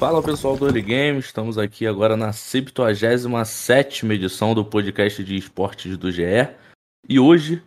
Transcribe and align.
Fala 0.00 0.22
pessoal 0.22 0.56
do 0.56 0.64
Early 0.64 0.80
Games, 0.80 1.26
estamos 1.26 1.58
aqui 1.58 1.86
agora 1.86 2.16
na 2.16 2.32
77 2.32 4.06
edição 4.06 4.54
do 4.54 4.64
podcast 4.64 5.22
de 5.22 5.36
esportes 5.36 5.98
do 5.98 6.10
GE. 6.10 6.48
E 7.06 7.20
hoje, 7.20 7.62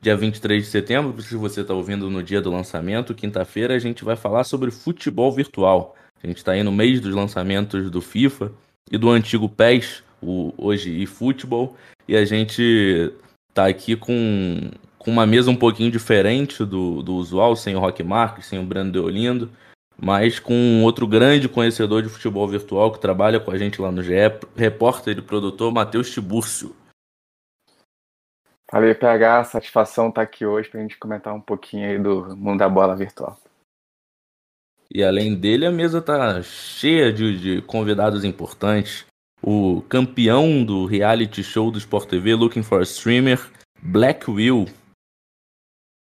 dia 0.00 0.16
23 0.16 0.64
de 0.64 0.70
setembro, 0.70 1.20
se 1.20 1.36
você 1.36 1.60
está 1.60 1.74
ouvindo 1.74 2.08
no 2.08 2.22
dia 2.22 2.40
do 2.40 2.50
lançamento, 2.50 3.14
quinta-feira, 3.14 3.74
a 3.74 3.78
gente 3.78 4.02
vai 4.02 4.16
falar 4.16 4.44
sobre 4.44 4.70
futebol 4.70 5.30
virtual. 5.30 5.94
A 6.24 6.26
gente 6.26 6.38
está 6.38 6.52
aí 6.52 6.62
no 6.62 6.72
mês 6.72 7.02
dos 7.02 7.14
lançamentos 7.14 7.90
do 7.90 8.00
FIFA 8.00 8.50
e 8.90 8.96
do 8.96 9.10
antigo 9.10 9.46
PES, 9.46 10.02
o 10.22 10.54
hoje 10.56 11.02
eFootball, 11.02 11.76
e 12.08 12.16
a 12.16 12.24
gente 12.24 13.12
está 13.50 13.66
aqui 13.66 13.94
com, 13.94 14.70
com 14.98 15.10
uma 15.10 15.26
mesa 15.26 15.50
um 15.50 15.56
pouquinho 15.56 15.90
diferente 15.90 16.64
do, 16.64 17.02
do 17.02 17.16
usual, 17.16 17.54
sem 17.54 17.76
o 17.76 17.78
Rock 17.78 18.02
Marques, 18.02 18.46
sem 18.46 18.58
o 18.58 18.64
Brando 18.64 18.92
Deolindo 18.92 19.50
mas 20.00 20.38
com 20.38 20.82
outro 20.84 21.06
grande 21.06 21.48
conhecedor 21.48 22.02
de 22.02 22.08
futebol 22.08 22.46
virtual 22.46 22.92
que 22.92 23.00
trabalha 23.00 23.40
com 23.40 23.50
a 23.50 23.58
gente 23.58 23.80
lá 23.80 23.90
no 23.90 24.02
GE, 24.02 24.12
repórter 24.56 25.18
e 25.18 25.22
produtor 25.22 25.72
Matheus 25.72 26.10
Tibúrcio. 26.10 26.74
Valeu, 28.70 28.94
PH, 28.94 29.44
satisfação 29.44 30.08
estar 30.10 30.22
aqui 30.22 30.44
hoje 30.44 30.68
para 30.68 30.78
a 30.78 30.82
gente 30.82 30.98
comentar 30.98 31.34
um 31.34 31.40
pouquinho 31.40 31.88
aí 31.88 31.98
do 31.98 32.36
mundo 32.36 32.58
da 32.58 32.68
bola 32.68 32.94
virtual. 32.94 33.38
E 34.90 35.02
além 35.02 35.34
dele, 35.34 35.66
a 35.66 35.70
mesa 35.70 36.00
tá 36.00 36.42
cheia 36.42 37.12
de, 37.12 37.38
de 37.38 37.62
convidados 37.62 38.24
importantes. 38.24 39.06
O 39.42 39.82
campeão 39.82 40.64
do 40.64 40.86
reality 40.86 41.42
show 41.42 41.70
do 41.70 41.78
Sport 41.78 42.08
TV, 42.08 42.34
Looking 42.34 42.62
for 42.62 42.80
a 42.80 42.82
Streamer, 42.82 43.40
Black 43.82 44.30
Will, 44.30 44.66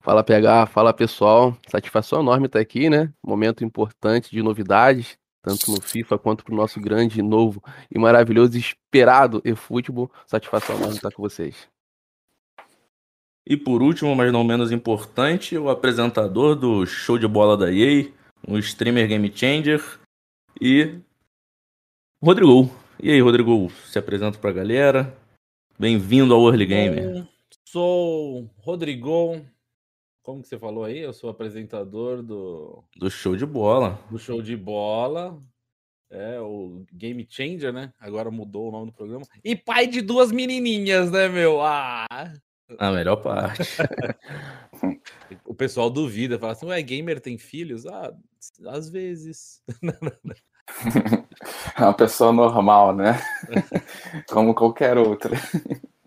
Fala 0.01 0.23
PH, 0.23 0.65
fala 0.65 0.91
pessoal, 0.91 1.55
satisfação 1.67 2.21
enorme 2.21 2.47
estar 2.47 2.59
aqui, 2.59 2.89
né? 2.89 3.13
Momento 3.23 3.63
importante 3.63 4.31
de 4.31 4.41
novidades, 4.41 5.15
tanto 5.43 5.69
no 5.69 5.79
FIFA 5.79 6.17
quanto 6.17 6.43
para 6.43 6.55
o 6.55 6.57
nosso 6.57 6.81
grande, 6.81 7.21
novo 7.21 7.63
e 7.93 7.99
maravilhoso 7.99 8.57
esperado 8.57 9.43
eFootball. 9.45 10.11
Satisfação 10.25 10.75
enorme 10.75 10.95
estar 10.95 11.11
com 11.11 11.21
vocês. 11.21 11.67
E 13.45 13.55
por 13.55 13.83
último, 13.83 14.15
mas 14.15 14.33
não 14.33 14.43
menos 14.43 14.71
importante, 14.71 15.55
o 15.55 15.69
apresentador 15.69 16.55
do 16.55 16.83
show 16.87 17.19
de 17.19 17.27
bola 17.27 17.55
da 17.55 17.71
EA, 17.71 18.11
um 18.47 18.57
streamer 18.57 19.07
game 19.07 19.31
changer 19.35 19.83
e 20.59 20.95
Rodrigo. 22.19 22.71
E 22.99 23.11
aí, 23.11 23.21
Rodrigo, 23.21 23.71
se 23.85 23.99
apresenta 23.99 24.39
para 24.39 24.49
a 24.49 24.53
galera. 24.53 25.15
Bem-vindo 25.77 26.33
ao 26.33 26.47
Early 26.47 26.65
Gamer. 26.65 27.27
Sou 27.65 28.49
Rodrigo, 28.57 29.41
como 30.21 30.41
que 30.41 30.47
você 30.47 30.57
falou 30.57 30.83
aí? 30.83 30.99
Eu 30.99 31.13
sou 31.13 31.29
apresentador 31.29 32.21
do. 32.21 32.83
Do 32.95 33.09
show 33.09 33.35
de 33.35 33.45
bola. 33.45 33.99
Do 34.09 34.19
show 34.19 34.41
de 34.41 34.55
bola. 34.55 35.41
É, 36.09 36.39
o 36.41 36.83
Game 36.91 37.25
Changer, 37.29 37.71
né? 37.71 37.93
Agora 37.99 38.29
mudou 38.29 38.67
o 38.67 38.71
nome 38.71 38.87
do 38.87 38.93
programa. 38.93 39.25
E 39.43 39.55
pai 39.55 39.87
de 39.87 40.01
duas 40.01 40.31
menininhas, 40.31 41.09
né, 41.09 41.29
meu? 41.29 41.61
Ah! 41.61 42.05
A 42.77 42.91
melhor 42.91 43.17
parte. 43.17 43.63
o 45.45 45.55
pessoal 45.55 45.89
duvida, 45.89 46.37
fala 46.37 46.51
assim: 46.51 46.65
ué, 46.65 46.81
gamer 46.81 47.19
tem 47.19 47.37
filhos? 47.37 47.85
Ah, 47.85 48.13
às 48.67 48.89
vezes. 48.89 49.61
É 51.75 51.83
uma 51.83 51.93
pessoa 51.93 52.31
normal, 52.31 52.95
né? 52.95 53.19
Como 54.29 54.53
qualquer 54.53 54.97
outra. 54.97 55.35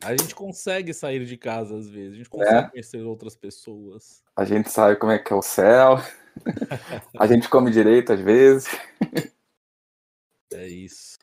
A 0.05 0.11
gente 0.11 0.35
consegue 0.35 0.93
sair 0.93 1.25
de 1.25 1.37
casa 1.37 1.77
às 1.77 1.89
vezes, 1.89 2.15
a 2.15 2.17
gente 2.19 2.29
consegue 2.29 2.67
é. 2.67 2.69
conhecer 2.69 3.03
outras 3.03 3.35
pessoas. 3.35 4.23
A 4.37 4.45
gente 4.45 4.71
sabe 4.71 4.97
como 4.97 5.13
é 5.13 5.19
que 5.19 5.33
é 5.33 5.37
o 5.37 5.43
céu. 5.43 5.97
a 7.19 7.27
gente 7.27 7.49
come 7.49 7.71
direito 7.71 8.13
às 8.13 8.21
vezes. 8.21 8.69
É 10.53 10.69
isso. 10.69 11.19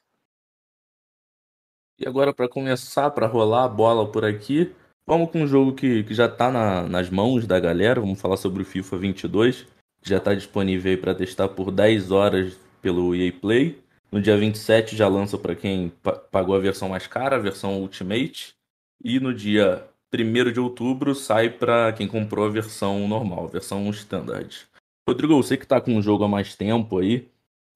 E 1.99 2.07
agora 2.07 2.33
para 2.33 2.49
começar, 2.49 3.11
para 3.11 3.27
rolar 3.27 3.65
a 3.65 3.69
bola 3.69 4.11
por 4.11 4.25
aqui, 4.25 4.73
vamos 5.05 5.29
com 5.29 5.43
um 5.43 5.47
jogo 5.47 5.75
que, 5.75 6.03
que 6.03 6.13
já 6.13 6.25
está 6.25 6.49
na, 6.51 6.81
nas 6.81 7.09
mãos 7.09 7.45
da 7.45 7.59
galera. 7.59 8.01
Vamos 8.01 8.19
falar 8.19 8.37
sobre 8.37 8.63
o 8.63 8.65
FIFA 8.65 8.97
22, 8.97 9.67
que 10.01 10.09
já 10.09 10.17
está 10.17 10.33
disponível 10.33 10.91
aí 10.91 10.97
para 10.97 11.13
testar 11.13 11.47
por 11.49 11.71
10 11.71 12.09
horas 12.09 12.57
pelo 12.81 13.15
EA 13.15 13.31
Play. 13.31 13.79
No 14.11 14.19
dia 14.19 14.35
27 14.35 14.95
já 14.95 15.07
lança 15.07 15.37
para 15.37 15.55
quem 15.55 15.93
pagou 16.31 16.55
a 16.55 16.59
versão 16.59 16.89
mais 16.89 17.05
cara, 17.05 17.35
a 17.35 17.39
versão 17.39 17.79
Ultimate. 17.79 18.55
E 19.03 19.19
no 19.19 19.33
dia 19.33 19.87
1 20.13 20.51
de 20.51 20.59
outubro 20.59 21.15
sai 21.15 21.49
para 21.49 21.93
quem 21.93 22.07
comprou 22.07 22.45
a 22.45 22.49
versão 22.49 23.07
normal, 23.07 23.45
a 23.45 23.51
versão 23.51 23.89
standard. 23.89 24.67
Rodrigo, 25.07 25.33
eu 25.33 25.43
sei 25.43 25.57
que 25.57 25.65
tá 25.65 25.81
com 25.81 25.97
o 25.97 26.01
jogo 26.01 26.23
há 26.23 26.27
mais 26.27 26.55
tempo 26.55 26.99
aí, 26.99 27.27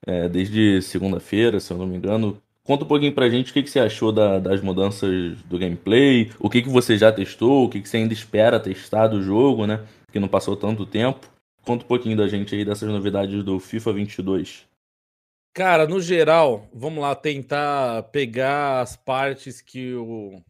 é, 0.06 0.30
desde 0.30 0.82
segunda-feira, 0.82 1.60
se 1.60 1.72
eu 1.72 1.78
não 1.78 1.88
me 1.88 1.98
engano. 1.98 2.42
Conta 2.64 2.84
um 2.84 2.88
pouquinho 2.88 3.14
pra 3.14 3.30
gente 3.30 3.52
o 3.52 3.54
que, 3.54 3.64
que 3.64 3.70
você 3.70 3.80
achou 3.80 4.12
da, 4.12 4.40
das 4.40 4.62
mudanças 4.62 5.42
do 5.44 5.58
gameplay, 5.58 6.32
o 6.40 6.50
que, 6.50 6.62
que 6.62 6.70
você 6.70 6.98
já 6.98 7.12
testou, 7.12 7.66
o 7.66 7.70
que, 7.70 7.82
que 7.82 7.88
você 7.88 7.98
ainda 7.98 8.14
espera 8.14 8.60
testar 8.60 9.08
do 9.08 9.22
jogo, 9.22 9.68
né? 9.68 9.86
Que 10.12 10.20
não 10.20 10.28
passou 10.28 10.56
tanto 10.56 10.86
tempo. 10.86 11.28
Conta 11.64 11.84
um 11.84 11.88
pouquinho 11.88 12.18
da 12.18 12.28
gente 12.28 12.54
aí 12.56 12.66
dessas 12.66 12.90
novidades 12.90 13.44
do 13.44 13.60
FIFA 13.60 13.94
22. 13.94 14.68
Cara, 15.54 15.88
no 15.88 16.02
geral, 16.02 16.68
vamos 16.74 17.02
lá 17.02 17.16
tentar 17.16 18.04
pegar 18.04 18.82
as 18.82 18.96
partes 18.96 19.62
que 19.62 19.94
o 19.94 20.42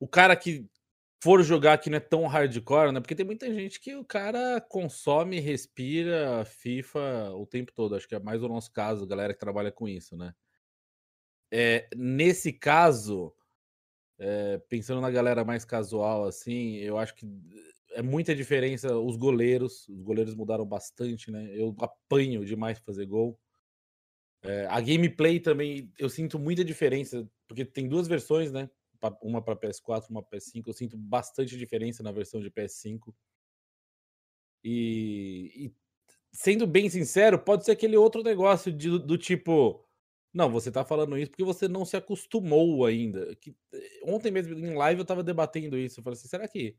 o 0.00 0.06
cara 0.08 0.36
que 0.36 0.66
for 1.22 1.42
jogar 1.42 1.78
que 1.78 1.90
não 1.90 1.96
é 1.96 2.00
tão 2.00 2.26
hardcore, 2.26 2.92
né? 2.92 3.00
Porque 3.00 3.14
tem 3.14 3.26
muita 3.26 3.52
gente 3.52 3.80
que 3.80 3.96
o 3.96 4.04
cara 4.04 4.60
consome, 4.60 5.40
respira 5.40 6.44
FIFA 6.44 7.32
o 7.34 7.46
tempo 7.46 7.72
todo. 7.72 7.96
Acho 7.96 8.08
que 8.08 8.14
é 8.14 8.20
mais 8.20 8.42
o 8.42 8.48
nosso 8.48 8.72
caso, 8.72 9.06
galera 9.06 9.34
que 9.34 9.40
trabalha 9.40 9.72
com 9.72 9.88
isso, 9.88 10.16
né? 10.16 10.32
É, 11.50 11.88
nesse 11.96 12.52
caso, 12.52 13.34
é, 14.18 14.58
pensando 14.68 15.00
na 15.00 15.10
galera 15.10 15.44
mais 15.44 15.64
casual, 15.64 16.24
assim, 16.26 16.76
eu 16.76 16.98
acho 16.98 17.14
que 17.14 17.26
é 17.92 18.02
muita 18.02 18.34
diferença. 18.34 18.96
Os 18.98 19.16
goleiros, 19.16 19.88
os 19.88 20.02
goleiros 20.02 20.34
mudaram 20.34 20.66
bastante, 20.66 21.30
né? 21.30 21.48
Eu 21.52 21.74
apanho 21.80 22.44
demais 22.44 22.78
fazer 22.78 23.06
gol. 23.06 23.38
É, 24.42 24.66
a 24.66 24.80
gameplay 24.80 25.40
também, 25.40 25.92
eu 25.98 26.08
sinto 26.08 26.38
muita 26.38 26.64
diferença, 26.64 27.28
porque 27.48 27.64
tem 27.64 27.88
duas 27.88 28.06
versões, 28.06 28.52
né? 28.52 28.70
Uma 29.22 29.42
para 29.42 29.56
PS4, 29.56 30.10
uma 30.10 30.22
para 30.22 30.38
PS5. 30.38 30.62
Eu 30.66 30.72
sinto 30.72 30.96
bastante 30.96 31.56
diferença 31.56 32.02
na 32.02 32.12
versão 32.12 32.40
de 32.40 32.50
PS5. 32.50 33.14
E, 34.64 35.52
e, 35.54 35.74
sendo 36.32 36.66
bem 36.66 36.90
sincero, 36.90 37.38
pode 37.38 37.64
ser 37.64 37.72
aquele 37.72 37.96
outro 37.96 38.22
negócio 38.22 38.72
de, 38.72 38.98
do 38.98 39.16
tipo. 39.16 39.84
Não, 40.32 40.50
você 40.50 40.70
tá 40.70 40.84
falando 40.84 41.16
isso 41.16 41.30
porque 41.30 41.44
você 41.44 41.68
não 41.68 41.84
se 41.84 41.96
acostumou 41.96 42.84
ainda. 42.84 43.34
Que, 43.36 43.56
eh, 43.72 44.00
ontem 44.04 44.30
mesmo 44.30 44.54
em 44.54 44.74
live 44.74 45.00
eu 45.00 45.06
tava 45.06 45.22
debatendo 45.22 45.76
isso. 45.78 46.00
Eu 46.00 46.04
falei 46.04 46.18
assim: 46.18 46.28
será 46.28 46.46
que 46.46 46.76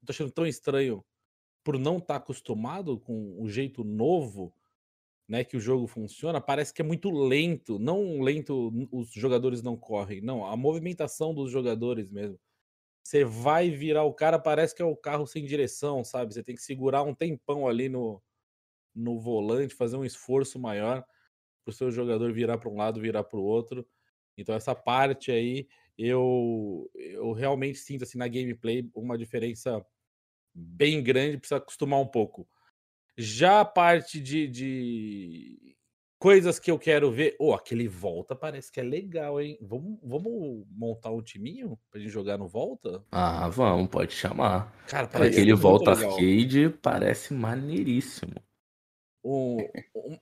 eu 0.00 0.06
tô 0.06 0.12
achando 0.12 0.32
tão 0.32 0.46
estranho 0.46 1.04
por 1.64 1.78
não 1.78 1.98
estar 1.98 2.14
tá 2.14 2.16
acostumado 2.16 2.98
com 2.98 3.40
o 3.40 3.48
jeito 3.48 3.84
novo? 3.84 4.54
Né, 5.28 5.44
que 5.44 5.56
o 5.56 5.60
jogo 5.60 5.86
funciona, 5.86 6.40
parece 6.40 6.72
que 6.74 6.82
é 6.82 6.84
muito 6.84 7.10
lento. 7.10 7.78
Não 7.78 8.20
lento, 8.22 8.72
os 8.92 9.10
jogadores 9.12 9.62
não 9.62 9.76
correm. 9.76 10.20
Não, 10.22 10.46
a 10.46 10.56
movimentação 10.56 11.34
dos 11.34 11.50
jogadores 11.50 12.10
mesmo. 12.10 12.38
Você 13.04 13.24
vai 13.24 13.70
virar 13.70 14.04
o 14.04 14.14
cara, 14.14 14.38
parece 14.38 14.74
que 14.74 14.82
é 14.82 14.84
o 14.84 14.96
carro 14.96 15.26
sem 15.26 15.44
direção, 15.44 16.04
sabe? 16.04 16.34
Você 16.34 16.42
tem 16.44 16.54
que 16.56 16.62
segurar 16.62 17.02
um 17.04 17.14
tempão 17.14 17.68
ali 17.68 17.88
no, 17.88 18.22
no 18.94 19.18
volante, 19.20 19.74
fazer 19.74 19.96
um 19.96 20.04
esforço 20.04 20.58
maior 20.58 21.04
para 21.64 21.70
o 21.72 21.74
seu 21.74 21.90
jogador 21.90 22.32
virar 22.32 22.58
para 22.58 22.70
um 22.70 22.76
lado, 22.76 23.00
virar 23.00 23.24
para 23.24 23.38
o 23.38 23.44
outro. 23.44 23.86
Então 24.36 24.54
essa 24.54 24.74
parte 24.74 25.32
aí 25.32 25.68
eu 25.98 26.90
eu 26.94 27.32
realmente 27.32 27.78
sinto 27.78 28.04
assim 28.04 28.18
na 28.18 28.28
gameplay 28.28 28.88
uma 28.94 29.18
diferença 29.18 29.84
bem 30.54 31.02
grande, 31.02 31.38
precisa 31.38 31.58
acostumar 31.58 32.00
um 32.00 32.08
pouco. 32.08 32.48
Já 33.18 33.60
a 33.60 33.64
parte 33.64 34.20
de, 34.20 34.46
de 34.46 35.76
coisas 36.20 36.58
que 36.60 36.70
eu 36.70 36.78
quero 36.78 37.10
ver. 37.10 37.34
Oh, 37.38 37.52
aquele 37.52 37.88
volta 37.88 38.36
parece 38.36 38.70
que 38.70 38.78
é 38.78 38.82
legal, 38.82 39.40
hein? 39.40 39.58
Vamos, 39.60 39.98
vamos 40.02 40.64
montar 40.70 41.10
um 41.10 41.20
timinho 41.20 41.76
pra 41.90 42.00
gente 42.00 42.12
jogar 42.12 42.38
no 42.38 42.46
volta? 42.46 43.04
Ah, 43.10 43.48
vamos, 43.48 43.88
pode 43.88 44.12
chamar. 44.12 44.72
Cara, 44.86 45.08
parece 45.08 45.32
aquele 45.32 45.52
volta 45.52 45.92
legal. 45.94 46.12
arcade 46.12 46.70
parece 46.80 47.34
maneiríssimo. 47.34 48.34
Um, 49.24 49.58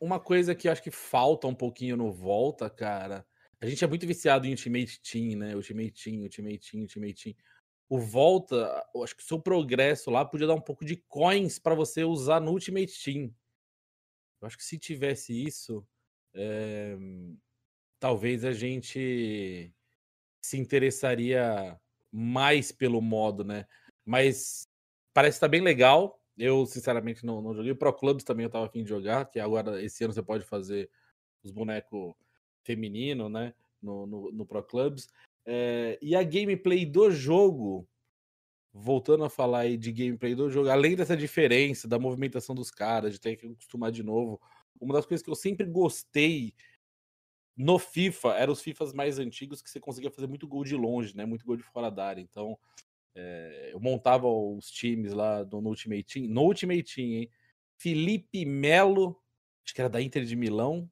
uma 0.01 0.19
coisa 0.19 0.55
que 0.55 0.69
acho 0.69 0.83
que 0.83 0.91
falta 0.91 1.47
um 1.47 1.55
pouquinho 1.55 1.97
no 1.97 2.11
volta, 2.11 2.69
cara, 2.71 3.27
A 3.61 3.67
gente 3.67 3.85
é 3.85 3.87
muito 3.87 4.07
viciado 4.07 4.47
em 4.47 4.51
Ultimate 4.51 5.01
Team, 5.01 5.39
né? 5.39 5.55
Ultimate 5.55 5.93
Team, 5.93 6.23
Ultimate 6.23 6.71
Team, 6.71 6.83
Ultimate 6.83 7.15
Team. 7.15 7.35
O 7.89 7.99
volta, 7.99 8.85
acho 9.03 9.17
que 9.17 9.23
o 9.23 9.27
seu 9.27 9.41
progresso 9.41 10.11
lá 10.11 10.25
podia 10.25 10.47
dar 10.47 10.55
um 10.55 10.61
pouco 10.61 10.85
de 10.85 10.97
coins 10.97 11.59
para 11.59 11.75
você 11.75 12.03
usar 12.03 12.41
no 12.41 12.51
Ultimate 12.51 12.93
Team. 13.03 13.33
Eu 14.41 14.47
acho 14.47 14.57
que 14.57 14.65
se 14.65 14.79
tivesse 14.79 15.33
isso, 15.33 15.87
é, 16.35 16.97
talvez 18.01 18.45
a 18.45 18.53
gente 18.53 19.73
se 20.41 20.59
interessaria 20.59 21.81
mais 22.13 22.71
pelo 22.73 23.01
modo, 23.01 23.45
né? 23.45 23.67
Mas 24.05 24.69
parece 25.13 25.37
estar 25.37 25.47
tá 25.47 25.51
bem 25.51 25.61
legal. 25.61 26.21
Eu, 26.37 26.67
sinceramente, 26.67 27.25
não, 27.25 27.41
não 27.41 27.55
joguei. 27.55 27.73
O 27.73 27.77
Pro 27.77 27.93
Clubs 27.93 28.25
também 28.25 28.45
eu 28.45 28.51
tava 28.51 28.67
afim 28.67 28.83
de 28.83 28.89
jogar, 28.89 29.25
que 29.27 29.41
agora 29.41 29.83
esse 29.83 30.05
ano 30.05 30.13
você 30.13 30.23
pode 30.23 30.45
fazer 30.45 30.91
os 31.43 31.51
bonecos 31.51 32.15
feminino, 32.63 33.29
né? 33.29 33.55
No, 33.81 34.07
no, 34.07 34.33
no 34.33 34.47
Pro 34.47 34.63
Clubs. 34.63 35.09
É, 35.47 35.99
e 36.03 36.17
a 36.17 36.23
gameplay 36.25 36.85
do 36.85 37.11
jogo, 37.11 37.89
voltando 38.73 39.25
a 39.25 39.31
falar 39.31 39.61
aí 39.61 39.77
de 39.77 39.93
gameplay 39.93 40.35
do 40.35 40.51
jogo, 40.51 40.69
além 40.69 40.97
dessa 40.97 41.17
diferença 41.17 41.87
da 41.87 41.99
movimentação 41.99 42.55
dos 42.55 42.71
caras, 42.71 43.13
de 43.13 43.21
ter 43.21 43.37
que 43.37 43.47
acostumar 43.47 43.93
de 43.93 44.03
novo, 44.03 44.41
uma 44.81 44.95
das 44.95 45.07
coisas 45.07 45.25
que 45.25 45.31
eu 45.31 45.37
sempre 45.37 45.65
gostei 45.65 46.53
no 47.57 47.79
FIFA 47.79 48.35
eram 48.35 48.53
os 48.53 48.61
FIFAs 48.61 48.93
mais 48.93 49.19
antigos 49.19 49.63
que 49.63 49.71
você 49.71 49.81
conseguia 49.81 50.11
fazer 50.11 50.27
muito 50.27 50.47
gol 50.47 50.63
de 50.63 50.77
longe, 50.77 51.17
né? 51.17 51.25
Muito 51.25 51.47
gol 51.47 51.57
de 51.57 51.63
fora 51.63 51.91
da 51.91 52.07
área. 52.07 52.21
Então, 52.21 52.59
é, 53.15 53.71
eu 53.73 53.81
montava 53.81 54.29
os 54.29 54.71
times 54.71 55.13
lá 55.15 55.43
do, 55.43 55.61
no 55.63 55.71
Ultimate 55.71 56.05
Team. 56.05 56.29
No 56.29 56.43
Ultimate 56.43 56.95
Team, 56.95 57.07
hein? 57.07 57.31
Felipe 57.79 58.45
Melo, 58.45 59.19
acho 59.65 59.75
que 59.75 59.81
era 59.81 59.89
da 59.89 60.03
Inter 60.03 60.25
de 60.25 60.37
Milão. 60.37 60.91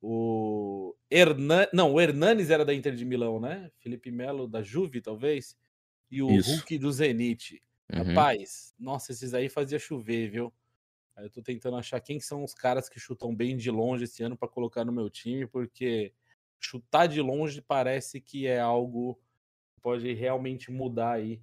O 0.00 0.94
Hernan... 1.10 1.66
Não, 1.72 1.92
o 1.92 2.00
Hernanes 2.00 2.50
era 2.50 2.64
da 2.64 2.74
Inter 2.74 2.94
de 2.94 3.04
Milão, 3.04 3.38
né? 3.38 3.70
Felipe 3.78 4.10
Melo 4.10 4.48
da 4.48 4.62
Juve, 4.62 5.00
talvez. 5.00 5.56
E 6.10 6.22
o 6.22 6.30
Isso. 6.30 6.50
Hulk 6.50 6.78
do 6.78 6.90
Zenit. 6.90 7.62
Uhum. 7.92 8.02
Rapaz, 8.02 8.74
nossa, 8.78 9.12
esses 9.12 9.34
aí 9.34 9.48
fazia 9.48 9.78
chover, 9.78 10.30
viu? 10.30 10.52
Aí 11.16 11.26
eu 11.26 11.30
tô 11.30 11.42
tentando 11.42 11.76
achar 11.76 12.00
quem 12.00 12.20
são 12.20 12.42
os 12.44 12.54
caras 12.54 12.88
que 12.88 12.98
chutam 12.98 13.34
bem 13.34 13.56
de 13.56 13.70
longe 13.70 14.04
esse 14.04 14.22
ano 14.22 14.36
para 14.36 14.48
colocar 14.48 14.84
no 14.84 14.92
meu 14.92 15.10
time, 15.10 15.46
porque 15.46 16.12
chutar 16.58 17.06
de 17.06 17.20
longe 17.20 17.60
parece 17.60 18.20
que 18.20 18.46
é 18.46 18.60
algo 18.60 19.20
que 19.74 19.80
pode 19.80 20.12
realmente 20.12 20.70
mudar 20.70 21.12
aí 21.12 21.42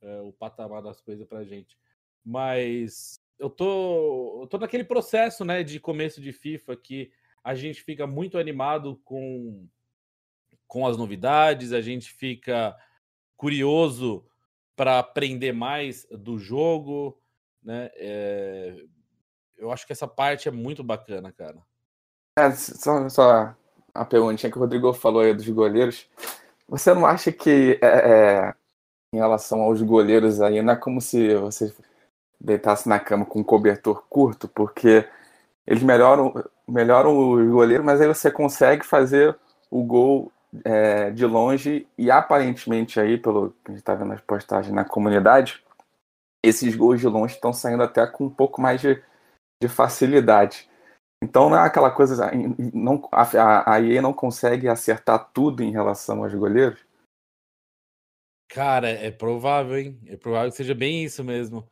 é, 0.00 0.20
o 0.20 0.32
patamar 0.32 0.82
das 0.82 1.00
coisas 1.00 1.26
pra 1.26 1.44
gente. 1.44 1.76
Mas 2.24 3.20
eu 3.38 3.50
tô, 3.50 4.42
eu 4.42 4.46
tô 4.46 4.58
naquele 4.58 4.84
processo, 4.84 5.44
né, 5.44 5.62
de 5.62 5.78
começo 5.80 6.20
de 6.20 6.32
FIFA 6.32 6.76
que 6.76 7.10
a 7.48 7.54
gente 7.54 7.82
fica 7.82 8.06
muito 8.06 8.36
animado 8.36 9.00
com, 9.06 9.66
com 10.66 10.86
as 10.86 10.98
novidades, 10.98 11.72
a 11.72 11.80
gente 11.80 12.12
fica 12.12 12.76
curioso 13.38 14.22
para 14.76 14.98
aprender 14.98 15.52
mais 15.52 16.06
do 16.10 16.38
jogo, 16.38 17.18
né? 17.62 17.88
É, 17.94 18.84
eu 19.56 19.72
acho 19.72 19.86
que 19.86 19.94
essa 19.94 20.06
parte 20.06 20.46
é 20.46 20.50
muito 20.50 20.84
bacana, 20.84 21.32
cara. 21.32 21.56
É, 22.38 22.50
só, 22.50 23.08
só 23.08 23.56
a 23.94 24.04
perguntinha 24.04 24.52
que 24.52 24.58
o 24.58 24.60
Rodrigo 24.60 24.92
falou 24.92 25.22
aí 25.22 25.32
dos 25.32 25.48
goleiros. 25.48 26.06
Você 26.68 26.92
não 26.92 27.06
acha 27.06 27.32
que, 27.32 27.78
é, 27.80 27.86
é, 27.86 28.54
em 29.14 29.16
relação 29.16 29.62
aos 29.62 29.80
goleiros 29.80 30.42
aí, 30.42 30.60
não 30.60 30.74
é 30.74 30.76
como 30.76 31.00
se 31.00 31.34
você 31.36 31.74
deitasse 32.38 32.86
na 32.90 33.00
cama 33.00 33.24
com 33.24 33.40
um 33.40 33.44
cobertor 33.44 34.04
curto, 34.06 34.46
porque 34.48 35.08
eles 35.68 35.82
melhoram, 35.82 36.32
melhoram 36.66 37.14
o 37.14 37.50
goleiro, 37.50 37.84
mas 37.84 38.00
aí 38.00 38.08
você 38.08 38.30
consegue 38.30 38.86
fazer 38.86 39.38
o 39.70 39.84
gol 39.84 40.32
é, 40.64 41.10
de 41.10 41.26
longe 41.26 41.86
e 41.98 42.10
aparentemente 42.10 42.98
aí, 42.98 43.18
pelo 43.18 43.50
que 43.50 43.56
a 43.66 43.70
gente 43.72 43.80
está 43.80 43.94
vendo 43.94 44.14
as 44.14 44.20
postagens 44.22 44.74
na 44.74 44.82
comunidade, 44.82 45.62
esses 46.42 46.74
gols 46.74 47.00
de 47.00 47.06
longe 47.06 47.34
estão 47.34 47.52
saindo 47.52 47.82
até 47.82 48.06
com 48.06 48.24
um 48.24 48.30
pouco 48.30 48.62
mais 48.62 48.80
de, 48.80 49.02
de 49.62 49.68
facilidade. 49.68 50.66
Então 51.22 51.50
não 51.50 51.58
é 51.58 51.66
aquela 51.66 51.90
coisa, 51.90 52.30
não, 52.72 53.06
a, 53.12 53.74
a 53.74 53.80
EA 53.82 54.00
não 54.00 54.14
consegue 54.14 54.68
acertar 54.68 55.30
tudo 55.34 55.62
em 55.62 55.70
relação 55.70 56.24
aos 56.24 56.32
goleiros? 56.32 56.82
Cara, 58.48 58.88
é 58.88 59.10
provável, 59.10 59.76
hein? 59.76 60.00
É 60.06 60.16
provável 60.16 60.50
que 60.50 60.56
seja 60.56 60.74
bem 60.74 61.04
isso 61.04 61.22
mesmo. 61.22 61.68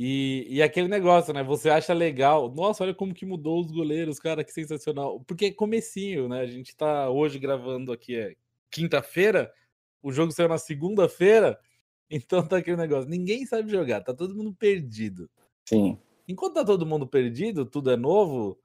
E, 0.00 0.46
e 0.48 0.62
aquele 0.62 0.86
negócio, 0.86 1.34
né? 1.34 1.42
Você 1.42 1.68
acha 1.68 1.92
legal. 1.92 2.54
Nossa, 2.54 2.84
olha 2.84 2.94
como 2.94 3.12
que 3.12 3.26
mudou 3.26 3.60
os 3.60 3.72
goleiros, 3.72 4.20
cara, 4.20 4.44
que 4.44 4.52
sensacional. 4.52 5.18
Porque 5.26 5.46
é 5.46 5.52
comecinho, 5.52 6.28
né? 6.28 6.38
A 6.38 6.46
gente 6.46 6.76
tá 6.76 7.10
hoje 7.10 7.36
gravando 7.36 7.90
aqui, 7.90 8.14
é 8.14 8.36
quinta-feira, 8.70 9.52
o 10.00 10.12
jogo 10.12 10.30
saiu 10.30 10.48
na 10.48 10.56
segunda-feira, 10.56 11.58
então 12.08 12.46
tá 12.46 12.58
aquele 12.58 12.76
negócio. 12.76 13.10
Ninguém 13.10 13.44
sabe 13.44 13.72
jogar, 13.72 14.00
tá 14.02 14.14
todo 14.14 14.36
mundo 14.36 14.54
perdido. 14.54 15.28
Sim. 15.68 15.98
Enquanto 16.28 16.54
tá 16.54 16.64
todo 16.64 16.86
mundo 16.86 17.04
perdido, 17.04 17.66
tudo 17.66 17.90
é 17.90 17.96
novo, 17.96 18.56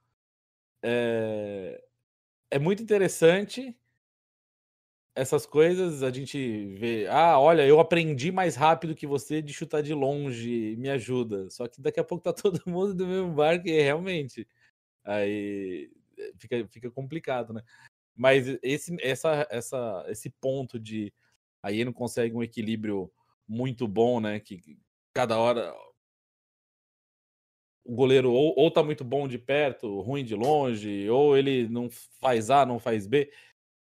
é, 0.83 1.83
é 2.51 2.59
muito 2.59 2.83
interessante 2.83 3.75
essas 5.15 5.45
coisas, 5.45 6.01
a 6.01 6.11
gente 6.11 6.75
vê, 6.75 7.07
ah, 7.07 7.39
olha, 7.39 7.65
eu 7.65 7.79
aprendi 7.79 8.31
mais 8.31 8.55
rápido 8.55 8.95
que 8.95 9.05
você 9.05 9.41
de 9.41 9.53
chutar 9.53 9.81
de 9.83 9.93
longe, 9.93 10.75
me 10.77 10.89
ajuda. 10.89 11.49
Só 11.49 11.67
que 11.67 11.81
daqui 11.81 11.99
a 11.99 12.03
pouco 12.03 12.23
tá 12.23 12.33
todo 12.33 12.61
mundo 12.65 12.93
do 12.95 13.07
mesmo 13.07 13.31
barco 13.33 13.67
e 13.67 13.81
realmente 13.81 14.47
aí 15.03 15.91
eh, 16.17 16.33
fica, 16.37 16.67
fica 16.69 16.91
complicado, 16.91 17.53
né? 17.53 17.61
Mas 18.15 18.47
esse, 18.63 18.95
essa, 19.01 19.47
essa, 19.51 20.05
esse 20.09 20.29
ponto 20.29 20.79
de 20.79 21.13
aí 21.63 21.85
não 21.85 21.93
consegue 21.93 22.35
um 22.35 22.43
equilíbrio 22.43 23.11
muito 23.47 23.87
bom, 23.87 24.19
né? 24.19 24.39
Que 24.39 24.61
cada 25.13 25.37
hora 25.39 25.73
o 27.85 27.93
goleiro 27.93 28.31
ou, 28.31 28.53
ou 28.57 28.71
tá 28.71 28.81
muito 28.83 29.03
bom 29.03 29.27
de 29.27 29.37
perto, 29.37 30.01
ruim 30.01 30.23
de 30.23 30.35
longe, 30.35 31.09
ou 31.09 31.37
ele 31.37 31.67
não 31.67 31.89
faz 32.21 32.49
A, 32.49 32.65
não 32.65 32.79
faz 32.79 33.07
B. 33.07 33.29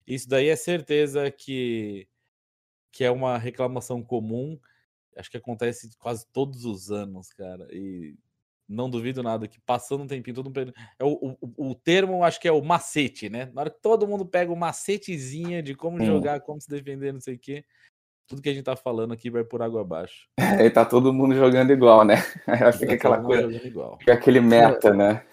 Isso 0.07 0.29
daí 0.29 0.49
é 0.49 0.57
certeza 0.57 1.31
que, 1.31 2.09
que 2.91 3.05
é 3.05 3.11
uma 3.11 3.39
reclamação 3.39 4.03
comum. 4.03 4.59
Acho 5.17 5.31
que 5.31 5.37
acontece 5.37 5.91
quase 5.99 6.27
todos 6.33 6.65
os 6.65 6.91
anos, 6.91 7.33
cara. 7.33 7.67
E 7.71 8.15
não 8.69 8.89
duvido 8.89 9.23
nada 9.23 9.47
que 9.47 9.61
passando 9.61 10.05
um 10.05 10.07
tempinho, 10.07 10.35
todo 10.35 10.47
mundo. 10.47 10.73
É 10.99 11.05
o, 11.05 11.37
o, 11.41 11.71
o 11.71 11.75
termo, 11.75 12.25
acho 12.25 12.41
que 12.41 12.49
é 12.49 12.53
o 12.53 12.63
macete, 12.63 13.29
né? 13.29 13.51
Na 13.55 13.63
hora 13.63 13.71
que 13.71 13.81
todo 13.81 14.07
mundo 14.07 14.25
pega 14.25 14.53
o 14.53 14.57
macetezinha 14.57 15.63
de 15.63 15.75
como 15.75 16.03
jogar, 16.05 16.41
como 16.41 16.61
se 16.61 16.69
defender, 16.69 17.13
não 17.13 17.21
sei 17.21 17.35
o 17.35 17.39
quê. 17.39 17.65
Tudo 18.27 18.41
que 18.41 18.49
a 18.49 18.55
gente 18.55 18.65
tá 18.65 18.75
falando 18.77 19.13
aqui 19.13 19.29
vai 19.29 19.45
por 19.45 19.61
água 19.61 19.83
abaixo. 19.83 20.27
Aí 20.39 20.71
tá 20.71 20.85
todo 20.85 21.13
mundo 21.13 21.35
jogando 21.35 21.71
igual, 21.71 22.05
né? 22.05 22.15
Aí 22.47 22.73
fica 22.73 22.87
Tá 22.87 22.95
aquela 22.95 23.21
coisa, 23.21 23.67
igual. 23.67 23.99
fica 23.99 24.15
aquele 24.15 24.41
meta, 24.41 24.95
né? 24.95 25.25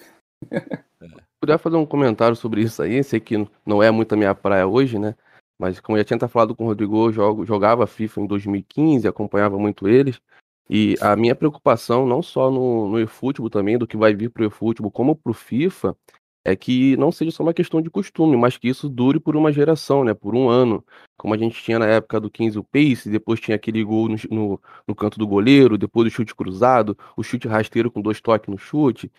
Puder 1.39 1.57
fazer 1.57 1.77
um 1.77 1.85
comentário 1.85 2.35
sobre 2.35 2.61
isso 2.61 2.81
aí, 2.81 3.03
sei 3.03 3.19
que 3.19 3.47
não 3.65 3.81
é 3.81 3.89
muito 3.91 4.13
a 4.13 4.17
minha 4.17 4.35
praia 4.35 4.67
hoje, 4.67 4.99
né? 4.99 5.15
Mas 5.57 5.79
como 5.79 5.97
eu 5.97 6.01
já 6.01 6.05
tinha 6.05 6.27
falado 6.27 6.55
com 6.55 6.63
o 6.63 6.67
Rodrigo, 6.67 7.07
eu 7.07 7.11
jogo, 7.11 7.45
jogava 7.45 7.85
FIFA 7.85 8.21
em 8.21 8.27
2015, 8.27 9.07
acompanhava 9.07 9.57
muito 9.57 9.87
eles. 9.87 10.21
E 10.69 10.95
a 11.01 11.15
minha 11.15 11.35
preocupação, 11.35 12.05
não 12.05 12.21
só 12.21 12.51
no, 12.51 12.89
no 12.89 12.99
eFootball 12.99 13.49
também, 13.49 13.77
do 13.77 13.87
que 13.87 13.97
vai 13.97 14.13
vir 14.13 14.29
pro 14.29 14.45
eFootball, 14.45 14.91
como 14.91 15.15
pro 15.15 15.33
FIFA, 15.33 15.97
é 16.45 16.55
que 16.55 16.95
não 16.97 17.11
seja 17.11 17.31
só 17.31 17.43
uma 17.43 17.53
questão 17.53 17.81
de 17.81 17.89
costume, 17.89 18.37
mas 18.37 18.57
que 18.57 18.69
isso 18.69 18.87
dure 18.87 19.19
por 19.19 19.35
uma 19.35 19.51
geração, 19.51 20.03
né? 20.03 20.13
Por 20.13 20.35
um 20.35 20.47
ano. 20.47 20.85
Como 21.17 21.33
a 21.33 21.37
gente 21.37 21.61
tinha 21.61 21.79
na 21.79 21.87
época 21.87 22.19
do 22.19 22.29
15 22.29 22.57
o 22.59 22.63
Pace, 22.63 23.09
depois 23.09 23.39
tinha 23.39 23.55
aquele 23.55 23.83
gol 23.83 24.07
no, 24.07 24.15
no, 24.29 24.61
no 24.87 24.95
canto 24.95 25.19
do 25.19 25.27
goleiro, 25.27 25.77
depois 25.77 26.07
o 26.07 26.11
chute 26.11 26.35
cruzado, 26.35 26.97
o 27.17 27.23
chute 27.23 27.47
rasteiro 27.47 27.91
com 27.91 28.01
dois 28.01 28.21
toques 28.21 28.49
no 28.49 28.57
chute. 28.57 29.11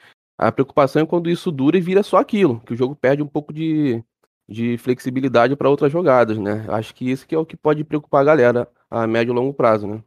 A 0.43 0.51
preocupação 0.51 1.03
é 1.03 1.07
quando 1.07 1.29
isso 1.29 1.53
dura 1.53 1.77
e 1.77 1.83
vira 1.83 2.03
só 2.03 2.17
aquilo, 2.17 2.61
que 2.61 2.73
o 2.73 2.77
jogo 2.77 2.97
perde 2.97 3.23
um 3.23 3.27
pouco 3.27 3.53
de, 3.53 4.03
de 4.49 4.79
flexibilidade 4.79 5.55
para 5.55 5.69
outras 5.69 5.93
jogadas, 5.93 6.39
né? 6.39 6.65
Acho 6.71 6.95
que 6.95 7.11
isso 7.11 7.27
que 7.27 7.35
é 7.35 7.39
o 7.39 7.45
que 7.45 7.59
pode 7.59 7.85
preocupar 7.85 8.23
a 8.23 8.25
galera 8.25 8.73
a 8.89 9.07
médio 9.07 9.33
e 9.33 9.35
longo 9.35 9.53
prazo, 9.53 9.87
né? 9.87 10.03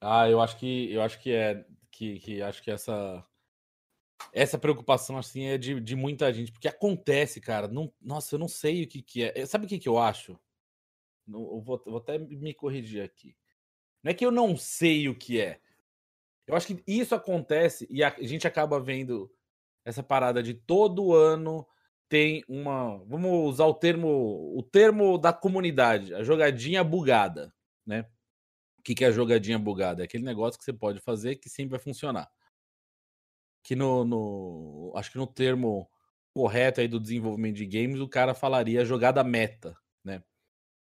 Ah, 0.00 0.28
eu 0.28 0.40
acho 0.40 0.58
que 0.58 0.92
eu 0.92 1.00
acho 1.00 1.20
que 1.20 1.30
é 1.30 1.64
que, 1.92 2.18
que 2.18 2.42
acho 2.42 2.60
que 2.60 2.72
essa 2.72 3.24
essa 4.32 4.58
preocupação 4.58 5.16
assim 5.16 5.44
é 5.44 5.56
de, 5.56 5.78
de 5.78 5.94
muita 5.94 6.32
gente, 6.32 6.50
porque 6.50 6.66
acontece, 6.66 7.40
cara. 7.40 7.68
Não, 7.68 7.92
nossa, 8.02 8.34
eu 8.34 8.38
não 8.40 8.48
sei 8.48 8.82
o 8.82 8.88
que, 8.88 9.00
que 9.00 9.22
é. 9.22 9.46
Sabe 9.46 9.66
o 9.66 9.68
que, 9.68 9.78
que 9.78 9.88
eu 9.88 9.96
acho? 9.96 10.36
Eu 11.28 11.60
vou, 11.60 11.80
vou 11.86 11.98
até 11.98 12.18
me 12.18 12.52
corrigir 12.52 13.04
aqui. 13.04 13.36
Não 14.02 14.10
é 14.10 14.14
que 14.14 14.26
eu 14.26 14.32
não 14.32 14.56
sei 14.56 15.08
o 15.08 15.14
que 15.14 15.40
é. 15.40 15.60
Eu 16.46 16.54
acho 16.54 16.66
que 16.68 16.82
isso 16.86 17.14
acontece 17.14 17.86
e 17.90 18.04
a 18.04 18.14
gente 18.20 18.46
acaba 18.46 18.78
vendo 18.80 19.30
essa 19.84 20.02
parada 20.02 20.42
de 20.42 20.54
todo 20.54 21.14
ano 21.14 21.66
tem 22.08 22.44
uma. 22.48 22.98
Vamos 23.04 23.30
usar 23.54 23.66
o 23.66 23.74
termo, 23.74 24.56
o 24.56 24.62
termo 24.62 25.18
da 25.18 25.32
comunidade, 25.32 26.14
a 26.14 26.22
jogadinha 26.22 26.84
bugada, 26.84 27.52
né? 27.84 28.06
O 28.78 28.82
que, 28.82 29.04
é 29.04 29.08
a 29.08 29.12
jogadinha 29.12 29.58
bugada? 29.58 30.02
É 30.02 30.04
aquele 30.04 30.24
negócio 30.24 30.58
que 30.58 30.64
você 30.64 30.72
pode 30.72 31.00
fazer 31.00 31.36
que 31.36 31.48
sempre 31.48 31.70
vai 31.70 31.80
funcionar. 31.80 32.30
Que 33.62 33.74
no, 33.74 34.04
no 34.04 34.92
acho 34.96 35.10
que 35.10 35.18
no 35.18 35.26
termo 35.26 35.90
correto 36.32 36.80
aí 36.80 36.86
do 36.86 37.00
desenvolvimento 37.00 37.56
de 37.56 37.66
games, 37.66 38.00
o 38.00 38.08
cara 38.08 38.34
falaria 38.34 38.84
jogada 38.84 39.24
meta, 39.24 39.76
né? 40.04 40.22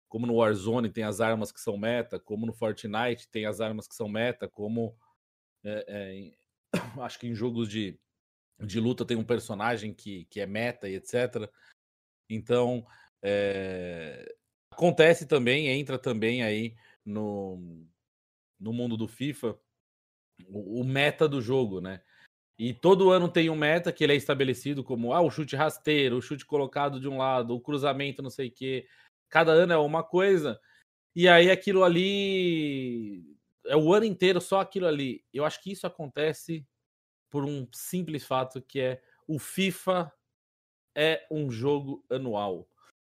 Como 0.08 0.26
no 0.26 0.36
Warzone 0.36 0.90
tem 0.90 1.04
as 1.04 1.20
armas 1.20 1.50
que 1.50 1.60
são 1.60 1.76
meta, 1.76 2.20
como 2.20 2.46
no 2.46 2.52
Fortnite 2.52 3.28
tem 3.28 3.46
as 3.46 3.60
armas 3.60 3.88
que 3.88 3.94
são 3.94 4.08
meta, 4.08 4.48
como 4.48 4.96
é, 5.64 5.84
é, 5.88 6.32
acho 7.02 7.18
que 7.18 7.26
em 7.26 7.34
jogos 7.34 7.68
de, 7.68 7.98
de 8.60 8.80
luta 8.80 9.04
tem 9.04 9.16
um 9.16 9.24
personagem 9.24 9.92
que, 9.92 10.24
que 10.26 10.40
é 10.40 10.46
meta 10.46 10.88
e 10.88 10.94
etc. 10.94 11.50
Então, 12.30 12.86
é, 13.22 14.34
acontece 14.72 15.26
também, 15.26 15.68
entra 15.68 15.98
também 15.98 16.42
aí 16.42 16.76
no, 17.04 17.86
no 18.60 18.72
mundo 18.72 18.96
do 18.96 19.08
FIFA 19.08 19.58
o, 20.46 20.80
o 20.80 20.84
meta 20.84 21.28
do 21.28 21.40
jogo, 21.40 21.80
né? 21.80 22.02
E 22.58 22.74
todo 22.74 23.10
ano 23.10 23.28
tem 23.28 23.48
um 23.48 23.54
meta 23.54 23.92
que 23.92 24.02
ele 24.02 24.14
é 24.14 24.16
estabelecido 24.16 24.82
como 24.82 25.12
ah, 25.12 25.20
o 25.20 25.30
chute 25.30 25.54
rasteiro, 25.54 26.16
o 26.16 26.22
chute 26.22 26.44
colocado 26.44 26.98
de 27.00 27.08
um 27.08 27.18
lado, 27.18 27.54
o 27.54 27.60
cruzamento, 27.60 28.20
não 28.20 28.30
sei 28.30 28.48
o 28.48 28.52
quê. 28.52 28.86
Cada 29.28 29.52
ano 29.52 29.72
é 29.72 29.78
uma 29.78 30.02
coisa. 30.02 30.60
E 31.14 31.28
aí 31.28 31.50
aquilo 31.50 31.84
ali 31.84 33.37
é 33.68 33.76
o 33.76 33.92
ano 33.92 34.06
inteiro 34.06 34.40
só 34.40 34.60
aquilo 34.60 34.86
ali. 34.86 35.24
Eu 35.32 35.44
acho 35.44 35.62
que 35.62 35.70
isso 35.70 35.86
acontece 35.86 36.66
por 37.30 37.44
um 37.44 37.66
simples 37.72 38.24
fato 38.24 38.60
que 38.62 38.80
é 38.80 39.02
o 39.26 39.38
FIFA 39.38 40.12
é 40.94 41.26
um 41.30 41.50
jogo 41.50 42.04
anual. 42.10 42.68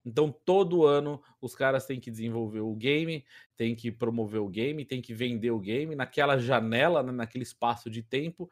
Então, 0.04 0.33
todo 0.33 0.85
ano 0.85 1.23
os 1.40 1.54
caras 1.54 1.87
têm 1.87 2.00
que 2.00 2.11
desenvolver 2.11 2.61
o 2.61 2.75
game, 2.75 3.25
têm 3.57 3.76
que 3.76 3.92
promover 3.92 4.40
o 4.40 4.49
game, 4.49 4.85
têm 4.85 5.00
que 5.00 5.14
vender 5.14 5.50
o 5.50 5.61
game 5.61 5.95
naquela 5.95 6.38
janela, 6.38 7.02
né, 7.02 7.12
naquele 7.12 7.45
espaço 7.45 7.90
de 7.90 8.02
tempo. 8.02 8.50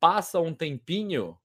Passa 0.00 0.40
um 0.40 0.52
tempinho, 0.52 1.38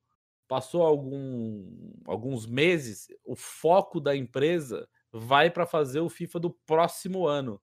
passou 0.48 0.84
algum, 0.84 1.94
alguns 2.06 2.46
meses, 2.46 3.08
o 3.24 3.36
foco 3.36 4.00
da 4.00 4.16
empresa 4.16 4.90
vai 5.12 5.50
para 5.50 5.66
fazer 5.66 6.00
o 6.00 6.10
FIFA 6.10 6.40
do 6.40 6.50
próximo 6.50 7.28
ano. 7.28 7.62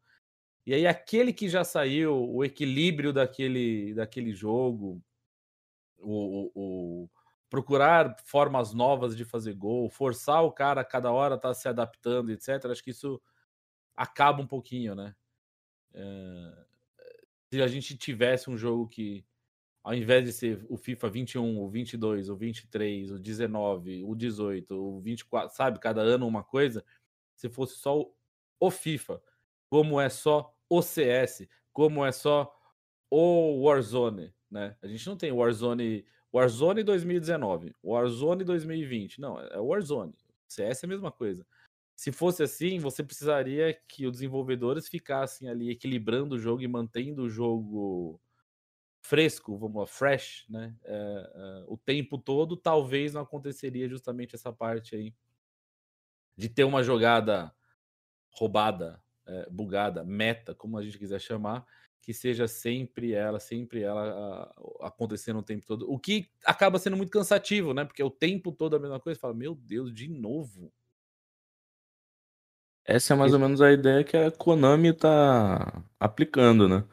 E 0.66 0.73
aí, 0.75 0.87
aquele 0.87 1.33
que 1.33 1.49
já 1.49 1.64
saiu, 1.64 2.14
o 2.30 2.44
equilíbrio 2.44 3.12
daquele, 3.12 3.94
daquele 3.94 4.33
jogo, 4.35 5.02
o, 5.99 6.49
o- 6.54 7.04
o- 7.04 7.11
procurar 7.50 8.16
formas 8.25 8.73
novas 8.75 9.16
de 9.16 9.25
fazer 9.25 9.54
gol, 9.54 9.88
forçar 9.90 10.42
o 10.44 10.52
cara 10.52 10.80
a 10.83 10.85
cada 10.85 11.12
hora 11.12 11.37
estar 11.37 11.54
se 11.54 11.68
adaptando, 11.68 12.30
etc. 12.33 12.73
Acho 12.73 12.83
que 12.85 12.90
isso 12.90 13.21
acaba 13.97 14.42
um 14.42 14.47
pouquinho, 14.49 14.94
né? 14.94 15.14
É, 15.94 16.66
Se 17.52 17.62
a 17.62 17.66
gente 17.68 17.97
tivesse 17.97 18.50
um 18.50 18.56
jogo 18.56 18.88
que, 18.88 19.25
ao 19.85 19.94
invés 19.94 20.25
de 20.25 20.33
ser 20.33 20.66
o 20.71 20.76
FIFA 20.76 21.11
21, 21.11 21.61
o 21.61 21.68
22, 21.71 22.30
o 22.30 22.37
23, 22.37 23.11
o 23.12 23.18
19, 23.21 24.04
o 24.04 24.14
18, 24.16 24.76
o 24.76 25.00
24, 25.00 25.56
sabe, 25.56 25.80
cada 25.80 26.02
ano 26.02 26.26
uma 26.28 26.44
coisa, 26.44 26.85
se 27.37 27.49
fosse 27.50 27.76
só 27.78 28.00
o- 28.00 28.14
o 28.61 28.71
FIFA, 28.71 29.23
como 29.75 30.00
é 30.00 30.09
só 30.09 30.57
o 30.71 30.81
CS, 30.81 31.49
como 31.73 32.07
é 32.07 32.12
só 32.12 32.57
o 33.11 33.64
Warzone, 33.64 34.33
né? 34.49 34.76
A 34.81 34.87
gente 34.87 35.04
não 35.09 35.16
tem 35.16 35.33
Warzone, 35.33 36.07
Warzone 36.33 36.85
2019, 36.85 37.75
Warzone 37.83 38.45
2020, 38.45 39.21
não, 39.21 39.40
é 39.40 39.59
Warzone. 39.59 40.14
CS 40.47 40.85
é 40.85 40.87
a 40.87 40.88
mesma 40.88 41.11
coisa. 41.11 41.45
Se 41.97 42.12
fosse 42.12 42.45
assim, 42.45 42.78
você 42.78 43.02
precisaria 43.02 43.75
que 43.88 44.07
os 44.07 44.12
desenvolvedores 44.12 44.87
ficassem 44.87 45.49
ali 45.49 45.71
equilibrando 45.71 46.37
o 46.37 46.38
jogo 46.38 46.62
e 46.62 46.69
mantendo 46.69 47.23
o 47.23 47.28
jogo 47.28 48.21
fresco, 49.02 49.59
vamos 49.59 49.81
lá, 49.81 49.87
fresh, 49.88 50.47
né? 50.49 50.73
É, 50.85 50.95
é, 50.95 51.64
o 51.66 51.76
tempo 51.76 52.16
todo, 52.16 52.57
talvez 52.57 53.12
não 53.12 53.23
aconteceria 53.23 53.88
justamente 53.88 54.37
essa 54.37 54.52
parte 54.52 54.95
aí 54.95 55.12
de 56.37 56.49
ter 56.49 56.62
uma 56.62 56.85
jogada 56.85 57.52
roubada, 58.31 59.02
é, 59.26 59.49
bugada, 59.50 60.04
meta, 60.04 60.54
como 60.54 60.78
a 60.78 60.83
gente 60.83 60.99
quiser 60.99 61.21
chamar, 61.21 61.66
que 62.00 62.12
seja 62.12 62.47
sempre 62.47 63.12
ela, 63.12 63.40
sempre 63.40 63.83
ela 63.83 64.52
a- 64.81 64.87
acontecendo 64.88 65.38
o 65.38 65.43
tempo 65.43 65.64
todo. 65.66 65.90
O 65.90 65.99
que 65.99 66.28
acaba 66.45 66.78
sendo 66.78 66.97
muito 66.97 67.11
cansativo, 67.11 67.73
né? 67.73 67.85
Porque 67.85 68.02
o 68.02 68.11
tempo 68.11 68.52
todo 68.52 68.76
a 68.76 68.78
mesma 68.78 69.00
coisa, 69.00 69.19
fala, 69.19 69.33
meu 69.33 69.54
Deus, 69.54 69.93
de 69.93 70.09
novo. 70.09 70.71
Essa 72.85 73.14
é 73.14 73.16
mais 73.16 73.33
ou 73.33 73.38
menos 73.38 73.62
a 73.62 73.73
ideia 73.73 74.04
que 74.04 74.16
a 74.16 74.31
Konami 74.31 74.93
tá 74.93 75.83
aplicando, 75.99 76.69
né? 76.69 76.85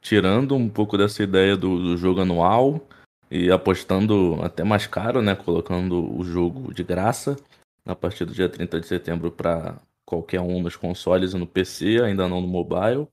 Tirando 0.00 0.54
um 0.54 0.68
pouco 0.68 0.96
dessa 0.96 1.22
ideia 1.22 1.56
do, 1.56 1.78
do 1.78 1.96
jogo 1.96 2.20
anual 2.20 2.86
e 3.28 3.50
apostando 3.50 4.40
até 4.42 4.62
mais 4.62 4.86
caro, 4.86 5.20
né? 5.20 5.34
Colocando 5.34 6.16
o 6.16 6.22
jogo 6.22 6.72
de 6.72 6.84
graça 6.84 7.36
a 7.84 7.96
partir 7.96 8.24
do 8.24 8.32
dia 8.32 8.48
30 8.48 8.80
de 8.80 8.86
setembro 8.86 9.32
para 9.32 9.80
qualquer 10.12 10.42
um 10.42 10.60
nos 10.60 10.76
consoles 10.76 11.32
e 11.32 11.38
no 11.38 11.46
PC, 11.46 12.02
ainda 12.02 12.28
não 12.28 12.42
no 12.42 12.46
mobile. 12.46 13.08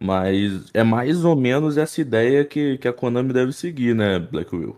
Mas 0.00 0.70
é 0.72 0.82
mais 0.82 1.24
ou 1.24 1.36
menos 1.36 1.76
essa 1.76 2.00
ideia 2.00 2.42
que, 2.42 2.78
que 2.78 2.88
a 2.88 2.92
Konami 2.92 3.34
deve 3.34 3.52
seguir, 3.52 3.94
né, 3.94 4.18
Black 4.18 4.54
Will? 4.54 4.76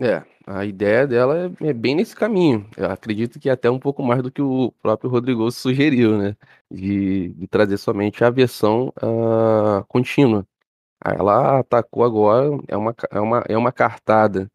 É, 0.00 0.24
a 0.46 0.64
ideia 0.64 1.06
dela 1.06 1.52
é, 1.60 1.68
é 1.68 1.72
bem 1.72 1.96
nesse 1.96 2.14
caminho. 2.14 2.68
Eu 2.76 2.86
acredito 2.90 3.40
que 3.40 3.50
até 3.50 3.68
um 3.70 3.78
pouco 3.78 4.02
mais 4.02 4.22
do 4.22 4.30
que 4.30 4.40
o 4.40 4.72
próprio 4.80 5.10
Rodrigo 5.10 5.50
sugeriu, 5.50 6.16
né? 6.16 6.36
De, 6.70 7.30
de 7.30 7.46
trazer 7.48 7.76
somente 7.76 8.24
a 8.24 8.30
versão 8.30 8.92
ah, 8.96 9.84
contínua. 9.88 10.46
Ela 11.04 11.58
atacou 11.60 12.04
agora, 12.04 12.48
é 12.68 12.76
uma, 12.76 12.94
é 13.10 13.20
uma, 13.20 13.44
é 13.48 13.56
uma 13.56 13.72
cartada 13.72 14.48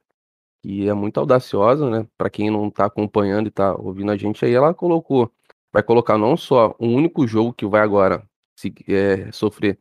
que 0.68 0.90
é 0.90 0.94
muito 0.94 1.18
audaciosa, 1.18 1.90
né? 1.90 2.06
Para 2.18 2.30
quem 2.30 2.52
não 2.52 2.70
tá 2.70 2.86
acompanhando 2.86 3.48
e 3.48 3.52
tá 3.52 3.74
ouvindo 3.74 4.12
a 4.12 4.18
gente 4.18 4.44
aí, 4.44 4.54
ela 4.54 4.74
colocou, 4.74 5.32
vai 5.72 5.82
colocar 5.82 6.18
não 6.18 6.36
só 6.36 6.76
um 6.78 6.94
único 6.94 7.26
jogo 7.26 7.54
que 7.54 7.66
vai 7.66 7.80
agora 7.80 8.28
se- 8.60 8.74
é, 8.90 9.32
sofrer 9.32 9.80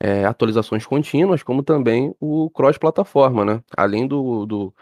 é, 0.00 0.24
atualizações 0.24 0.86
contínuas, 0.86 1.42
como 1.42 1.60
também 1.64 2.14
o 2.20 2.48
cross-plataforma, 2.50 3.44
né? 3.44 3.64
Além 3.76 4.06
do, 4.06 4.46
do 4.46 4.74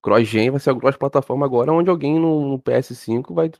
cross-gen, 0.00 0.50
vai 0.50 0.60
ser 0.60 0.70
o 0.70 0.78
cross-plataforma 0.78 1.44
agora, 1.44 1.72
onde 1.72 1.90
alguém 1.90 2.20
no, 2.20 2.48
no 2.50 2.58
PS5 2.60 3.34
vai, 3.34 3.50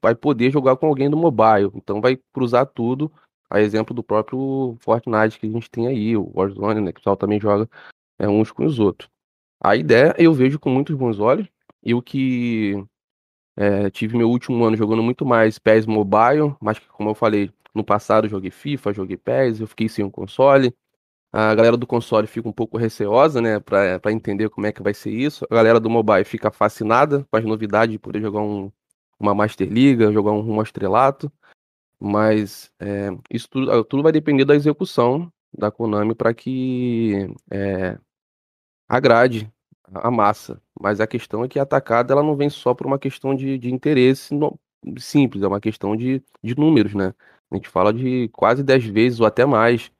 vai 0.00 0.14
poder 0.14 0.52
jogar 0.52 0.76
com 0.76 0.86
alguém 0.86 1.10
do 1.10 1.16
mobile. 1.16 1.72
Então 1.74 2.00
vai 2.00 2.20
cruzar 2.32 2.66
tudo, 2.66 3.10
a 3.50 3.60
exemplo 3.60 3.92
do 3.92 4.02
próprio 4.04 4.76
Fortnite 4.80 5.40
que 5.40 5.46
a 5.48 5.50
gente 5.50 5.68
tem 5.68 5.88
aí, 5.88 6.16
o 6.16 6.30
Warzone, 6.36 6.80
né? 6.80 6.92
Que 6.92 6.98
o 6.98 7.00
pessoal 7.00 7.16
também 7.16 7.40
joga 7.40 7.68
é, 8.20 8.28
uns 8.28 8.52
com 8.52 8.64
os 8.64 8.78
outros. 8.78 9.10
A 9.60 9.76
ideia 9.76 10.14
eu 10.18 10.32
vejo 10.32 10.58
com 10.58 10.70
muitos 10.70 10.96
bons 10.96 11.18
olhos. 11.20 11.46
Eu 11.82 12.02
que 12.02 12.82
é, 13.56 13.90
tive 13.90 14.16
meu 14.16 14.30
último 14.30 14.64
ano 14.64 14.76
jogando 14.76 15.02
muito 15.02 15.26
mais 15.26 15.58
PES 15.58 15.86
Mobile, 15.86 16.54
mas 16.60 16.78
como 16.78 17.10
eu 17.10 17.14
falei, 17.14 17.50
no 17.74 17.84
passado 17.84 18.28
joguei 18.28 18.50
FIFA, 18.50 18.92
joguei 18.92 19.16
PES, 19.16 19.60
eu 19.60 19.66
fiquei 19.66 19.88
sem 19.88 20.04
um 20.04 20.10
console. 20.10 20.74
A 21.32 21.54
galera 21.54 21.76
do 21.76 21.86
console 21.86 22.26
fica 22.26 22.48
um 22.48 22.52
pouco 22.52 22.76
receosa, 22.78 23.40
né, 23.40 23.60
pra 23.60 24.00
entender 24.12 24.50
como 24.50 24.66
é 24.66 24.72
que 24.72 24.82
vai 24.82 24.94
ser 24.94 25.12
isso. 25.12 25.46
A 25.50 25.54
galera 25.54 25.78
do 25.80 25.90
mobile 25.90 26.24
fica 26.24 26.50
fascinada 26.50 27.26
com 27.30 27.36
as 27.36 27.44
novidades 27.44 27.92
de 27.92 27.98
poder 27.98 28.20
jogar 28.20 28.40
um, 28.40 28.72
uma 29.18 29.34
Master 29.34 29.68
Liga, 29.70 30.12
jogar 30.12 30.32
um 30.32 30.40
rumo 30.40 30.62
estrelato. 30.62 31.30
Mas 32.00 32.70
é, 32.80 33.10
isso 33.30 33.48
tudo, 33.50 33.84
tudo 33.84 34.02
vai 34.02 34.12
depender 34.12 34.44
da 34.44 34.56
execução 34.56 35.32
da 35.56 35.70
Konami 35.70 36.14
para 36.14 36.34
que 36.34 37.28
é, 37.50 37.98
agrade 38.90 39.52
a 39.94 40.10
massa. 40.10 40.62
Mas 40.80 41.00
a 41.00 41.06
questão 41.08 41.44
é 41.44 41.48
que 41.48 41.58
a 41.58 41.62
atacada 41.62 42.12
ela 42.14 42.22
não 42.24 42.36
vem 42.36 42.50
só 42.50 42.74
por 42.74 42.86
uma 42.86 42.98
questão 42.98 43.34
de, 43.34 43.58
de 43.58 43.72
interesse 43.72 44.34
no- 44.34 44.58
simples, 44.98 45.42
é 45.44 45.48
uma 45.48 45.60
questão 45.60 45.96
de, 45.96 46.22
de 46.42 46.56
números, 46.56 46.94
né? 46.94 47.14
A 47.50 47.56
gente 47.56 47.68
fala 47.68 47.92
de 47.92 48.28
quase 48.30 48.62
10 48.64 48.84
vezes 48.86 49.20
ou 49.20 49.26
até 49.26 49.46
mais 49.46 49.92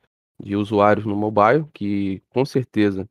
de 0.42 0.56
usuários 0.56 1.06
no 1.06 1.16
mobile, 1.16 1.66
que 1.74 2.22
com 2.30 2.44
certeza 2.46 3.08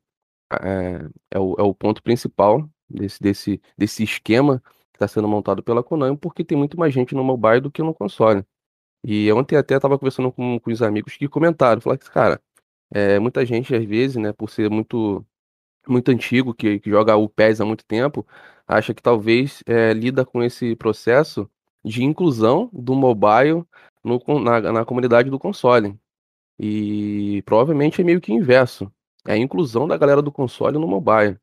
é, 0.62 1.08
é 1.32 1.38
o, 1.38 1.54
é 1.58 1.62
o 1.62 1.74
ponto 1.74 2.02
principal 2.02 2.68
desse, 2.88 3.20
desse, 3.22 3.60
desse 3.78 4.02
esquema 4.04 4.60
que 4.92 4.96
está 4.96 5.08
sendo 5.08 5.28
montado 5.28 5.62
pela 5.62 5.82
Konami, 5.82 6.16
porque 6.16 6.44
tem 6.44 6.58
muito 6.58 6.78
mais 6.78 6.92
gente 6.94 7.14
no 7.14 7.24
mobile 7.24 7.60
do 7.60 7.70
que 7.70 7.82
no 7.82 7.94
console. 7.94 8.44
E 9.04 9.32
ontem 9.32 9.56
até 9.56 9.76
estava 9.76 9.98
conversando 9.98 10.32
com, 10.32 10.60
com 10.60 10.70
os 10.70 10.82
amigos 10.82 11.16
que 11.16 11.28
comentaram, 11.28 11.80
falaram 11.80 12.00
que, 12.00 12.10
cara, 12.10 12.40
é, 12.92 13.18
muita 13.20 13.46
gente 13.46 13.74
às 13.74 13.84
vezes, 13.84 14.16
né, 14.16 14.32
por 14.32 14.50
ser 14.50 14.70
muito 14.70 15.24
muito 15.88 16.10
antigo, 16.10 16.54
que, 16.54 16.78
que 16.80 16.90
joga 16.90 17.16
o 17.16 17.28
PES 17.28 17.60
há 17.60 17.64
muito 17.64 17.84
tempo, 17.84 18.26
acha 18.66 18.94
que 18.94 19.02
talvez 19.02 19.62
é, 19.66 19.92
lida 19.92 20.24
com 20.24 20.42
esse 20.42 20.76
processo 20.76 21.50
de 21.84 22.04
inclusão 22.04 22.70
do 22.72 22.94
mobile 22.94 23.64
no, 24.04 24.20
na, 24.40 24.60
na 24.72 24.84
comunidade 24.84 25.30
do 25.30 25.38
console. 25.38 25.98
E 26.58 27.42
provavelmente 27.46 28.00
é 28.00 28.04
meio 28.04 28.20
que 28.20 28.32
inverso. 28.32 28.92
É 29.26 29.32
a 29.32 29.36
inclusão 29.38 29.88
da 29.88 29.96
galera 29.96 30.22
do 30.22 30.32
console 30.32 30.78
no 30.78 30.86
mobile. 30.86 31.38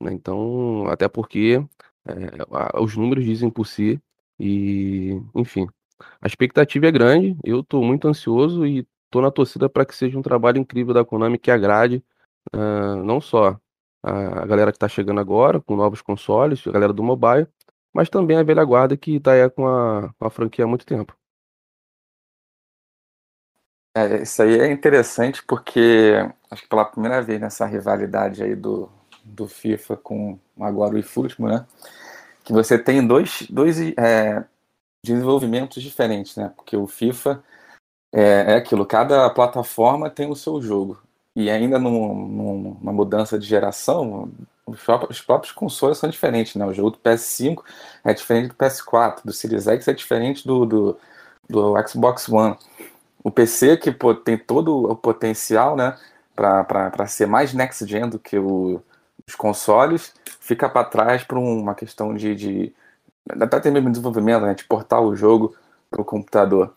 né? 0.00 0.12
Então, 0.12 0.86
até 0.88 1.08
porque 1.08 1.64
é, 2.06 2.80
os 2.80 2.96
números 2.96 3.24
dizem 3.24 3.50
por 3.50 3.66
si. 3.66 4.00
E, 4.40 5.20
enfim, 5.34 5.66
a 6.20 6.26
expectativa 6.26 6.86
é 6.86 6.92
grande. 6.92 7.36
Eu 7.44 7.60
estou 7.60 7.82
muito 7.84 8.08
ansioso 8.08 8.66
e 8.66 8.86
estou 9.06 9.22
na 9.22 9.30
torcida 9.30 9.68
para 9.68 9.86
que 9.86 9.94
seja 9.94 10.18
um 10.18 10.22
trabalho 10.22 10.58
incrível 10.58 10.94
da 10.94 11.04
Konami 11.04 11.38
que 11.38 11.50
agrade 11.50 12.02
ah, 12.52 12.96
não 12.96 13.20
só 13.20 13.58
a 14.02 14.46
galera 14.46 14.70
que 14.70 14.76
está 14.76 14.88
chegando 14.88 15.20
agora, 15.20 15.60
com 15.60 15.76
novos 15.76 16.00
consoles, 16.00 16.66
a 16.66 16.70
galera 16.70 16.92
do 16.92 17.02
mobile, 17.02 17.46
mas 17.92 18.08
também 18.08 18.36
a 18.36 18.42
velha 18.42 18.64
guarda 18.64 18.96
que 18.96 19.16
está 19.16 19.32
aí 19.32 19.48
com 19.50 19.66
a, 19.66 20.12
com 20.18 20.26
a 20.26 20.30
franquia 20.30 20.64
há 20.64 20.68
muito 20.68 20.86
tempo. 20.86 21.16
É, 23.96 24.22
isso 24.22 24.40
aí 24.42 24.60
é 24.60 24.70
interessante 24.70 25.42
porque 25.42 26.12
acho 26.50 26.62
que 26.62 26.68
pela 26.68 26.84
primeira 26.84 27.20
vez 27.20 27.40
nessa 27.40 27.66
rivalidade 27.66 28.42
aí 28.42 28.54
do, 28.54 28.88
do 29.24 29.48
FIFA 29.48 29.96
com 29.96 30.38
agora 30.60 30.94
o 30.94 30.98
eFootball, 30.98 31.48
né? 31.48 31.66
Que 32.44 32.52
você 32.52 32.78
tem 32.78 33.04
dois, 33.06 33.46
dois 33.50 33.78
é, 33.98 34.44
desenvolvimentos 35.04 35.82
diferentes, 35.82 36.36
né? 36.36 36.52
Porque 36.56 36.76
o 36.76 36.86
FIFA 36.86 37.42
é, 38.14 38.52
é, 38.52 38.54
aquilo, 38.56 38.86
cada 38.86 39.28
plataforma 39.30 40.10
tem 40.10 40.30
o 40.30 40.36
seu 40.36 40.60
jogo. 40.62 41.02
E 41.38 41.48
ainda 41.48 41.78
num, 41.78 42.74
numa 42.80 42.92
mudança 42.92 43.38
de 43.38 43.46
geração, 43.46 44.28
os 44.66 45.20
próprios 45.20 45.52
consoles 45.52 45.96
são 45.96 46.10
diferentes, 46.10 46.56
né? 46.56 46.66
O 46.66 46.74
jogo 46.74 46.90
do 46.90 46.98
PS5 46.98 47.62
é 48.02 48.12
diferente 48.12 48.48
do 48.48 48.56
PS4, 48.56 49.20
do 49.24 49.32
Series 49.32 49.68
X 49.68 49.86
é 49.86 49.92
diferente 49.92 50.44
do, 50.44 50.66
do, 50.66 50.98
do 51.48 51.74
Xbox 51.86 52.28
One. 52.28 52.56
O 53.22 53.30
PC, 53.30 53.76
que 53.76 53.92
pô, 53.92 54.16
tem 54.16 54.36
todo 54.36 54.90
o 54.90 54.96
potencial, 54.96 55.76
né? 55.76 55.96
Para 56.34 57.06
ser 57.06 57.26
mais 57.26 57.54
next 57.54 57.86
gen 57.86 58.08
do 58.08 58.18
que 58.18 58.36
o, 58.36 58.82
os 59.24 59.36
consoles, 59.36 60.12
fica 60.40 60.68
para 60.68 60.88
trás 60.88 61.22
por 61.22 61.38
uma 61.38 61.72
questão 61.76 62.16
de, 62.16 62.34
de 62.34 62.74
até 63.30 63.70
mesmo 63.70 63.90
desenvolvimento, 63.90 64.42
né? 64.42 64.54
De 64.54 64.64
portar 64.64 65.00
o 65.00 65.14
jogo 65.14 65.54
para 65.88 66.02
o 66.02 66.04
computador. 66.04 66.74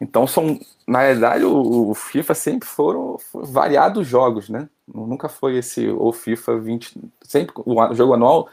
Então 0.00 0.26
são, 0.26 0.58
na 0.86 1.00
realidade, 1.00 1.44
o, 1.44 1.90
o 1.90 1.94
FIFA 1.94 2.34
sempre 2.34 2.68
foram, 2.68 3.18
variados 3.34 4.06
jogos, 4.06 4.48
né? 4.48 4.68
Nunca 4.86 5.28
foi 5.28 5.56
esse 5.56 5.88
o 5.88 6.12
FIFA 6.12 6.58
20, 6.58 7.00
sempre 7.22 7.54
o 7.64 7.94
jogo 7.94 8.14
anual 8.14 8.48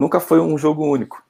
nunca 0.00 0.18
foi 0.18 0.40
um 0.40 0.56
jogo 0.56 0.82
único. 0.84 1.22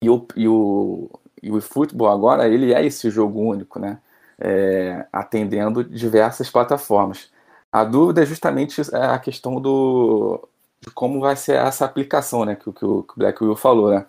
E 0.00 0.08
o, 0.08 0.26
e 0.36 0.48
o, 0.48 1.10
e 1.42 1.50
o 1.50 1.60
futebol 1.60 2.08
agora 2.08 2.48
ele 2.48 2.72
é 2.72 2.84
esse 2.84 3.10
jogo 3.10 3.40
único, 3.40 3.78
né? 3.80 4.00
É, 4.38 5.06
atendendo 5.12 5.84
diversas 5.84 6.48
plataformas. 6.50 7.30
A 7.70 7.84
dúvida 7.84 8.22
é 8.22 8.26
justamente 8.26 8.80
a 8.92 9.18
questão 9.18 9.60
do 9.60 10.48
de 10.80 10.90
como 10.90 11.20
vai 11.20 11.36
ser 11.36 11.56
essa 11.56 11.84
aplicação, 11.84 12.44
né? 12.44 12.56
Que, 12.56 12.72
que, 12.72 12.80
que 12.80 12.84
o 12.84 13.06
Black 13.16 13.42
Will 13.42 13.56
falou, 13.56 13.90
né? 13.90 14.06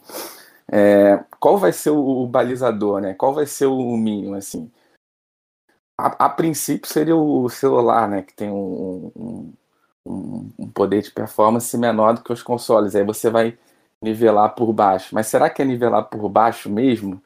É, 0.75 1.24
qual 1.39 1.56
vai 1.56 1.72
ser 1.72 1.92
o, 1.92 2.25
balizador, 2.25 3.00
né? 3.00 3.13
Qual 3.13 3.32
vai 3.32 3.46
ser 3.46 3.68
o 3.68 3.96
mínimo, 3.96 4.34
assim? 4.34 4.72
A, 5.96 6.25
a 6.25 6.30
princípio 6.30 6.89
seria 6.89 7.15
o 7.15 7.48
celular, 7.48 8.10
né? 8.10 8.24
Que 8.24 8.34
tem 8.34 8.50
um, 8.50 9.12
um, 9.15 9.53
um, 10.03 10.51
um, 10.58 10.72
poder 10.72 11.03
de 11.03 11.12
performance 11.12 11.77
menor 11.77 12.15
do 12.15 12.24
que 12.24 12.34
os 12.34 12.42
consoles. 12.42 12.96
Aí 12.96 13.03
você 13.03 13.30
vai 13.30 13.56
nivelar 14.01 14.56
por 14.56 14.74
baixo. 14.74 15.13
Mas 15.13 15.27
será 15.27 15.48
que 15.48 15.62
é 15.62 15.65
nivelar 15.65 16.06
por 16.10 16.27
baixo 16.27 16.72
mesmo? 16.72 17.22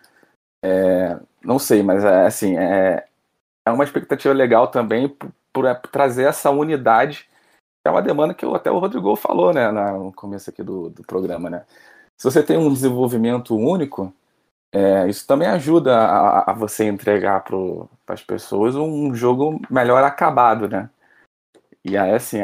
É, 0.62 1.18
não 1.42 1.58
sei, 1.60 1.82
mas 1.84 2.04
é, 2.04 2.26
assim 2.26 2.58
é, 2.58 3.08
é 3.66 3.72
uma 3.72 3.84
expectativa 3.86 4.34
legal 4.34 4.68
também 4.70 5.08
por, 5.08 5.32
por 5.54 5.78
trazer 5.90 6.26
essa 6.26 6.52
unidade. 6.52 7.30
É 7.86 7.90
uma 7.90 8.02
demanda 8.02 8.34
que 8.34 8.46
até 8.46 8.70
o 8.70 8.80
Rodrigo 8.80 9.16
falou, 9.16 9.54
né? 9.54 9.72
No 9.72 10.12
começo 10.14 10.50
aqui 10.50 10.64
do, 10.64 10.90
do 10.90 11.04
programa, 11.04 11.50
né? 11.50 11.66
Se 12.18 12.24
você 12.24 12.44
tem 12.44 12.58
um 12.58 12.74
desenvolvimento 12.74 13.56
único, 13.56 14.14
é, 14.72 15.08
isso 15.08 15.26
também 15.28 15.48
ajuda 15.48 15.98
a, 15.98 16.52
a 16.52 16.54
você 16.54 16.86
entregar 16.86 17.44
para 17.44 17.56
as 18.08 18.24
pessoas 18.24 18.76
um 18.76 19.14
jogo 19.14 19.62
melhor 19.70 20.04
acabado, 20.04 20.68
né? 20.68 20.90
E 21.84 21.98
aí, 21.98 22.12
assim, 22.12 22.40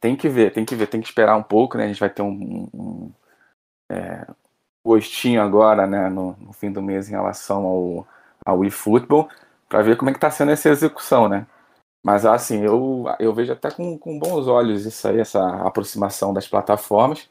tem 0.00 0.14
que 0.16 0.28
ver, 0.28 0.52
tem 0.52 0.64
que 0.64 0.76
ver, 0.76 0.86
tem 0.86 1.00
que 1.00 1.08
esperar 1.08 1.36
um 1.36 1.42
pouco, 1.42 1.76
né? 1.76 1.84
A 1.84 1.86
gente 1.88 2.00
vai 2.00 2.10
ter 2.10 2.22
um, 2.22 2.68
um 2.72 3.12
é, 3.90 4.26
gostinho 4.84 5.42
agora, 5.42 5.86
né, 5.86 6.08
no, 6.08 6.36
no, 6.38 6.52
fim 6.52 6.70
do 6.70 6.82
mês 6.82 7.08
em 7.08 7.12
relação 7.12 7.64
ao, 7.66 8.08
ao 8.44 8.64
eFootball, 8.64 9.28
para 9.68 9.82
ver 9.82 9.96
como 9.96 10.10
é 10.10 10.12
que 10.12 10.18
está 10.18 10.30
sendo 10.30 10.52
essa 10.52 10.68
execução, 10.68 11.28
né? 11.28 11.46
Mas, 12.04 12.26
assim, 12.26 12.62
eu, 12.62 13.04
eu 13.18 13.34
vejo 13.34 13.52
até 13.52 13.70
com, 13.70 13.98
com 13.98 14.18
bons 14.18 14.46
olhos 14.46 14.84
isso 14.86 15.08
aí, 15.08 15.20
essa 15.20 15.42
aproximação 15.66 16.34
das 16.34 16.46
plataformas. 16.46 17.28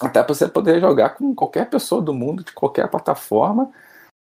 Até 0.00 0.22
para 0.22 0.34
você 0.34 0.48
poder 0.48 0.80
jogar 0.80 1.10
com 1.10 1.34
qualquer 1.34 1.68
pessoa 1.68 2.00
do 2.00 2.14
mundo, 2.14 2.42
de 2.42 2.52
qualquer 2.52 2.88
plataforma. 2.88 3.72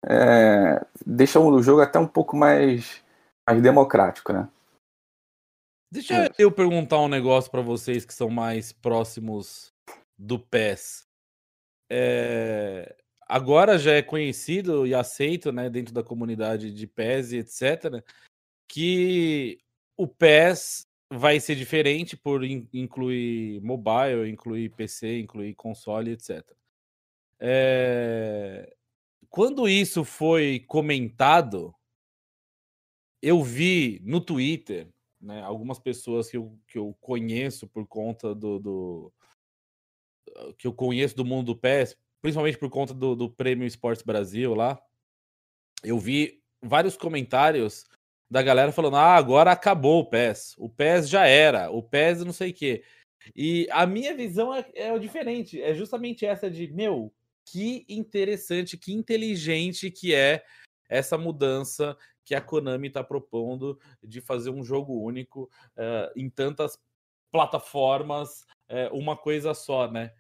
É, 0.06 0.86
deixa 1.06 1.40
o 1.40 1.62
jogo 1.62 1.82
até 1.82 1.98
um 1.98 2.08
pouco 2.08 2.36
mais, 2.36 3.02
mais 3.48 3.62
democrático, 3.62 4.34
né? 4.34 4.48
Deixa 5.92 6.26
é. 6.26 6.30
eu 6.38 6.52
perguntar 6.52 7.00
um 7.00 7.08
negócio 7.08 7.50
para 7.50 7.62
vocês 7.62 8.04
que 8.04 8.14
são 8.14 8.30
mais 8.30 8.72
próximos 8.72 9.72
do 10.18 10.40
PES. 10.40 11.08
É, 11.90 12.96
agora 13.28 13.78
já 13.78 13.94
é 13.94 14.02
conhecido 14.02 14.88
e 14.88 14.96
aceito, 14.96 15.52
né, 15.52 15.70
dentro 15.70 15.94
da 15.94 16.04
comunidade 16.04 16.72
de 16.72 16.88
PES 16.88 17.32
e 17.32 17.38
etc, 17.38 18.04
que 18.68 19.60
o 19.96 20.08
PES 20.08 20.88
vai 21.18 21.40
ser 21.40 21.56
diferente 21.56 22.18
por 22.18 22.44
incluir 22.44 23.62
mobile, 23.62 24.30
incluir 24.30 24.70
PC, 24.70 25.20
incluir 25.20 25.54
console, 25.56 26.12
etc. 26.12 26.44
É... 27.40 28.76
Quando 29.30 29.68
isso 29.68 30.04
foi 30.04 30.64
comentado, 30.68 31.74
eu 33.22 33.42
vi 33.42 34.00
no 34.04 34.22
Twitter 34.22 34.88
né, 35.20 35.42
algumas 35.42 35.80
pessoas 35.80 36.30
que 36.30 36.38
eu, 36.38 36.60
que 36.68 36.78
eu 36.78 36.96
conheço 37.00 37.68
por 37.68 37.88
conta 37.88 38.36
do, 38.36 38.60
do 38.60 39.14
que 40.58 40.68
eu 40.68 40.74
conheço 40.74 41.16
do 41.16 41.26
mundo 41.26 41.54
do 41.54 41.60
PES, 41.60 41.98
principalmente 42.22 42.58
por 42.58 42.70
conta 42.70 42.94
do, 42.94 43.16
do 43.16 43.30
Prêmio 43.30 43.66
Esportes 43.66 44.04
Brasil 44.04 44.54
lá. 44.54 44.82
Eu 45.84 45.98
vi 46.00 46.42
vários 46.62 46.96
comentários 46.98 47.86
da 48.34 48.42
galera 48.42 48.72
falando: 48.72 48.96
ah, 48.96 49.16
agora 49.16 49.52
acabou 49.52 50.00
o 50.00 50.06
PES, 50.10 50.56
o 50.58 50.68
PES 50.68 51.08
já 51.08 51.28
era, 51.28 51.70
o 51.70 51.84
PES 51.84 52.26
não 52.26 52.34
sei 52.34 52.50
o 52.50 52.54
quê. 52.54 52.84
E 53.36 53.68
a 53.70 53.86
minha 53.86 54.16
visão 54.16 54.52
é, 54.52 54.66
é 54.74 54.98
diferente, 54.98 55.62
é 55.62 55.72
justamente 55.76 56.26
essa 56.26 56.50
de, 56.50 56.68
meu, 56.74 57.14
que 57.46 57.86
interessante, 57.88 58.76
que 58.76 58.92
inteligente 58.92 59.92
que 59.92 60.16
é 60.16 60.44
essa 60.90 61.16
mudança 61.16 61.96
que 62.26 62.34
a 62.34 62.42
Konami 62.42 62.88
está 62.88 63.04
propondo 63.04 63.80
de 64.02 64.20
fazer 64.20 64.50
um 64.50 64.64
jogo 64.64 65.00
único 65.00 65.44
uh, 65.78 66.12
em 66.16 66.28
tantas 66.28 66.80
plataformas, 67.32 68.48
uh, 68.68 68.98
uma 68.98 69.16
coisa 69.16 69.54
só, 69.54 69.88
né? 69.92 70.12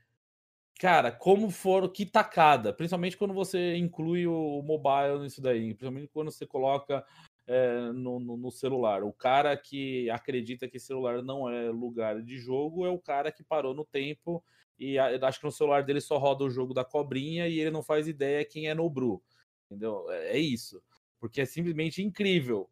Cara, 0.79 1.11
como 1.11 1.49
for, 1.49 1.91
que 1.91 2.05
tacada, 2.05 2.73
principalmente 2.73 3.17
quando 3.17 3.33
você 3.33 3.75
inclui 3.75 4.27
o 4.27 4.61
mobile 4.61 5.19
nisso 5.23 5.41
daí, 5.41 5.73
principalmente 5.73 6.11
quando 6.13 6.31
você 6.31 6.45
coloca 6.45 7.03
é, 7.47 7.91
no, 7.93 8.19
no, 8.19 8.37
no, 8.37 8.51
celular. 8.51 9.03
O 9.03 9.11
cara 9.11 9.55
que 9.57 10.09
acredita 10.09 10.67
que 10.67 10.79
celular 10.79 11.21
não 11.21 11.49
é 11.49 11.69
lugar 11.69 12.21
de 12.21 12.37
jogo 12.37 12.85
é 12.85 12.89
o 12.89 12.99
cara 12.99 13.31
que 13.31 13.43
parou 13.43 13.73
no 13.73 13.85
tempo 13.85 14.43
e 14.79 14.97
acho 14.97 15.39
que 15.39 15.45
no 15.45 15.51
celular 15.51 15.83
dele 15.83 16.01
só 16.01 16.17
roda 16.17 16.43
o 16.43 16.49
jogo 16.49 16.73
da 16.73 16.83
cobrinha 16.83 17.47
e 17.47 17.59
ele 17.59 17.71
não 17.71 17.83
faz 17.83 18.07
ideia 18.07 18.45
quem 18.45 18.67
é 18.67 18.73
Nobru. 18.73 19.21
Entendeu? 19.65 20.09
É, 20.09 20.37
é 20.37 20.37
isso. 20.37 20.81
Porque 21.19 21.41
é 21.41 21.45
simplesmente 21.45 22.01
incrível. 22.01 22.69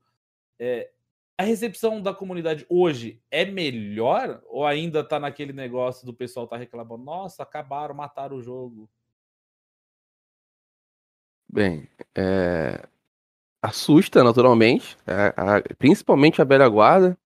É, 0.60 0.92
a 1.38 1.44
recepção 1.44 2.02
da 2.02 2.14
comunidade 2.14 2.66
hoje 2.70 3.22
é 3.32 3.46
melhor 3.46 4.42
ou 4.46 4.66
ainda 4.66 5.04
tá 5.04 5.20
naquele 5.20 5.54
negócio 5.54 6.06
do 6.06 6.14
pessoal 6.14 6.48
tá 6.48 6.58
reclamando? 6.58 7.04
Nossa, 7.04 7.44
acabaram, 7.44 7.96
mataram 7.96 8.38
o 8.38 8.42
jogo. 8.42 8.90
Bem, 11.50 11.90
é, 12.16 12.88
assusta 13.62 14.24
naturalmente, 14.24 14.98
é, 15.06 15.34
a, 15.38 15.62
principalmente 15.78 16.42
a 16.42 16.46
velha 16.46 16.68
guarda, 16.68 17.18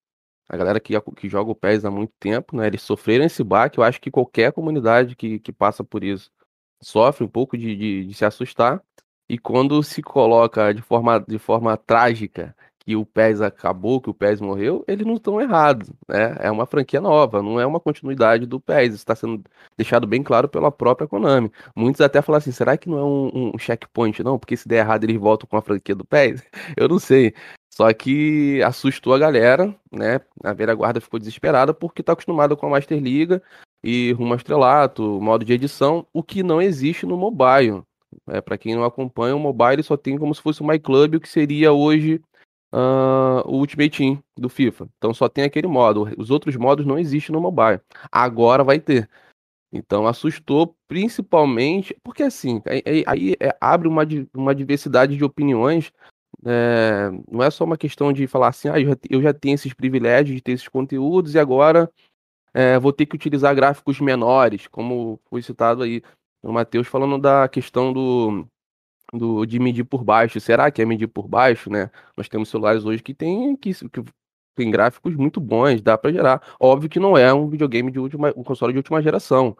a 0.47 0.57
galera 0.57 0.79
que, 0.79 0.99
que 1.15 1.29
joga 1.29 1.51
o 1.51 1.55
PES 1.55 1.85
há 1.85 1.91
muito 1.91 2.13
tempo, 2.19 2.55
né? 2.55 2.67
Eles 2.67 2.81
sofreram 2.81 3.25
esse 3.25 3.43
baque. 3.43 3.79
Eu 3.79 3.83
acho 3.83 3.99
que 3.99 4.11
qualquer 4.11 4.51
comunidade 4.51 5.15
que, 5.15 5.39
que 5.39 5.51
passa 5.51 5.83
por 5.83 6.03
isso 6.03 6.31
sofre 6.81 7.23
um 7.23 7.27
pouco 7.27 7.57
de, 7.57 7.75
de, 7.75 8.05
de 8.05 8.13
se 8.13 8.25
assustar. 8.25 8.81
E 9.27 9.39
quando 9.39 9.81
se 9.81 10.03
coloca 10.03 10.71
de 10.71 10.83
forma, 10.83 11.19
de 11.19 11.39
forma 11.39 11.75
trágica 11.77 12.55
que 12.85 12.95
o 12.95 13.05
PES 13.05 13.41
acabou, 13.41 13.99
que 13.99 14.09
o 14.09 14.13
PES 14.13 14.39
morreu, 14.39 14.83
eles 14.87 15.05
não 15.05 15.15
estão 15.15 15.41
errados, 15.41 15.89
né? 16.07 16.35
É 16.39 16.51
uma 16.51 16.67
franquia 16.67 17.01
nova, 17.01 17.41
não 17.41 17.59
é 17.59 17.65
uma 17.65 17.79
continuidade 17.79 18.45
do 18.45 18.59
PES. 18.59 18.89
Isso 18.89 18.95
está 18.97 19.15
sendo 19.15 19.43
deixado 19.75 20.05
bem 20.05 20.21
claro 20.21 20.47
pela 20.47 20.71
própria 20.71 21.07
Konami. 21.07 21.51
Muitos 21.75 21.99
até 22.01 22.21
falam 22.21 22.37
assim, 22.37 22.51
será 22.51 22.77
que 22.77 22.87
não 22.87 22.99
é 22.99 23.03
um, 23.03 23.51
um 23.55 23.57
checkpoint, 23.57 24.23
não? 24.23 24.37
Porque 24.37 24.55
se 24.55 24.67
der 24.67 24.77
errado 24.79 25.03
eles 25.03 25.17
voltam 25.17 25.47
com 25.49 25.57
a 25.57 25.61
franquia 25.61 25.95
do 25.95 26.05
PES? 26.05 26.43
Eu 26.77 26.87
não 26.87 26.99
sei. 26.99 27.33
Só 27.71 27.91
que 27.91 28.61
assustou 28.63 29.13
a 29.13 29.19
galera, 29.19 29.75
né? 29.91 30.21
A 30.43 30.53
Vera 30.53 30.73
Guarda 30.75 31.01
ficou 31.01 31.19
desesperada 31.19 31.73
porque 31.73 32.01
está 32.01 32.13
acostumada 32.13 32.55
com 32.55 32.67
a 32.67 32.69
Master 32.69 33.01
Liga 33.01 33.41
e 33.83 34.13
rumo 34.13 34.33
ao 34.33 34.37
estrelato, 34.37 35.19
modo 35.21 35.43
de 35.43 35.53
edição, 35.53 36.05
o 36.13 36.23
que 36.23 36.43
não 36.43 36.61
existe 36.61 37.05
no 37.05 37.17
mobile. 37.17 37.83
É, 38.27 38.41
para 38.41 38.57
quem 38.57 38.75
não 38.75 38.83
acompanha, 38.83 39.35
o 39.35 39.39
mobile 39.39 39.83
só 39.83 39.97
tem 39.97 40.17
como 40.17 40.33
se 40.33 40.41
fosse 40.41 40.61
o 40.61 40.65
MyClub, 40.65 41.17
o 41.17 41.19
que 41.19 41.27
seria 41.27 41.73
hoje 41.73 42.21
uh, 42.75 43.41
o 43.45 43.59
Ultimate 43.59 43.97
Team 43.97 44.23
do 44.37 44.49
FIFA. 44.49 44.89
Então 44.97 45.13
só 45.13 45.29
tem 45.29 45.45
aquele 45.45 45.67
modo. 45.67 46.09
Os 46.17 46.29
outros 46.29 46.55
modos 46.57 46.85
não 46.85 46.99
existem 46.99 47.33
no 47.33 47.41
mobile. 47.41 47.79
Agora 48.11 48.63
vai 48.63 48.79
ter. 48.79 49.09
Então 49.71 50.05
assustou 50.05 50.75
principalmente 50.87 51.95
porque 52.03 52.23
assim 52.23 52.61
aí, 52.65 53.03
aí 53.07 53.35
é, 53.39 53.55
abre 53.59 53.87
uma, 53.87 54.03
uma 54.33 54.53
diversidade 54.53 55.15
de 55.17 55.23
opiniões. 55.23 55.91
É, 56.45 57.09
não 57.31 57.41
é 57.41 57.49
só 57.49 57.63
uma 57.63 57.77
questão 57.77 58.11
de 58.11 58.27
falar 58.27 58.49
assim, 58.49 58.67
ah, 58.67 58.79
eu, 58.79 58.89
já, 58.89 58.97
eu 59.09 59.21
já 59.21 59.33
tenho 59.33 59.55
esses 59.55 59.73
privilégios 59.73 60.35
de 60.35 60.41
ter 60.41 60.51
esses 60.51 60.67
conteúdos 60.67 61.33
e 61.33 61.39
agora 61.39 61.89
é, 62.53 62.77
vou 62.77 62.93
ter 62.93 63.05
que 63.05 63.15
utilizar 63.15 63.55
gráficos 63.55 63.99
menores, 63.99 64.67
como 64.67 65.19
foi 65.29 65.41
citado 65.41 65.83
aí 65.83 66.01
o 66.43 66.51
Matheus 66.51 66.87
falando 66.87 67.17
da 67.17 67.47
questão 67.47 67.91
do, 67.91 68.47
do 69.17 69.45
de 69.45 69.59
medir 69.59 69.83
por 69.83 70.03
baixo. 70.03 70.39
Será 70.39 70.71
que 70.71 70.81
é 70.81 70.85
medir 70.85 71.07
por 71.07 71.27
baixo, 71.27 71.69
né? 71.69 71.89
Nós 72.17 72.29
temos 72.29 72.49
celulares 72.49 72.85
hoje 72.85 73.01
que 73.03 73.13
tem 73.13 73.55
que, 73.55 73.73
que 73.73 74.03
tem 74.55 74.71
gráficos 74.71 75.15
muito 75.15 75.39
bons, 75.39 75.81
dá 75.81 75.97
para 75.97 76.11
gerar. 76.11 76.41
Óbvio 76.59 76.89
que 76.89 76.99
não 76.99 77.17
é 77.17 77.33
um 77.33 77.49
videogame 77.49 77.91
de 77.91 77.99
última, 77.99 78.33
um 78.35 78.43
console 78.43 78.73
de 78.73 78.79
última 78.79 79.01
geração, 79.01 79.55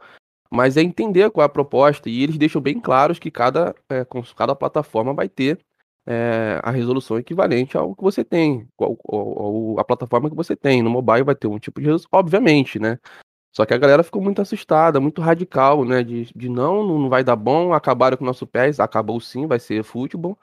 mas 0.52 0.78
é 0.78 0.82
entender 0.82 1.30
qual 1.32 1.44
é 1.44 1.46
a 1.46 1.50
proposta 1.50 2.10
e 2.10 2.24
eles 2.24 2.38
deixam 2.38 2.62
bem 2.62 2.80
claros 2.80 3.20
que 3.20 3.30
cada, 3.32 3.76
é, 3.90 4.06
cada 4.36 4.56
plataforma 4.56 5.14
vai 5.14 5.28
ter 5.30 5.60
é, 6.08 6.60
a 6.64 6.72
resolução 6.72 7.18
equivalente 7.18 7.78
ao 7.78 7.96
que 7.96 8.04
você 8.04 8.24
tem, 8.24 8.68
ao, 8.78 8.98
ao, 9.08 9.40
ao, 9.40 9.80
a 9.80 9.84
plataforma 9.84 10.30
que 10.30 10.36
você 10.36 10.56
tem. 10.56 10.82
No 10.82 10.90
mobile 10.90 11.24
vai 11.24 11.36
ter 11.36 11.48
um 11.48 11.60
tipo 11.60 11.80
de 11.80 11.88
resolução, 11.88 12.10
obviamente, 12.14 12.80
né? 12.80 13.00
Só 13.56 13.66
que 13.66 13.74
a 13.74 13.78
galera 13.78 14.04
ficou 14.04 14.22
muito 14.22 14.42
assustada, 14.42 15.00
muito 15.00 15.22
radical, 15.22 15.86
né? 15.86 16.04
De, 16.04 16.26
de 16.36 16.50
não, 16.50 16.84
não 16.86 17.10
vai 17.10 17.24
dar 17.24 17.36
bom, 17.38 17.74
acabaram 17.74 18.18
com 18.18 18.24
o 18.24 18.28
nosso 18.28 18.46
PES, 18.46 18.80
acabou 18.80 19.20
sim, 19.22 19.48
vai 19.48 19.60
ser 19.60 19.84
futebol. 19.84 20.38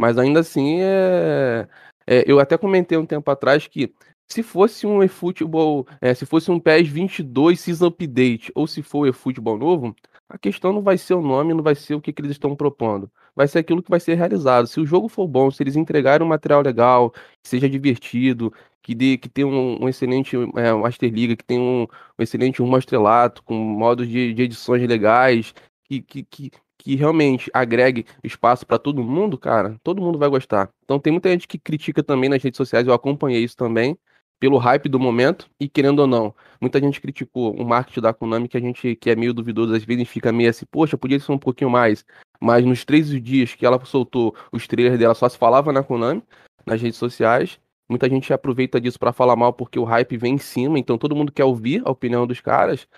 Mas 0.00 0.18
ainda 0.18 0.40
assim, 0.40 0.80
é, 0.82 1.68
é, 2.06 2.24
eu 2.26 2.40
até 2.40 2.58
comentei 2.58 2.98
um 2.98 3.06
tempo 3.06 3.30
atrás 3.30 3.66
que 3.66 3.94
se 4.28 4.42
fosse 4.42 4.86
um 4.86 5.02
eFootball, 5.02 5.86
é, 6.00 6.12
se 6.12 6.26
fosse 6.26 6.50
um 6.50 6.58
PES 6.58 6.88
22 6.88 7.60
Season 7.60 7.86
Update, 7.86 8.50
ou 8.54 8.66
se 8.66 8.82
for 8.82 9.00
o 9.00 9.06
eFootball 9.06 9.56
novo, 9.56 9.94
a 10.28 10.36
questão 10.36 10.72
não 10.72 10.82
vai 10.82 10.98
ser 10.98 11.14
o 11.14 11.22
nome, 11.22 11.54
não 11.54 11.62
vai 11.62 11.76
ser 11.76 11.94
o 11.94 12.00
que, 12.00 12.12
que 12.12 12.20
eles 12.20 12.32
estão 12.32 12.56
propondo. 12.56 13.10
Vai 13.34 13.46
ser 13.46 13.60
aquilo 13.60 13.82
que 13.82 13.90
vai 13.90 14.00
ser 14.00 14.14
realizado. 14.14 14.66
Se 14.66 14.80
o 14.80 14.86
jogo 14.86 15.08
for 15.08 15.28
bom, 15.28 15.50
se 15.50 15.62
eles 15.62 15.76
entregarem 15.76 16.26
um 16.26 16.28
material 16.28 16.62
legal, 16.62 17.10
que 17.10 17.48
seja 17.48 17.68
divertido, 17.68 18.52
que, 18.94 19.18
que 19.18 19.28
tenha 19.28 19.48
um, 19.48 19.84
um 19.84 19.88
excelente 19.88 20.36
é, 20.56 20.72
Master 20.72 21.12
Liga, 21.12 21.34
que 21.34 21.44
tenha 21.44 21.60
um, 21.60 21.82
um 21.82 22.22
excelente 22.22 22.62
rumo 22.62 22.78
estrelato, 22.78 23.42
com 23.42 23.54
modos 23.54 24.08
de, 24.08 24.32
de 24.32 24.42
edições 24.42 24.86
legais, 24.86 25.52
que, 25.84 26.00
que, 26.00 26.22
que, 26.22 26.50
que 26.78 26.94
realmente 26.94 27.50
agregue 27.52 28.06
espaço 28.22 28.64
para 28.64 28.78
todo 28.78 29.02
mundo, 29.02 29.36
cara, 29.36 29.76
todo 29.82 30.00
mundo 30.00 30.18
vai 30.18 30.28
gostar. 30.28 30.70
Então 30.84 31.00
tem 31.00 31.12
muita 31.12 31.30
gente 31.30 31.48
que 31.48 31.58
critica 31.58 32.00
também 32.00 32.30
nas 32.30 32.42
redes 32.42 32.56
sociais, 32.56 32.86
eu 32.86 32.94
acompanhei 32.94 33.42
isso 33.42 33.56
também, 33.56 33.98
pelo 34.38 34.58
hype 34.58 34.88
do 34.88 35.00
momento, 35.00 35.50
e 35.58 35.68
querendo 35.68 36.00
ou 36.00 36.06
não, 36.06 36.32
muita 36.60 36.78
gente 36.78 37.00
criticou 37.00 37.54
o 37.56 37.64
marketing 37.64 38.02
da 38.02 38.14
Konami, 38.14 38.46
que 38.46 38.56
a 38.56 38.60
gente 38.60 38.94
que 38.94 39.10
é 39.10 39.16
meio 39.16 39.34
duvidoso, 39.34 39.74
às 39.74 39.82
vezes 39.82 40.08
fica 40.08 40.30
meio 40.30 40.50
assim, 40.50 40.66
poxa, 40.70 40.96
podia 40.96 41.18
ser 41.18 41.32
um 41.32 41.38
pouquinho 41.38 41.70
mais. 41.70 42.04
Mas 42.40 42.64
nos 42.64 42.84
três 42.84 43.08
dias 43.22 43.54
que 43.54 43.66
ela 43.66 43.82
soltou 43.84 44.36
os 44.52 44.66
trailers 44.68 44.98
dela, 44.98 45.14
só 45.14 45.28
se 45.28 45.38
falava 45.38 45.72
na 45.72 45.82
Konami, 45.82 46.22
nas 46.66 46.80
redes 46.80 46.98
sociais. 46.98 47.58
Muita 47.88 48.08
gente 48.08 48.32
aproveita 48.32 48.80
disso 48.80 48.98
para 48.98 49.12
falar 49.12 49.36
mal 49.36 49.52
porque 49.52 49.78
o 49.78 49.84
hype 49.84 50.16
vem 50.16 50.34
em 50.34 50.38
cima, 50.38 50.78
então 50.78 50.98
todo 50.98 51.14
mundo 51.14 51.32
quer 51.32 51.44
ouvir 51.44 51.82
a 51.84 51.90
opinião 51.90 52.26
dos 52.26 52.40
caras, 52.40 52.88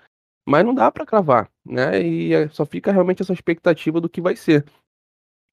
mas 0.46 0.64
não 0.64 0.74
dá 0.74 0.90
para 0.90 1.04
cravar, 1.06 1.50
né? 1.64 2.02
E 2.02 2.32
é, 2.34 2.48
só 2.48 2.64
fica 2.64 2.92
realmente 2.92 3.22
essa 3.22 3.32
expectativa 3.32 4.00
do 4.00 4.08
que 4.08 4.20
vai 4.20 4.34
ser. 4.36 4.64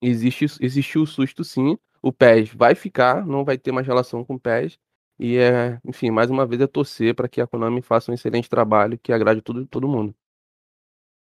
Existe, 0.01 0.45
existe 0.61 0.97
o 0.99 1.05
susto 1.05 1.43
sim, 1.43 1.77
o 2.01 2.13
PES 2.13 2.53
vai 2.53 2.75
ficar, 2.75 3.25
não 3.25 3.43
vai 3.43 3.57
ter 3.57 3.71
mais 3.71 3.87
relação 3.87 4.23
com 4.23 4.35
o 4.35 4.39
PES, 4.39 4.77
e 5.19 5.37
é, 5.37 5.79
enfim, 5.85 6.11
mais 6.11 6.29
uma 6.29 6.45
vez 6.45 6.61
é 6.61 6.67
torcer 6.67 7.15
para 7.15 7.27
que 7.29 7.41
a 7.41 7.47
Konami 7.47 7.81
faça 7.81 8.11
um 8.11 8.13
excelente 8.15 8.49
trabalho 8.49 8.99
que 8.99 9.11
agrade 9.13 9.41
todo, 9.41 9.65
todo 9.67 9.87
mundo. 9.87 10.15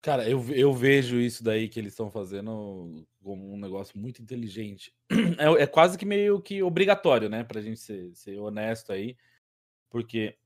Cara, 0.02 0.28
eu, 0.28 0.44
eu 0.54 0.72
vejo 0.72 1.18
isso 1.18 1.42
daí 1.42 1.68
que 1.68 1.80
eles 1.80 1.92
estão 1.92 2.10
fazendo 2.10 3.06
como 3.22 3.52
um 3.52 3.58
negócio 3.58 3.98
muito 3.98 4.22
inteligente. 4.22 4.94
É, 5.38 5.62
é, 5.62 5.66
quase 5.66 5.98
que 5.98 6.06
meio 6.06 6.40
que 6.40 6.62
obrigatório, 6.62 7.28
né? 7.28 7.44
Pra 7.44 7.60
gente 7.60 7.80
ser, 7.80 8.14
ser 8.14 8.38
honesto 8.38 8.92
aí. 8.92 9.16
Porque 9.90 10.36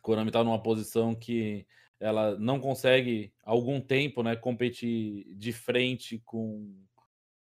Konami 0.00 0.30
tá 0.30 0.42
numa 0.42 0.62
posição 0.62 1.14
que 1.14 1.66
ela 1.98 2.38
não 2.38 2.58
consegue, 2.58 3.32
algum 3.44 3.80
tempo, 3.80 4.22
né, 4.22 4.34
competir 4.34 5.26
de 5.34 5.52
frente 5.52 6.18
com, 6.24 6.74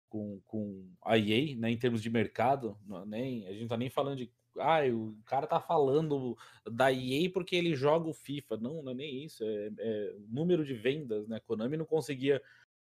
com, 0.09 0.41
com 0.45 0.87
a 1.03 1.17
EA, 1.19 1.57
né, 1.57 1.71
em 1.71 1.79
termos 1.79 2.03
de 2.03 2.11
mercado. 2.11 2.79
Nem, 3.07 3.47
a 3.47 3.53
gente 3.53 3.69
tá 3.69 3.77
nem 3.77 3.89
falando 3.89 4.19
de 4.19 4.31
ah, 4.59 4.81
o 4.93 5.17
cara 5.27 5.47
tá 5.47 5.61
falando 5.61 6.37
da 6.71 6.93
EA 6.93 7.31
porque 7.33 7.57
ele 7.57 7.75
joga 7.75 8.09
o 8.09 8.15
FIFA. 8.15 8.57
Não, 8.57 8.83
não 8.83 8.93
é 8.93 8.95
nem 8.95 9.25
isso. 9.25 9.45
É, 9.45 9.71
é 9.79 10.15
número 10.29 10.65
de 10.65 10.75
vendas, 10.75 11.29
né? 11.29 11.41
Konami 11.41 11.77
não 11.77 11.85
conseguia 11.85 12.41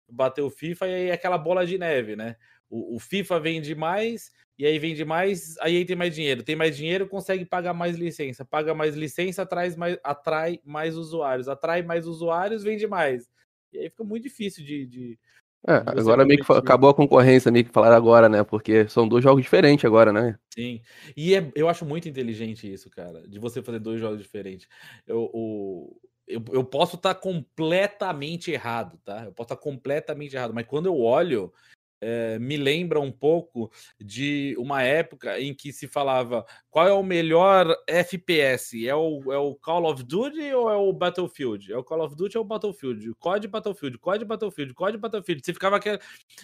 bater 0.08 0.42
o 0.42 0.50
FIFA 0.50 0.88
e 0.88 0.94
aí 0.94 1.08
é 1.08 1.12
aquela 1.12 1.38
bola 1.38 1.66
de 1.66 1.78
neve, 1.78 2.16
né? 2.16 2.36
O, 2.68 2.96
o, 2.96 2.98
FIFA 2.98 3.40
vende 3.40 3.74
mais 3.74 4.32
e 4.58 4.66
aí 4.66 4.78
vende 4.78 5.04
mais, 5.04 5.56
aí 5.58 5.84
tem 5.84 5.96
mais 5.96 6.14
dinheiro. 6.14 6.42
Tem 6.42 6.56
mais 6.56 6.76
dinheiro, 6.76 7.08
consegue 7.08 7.44
pagar 7.44 7.74
mais 7.74 7.96
licença. 7.96 8.44
Paga 8.44 8.74
mais 8.74 8.94
licença, 8.94 9.42
atrai 9.42 9.74
mais, 9.76 9.98
atrai 10.02 10.60
mais 10.64 10.96
usuários. 10.96 11.48
Atrai 11.48 11.82
mais 11.82 12.06
usuários, 12.06 12.62
vende 12.62 12.86
mais. 12.86 13.28
E 13.72 13.78
aí 13.78 13.90
fica 13.90 14.04
muito 14.04 14.24
difícil 14.24 14.64
de, 14.64 14.86
de 14.86 15.18
é, 15.66 15.74
agora 15.74 16.24
meio 16.24 16.44
que 16.44 16.52
acabou 16.52 16.90
a 16.90 16.94
concorrência, 16.94 17.52
meio 17.52 17.64
que 17.64 17.70
falaram 17.70 17.96
agora, 17.96 18.28
né? 18.28 18.42
Porque 18.42 18.88
são 18.88 19.06
dois 19.06 19.22
jogos 19.22 19.42
diferentes 19.42 19.84
agora, 19.84 20.12
né? 20.12 20.36
Sim. 20.52 20.80
E 21.16 21.34
é, 21.36 21.52
eu 21.54 21.68
acho 21.68 21.84
muito 21.84 22.08
inteligente 22.08 22.70
isso, 22.70 22.90
cara, 22.90 23.22
de 23.28 23.38
você 23.38 23.62
fazer 23.62 23.78
dois 23.78 24.00
jogos 24.00 24.20
diferentes. 24.20 24.66
Eu, 25.06 25.30
o, 25.32 25.96
eu, 26.26 26.42
eu 26.52 26.64
posso 26.64 26.96
estar 26.96 27.14
tá 27.14 27.20
completamente 27.20 28.50
errado, 28.50 28.98
tá? 29.04 29.24
Eu 29.24 29.32
posso 29.32 29.46
estar 29.46 29.56
tá 29.56 29.62
completamente 29.62 30.34
errado, 30.34 30.52
mas 30.52 30.66
quando 30.66 30.86
eu 30.86 30.98
olho 30.98 31.52
é, 32.02 32.36
me 32.40 32.56
lembra 32.56 33.00
um 33.00 33.12
pouco 33.12 33.70
de 33.98 34.56
uma 34.58 34.82
época 34.82 35.40
em 35.40 35.54
que 35.54 35.72
se 35.72 35.86
falava 35.86 36.44
qual 36.68 36.88
é 36.88 36.92
o 36.92 37.02
melhor 37.02 37.76
FPS? 37.86 38.88
É 38.88 38.94
o, 38.94 39.32
é 39.32 39.38
o 39.38 39.54
Call 39.54 39.84
of 39.84 40.02
Duty 40.02 40.52
ou 40.52 40.68
é 40.70 40.76
o 40.76 40.92
Battlefield? 40.92 41.72
É 41.72 41.76
o 41.76 41.84
Call 41.84 42.04
of 42.04 42.16
Duty 42.16 42.36
ou 42.36 42.44
o 42.44 42.46
Battlefield? 42.46 43.14
COD 43.20 43.46
Battlefield, 43.46 43.98
COD 43.98 44.24
Battlefield, 44.24 44.74
COD 44.74 44.98
Battlefield. 44.98 45.44
Você 45.44 45.52
ficava 45.52 45.76
aquele. 45.76 46.00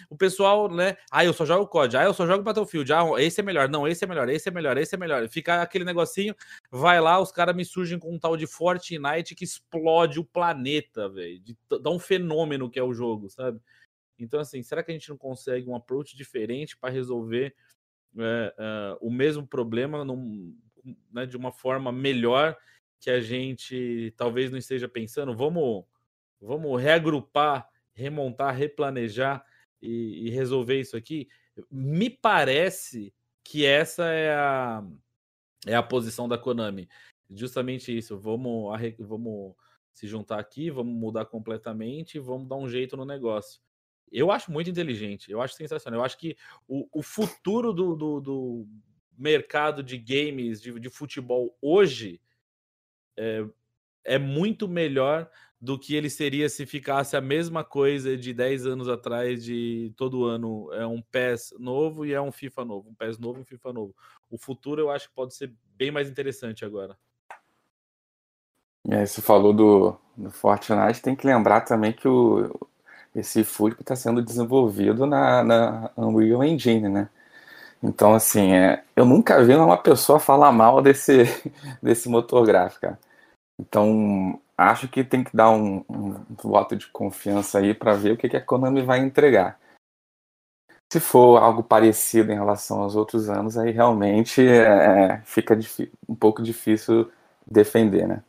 O 0.09 0.15
pessoal, 0.15 0.73
né? 0.73 0.95
Ah, 1.11 1.25
eu 1.25 1.33
só 1.33 1.45
jogo 1.45 1.67
COD, 1.67 1.97
ah, 1.97 2.03
eu 2.03 2.13
só 2.13 2.25
jogo 2.25 2.43
Battlefield, 2.43 2.93
ah, 2.93 3.03
esse 3.17 3.41
é 3.41 3.43
melhor, 3.43 3.67
não, 3.67 3.87
esse 3.87 4.05
é 4.05 4.07
melhor, 4.07 4.29
esse 4.29 4.47
é 4.47 4.51
melhor, 4.51 4.77
esse 4.77 4.95
é 4.95 4.97
melhor. 4.97 5.27
Fica 5.27 5.61
aquele 5.61 5.83
negocinho, 5.83 6.33
vai 6.71 7.01
lá, 7.01 7.19
os 7.19 7.31
caras 7.31 7.55
me 7.55 7.65
surgem 7.65 7.99
com 7.99 8.13
um 8.13 8.19
tal 8.19 8.37
de 8.37 8.47
Fortnite 8.47 9.35
que 9.35 9.43
explode 9.43 10.19
o 10.19 10.23
planeta, 10.23 11.09
velho. 11.09 11.41
Dá 11.81 11.89
um 11.89 11.99
fenômeno 11.99 12.69
que 12.69 12.79
é 12.79 12.83
o 12.83 12.93
jogo, 12.93 13.29
sabe? 13.29 13.59
Então, 14.19 14.39
assim, 14.39 14.61
será 14.61 14.83
que 14.83 14.91
a 14.91 14.93
gente 14.93 15.09
não 15.09 15.17
consegue 15.17 15.69
um 15.69 15.75
approach 15.75 16.15
diferente 16.15 16.77
para 16.77 16.89
resolver 16.89 17.55
é, 18.17 18.55
é, 18.57 18.97
o 19.01 19.09
mesmo 19.09 19.45
problema 19.47 20.03
num, 20.03 20.55
né, 21.11 21.25
de 21.25 21.37
uma 21.37 21.51
forma 21.51 21.91
melhor 21.91 22.57
que 22.99 23.09
a 23.09 23.19
gente 23.19 24.13
talvez 24.17 24.51
não 24.51 24.57
esteja 24.57 24.87
pensando? 24.87 25.35
Vamos, 25.35 25.85
vamos 26.41 26.81
reagrupar, 26.81 27.69
remontar, 27.93 28.55
replanejar 28.55 29.45
e, 29.81 30.27
e 30.27 30.29
resolver 30.29 30.79
isso 30.79 30.97
aqui? 30.97 31.27
Me 31.69 32.09
parece 32.09 33.13
que 33.43 33.65
essa 33.65 34.05
é 34.05 34.33
a, 34.33 34.83
é 35.65 35.75
a 35.75 35.83
posição 35.83 36.27
da 36.27 36.37
Konami. 36.37 36.87
Justamente 37.29 37.95
isso. 37.95 38.17
Vamos, 38.17 38.71
vamos 38.99 39.55
se 39.93 40.07
juntar 40.07 40.39
aqui, 40.39 40.69
vamos 40.69 40.93
mudar 40.93 41.25
completamente, 41.25 42.19
vamos 42.19 42.47
dar 42.47 42.55
um 42.55 42.69
jeito 42.69 42.95
no 42.95 43.05
negócio. 43.05 43.61
Eu 44.11 44.31
acho 44.31 44.51
muito 44.51 44.69
inteligente, 44.69 45.31
eu 45.31 45.41
acho 45.41 45.53
sensacional. 45.53 45.99
Eu 45.99 46.05
acho 46.05 46.17
que 46.17 46.35
o, 46.67 46.87
o 46.91 47.03
futuro 47.03 47.73
do, 47.73 47.95
do, 47.95 48.21
do, 48.21 48.67
mercado 49.17 49.83
de 49.83 49.97
games, 49.97 50.61
de, 50.61 50.79
de 50.79 50.89
futebol 50.89 51.55
hoje, 51.61 52.21
é, 53.17 53.45
é, 54.05 54.17
muito 54.17 54.67
melhor 54.67 55.29
do 55.59 55.77
que 55.77 55.93
ele 55.93 56.09
seria 56.09 56.47
se 56.47 56.65
ficasse 56.65 57.17
a 57.17 57.21
mesma 57.21 57.65
coisa 57.65 58.15
de 58.15 58.33
10 58.33 58.65
anos 58.65 58.87
atrás, 58.87 59.43
de 59.43 59.93
todo 59.97 60.23
ano 60.23 60.71
é 60.71 60.87
um 60.87 61.01
PES 61.01 61.53
novo 61.59 62.05
e 62.05 62.13
é 62.13 62.21
um 62.21 62.31
FIFA 62.31 62.63
novo, 62.63 62.89
um 62.89 62.95
PES 62.95 63.19
novo 63.19 63.39
e 63.39 63.41
um 63.41 63.45
FIFA 63.45 63.73
novo. 63.73 63.95
O 64.29 64.37
futuro 64.37 64.81
eu 64.81 64.89
acho 64.89 65.09
que 65.09 65.15
pode 65.15 65.35
ser 65.35 65.53
bem 65.75 65.91
mais 65.91 66.09
interessante 66.09 66.63
agora. 66.63 66.97
É, 68.89 69.05
você 69.05 69.21
falou 69.21 69.53
do, 69.53 69.97
do 70.15 70.31
Fortnite, 70.31 71.01
tem 71.01 71.15
que 71.15 71.27
lembrar 71.27 71.61
também 71.61 71.91
que 71.91 72.07
o, 72.07 72.49
esse 73.15 73.43
Football 73.43 73.81
está 73.81 73.95
sendo 73.95 74.21
desenvolvido 74.21 75.05
na, 75.05 75.43
na 75.43 75.91
Unreal 75.97 76.43
Engine, 76.43 76.89
né? 76.89 77.09
Então, 77.81 78.13
assim, 78.13 78.53
é, 78.53 78.83
eu 78.95 79.05
nunca 79.05 79.43
vi 79.43 79.55
uma 79.55 79.77
pessoa 79.77 80.19
falar 80.19 80.51
mal 80.51 80.81
desse, 80.81 81.23
desse 81.81 82.09
motor 82.09 82.45
gráfico. 82.45 82.97
Então, 83.59 84.39
acho 84.57 84.87
que 84.87 85.03
tem 85.03 85.23
que 85.23 85.35
dar 85.35 85.49
um, 85.49 85.83
um 85.89 86.15
voto 86.43 86.75
de 86.75 86.87
confiança 86.87 87.59
aí 87.59 87.73
para 87.73 87.93
ver 87.93 88.13
o 88.13 88.17
que, 88.17 88.29
que 88.29 88.37
a 88.37 88.41
Konami 88.41 88.81
vai 88.81 88.99
entregar. 88.99 89.59
Se 90.91 90.99
for 90.99 91.37
algo 91.37 91.63
parecido 91.63 92.31
em 92.31 92.35
relação 92.35 92.81
aos 92.81 92.95
outros 92.95 93.29
anos, 93.29 93.57
aí 93.57 93.71
realmente 93.71 94.45
é, 94.45 95.21
fica 95.23 95.57
um 96.07 96.15
pouco 96.15 96.41
difícil 96.41 97.11
defender, 97.49 98.07
né? 98.07 98.23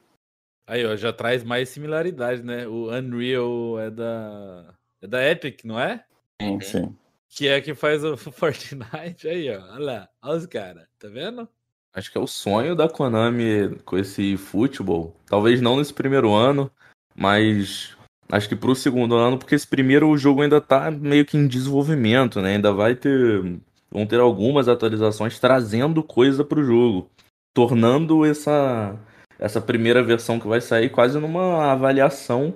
Aí, 0.70 0.86
ó, 0.86 0.94
já 0.94 1.12
traz 1.12 1.42
mais 1.42 1.68
similaridade, 1.68 2.44
né? 2.44 2.64
O 2.68 2.92
Unreal 2.96 3.80
é 3.80 3.90
da 3.90 4.72
é 5.02 5.06
da 5.08 5.28
Epic, 5.28 5.64
não 5.64 5.80
é? 5.80 6.04
Sim, 6.40 6.60
sim. 6.60 6.96
Que 7.28 7.48
é 7.48 7.60
que 7.60 7.74
faz 7.74 8.04
o 8.04 8.14
Fortnite 8.30 9.26
aí, 9.26 9.50
ó. 9.50 9.60
Olha 9.74 9.84
lá, 9.84 10.08
olha 10.22 10.38
os 10.38 10.46
caras, 10.46 10.86
tá 10.96 11.08
vendo? 11.08 11.48
Acho 11.92 12.12
que 12.12 12.16
é 12.16 12.20
o 12.20 12.26
sonho 12.28 12.76
da 12.76 12.88
Konami 12.88 13.80
com 13.84 13.98
esse 13.98 14.36
futebol. 14.36 15.16
Talvez 15.26 15.60
não 15.60 15.76
nesse 15.76 15.92
primeiro 15.92 16.32
ano, 16.32 16.70
mas 17.16 17.96
acho 18.30 18.48
que 18.48 18.54
pro 18.54 18.76
segundo 18.76 19.16
ano, 19.16 19.38
porque 19.38 19.56
esse 19.56 19.66
primeiro 19.66 20.08
o 20.08 20.16
jogo 20.16 20.40
ainda 20.40 20.60
tá 20.60 20.88
meio 20.88 21.26
que 21.26 21.36
em 21.36 21.48
desenvolvimento, 21.48 22.40
né? 22.40 22.54
Ainda 22.54 22.72
vai 22.72 22.94
ter. 22.94 23.60
Vão 23.90 24.06
ter 24.06 24.20
algumas 24.20 24.68
atualizações 24.68 25.36
trazendo 25.40 26.00
coisa 26.00 26.44
pro 26.44 26.62
jogo. 26.62 27.10
Tornando 27.52 28.24
essa, 28.24 28.96
essa 29.40 29.60
primeira 29.60 30.02
versão 30.02 30.38
que 30.38 30.46
vai 30.46 30.60
sair 30.60 30.90
quase 30.90 31.18
numa 31.18 31.72
avaliação 31.72 32.54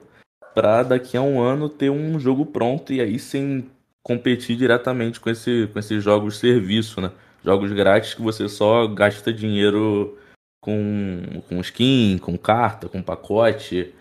para 0.55 0.83
daqui 0.83 1.17
a 1.17 1.23
um 1.23 1.41
ano 1.41 1.69
ter 1.69 1.91
um 1.91 2.21
jogo 2.21 2.45
pronto 2.45 2.93
e 2.93 3.01
aí 3.01 3.19
sim 3.19 3.69
competir 4.03 4.57
diretamente 4.57 5.19
com, 5.19 5.31
esse, 5.31 5.69
com 5.73 5.79
esses 5.79 6.05
jogos 6.05 6.39
serviço, 6.39 7.01
né? 7.01 7.11
Jogos 7.43 7.73
grátis 7.73 8.13
que 8.13 8.23
você 8.23 8.49
só 8.49 8.87
gasta 8.87 9.33
dinheiro 9.33 10.19
com, 10.61 11.43
com 11.49 11.61
skin, 11.61 12.19
com 12.19 12.37
carta, 12.37 12.89
com 12.89 13.03
pacote. 13.03 13.95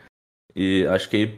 E 0.55 0.85
acho 0.87 1.09
que 1.09 1.37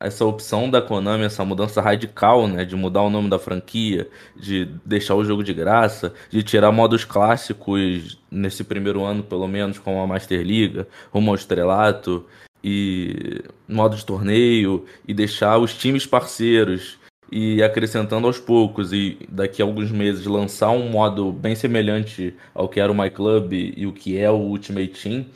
essa 0.00 0.24
opção 0.24 0.70
da 0.70 0.80
Konami, 0.80 1.24
essa 1.24 1.44
mudança 1.44 1.80
radical, 1.80 2.46
né, 2.46 2.64
de 2.64 2.76
mudar 2.76 3.02
o 3.02 3.10
nome 3.10 3.28
da 3.28 3.38
franquia, 3.38 4.08
de 4.36 4.64
deixar 4.84 5.16
o 5.16 5.24
jogo 5.24 5.42
de 5.42 5.52
graça, 5.52 6.14
de 6.30 6.42
tirar 6.42 6.70
modos 6.70 7.04
clássicos 7.04 8.18
nesse 8.30 8.62
primeiro 8.62 9.04
ano, 9.04 9.24
pelo 9.24 9.48
menos, 9.48 9.78
como 9.78 10.00
a 10.00 10.06
Master 10.06 10.40
Liga, 10.42 10.86
rumo 11.12 11.30
ao 11.30 11.34
estrelato, 11.34 12.24
e 12.62 13.42
modo 13.68 13.96
de 13.96 14.04
torneio, 14.04 14.84
e 15.06 15.12
deixar 15.14 15.58
os 15.58 15.74
times 15.74 16.06
parceiros 16.06 16.98
e 17.30 17.62
acrescentando 17.62 18.26
aos 18.26 18.38
poucos 18.38 18.92
e 18.92 19.18
daqui 19.28 19.60
a 19.60 19.64
alguns 19.64 19.90
meses 19.90 20.24
lançar 20.26 20.70
um 20.70 20.88
modo 20.88 21.30
bem 21.30 21.54
semelhante 21.54 22.34
ao 22.54 22.68
que 22.68 22.80
era 22.80 22.90
o 22.90 22.94
My 22.94 23.10
Club 23.10 23.52
e 23.52 23.86
o 23.86 23.92
que 23.92 24.18
é 24.18 24.30
o 24.30 24.36
Ultimate 24.36 24.88
Team, 24.88 25.26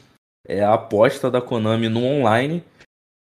é 0.46 0.62
a 0.62 0.74
aposta 0.74 1.30
da 1.30 1.40
Konami 1.40 1.88
no 1.88 2.04
online, 2.04 2.64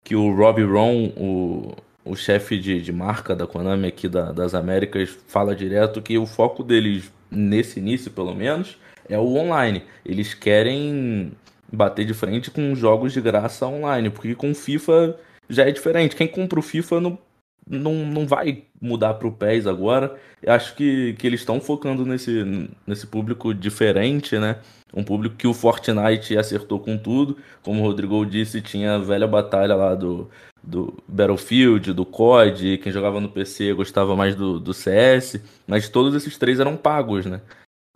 que 0.04 0.14
o 0.14 0.32
Rob 0.34 0.62
Ron, 0.62 1.06
o, 1.16 1.74
o 2.04 2.14
chefe 2.14 2.58
de, 2.58 2.80
de 2.80 2.92
marca 2.92 3.34
da 3.34 3.46
Konami 3.46 3.88
aqui 3.88 4.06
da, 4.08 4.30
das 4.30 4.54
Américas, 4.54 5.16
fala 5.26 5.56
direto 5.56 6.02
que 6.02 6.18
o 6.18 6.26
foco 6.26 6.62
deles, 6.62 7.10
nesse 7.30 7.80
início 7.80 8.10
pelo 8.10 8.34
menos, 8.34 8.76
é 9.08 9.18
o 9.18 9.34
online. 9.36 9.82
Eles 10.04 10.34
querem 10.34 11.32
bater 11.72 12.04
de 12.04 12.14
frente 12.14 12.50
com 12.50 12.74
jogos 12.74 13.12
de 13.12 13.20
graça 13.20 13.66
online, 13.66 14.10
porque 14.10 14.34
com 14.34 14.54
FIFA 14.54 15.16
já 15.48 15.64
é 15.64 15.72
diferente. 15.72 16.14
Quem 16.14 16.28
compra 16.28 16.60
o 16.60 16.62
FIFA 16.62 17.00
não 17.00 17.18
não, 17.66 17.94
não 17.94 18.26
vai 18.26 18.64
mudar 18.80 19.14
para 19.14 19.28
o 19.28 19.32
PES 19.32 19.66
agora. 19.66 20.16
Eu 20.42 20.52
acho 20.52 20.74
que, 20.74 21.14
que 21.14 21.26
eles 21.26 21.40
estão 21.40 21.60
focando 21.60 22.04
nesse, 22.04 22.68
nesse 22.86 23.06
público 23.06 23.54
diferente, 23.54 24.38
né? 24.38 24.58
Um 24.94 25.02
público 25.02 25.36
que 25.36 25.46
o 25.46 25.54
Fortnite 25.54 26.38
acertou 26.38 26.78
com 26.78 26.96
tudo. 26.96 27.36
Como 27.62 27.80
o 27.80 27.82
Rodrigo 27.82 28.24
disse, 28.24 28.62
tinha 28.62 28.94
a 28.94 28.98
velha 28.98 29.26
batalha 29.26 29.74
lá 29.74 29.94
do, 29.94 30.30
do 30.62 30.94
Battlefield, 31.08 31.92
do 31.92 32.06
COD. 32.06 32.78
Quem 32.78 32.92
jogava 32.92 33.20
no 33.20 33.28
PC 33.28 33.72
gostava 33.72 34.14
mais 34.14 34.36
do, 34.36 34.60
do 34.60 34.72
CS. 34.72 35.40
Mas 35.66 35.88
todos 35.88 36.14
esses 36.14 36.38
três 36.38 36.60
eram 36.60 36.76
pagos, 36.76 37.26
né? 37.26 37.40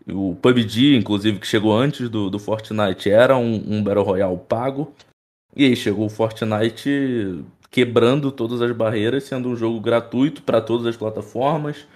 O 0.07 0.35
PUBG, 0.35 0.95
inclusive, 0.95 1.39
que 1.39 1.47
chegou 1.47 1.75
antes 1.77 2.09
do, 2.09 2.29
do 2.29 2.39
Fortnite, 2.39 3.09
era 3.09 3.37
um, 3.37 3.63
um 3.67 3.83
Battle 3.83 4.03
Royale 4.03 4.37
pago. 4.37 4.93
E 5.55 5.65
aí 5.65 5.75
chegou 5.75 6.05
o 6.05 6.09
Fortnite 6.09 7.43
quebrando 7.69 8.31
todas 8.31 8.61
as 8.61 8.71
barreiras, 8.71 9.23
sendo 9.23 9.49
um 9.49 9.55
jogo 9.55 9.79
gratuito 9.79 10.41
para 10.41 10.61
todas 10.61 10.87
as 10.87 10.97
plataformas, 10.97 11.87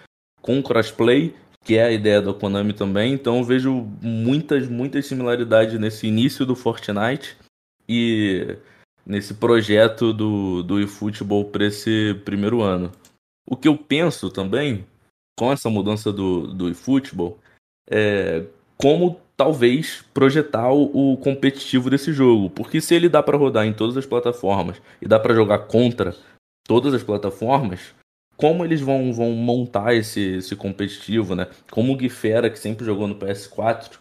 com 0.41 0.61
crossplay, 0.61 1.35
que 1.63 1.77
é 1.77 1.83
a 1.83 1.91
ideia 1.91 2.21
da 2.21 2.33
Konami 2.33 2.73
também. 2.73 3.13
Então 3.13 3.37
eu 3.37 3.43
vejo 3.43 3.87
muitas, 4.01 4.67
muitas 4.67 5.05
similaridades 5.05 5.79
nesse 5.79 6.07
início 6.07 6.45
do 6.45 6.55
Fortnite 6.55 7.37
e 7.87 8.57
nesse 9.05 9.33
projeto 9.33 10.13
do, 10.13 10.63
do 10.63 10.79
eFootball 10.79 11.45
para 11.45 11.65
esse 11.65 12.13
primeiro 12.25 12.61
ano. 12.61 12.91
O 13.45 13.55
que 13.55 13.67
eu 13.67 13.77
penso 13.77 14.29
também, 14.29 14.85
com 15.37 15.51
essa 15.51 15.69
mudança 15.69 16.11
do, 16.11 16.47
do 16.53 16.69
eFootball, 16.69 17.37
é 17.89 18.45
como 18.77 19.19
talvez 19.35 20.03
projetar 20.13 20.71
o, 20.71 21.13
o, 21.13 21.17
competitivo 21.17 21.89
desse 21.89 22.13
jogo, 22.13 22.49
porque 22.49 22.79
se 22.79 22.93
ele 22.93 23.09
dá 23.09 23.21
para 23.21 23.37
rodar 23.37 23.65
em 23.65 23.73
todas 23.73 23.97
as 23.97 24.05
plataformas 24.05 24.81
e 25.01 25.07
dá 25.07 25.19
para 25.19 25.33
jogar 25.33 25.59
contra 25.59 26.15
todas 26.65 26.93
as 26.93 27.03
plataformas, 27.03 27.93
como 28.35 28.65
eles 28.65 28.81
vão, 28.81 29.13
vão 29.13 29.31
montar 29.31 29.93
esse, 29.93 30.37
esse 30.37 30.55
competitivo, 30.55 31.35
né? 31.35 31.47
Como 31.71 31.93
o 31.93 31.95
Guifera, 31.95 32.49
que 32.49 32.59
sempre 32.59 32.85
jogou 32.85 33.07
no 33.07 33.15
PS4, 33.15 33.99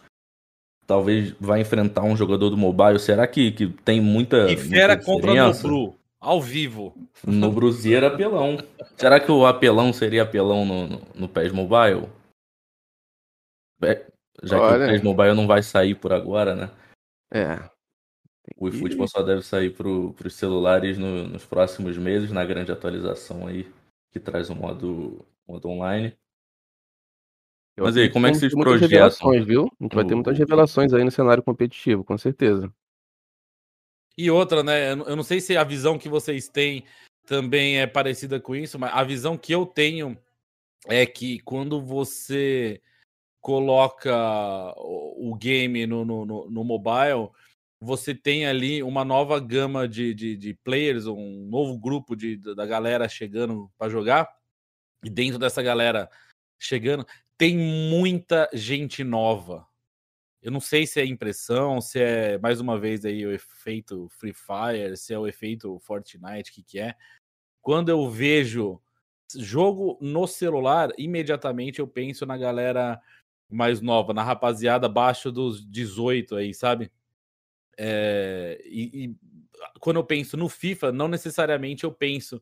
talvez 0.85 1.33
vai 1.39 1.61
enfrentar 1.61 2.03
um 2.03 2.15
jogador 2.15 2.49
do 2.49 2.57
mobile, 2.57 2.99
será 2.99 3.25
que, 3.27 3.51
que 3.51 3.67
tem 3.67 4.01
muita 4.01 4.47
Guifera 4.47 4.97
contra 4.97 5.33
Nobru, 5.33 5.95
ao 6.19 6.41
vivo. 6.41 6.95
Nobruzeiro 7.25 8.07
apelão. 8.07 8.57
será 8.95 9.19
que 9.19 9.31
o 9.31 9.45
apelão 9.45 9.91
seria 9.91 10.23
apelão 10.23 10.65
no, 10.65 10.87
no, 10.87 11.01
no 11.15 11.29
PES 11.29 11.51
Mobile? 11.51 12.09
É, 13.81 14.05
já 14.41 14.59
Olha. 14.59 14.77
que 14.77 14.83
o 14.83 14.87
PES 14.87 15.03
Mobile 15.03 15.33
não 15.35 15.47
vai 15.47 15.61
sair 15.61 15.95
por 15.95 16.13
agora, 16.13 16.55
né? 16.55 16.71
É. 17.33 17.59
O 18.57 18.67
eFootball 18.67 19.07
só 19.07 19.21
deve 19.21 19.41
sair 19.41 19.69
para 19.71 19.87
os 19.87 20.33
celulares 20.33 20.97
no, 20.97 21.27
nos 21.27 21.45
próximos 21.45 21.97
meses, 21.97 22.31
na 22.31 22.43
grande 22.43 22.71
atualização 22.71 23.47
aí, 23.47 23.69
que 24.13 24.19
traz 24.19 24.51
o 24.51 24.55
modo, 24.55 25.25
modo 25.47 25.67
online. 25.67 26.15
Eu 27.75 27.85
Mas 27.85 27.97
aí, 27.97 28.11
como 28.11 28.27
é 28.27 28.31
que 28.31 28.37
vocês 28.37 28.53
projetam? 28.53 28.87
Revelações, 28.87 29.43
viu? 29.43 29.63
A 29.63 29.83
gente 29.83 29.95
vai 29.95 30.05
ter 30.05 30.13
muitas 30.13 30.37
revelações 30.37 30.93
aí 30.93 31.03
no 31.03 31.09
cenário 31.09 31.41
competitivo, 31.41 32.03
com 32.03 32.15
certeza. 32.15 32.71
E 34.15 34.29
outra, 34.29 34.61
né? 34.61 34.91
Eu 34.91 35.15
não 35.15 35.23
sei 35.23 35.41
se 35.41 35.57
a 35.57 35.63
visão 35.63 35.97
que 35.97 36.07
vocês 36.07 36.47
têm 36.47 36.85
também 37.25 37.79
é 37.79 37.87
parecida 37.87 38.39
com 38.39 38.55
isso, 38.55 38.77
mas 38.77 38.93
a 38.93 39.03
visão 39.03 39.35
que 39.35 39.51
eu 39.51 39.65
tenho 39.65 40.15
é 40.85 41.03
que 41.07 41.39
quando 41.39 41.81
você 41.81 42.79
coloca 43.41 44.13
o 44.77 45.35
game 45.35 45.87
no, 45.87 46.05
no, 46.05 46.25
no, 46.25 46.63
mobile, 46.63 47.29
você 47.83 48.15
tem 48.15 48.45
ali 48.45 48.81
uma 48.81 49.03
nova 49.03 49.39
gama 49.41 49.87
de, 49.87 50.13
de, 50.13 50.37
de 50.37 50.53
players, 50.53 51.05
um 51.05 51.45
novo 51.49 51.77
grupo 51.77 52.15
de, 52.15 52.37
da 52.37 52.65
galera 52.65 53.09
chegando 53.09 53.69
para 53.77 53.91
jogar. 53.91 54.29
E 55.03 55.09
dentro 55.09 55.37
dessa 55.37 55.61
galera 55.61 56.09
chegando, 56.57 57.05
tem 57.37 57.57
muita 57.57 58.49
gente 58.53 59.03
nova. 59.03 59.67
Eu 60.41 60.49
não 60.49 60.61
sei 60.61 60.87
se 60.87 61.01
é 61.01 61.05
impressão, 61.05 61.81
se 61.81 61.99
é 61.99 62.37
mais 62.37 62.61
uma 62.61 62.79
vez 62.79 63.03
aí 63.03 63.25
o 63.25 63.33
efeito 63.33 64.07
Free 64.11 64.33
Fire, 64.33 64.95
se 64.95 65.13
é 65.13 65.19
o 65.19 65.27
efeito 65.27 65.77
Fortnite, 65.79 66.51
o 66.51 66.53
que, 66.53 66.63
que 66.63 66.79
é. 66.79 66.95
Quando 67.61 67.89
eu 67.89 68.09
vejo 68.09 68.81
jogo 69.35 69.97
no 70.01 70.25
celular, 70.25 70.89
imediatamente 70.97 71.79
eu 71.79 71.87
penso 71.87 72.25
na 72.25 72.37
galera 72.37 73.01
mais 73.49 73.81
nova, 73.81 74.13
na 74.13 74.23
rapaziada 74.23 74.85
abaixo 74.85 75.31
dos 75.31 75.65
18 75.69 76.35
aí, 76.37 76.53
sabe? 76.53 76.89
É, 77.77 78.61
e, 78.65 79.05
e, 79.05 79.15
quando 79.79 79.97
eu 79.97 80.03
penso 80.03 80.37
no 80.37 80.49
FIFA, 80.49 80.91
não 80.91 81.07
necessariamente 81.07 81.83
eu 81.83 81.91
penso 81.91 82.41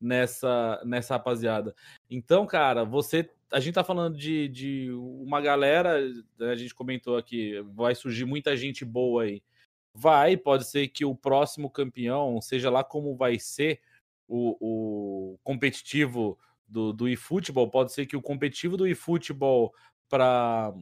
nessa, 0.00 0.80
nessa 0.84 1.14
rapaziada. 1.14 1.74
Então, 2.10 2.46
cara, 2.46 2.84
você. 2.84 3.28
A 3.50 3.60
gente 3.60 3.74
tá 3.74 3.84
falando 3.84 4.16
de, 4.16 4.46
de 4.48 4.90
uma 4.92 5.40
galera, 5.40 5.98
né, 6.38 6.50
a 6.50 6.54
gente 6.54 6.74
comentou 6.74 7.16
aqui, 7.16 7.62
vai 7.74 7.94
surgir 7.94 8.26
muita 8.26 8.54
gente 8.54 8.84
boa 8.84 9.22
aí. 9.22 9.42
Vai, 9.94 10.36
pode 10.36 10.66
ser 10.66 10.88
que 10.88 11.04
o 11.04 11.14
próximo 11.14 11.70
campeão, 11.70 12.42
seja 12.42 12.68
lá 12.68 12.84
como 12.84 13.16
vai 13.16 13.38
ser 13.38 13.80
o, 14.28 14.56
o 14.60 15.38
competitivo 15.42 16.38
do, 16.68 16.92
do 16.92 17.08
eFootball, 17.08 17.70
pode 17.70 17.92
ser 17.92 18.04
que 18.04 18.16
o 18.16 18.22
competitivo 18.22 18.76
do 18.76 18.86
eFootball 18.86 19.72
para 20.10 20.74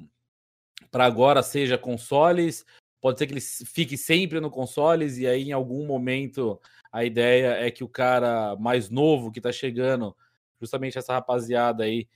agora 0.92 1.42
seja 1.42 1.78
consoles, 1.78 2.66
pode 3.06 3.20
ser 3.20 3.28
que 3.28 3.34
ele 3.34 3.40
fique 3.40 3.96
sempre 3.96 4.40
no 4.40 4.50
consoles 4.50 5.16
e 5.16 5.28
aí 5.28 5.44
em 5.44 5.52
algum 5.52 5.86
momento 5.86 6.60
a 6.90 7.04
ideia 7.04 7.52
é 7.52 7.70
que 7.70 7.84
o 7.84 7.88
cara 7.88 8.56
mais 8.56 8.90
novo 8.90 9.30
que 9.30 9.38
está 9.38 9.52
chegando, 9.52 10.16
justamente 10.60 10.98
essa 10.98 11.12
rapaziada 11.12 11.84
aí 11.84 12.08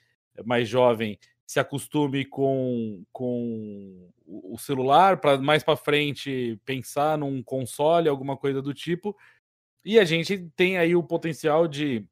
mais 0.45 0.69
jovem, 0.69 1.17
se 1.47 1.61
acostume 1.61 2.25
com, 2.25 3.05
com 3.13 4.11
o 4.27 4.59
celular 4.59 5.21
para 5.21 5.39
mais 5.39 5.63
para 5.63 5.77
frente 5.77 6.61
pensar 6.65 7.17
num 7.17 7.41
console, 7.41 8.09
alguma 8.09 8.37
coisa 8.37 8.61
do 8.61 8.75
tipo. 8.75 9.17
E 9.85 9.97
a 9.97 10.05
gente 10.05 10.51
tem 10.57 10.77
aí 10.77 10.97
o 10.97 11.05
potencial 11.05 11.69
de 11.69 12.05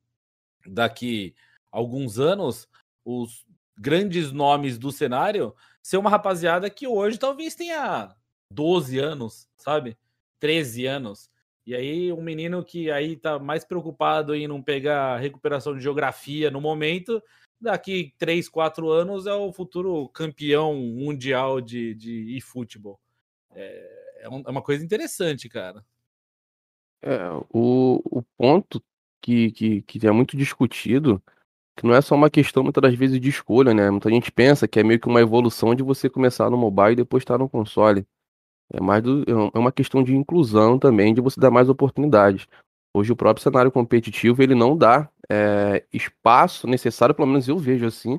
daqui 0.65 1.35
alguns 1.73 2.21
anos 2.21 2.69
os 3.05 3.45
grandes 3.77 4.31
nomes 4.31 4.79
do 4.79 4.93
cenário 4.93 5.53
ser 5.83 5.97
uma 5.97 6.11
rapaziada 6.11 6.71
que 6.71 6.87
hoje 6.87 7.19
talvez 7.19 7.57
tenha 7.57 8.15
12 8.51 8.99
anos, 8.99 9.49
sabe? 9.57 9.97
13 10.41 10.87
anos. 10.87 11.31
E 11.67 11.75
aí, 11.75 12.13
um 12.13 12.23
menino 12.23 12.65
que 12.65 12.91
aí 12.91 13.17
tá 13.17 13.39
mais 13.39 13.65
preocupado 13.65 14.35
em 14.35 14.49
não 14.49 14.63
pegar 14.63 15.19
recuperação 15.19 15.75
de 15.75 15.83
geografia 15.83 16.51
no 16.51 16.61
momento, 16.61 17.23
daqui 17.61 18.15
3, 18.19 18.49
4 18.49 18.91
anos 18.91 19.27
é 19.27 19.35
o 19.35 19.53
futuro 19.53 20.09
campeão 20.09 20.75
mundial 20.75 21.61
de, 21.61 21.95
de 21.95 22.37
eFootball. 22.37 22.99
É, 23.55 23.99
é, 24.21 24.25
é 24.25 24.29
uma 24.29 24.63
coisa 24.63 24.85
interessante, 24.85 25.49
cara. 25.49 25.85
É, 27.03 27.19
o, 27.53 28.01
o 28.05 28.23
ponto 28.37 28.83
que, 29.21 29.51
que, 29.53 29.83
que 29.83 30.07
é 30.07 30.11
muito 30.11 30.37
discutido, 30.37 31.23
que 31.77 31.87
não 31.87 31.95
é 31.95 32.01
só 32.01 32.15
uma 32.15 32.31
questão 32.31 32.63
muitas 32.63 32.83
das 32.83 32.95
vezes 32.95 33.21
de 33.21 33.29
escolha, 33.29 33.73
né? 33.73 33.91
Muita 33.91 34.11
gente 34.11 34.33
pensa 34.33 34.67
que 34.67 34.81
é 34.81 34.83
meio 34.83 34.99
que 34.99 35.07
uma 35.07 35.21
evolução 35.21 35.75
de 35.75 35.83
você 35.83 36.09
começar 36.09 36.51
no 36.51 36.57
mobile 36.57 36.93
e 36.93 36.97
depois 36.97 37.23
estar 37.23 37.39
no 37.39 37.49
console. 37.49 38.07
É 38.73 38.81
mais 38.81 39.03
do, 39.03 39.25
é 39.55 39.59
uma 39.59 39.73
questão 39.73 40.03
de 40.03 40.15
inclusão 40.15 40.79
também, 40.79 41.15
de 41.15 41.21
você 41.21 41.41
dar 41.41 41.51
mais 41.51 41.69
oportunidades. 41.69 42.47
Hoje 42.95 43.13
o 43.13 43.17
próprio 43.17 43.43
cenário 43.43 43.71
competitivo 43.71 44.43
ele 44.43 44.55
não 44.55 44.77
dá 44.77 45.09
é, 45.29 45.85
espaço 45.93 46.67
necessário, 46.67 47.15
pelo 47.15 47.29
menos 47.29 47.49
eu 47.49 47.57
vejo 47.57 47.87
assim, 47.87 48.19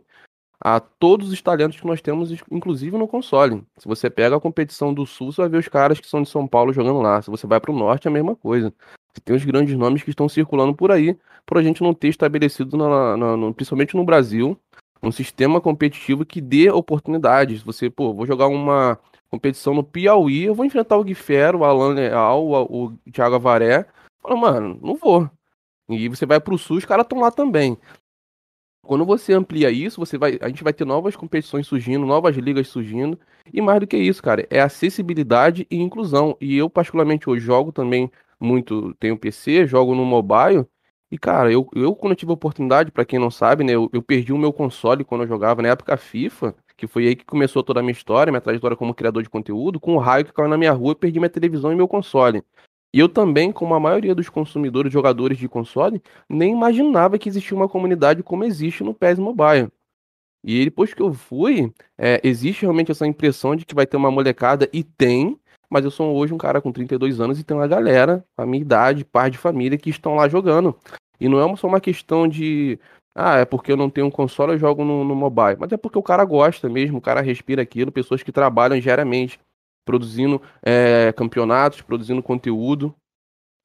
a 0.61 0.79
todos 0.79 1.31
os 1.31 1.41
talentos 1.41 1.79
que 1.79 1.87
nós 1.87 2.01
temos, 2.01 2.31
inclusive 2.51 2.97
no 2.97 3.07
console. 3.07 3.63
Se 3.77 3.87
você 3.87 4.09
pega 4.09 4.35
a 4.35 4.41
competição 4.41 4.93
do 4.93 5.05
Sul, 5.05 5.31
você 5.31 5.41
vai 5.41 5.49
ver 5.49 5.57
os 5.57 5.67
caras 5.67 5.99
que 5.99 6.07
são 6.07 6.21
de 6.21 6.29
São 6.29 6.47
Paulo 6.47 6.73
jogando 6.73 7.01
lá. 7.01 7.21
Se 7.21 7.29
você 7.29 7.47
vai 7.47 7.59
para 7.59 7.71
o 7.71 7.77
Norte, 7.77 8.07
é 8.07 8.11
a 8.11 8.13
mesma 8.13 8.35
coisa. 8.35 8.73
Você 9.13 9.21
tem 9.21 9.35
os 9.35 9.45
grandes 9.45 9.75
nomes 9.75 10.03
que 10.03 10.09
estão 10.09 10.27
circulando 10.27 10.75
por 10.75 10.91
aí, 10.91 11.17
por 11.45 11.57
a 11.57 11.63
gente 11.63 11.81
não 11.81 11.93
ter 11.93 12.09
estabelecido, 12.09 12.75
na, 12.77 13.17
na, 13.17 13.37
no, 13.37 13.53
principalmente 13.53 13.95
no 13.95 14.03
Brasil, 14.03 14.59
um 15.01 15.11
sistema 15.11 15.61
competitivo 15.61 16.25
que 16.25 16.41
dê 16.41 16.69
oportunidades. 16.69 17.63
Você, 17.63 17.89
pô, 17.89 18.13
vou 18.13 18.25
jogar 18.25 18.47
uma 18.47 18.99
competição 19.29 19.73
no 19.73 19.83
Piauí, 19.83 20.43
eu 20.45 20.55
vou 20.55 20.65
enfrentar 20.65 20.97
o 20.97 21.03
Guifero, 21.03 21.59
o 21.59 21.63
Alan 21.63 21.93
Leal, 21.93 22.45
o, 22.45 22.85
o 22.85 23.11
Thiago 23.11 23.35
Avaré. 23.35 23.85
Fala, 24.21 24.35
mano, 24.35 24.79
não 24.81 24.95
vou. 24.95 25.29
E 25.89 26.09
você 26.09 26.25
vai 26.25 26.39
pro 26.39 26.57
Sul, 26.57 26.77
os 26.77 26.85
caras 26.85 27.03
estão 27.03 27.19
lá 27.19 27.31
também. 27.31 27.77
Quando 28.83 29.05
você 29.05 29.33
amplia 29.33 29.69
isso, 29.69 29.99
você 29.99 30.17
vai, 30.17 30.39
a 30.41 30.47
gente 30.47 30.63
vai 30.63 30.73
ter 30.73 30.85
novas 30.85 31.15
competições 31.15 31.67
surgindo, 31.67 32.05
novas 32.05 32.35
ligas 32.35 32.67
surgindo. 32.67 33.19
E 33.53 33.61
mais 33.61 33.79
do 33.79 33.87
que 33.87 33.97
isso, 33.97 34.21
cara, 34.21 34.47
é 34.49 34.59
acessibilidade 34.59 35.67
e 35.69 35.77
inclusão. 35.77 36.35
E 36.41 36.57
eu, 36.57 36.69
particularmente, 36.69 37.29
hoje 37.29 37.45
jogo 37.45 37.71
também 37.71 38.11
muito, 38.39 38.93
tenho 38.95 39.17
PC, 39.17 39.67
jogo 39.67 39.93
no 39.93 40.05
mobile. 40.05 40.65
E, 41.11 41.17
cara, 41.17 41.51
eu, 41.51 41.67
eu 41.75 41.95
quando 41.95 42.11
eu 42.13 42.15
tive 42.15 42.31
a 42.31 42.33
oportunidade, 42.33 42.91
para 42.91 43.05
quem 43.05 43.19
não 43.19 43.31
sabe, 43.31 43.63
né, 43.63 43.73
eu, 43.73 43.89
eu 43.93 44.01
perdi 44.01 44.31
o 44.33 44.37
meu 44.37 44.53
console 44.53 45.03
quando 45.03 45.21
eu 45.21 45.27
jogava 45.27 45.61
na 45.61 45.69
época 45.69 45.97
FIFA 45.97 46.55
que 46.79 46.87
foi 46.87 47.07
aí 47.07 47.15
que 47.15 47.25
começou 47.25 47.61
toda 47.61 47.79
a 47.81 47.83
minha 47.83 47.91
história, 47.91 48.31
minha 48.31 48.41
trajetória 48.41 48.77
como 48.77 48.93
criador 48.93 49.21
de 49.21 49.29
conteúdo, 49.29 49.79
com 49.79 49.95
o 49.95 49.99
raio 49.99 50.25
que 50.25 50.33
caiu 50.33 50.47
na 50.47 50.57
minha 50.57 50.71
rua, 50.71 50.91
eu 50.91 50.95
perdi 50.95 51.19
minha 51.19 51.29
televisão 51.29 51.71
e 51.71 51.75
meu 51.75 51.87
console. 51.87 52.43
E 52.93 52.99
eu 52.99 53.07
também, 53.07 53.51
como 53.51 53.75
a 53.75 53.79
maioria 53.79 54.15
dos 54.15 54.29
consumidores, 54.29 54.91
jogadores 54.91 55.37
de 55.37 55.47
console, 55.47 56.01
nem 56.27 56.51
imaginava 56.53 57.19
que 57.19 57.29
existia 57.29 57.55
uma 57.55 57.69
comunidade 57.69 58.23
como 58.23 58.43
existe 58.43 58.83
no 58.83 58.93
PES 58.93 59.19
Mobile. 59.19 59.69
E 60.43 60.65
depois 60.65 60.93
que 60.93 61.01
eu 61.01 61.13
fui, 61.13 61.71
é, 61.97 62.19
existe 62.23 62.61
realmente 62.61 62.91
essa 62.91 63.05
impressão 63.05 63.55
de 63.55 63.65
que 63.65 63.75
vai 63.75 63.85
ter 63.85 63.97
uma 63.97 64.09
molecada, 64.09 64.67
e 64.73 64.83
tem, 64.83 65.39
mas 65.69 65.85
eu 65.85 65.91
sou 65.91 66.15
hoje 66.15 66.33
um 66.33 66.37
cara 66.37 66.61
com 66.61 66.71
32 66.71 67.19
anos 67.19 67.39
e 67.39 67.43
tem 67.43 67.55
uma 67.55 67.67
galera, 67.67 68.25
a 68.37 68.45
minha 68.45 68.61
idade, 68.61 69.05
par 69.05 69.29
de 69.29 69.37
família, 69.37 69.77
que 69.77 69.89
estão 69.89 70.15
lá 70.15 70.27
jogando. 70.27 70.75
E 71.19 71.27
não 71.27 71.39
é 71.39 71.55
só 71.57 71.67
uma 71.67 71.81
questão 71.81 72.27
de 72.27 72.79
ah, 73.15 73.37
é 73.37 73.45
porque 73.45 73.71
eu 73.71 73.77
não 73.77 73.89
tenho 73.89 74.07
um 74.07 74.11
console, 74.11 74.53
eu 74.53 74.57
jogo 74.57 74.83
no, 74.83 75.03
no 75.03 75.15
mobile. 75.15 75.57
Mas 75.59 75.71
é 75.71 75.77
porque 75.77 75.97
o 75.97 76.03
cara 76.03 76.23
gosta 76.23 76.69
mesmo, 76.69 76.99
o 76.99 77.01
cara 77.01 77.21
respira 77.21 77.61
aquilo, 77.61 77.91
pessoas 77.91 78.23
que 78.23 78.31
trabalham 78.31 78.79
diariamente, 78.79 79.39
produzindo 79.85 80.41
é, 80.63 81.11
campeonatos, 81.13 81.81
produzindo 81.81 82.21
conteúdo. 82.23 82.95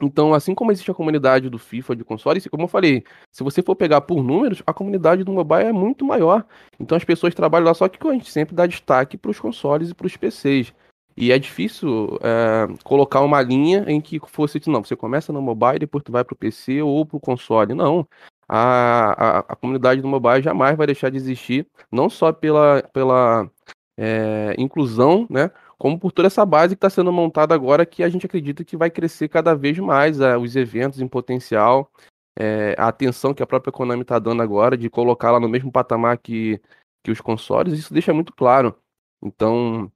Então, 0.02 0.34
assim 0.34 0.54
como 0.54 0.72
existe 0.72 0.90
a 0.90 0.94
comunidade 0.94 1.48
do 1.48 1.58
FIFA 1.58 1.94
de 1.96 2.04
console, 2.04 2.40
como 2.50 2.64
eu 2.64 2.68
falei, 2.68 3.04
se 3.30 3.44
você 3.44 3.62
for 3.62 3.76
pegar 3.76 4.00
por 4.00 4.22
números, 4.22 4.62
a 4.66 4.72
comunidade 4.72 5.22
do 5.22 5.32
mobile 5.32 5.68
é 5.68 5.72
muito 5.72 6.04
maior. 6.04 6.44
Então 6.80 6.96
as 6.96 7.04
pessoas 7.04 7.34
trabalham 7.34 7.66
lá, 7.66 7.74
só 7.74 7.88
que 7.88 8.04
a 8.06 8.12
gente 8.12 8.30
sempre 8.30 8.54
dá 8.54 8.66
destaque 8.66 9.16
para 9.16 9.30
os 9.30 9.38
consoles 9.38 9.90
e 9.90 9.94
para 9.94 10.06
os 10.06 10.16
PCs. 10.16 10.72
E 11.16 11.30
é 11.30 11.38
difícil 11.38 12.18
é, 12.20 12.66
colocar 12.82 13.20
uma 13.20 13.40
linha 13.40 13.84
em 13.86 14.00
que 14.00 14.18
fosse, 14.26 14.60
não, 14.66 14.82
você 14.82 14.96
começa 14.96 15.32
no 15.32 15.40
mobile, 15.40 15.78
depois 15.78 16.02
tu 16.02 16.10
vai 16.10 16.24
para 16.24 16.34
o 16.34 16.36
PC 16.36 16.82
ou 16.82 17.06
para 17.06 17.16
o 17.16 17.20
console. 17.20 17.72
Não, 17.72 18.06
a, 18.48 19.12
a, 19.12 19.38
a, 19.40 19.56
comunidade 19.56 20.00
do 20.00 20.08
mobile 20.08 20.42
jamais 20.42 20.76
vai 20.76 20.86
deixar 20.86 21.10
de 21.10 21.16
existir, 21.16 21.66
não 21.90 22.08
só 22.08 22.32
pela, 22.32 22.82
pela 22.92 23.50
é, 23.96 24.54
inclusão, 24.58 25.26
né, 25.30 25.50
como 25.78 25.98
por 25.98 26.12
toda 26.12 26.26
essa 26.26 26.44
base 26.44 26.74
que 26.74 26.78
está 26.78 26.90
sendo 26.90 27.12
montada 27.12 27.54
agora, 27.54 27.86
que 27.86 28.02
a 28.02 28.08
gente 28.08 28.26
acredita 28.26 28.64
que 28.64 28.76
vai 28.76 28.90
crescer 28.90 29.28
cada 29.28 29.54
vez 29.54 29.78
mais 29.78 30.20
é, 30.20 30.36
os 30.36 30.56
eventos 30.56 31.00
em 31.00 31.08
potencial, 31.08 31.90
é, 32.38 32.74
a 32.78 32.88
atenção 32.88 33.34
que 33.34 33.42
a 33.42 33.46
própria 33.46 33.72
Konami 33.72 34.02
está 34.02 34.18
dando 34.18 34.42
agora, 34.42 34.76
de 34.76 34.90
colocá-la 34.90 35.40
no 35.40 35.48
mesmo 35.48 35.70
patamar 35.70 36.18
que, 36.18 36.60
que 37.02 37.10
os 37.10 37.20
consoles, 37.20 37.78
isso 37.78 37.92
deixa 37.92 38.12
muito 38.12 38.32
claro. 38.32 38.76
Então, 39.22 39.90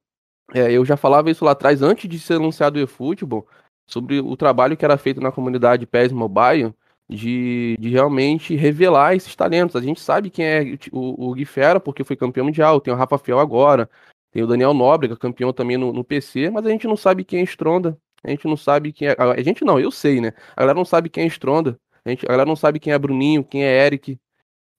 é, 0.53 0.71
eu 0.71 0.83
já 0.85 0.97
falava 0.97 1.29
isso 1.29 1.45
lá 1.45 1.51
atrás, 1.51 1.81
antes 1.81 2.09
de 2.09 2.19
ser 2.19 2.35
anunciado 2.35 2.79
o 2.79 2.81
eFootball, 2.81 3.47
sobre 3.87 4.19
o 4.19 4.37
trabalho 4.37 4.77
que 4.77 4.85
era 4.85 4.97
feito 4.97 5.19
na 5.19 5.31
comunidade 5.31 5.85
PES 5.85 6.11
Mobile, 6.11 6.73
de, 7.09 7.75
de 7.79 7.89
realmente 7.89 8.55
revelar 8.55 9.15
esses 9.15 9.35
talentos. 9.35 9.75
A 9.75 9.81
gente 9.81 9.99
sabe 9.99 10.29
quem 10.29 10.45
é 10.45 10.77
o, 10.91 11.29
o 11.29 11.33
Gui 11.33 11.45
Fera, 11.45 11.79
porque 11.79 12.03
foi 12.03 12.15
campeão 12.15 12.45
mundial, 12.45 12.79
tem 12.79 12.93
o 12.93 12.97
Rafa 12.97 13.17
Fiel 13.17 13.39
agora, 13.39 13.89
tem 14.31 14.43
o 14.43 14.47
Daniel 14.47 14.73
Nóbrega, 14.73 15.17
campeão 15.17 15.51
também 15.51 15.77
no, 15.77 15.91
no 15.91 16.03
PC, 16.03 16.49
mas 16.51 16.65
a 16.65 16.69
gente 16.69 16.87
não 16.87 16.95
sabe 16.95 17.23
quem 17.23 17.39
é 17.39 17.43
Stronda. 17.43 17.97
A 18.23 18.29
gente 18.29 18.45
não 18.47 18.57
sabe 18.57 18.91
quem 18.91 19.07
é. 19.07 19.15
A 19.17 19.41
gente 19.41 19.63
não, 19.63 19.79
eu 19.79 19.91
sei, 19.91 20.21
né? 20.21 20.33
A 20.55 20.61
galera 20.61 20.77
não 20.77 20.85
sabe 20.85 21.09
quem 21.09 21.23
é 21.23 21.27
Stronda. 21.27 21.79
A, 22.05 22.09
gente, 22.09 22.25
a 22.25 22.29
galera 22.29 22.47
não 22.47 22.55
sabe 22.55 22.79
quem 22.79 22.93
é 22.93 22.99
Bruninho, 22.99 23.43
quem 23.43 23.63
é 23.63 23.85
Eric, 23.85 24.19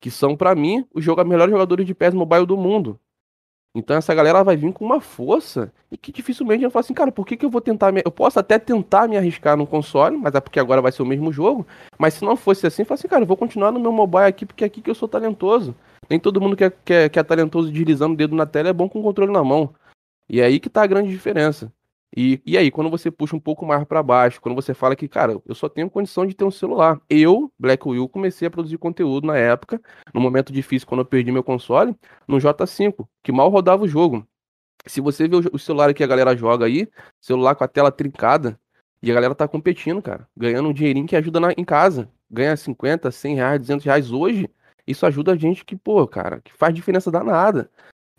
que 0.01 0.11
são, 0.11 0.37
para 0.37 0.55
mim, 0.55 0.87
os 0.95 1.05
melhores 1.27 1.51
jogadores 1.53 1.87
de 1.87 1.95
PES 1.95 2.15
Mobile 2.15 2.47
do 2.47 2.57
mundo. 2.57 3.01
Então 3.75 3.97
essa 3.97 4.13
galera 4.15 4.43
vai 4.43 4.57
vir 4.57 4.73
com 4.73 4.85
uma 4.85 5.01
força 5.01 5.73
e 5.93 5.97
que 5.97 6.11
dificilmente 6.11 6.65
eu 6.65 6.71
falo 6.71 6.81
assim, 6.81 6.95
cara, 6.95 7.13
por 7.13 7.25
que, 7.25 7.37
que 7.37 7.45
eu 7.45 7.51
vou 7.51 7.61
tentar. 7.61 7.93
Me... 7.93 8.03
Eu 8.05 8.11
posso 8.11 8.39
até 8.39 8.59
tentar 8.59 9.09
me 9.09 9.17
arriscar 9.17 9.57
no 9.57 9.67
console, 9.67 10.17
mas 10.17 10.35
é 10.35 10.41
porque 10.41 10.59
agora 10.59 10.83
vai 10.83 10.91
ser 10.91 11.03
o 11.03 11.07
mesmo 11.07 11.33
jogo. 11.33 11.67
Mas 11.97 12.15
se 12.15 12.25
não 12.25 12.37
fosse 12.37 12.67
assim, 12.67 12.83
eu 12.83 12.87
falo 12.87 12.99
assim, 12.99 13.09
cara, 13.09 13.23
eu 13.23 13.27
vou 13.27 13.37
continuar 13.37 13.71
no 13.71 13.79
meu 13.79 13.93
mobile 13.93 14.25
aqui 14.25 14.45
porque 14.45 14.65
é 14.65 14.67
aqui 14.67 14.81
que 14.81 14.91
eu 14.91 14.95
sou 14.95 15.09
talentoso. 15.09 15.75
Nem 16.09 16.19
todo 16.19 16.41
mundo 16.41 16.57
que 16.57 16.65
é, 16.65 16.71
que 16.71 16.93
é, 16.93 17.09
que 17.09 17.19
é 17.19 17.23
talentoso 17.23 17.71
deslizando 17.71 18.15
o 18.15 18.17
dedo 18.17 18.35
na 18.35 18.47
tela 18.47 18.69
é 18.69 18.73
bom 18.73 18.89
com 18.89 18.99
o 18.99 19.03
controle 19.03 19.33
na 19.33 19.45
mão. 19.45 19.73
E 20.29 20.41
é 20.41 20.45
aí 20.45 20.59
que 20.59 20.69
tá 20.69 20.83
a 20.83 20.87
grande 20.87 21.11
diferença. 21.11 21.73
E, 22.17 22.43
e 22.45 22.59
aí, 22.59 22.71
quando 22.71 22.91
você 22.91 23.11
puxa 23.11 23.37
um 23.37 23.41
pouco 23.41 23.65
mais 23.65 23.85
para 23.85 24.03
baixo, 24.03 24.41
quando 24.41 24.55
você 24.55 24.75
fala 24.75 24.97
que, 24.97 25.07
cara, 25.07 25.41
eu 25.47 25.55
só 25.55 25.69
tenho 25.69 25.89
condição 25.89 26.27
de 26.27 26.35
ter 26.35 26.45
um 26.45 26.51
celular. 26.51 27.01
Eu, 27.09 27.53
Black 27.59 27.87
Will, 27.89 28.09
comecei 28.09 28.49
a 28.49 28.51
produzir 28.51 28.79
conteúdo 28.79 29.27
na 29.29 29.37
época, 29.37 29.81
no 30.13 30.21
momento 30.21 30.53
difícil, 30.53 30.89
quando 30.89 31.03
eu 31.03 31.05
perdi 31.05 31.31
meu 31.31 31.45
console, 31.45 31.95
no 32.27 32.39
J5, 32.39 33.07
que 33.23 33.31
mal 33.31 33.49
rodava 33.49 33.85
o 33.85 33.89
jogo. 33.89 34.27
Se 34.87 35.01
você 35.01 35.29
vê 35.29 35.37
o 35.37 35.59
celular 35.59 35.93
que 35.95 36.03
a 36.03 36.07
galera 36.07 36.37
joga 36.37 36.67
aí, 36.67 36.89
celular 37.21 37.55
com 37.55 37.65
a 37.65 37.69
tela 37.69 37.93
trincada, 37.93 38.59
e 39.03 39.11
a 39.11 39.15
galera 39.15 39.35
tá 39.35 39.49
competindo, 39.49 40.03
cara, 40.03 40.29
ganhando 40.37 40.69
um 40.69 40.73
dinheirinho 40.73 41.07
que 41.07 41.17
ajuda 41.17 41.41
na, 41.41 41.53
em 41.53 41.65
casa. 41.65 42.11
Ganha 42.31 42.57
50, 42.57 43.11
100 43.11 43.35
reais, 43.37 43.61
200 43.61 43.85
reais 43.87 44.13
hoje, 44.13 44.49
isso 44.87 45.07
ajuda 45.07 45.33
a 45.33 45.37
gente 45.37 45.65
que, 45.65 45.77
pô, 45.77 46.07
cara, 46.07 46.41
que 46.43 46.53
faz 46.53 46.75
diferença 46.75 47.11
danada. 47.11 47.71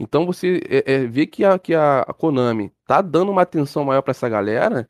Então 0.02 0.26
você 0.26 0.60
é, 0.68 0.94
é, 0.94 1.06
vê 1.06 1.28
que 1.28 1.46
a, 1.46 1.60
que 1.60 1.76
a 1.76 2.04
Konami 2.18 2.72
tá 2.88 3.04
dando 3.04 3.32
uma 3.32 3.44
atenção 3.44 3.86
maior 3.86 4.02
para 4.02 4.10
essa 4.10 4.28
galera, 4.28 4.90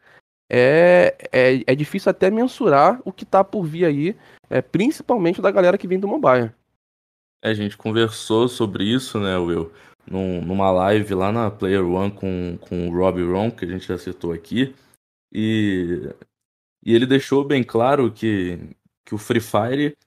é, 0.49 1.17
é, 1.33 1.63
é 1.67 1.75
difícil 1.75 2.09
até 2.09 2.31
mensurar 2.31 3.01
o 3.03 3.11
que 3.11 3.25
tá 3.25 3.43
por 3.43 3.63
vir 3.63 3.83
aí, 3.83 4.15
é, 4.49 4.61
principalmente 4.61 5.41
da 5.41 5.51
galera 5.51 5.77
que 5.77 5.85
vem 5.85 5.99
do 5.99 6.07
mobile. 6.07 6.51
É, 7.43 7.49
a 7.49 7.53
gente 7.53 7.75
conversou 7.75 8.47
sobre 8.47 8.85
isso, 8.85 9.19
né, 9.19 9.37
Will? 9.37 9.69
Num, 10.09 10.41
numa 10.41 10.71
live 10.71 11.13
lá 11.13 11.29
na 11.29 11.51
Player 11.51 11.85
One 11.85 12.11
com, 12.11 12.57
com 12.61 12.87
o 12.87 12.97
Robbie 12.97 13.23
Ron, 13.23 13.51
que 13.51 13.65
a 13.65 13.67
gente 13.67 13.85
já 13.85 13.97
citou 13.97 14.31
aqui. 14.31 14.73
E, 15.33 16.09
e 16.85 16.95
ele 16.95 17.05
deixou 17.05 17.43
bem 17.43 17.63
claro 17.63 18.09
que, 18.11 18.57
que 19.05 19.13
o 19.13 19.17
Free 19.17 19.41
Fire 19.41 19.97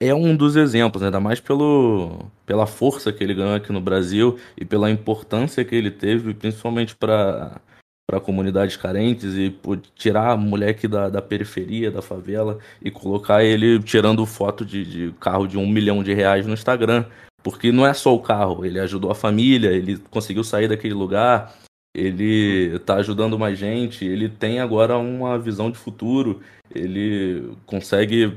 é 0.00 0.14
um 0.14 0.36
dos 0.36 0.56
exemplos, 0.56 1.02
ainda 1.02 1.20
mais 1.20 1.40
pelo, 1.40 2.30
pela 2.44 2.66
força 2.66 3.12
que 3.12 3.24
ele 3.24 3.34
ganhou 3.34 3.54
aqui 3.54 3.72
no 3.72 3.80
Brasil 3.80 4.38
e 4.56 4.64
pela 4.64 4.90
importância 4.90 5.64
que 5.64 5.74
ele 5.74 5.90
teve, 5.90 6.34
principalmente 6.34 6.94
para 6.94 7.60
para 8.08 8.20
comunidades 8.20 8.76
carentes 8.76 9.34
e 9.34 9.50
por 9.50 9.78
tirar 9.96 10.30
a 10.30 10.36
moleque 10.36 10.86
da, 10.86 11.08
da 11.08 11.20
periferia, 11.20 11.90
da 11.90 12.00
favela 12.00 12.58
e 12.80 12.88
colocar 12.88 13.42
ele 13.42 13.82
tirando 13.82 14.24
foto 14.24 14.64
de, 14.64 14.84
de 14.84 15.12
carro 15.18 15.48
de 15.48 15.58
um 15.58 15.66
milhão 15.66 16.04
de 16.04 16.14
reais 16.14 16.46
no 16.46 16.54
Instagram. 16.54 17.04
Porque 17.42 17.72
não 17.72 17.84
é 17.84 17.92
só 17.92 18.14
o 18.14 18.22
carro, 18.22 18.64
ele 18.64 18.78
ajudou 18.78 19.10
a 19.10 19.14
família, 19.14 19.70
ele 19.72 19.98
conseguiu 20.10 20.44
sair 20.44 20.68
daquele 20.68 20.94
lugar, 20.94 21.56
ele 21.94 22.76
está 22.76 22.96
ajudando 22.96 23.38
mais 23.38 23.58
gente, 23.58 24.04
ele 24.04 24.28
tem 24.28 24.60
agora 24.60 24.96
uma 24.98 25.38
visão 25.38 25.70
de 25.70 25.78
futuro, 25.78 26.40
ele 26.72 27.50
consegue 27.64 28.36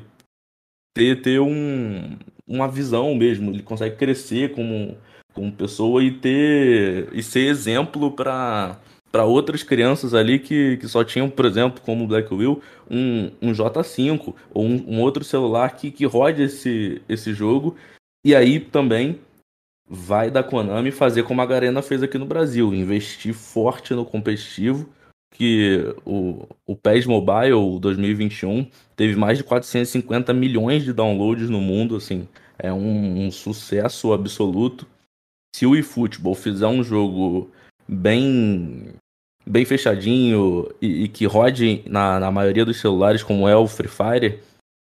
ter, 0.94 1.22
ter 1.22 1.40
um, 1.40 2.18
uma 2.48 2.68
visão 2.68 3.14
mesmo, 3.16 3.52
ele 3.52 3.64
consegue 3.64 3.96
crescer 3.96 4.54
como, 4.54 4.98
como 5.34 5.52
pessoa 5.52 6.04
e 6.04 6.12
ter 6.12 7.10
e 7.14 7.22
ser 7.24 7.48
exemplo 7.48 8.12
para 8.12 8.80
para 9.12 9.26
outras 9.26 9.64
crianças 9.64 10.14
ali 10.14 10.40
que, 10.40 10.78
que 10.78 10.88
só 10.88 11.04
tinham, 11.04 11.30
por 11.30 11.46
exemplo, 11.46 11.82
como 11.82 12.04
o 12.04 12.08
Black 12.08 12.32
Will, 12.34 12.62
um, 12.90 13.32
um 13.42 13.52
J5 13.52 14.36
ou 14.54 14.66
um, 14.66 14.86
um 14.88 15.02
outro 15.02 15.24
celular 15.24 15.76
que, 15.76 15.92
que 15.92 16.06
rode 16.06 16.44
esse, 16.44 17.02
esse 17.10 17.34
jogo. 17.34 17.76
E 18.24 18.36
aí 18.36 18.60
também 18.60 19.20
vai 19.88 20.30
da 20.30 20.44
Konami 20.44 20.92
fazer 20.92 21.24
como 21.24 21.42
a 21.42 21.46
Garena 21.46 21.82
fez 21.82 22.04
aqui 22.04 22.18
no 22.18 22.26
Brasil, 22.26 22.74
investir 22.74 23.34
forte 23.34 23.94
no 23.94 24.06
competitivo, 24.06 24.88
que 25.32 25.94
o, 26.06 26.48
o 26.66 26.76
PES 26.76 27.06
Mobile 27.06 27.80
2021 27.80 28.70
teve 28.96 29.16
mais 29.16 29.38
de 29.38 29.44
450 29.44 30.34
milhões 30.34 30.84
de 30.84 30.92
downloads 30.92 31.50
no 31.50 31.62
mundo, 31.62 31.96
assim, 31.96 32.28
é 32.58 32.74
um, 32.74 33.26
um 33.26 33.32
sucesso 33.32 34.12
absoluto. 34.12 34.86
Se 35.56 35.66
o 35.66 35.76
eFootball 35.76 36.36
fizer 36.36 36.68
um 36.68 36.84
jogo 36.84 37.50
bem 37.88 38.94
bem 39.46 39.66
fechadinho 39.66 40.70
e, 40.80 41.06
e 41.06 41.08
que 41.08 41.26
rode 41.26 41.82
na, 41.88 42.20
na 42.20 42.32
maioria 42.32 42.66
dos 42.66 42.80
celulares, 42.80 43.24
como 43.24 43.48
é 43.48 43.56
o 43.56 43.66
Free 43.66 43.88
Fire, 43.88 44.40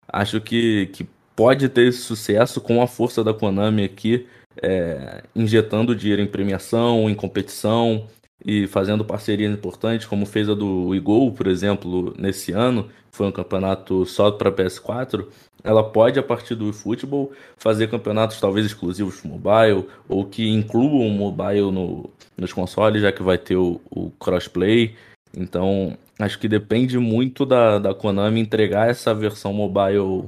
acho 0.09 0.41
que, 0.41 0.87
que 0.87 1.07
pode 1.37 1.69
ter 1.69 1.89
esse 1.89 1.99
sucesso 1.99 2.61
com 2.61 2.81
a 2.81 2.87
força 2.87 3.23
da 3.23 3.35
Konami 3.35 3.85
aqui, 3.85 4.27
é, 4.63 5.23
injetando 5.35 5.95
dinheiro 5.95 6.23
em 6.23 6.27
premiação, 6.27 7.11
em 7.11 7.15
competição 7.15 8.09
e 8.45 8.67
fazendo 8.67 9.05
parcerias 9.05 9.53
importantes, 9.53 10.07
como 10.07 10.27
fez 10.27 10.51
a 10.51 10.55
do 10.55 10.95
Igol, 10.95 11.33
por 11.33 11.47
exemplo, 11.47 12.15
nesse 12.19 12.53
ano, 12.53 12.91
foi 13.11 13.27
um 13.27 13.33
campeonato 13.33 14.05
só 14.05 14.31
para 14.31 14.53
PS4. 14.53 15.27
Ela 15.63 15.83
pode, 15.83 16.19
a 16.19 16.23
partir 16.23 16.55
do 16.55 16.69
eFootball, 16.69 17.33
fazer 17.57 17.89
campeonatos 17.89 18.39
talvez 18.39 18.67
exclusivos 18.67 19.23
mobile, 19.23 19.87
ou 20.07 20.27
que 20.27 20.47
incluam 20.51 21.07
o 21.07 21.11
mobile 21.11 21.73
no, 21.73 22.11
nos 22.37 22.53
consoles, 22.53 23.01
já 23.01 23.11
que 23.11 23.23
vai 23.23 23.39
ter 23.39 23.57
o, 23.57 23.81
o 23.91 24.11
crossplay. 24.21 24.95
Então, 25.35 25.97
acho 26.19 26.39
que 26.39 26.47
depende 26.47 26.99
muito 26.99 27.47
da, 27.47 27.79
da 27.79 27.95
Konami 27.95 28.41
entregar 28.41 28.91
essa 28.91 29.15
versão 29.15 29.55
mobile 29.55 30.25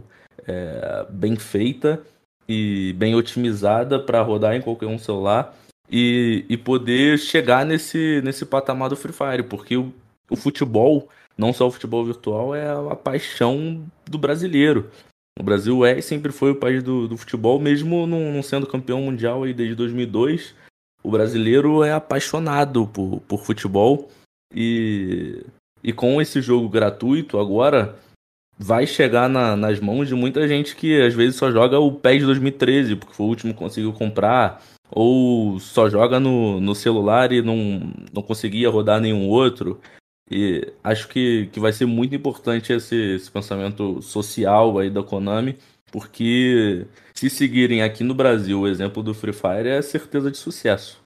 é, 0.46 1.06
bem 1.10 1.36
feita 1.36 2.00
e 2.48 2.94
bem 2.94 3.14
otimizada 3.14 3.98
para 3.98 4.22
rodar 4.22 4.54
em 4.54 4.62
qualquer 4.62 4.86
um 4.86 4.98
celular 4.98 5.54
e, 5.90 6.44
e 6.48 6.56
poder 6.56 7.18
chegar 7.18 7.64
nesse, 7.64 8.20
nesse 8.22 8.44
patamar 8.44 8.88
do 8.88 8.96
Free 8.96 9.12
Fire, 9.12 9.42
porque 9.42 9.76
o, 9.76 9.92
o 10.30 10.36
futebol, 10.36 11.08
não 11.36 11.52
só 11.52 11.66
o 11.66 11.70
futebol 11.70 12.04
virtual, 12.04 12.54
é 12.54 12.68
a 12.68 12.96
paixão 12.96 13.84
do 14.04 14.18
brasileiro. 14.18 14.90
O 15.38 15.42
Brasil 15.42 15.84
é 15.84 15.98
e 15.98 16.02
sempre 16.02 16.32
foi 16.32 16.50
o 16.52 16.56
país 16.56 16.82
do, 16.82 17.06
do 17.06 17.16
futebol, 17.16 17.60
mesmo 17.60 18.06
não, 18.06 18.32
não, 18.32 18.42
sendo 18.42 18.66
campeão 18.66 19.02
mundial 19.02 19.42
aí 19.42 19.52
desde 19.52 19.74
2002. 19.74 20.54
O 21.02 21.10
brasileiro 21.10 21.84
é 21.84 21.92
apaixonado 21.92 22.86
por, 22.86 23.20
por 23.28 23.44
futebol 23.44 24.10
e, 24.54 25.44
e 25.84 25.92
com 25.92 26.20
esse 26.20 26.40
jogo 26.40 26.68
gratuito 26.68 27.38
agora 27.38 27.96
vai 28.58 28.86
chegar 28.86 29.28
na, 29.28 29.54
nas 29.54 29.78
mãos 29.78 30.08
de 30.08 30.14
muita 30.14 30.48
gente 30.48 30.74
que 30.74 31.00
às 31.02 31.14
vezes 31.14 31.36
só 31.36 31.50
joga 31.50 31.78
o 31.78 31.92
PES 31.92 32.24
2013, 32.24 32.96
porque 32.96 33.14
foi 33.14 33.26
o 33.26 33.28
último 33.28 33.52
que 33.52 33.58
conseguiu 33.58 33.92
comprar, 33.92 34.62
ou 34.90 35.58
só 35.58 35.88
joga 35.88 36.20
no, 36.20 36.60
no 36.60 36.74
celular 36.74 37.32
e 37.32 37.42
não, 37.42 37.80
não 38.12 38.22
conseguia 38.22 38.70
rodar 38.70 39.00
nenhum 39.00 39.28
outro. 39.28 39.80
E 40.30 40.72
acho 40.82 41.08
que, 41.08 41.46
que 41.52 41.60
vai 41.60 41.72
ser 41.72 41.86
muito 41.86 42.14
importante 42.14 42.72
esse, 42.72 42.96
esse 43.14 43.30
pensamento 43.30 44.02
social 44.02 44.78
aí 44.78 44.90
da 44.90 45.02
Konami, 45.02 45.58
porque 45.92 46.86
se 47.14 47.30
seguirem 47.30 47.82
aqui 47.82 48.02
no 48.02 48.14
Brasil 48.14 48.60
o 48.60 48.68
exemplo 48.68 49.02
do 49.02 49.14
Free 49.14 49.32
Fire 49.32 49.68
é 49.68 49.80
certeza 49.82 50.30
de 50.30 50.36
sucesso. 50.36 51.00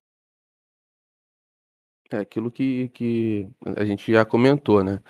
É 2.10 2.18
aquilo 2.18 2.50
que, 2.50 2.88
que 2.88 3.48
a 3.76 3.84
gente 3.84 4.10
já 4.10 4.24
comentou, 4.24 4.82
né? 4.82 5.00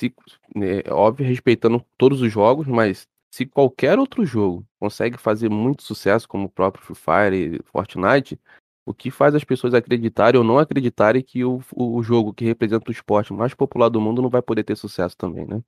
Se, 0.00 0.14
é, 0.56 0.92
óbvio, 0.92 1.26
respeitando 1.26 1.84
todos 1.98 2.22
os 2.22 2.32
jogos, 2.32 2.66
mas 2.66 3.06
se 3.36 3.44
qualquer 3.44 3.98
outro 3.98 4.24
jogo 4.24 4.66
consegue 4.80 5.18
fazer 5.18 5.50
muito 5.50 5.82
sucesso, 5.82 6.26
como 6.26 6.46
o 6.46 6.48
próprio 6.48 6.82
Free 6.82 6.96
Fire 6.96 7.56
e 7.56 7.62
Fortnite, 7.64 8.40
o 8.86 8.94
que 8.94 9.10
faz 9.10 9.34
as 9.34 9.44
pessoas 9.44 9.74
acreditarem 9.74 10.38
ou 10.38 10.44
não 10.44 10.58
acreditarem 10.58 11.22
que 11.22 11.44
o, 11.44 11.60
o 11.74 12.02
jogo 12.02 12.32
que 12.32 12.46
representa 12.46 12.88
o 12.88 12.92
esporte 12.92 13.34
mais 13.34 13.52
popular 13.52 13.90
do 13.90 14.00
mundo 14.00 14.22
não 14.22 14.30
vai 14.30 14.40
poder 14.40 14.64
ter 14.64 14.74
sucesso 14.74 15.14
também, 15.18 15.44
né? 15.44 15.62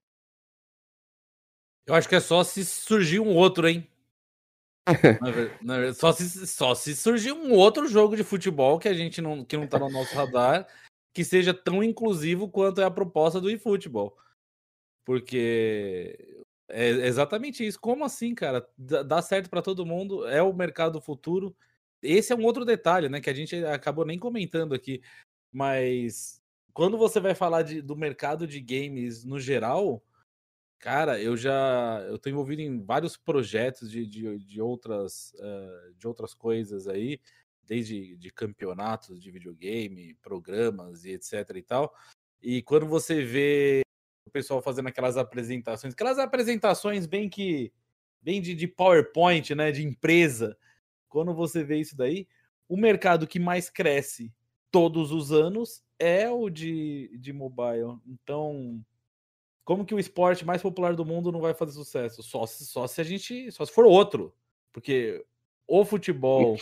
Eu 1.87 1.95
acho 1.95 2.09
que 2.09 2.15
é 2.15 2.21
só 2.21 2.43
se 2.43 2.65
surgir 2.65 3.21
um 3.21 3.37
outro, 3.37 3.69
hein? 3.69 3.87
só, 5.95 6.11
se, 6.11 6.47
só 6.47 6.75
se 6.75 6.97
surgir 6.97 7.33
um 7.33 7.53
outro 7.53 7.87
jogo 7.87 8.17
de 8.17 8.25
futebol 8.25 8.79
que 8.79 8.89
a 8.89 8.95
gente 8.95 9.21
não, 9.21 9.45
que 9.45 9.59
não 9.59 9.67
tá 9.67 9.79
no 9.79 9.91
nosso 9.91 10.15
radar, 10.15 10.67
que 11.13 11.23
seja 11.23 11.53
tão 11.53 11.85
inclusivo 11.85 12.49
quanto 12.49 12.81
é 12.81 12.85
a 12.85 12.91
proposta 12.91 13.39
do 13.39 13.51
eFootball. 13.51 14.17
Porque 15.05 16.39
é 16.69 16.89
exatamente 17.07 17.67
isso. 17.67 17.81
Como 17.81 18.05
assim, 18.05 18.35
cara? 18.35 18.67
Dá 18.77 19.23
certo 19.23 19.49
para 19.49 19.63
todo 19.63 19.87
mundo, 19.87 20.27
é 20.27 20.43
o 20.43 20.53
mercado 20.53 21.01
futuro 21.01 21.57
esse 22.03 22.33
é 22.33 22.37
um 22.37 22.45
outro 22.45 22.65
detalhe, 22.65 23.09
né, 23.09 23.21
que 23.21 23.31
a 23.31 23.35
gente 23.35 23.57
acabou 23.65 24.05
nem 24.05 24.19
comentando 24.19 24.75
aqui, 24.75 25.03
mas 25.53 26.41
quando 26.73 26.97
você 26.97 27.19
vai 27.21 27.35
falar 27.35 27.63
de, 27.63 27.83
do 27.83 27.97
mercado 27.97 28.47
de 28.47 28.61
games 28.61 29.25
no 29.25 29.41
geral, 29.41 30.03
cara, 30.79 31.21
eu 31.21 31.37
já 31.37 32.05
eu 32.09 32.19
tô 32.19 32.31
envolvido 32.31 32.63
em 32.63 32.85
vários 32.85 33.17
projetos 33.17 33.91
de, 33.91 34.07
de, 34.07 34.39
de 34.39 34.61
outras 34.61 35.33
uh, 35.35 35.95
de 35.97 36.07
outras 36.07 36.35
coisas 36.35 36.87
aí, 36.87 37.21
desde 37.65 38.17
de 38.17 38.31
campeonatos 38.31 39.21
de 39.21 39.31
videogame, 39.31 40.15
programas 40.23 41.05
e 41.05 41.13
etc 41.13 41.51
e 41.57 41.63
tal. 41.63 41.95
E 42.41 42.63
quando 42.63 42.87
você 42.87 43.25
vê 43.25 43.83
o 44.29 44.31
pessoal 44.31 44.63
fazendo 44.63 44.89
aquelas 44.89 45.17
apresentações, 45.17 45.93
aquelas 45.93 46.19
apresentações 46.19 47.07
bem 47.07 47.29
que 47.29 47.73
bem 48.21 48.41
de, 48.41 48.55
de 48.55 48.67
PowerPoint, 48.67 49.55
né, 49.55 49.71
de 49.71 49.85
empresa, 49.85 50.57
quando 51.09 51.33
você 51.35 51.65
vê 51.65 51.79
isso 51.79 51.97
daí, 51.97 52.27
o 52.69 52.77
mercado 52.77 53.27
que 53.27 53.39
mais 53.39 53.71
cresce 53.71 54.33
todos 54.71 55.13
os 55.13 55.33
anos 55.33 55.83
é 55.99 56.31
o 56.31 56.51
de, 56.51 57.17
de 57.19 57.33
mobile. 57.33 57.99
Então, 58.07 58.85
como 59.65 59.85
que 59.85 59.95
o 59.95 59.99
esporte 59.99 60.45
mais 60.45 60.63
popular 60.63 60.95
do 60.95 61.05
mundo 61.05 61.33
não 61.33 61.41
vai 61.41 61.55
fazer 61.55 61.73
sucesso? 61.73 62.23
Só 62.23 62.47
se, 62.47 62.67
só 62.67 62.87
se 62.87 63.01
a 63.01 63.05
gente. 63.05 63.51
Só 63.51 63.65
se 63.65 63.73
for 63.73 63.87
outro. 63.87 64.35
Porque 64.73 65.25
o 65.67 65.85
futebol 65.85 66.57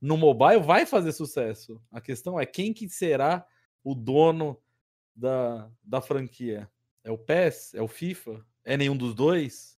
no 0.00 0.16
mobile 0.16 0.60
vai 0.60 0.86
fazer 0.86 1.12
sucesso. 1.12 1.80
A 1.90 2.00
questão 2.00 2.38
é 2.38 2.46
quem 2.46 2.72
que 2.72 2.88
será 2.88 3.46
o 3.82 3.94
dono 3.94 4.60
da, 5.14 5.70
da 5.82 6.00
franquia? 6.00 6.70
É 7.06 7.10
o 7.12 7.16
PES? 7.16 7.72
É 7.74 7.80
o 7.80 7.86
FIFA? 7.86 8.44
É 8.64 8.76
nenhum 8.76 8.96
dos 8.96 9.14
dois? 9.14 9.78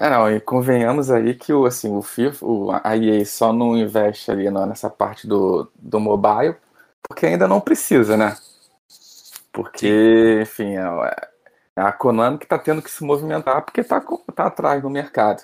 É, 0.00 0.08
não, 0.08 0.34
e 0.34 0.40
convenhamos 0.40 1.10
aí 1.10 1.34
que 1.34 1.52
o, 1.52 1.66
assim, 1.66 1.94
o 1.94 2.00
FIFA, 2.00 2.46
o, 2.46 2.70
a 2.72 2.96
EA 2.96 3.22
só 3.26 3.52
não 3.52 3.76
investe 3.76 4.30
ali 4.30 4.50
nessa 4.50 4.88
parte 4.88 5.26
do, 5.26 5.70
do 5.74 6.00
mobile, 6.00 6.56
porque 7.06 7.26
ainda 7.26 7.46
não 7.46 7.60
precisa, 7.60 8.16
né? 8.16 8.34
Porque, 9.52 10.40
enfim, 10.40 10.78
é, 10.78 11.28
é 11.76 11.82
a 11.82 11.92
Konami 11.92 12.38
que 12.38 12.46
está 12.46 12.58
tendo 12.58 12.80
que 12.80 12.90
se 12.90 13.04
movimentar 13.04 13.62
porque 13.66 13.82
está 13.82 14.00
tá 14.34 14.46
atrás 14.46 14.82
no 14.82 14.88
mercado. 14.88 15.42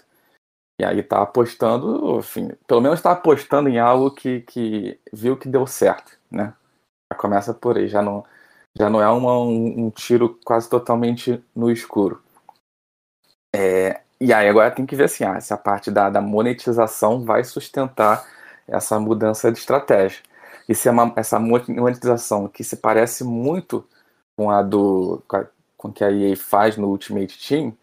E 0.80 0.84
aí 0.86 1.00
está 1.00 1.20
apostando, 1.20 2.18
enfim, 2.18 2.48
pelo 2.66 2.80
menos 2.80 2.98
está 2.98 3.12
apostando 3.12 3.68
em 3.68 3.78
algo 3.78 4.10
que, 4.10 4.40
que 4.40 4.98
viu 5.12 5.36
que 5.36 5.48
deu 5.48 5.66
certo, 5.66 6.18
né? 6.30 6.54
Já 7.12 7.18
começa 7.18 7.52
por 7.52 7.76
aí, 7.76 7.88
já 7.88 8.00
não, 8.00 8.24
já 8.76 8.90
não 8.90 9.00
é 9.00 9.08
uma, 9.08 9.38
um, 9.38 9.86
um 9.86 9.90
tiro 9.90 10.38
quase 10.44 10.68
totalmente 10.68 11.42
no 11.54 11.70
escuro. 11.70 12.22
É, 13.54 14.00
e 14.20 14.32
aí 14.32 14.48
agora 14.48 14.70
tem 14.70 14.86
que 14.86 14.96
ver 14.96 15.04
assim, 15.04 15.24
ah, 15.24 15.36
essa 15.36 15.56
parte 15.56 15.90
da, 15.90 16.10
da 16.10 16.20
monetização 16.20 17.24
vai 17.24 17.44
sustentar 17.44 18.26
essa 18.66 18.98
mudança 18.98 19.52
de 19.52 19.58
estratégia. 19.58 20.22
E 20.68 20.74
se 20.74 20.88
é 20.88 20.90
uma, 20.90 21.12
essa 21.16 21.38
monetização 21.38 22.48
que 22.48 22.64
se 22.64 22.76
parece 22.76 23.22
muito 23.22 23.86
com 24.36 24.50
a 24.50 24.62
do 24.62 25.22
com 25.76 25.92
que 25.92 26.02
a 26.02 26.10
EA 26.10 26.34
faz 26.36 26.76
no 26.78 26.88
Ultimate 26.88 27.38
Team, 27.46 27.76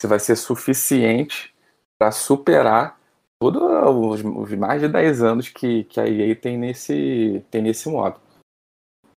se 0.00 0.08
vai 0.08 0.18
ser 0.18 0.36
suficiente 0.36 1.54
para 1.96 2.10
superar 2.10 2.98
todos 3.38 3.62
os, 3.62 4.50
os, 4.50 4.58
mais 4.58 4.80
de 4.80 4.88
10 4.88 5.22
anos 5.22 5.48
que, 5.48 5.84
que 5.84 6.00
a 6.00 6.08
EA 6.08 6.34
tem 6.34 6.58
nesse, 6.58 7.44
tem 7.50 7.62
nesse 7.62 7.88
modo. 7.88 8.20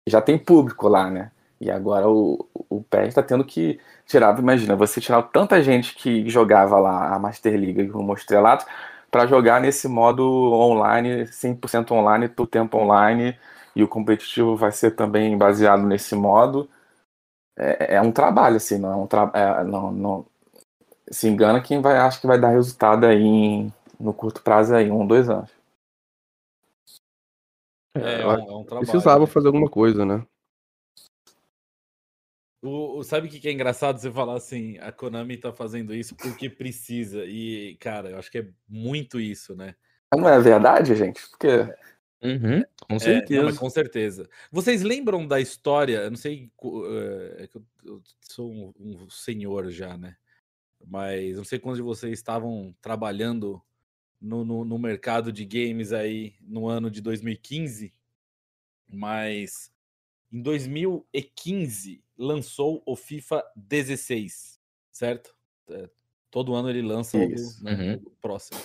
Já 0.08 0.22
tem 0.22 0.38
público 0.38 0.88
lá, 0.88 1.10
né? 1.10 1.32
E 1.60 1.72
agora 1.72 2.08
o, 2.10 2.48
o 2.70 2.84
PES 2.84 3.10
está 3.10 3.24
tendo 3.24 3.44
que 3.46 3.80
tirar. 4.06 4.38
Imagina, 4.40 4.76
você 4.76 5.02
tirar 5.02 5.22
tanta 5.24 5.62
gente 5.62 5.96
que 5.96 6.30
jogava 6.30 6.80
lá 6.80 7.14
a 7.16 7.20
Master 7.20 7.60
League 7.60 7.82
e 7.82 7.92
o 7.92 8.14
Estrelados 8.14 8.66
para 9.12 9.26
jogar 9.28 9.62
nesse 9.62 9.88
modo 9.88 10.24
online, 10.54 11.28
100% 11.28 11.94
online, 11.94 12.28
todo 12.30 12.48
tempo 12.48 12.78
online, 12.78 13.38
e 13.76 13.84
o 13.84 13.88
competitivo 13.88 14.56
vai 14.56 14.72
ser 14.72 14.92
também 14.92 15.38
baseado 15.38 15.84
nesse 15.84 16.16
modo. 16.16 16.70
É, 17.58 17.96
é 17.96 18.02
um 18.02 18.12
trabalho, 18.12 18.58
assim, 18.58 18.78
não 18.78 18.92
é 18.92 18.96
um 18.96 19.08
tra 19.08 19.32
é, 19.34 19.64
não, 19.64 19.92
não, 19.92 20.26
se 21.12 21.28
engana 21.30 21.62
quem 21.62 21.82
vai, 21.82 21.98
acha 21.98 22.20
que 22.22 22.28
vai 22.28 22.40
dar 22.40 22.50
resultado 22.50 23.06
aí 23.06 23.24
em- 23.24 23.74
no 24.00 24.14
curto 24.14 24.42
prazo 24.44 24.76
aí, 24.76 24.92
um, 24.92 25.08
dois 25.08 25.30
anos. 25.30 25.52
É, 28.04 28.22
é 28.22 28.24
eu 28.24 28.30
um, 28.30 28.34
é 28.52 28.56
um 28.56 28.64
trabalho. 28.64 28.88
precisava 28.88 29.20
né? 29.22 29.28
fazer 29.28 29.48
alguma 29.48 29.70
coisa, 29.70 30.06
né? 30.06 30.26
O, 32.62 32.98
o- 33.00 33.04
sabe 33.04 33.28
o 33.28 33.30
que, 33.30 33.40
que 33.40 33.48
é 33.48 33.52
engraçado 33.52 34.00
você 34.00 34.12
falar 34.12 34.36
assim, 34.36 34.78
a 34.80 34.92
Konami 34.92 35.38
tá 35.38 35.54
fazendo 35.54 35.94
isso 35.94 36.16
porque 36.16 36.50
precisa. 36.50 37.24
E, 37.26 37.76
cara, 37.80 38.10
eu 38.12 38.18
acho 38.18 38.32
que 38.32 38.40
é 38.40 38.50
muito 38.68 39.20
isso, 39.20 39.56
né? 39.56 39.76
Mas 40.12 40.22
não 40.22 40.30
é 40.30 40.40
verdade, 40.40 40.96
gente? 40.96 41.22
Porque 41.30 41.48
Uhum, 42.24 42.64
com 42.82 42.96
É, 42.96 42.96
não, 42.96 43.00
certeza. 43.00 43.60
com 43.60 43.70
certeza. 43.70 44.30
Vocês 44.52 44.82
lembram 44.82 45.28
da 45.28 45.40
história? 45.40 45.98
Eu 46.00 46.10
não 46.10 46.18
sei, 46.18 46.52
co- 46.56 46.84
é, 46.88 47.44
é 47.44 47.48
que 47.48 47.58
eu, 47.58 47.66
eu 47.86 48.02
sou 48.22 48.52
um, 48.52 48.74
um 48.80 49.10
senhor 49.10 49.70
já, 49.70 49.96
né? 49.98 50.18
Mas 50.86 51.38
não 51.38 51.44
sei 51.44 51.60
quantos 51.60 51.78
de 51.78 51.84
vocês 51.84 52.14
estavam 52.14 52.76
trabalhando 52.82 53.62
no, 54.20 54.44
no, 54.44 54.66
no 54.66 54.78
mercado 54.80 55.32
de 55.32 55.46
games 55.46 55.94
aí 55.94 56.36
no 56.42 56.68
ano 56.68 56.90
de 56.90 57.02
2015, 57.02 57.94
mas 58.88 59.72
em 60.32 60.42
2015 60.42 62.04
lançou 62.18 62.82
o 62.86 62.96
FIFA 62.96 63.44
16, 63.56 64.60
certo? 64.92 65.36
É, 65.70 65.90
todo 66.32 66.56
ano 66.56 66.70
ele 66.70 66.82
lança 66.82 67.18
o, 67.18 67.24
Isso. 67.32 67.64
né, 67.64 67.74
Uhum. 67.74 68.02
o 68.06 68.12
próximo. 68.22 68.60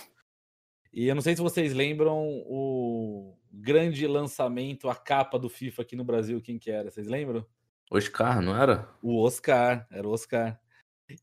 E 0.91 1.07
eu 1.07 1.15
não 1.15 1.21
sei 1.21 1.35
se 1.35 1.41
vocês 1.41 1.73
lembram 1.73 2.17
o 2.45 3.35
grande 3.51 4.05
lançamento, 4.07 4.89
a 4.89 4.95
capa 4.95 5.39
do 5.39 5.49
FIFA 5.49 5.81
aqui 5.81 5.95
no 5.95 6.03
Brasil, 6.03 6.39
quem 6.41 6.59
que 6.59 6.69
era? 6.69 6.89
Vocês 6.91 7.07
lembram? 7.07 7.45
Oscar, 7.91 8.41
não 8.41 8.55
era? 8.55 8.89
O 9.01 9.19
Oscar, 9.21 9.87
era 9.91 10.07
o 10.07 10.11
Oscar. 10.11 10.59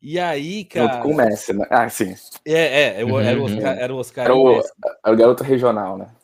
E 0.01 0.18
aí, 0.18 0.61
junto 0.61 0.68
cara. 0.68 1.03
com 1.03 1.11
o 1.11 1.16
Messi, 1.16 1.53
né? 1.53 1.66
Ah, 1.70 1.89
sim. 1.89 2.14
É, 2.45 2.53
é, 2.99 3.03
eu- 3.03 3.18
era 3.20 3.39
o 3.39 3.45
Uhum, 3.45 3.47
Oscar, 3.47 3.74
uhum. 3.74 3.81
era 3.81 3.95
o 3.95 3.97
Oscar 3.97 4.24
Era 4.26 4.35
e 4.35 4.39
o 4.39 4.61
era 5.05 5.14
o 5.14 5.16
garoto 5.16 5.43
regional, 5.45 5.99
né? 5.99 6.14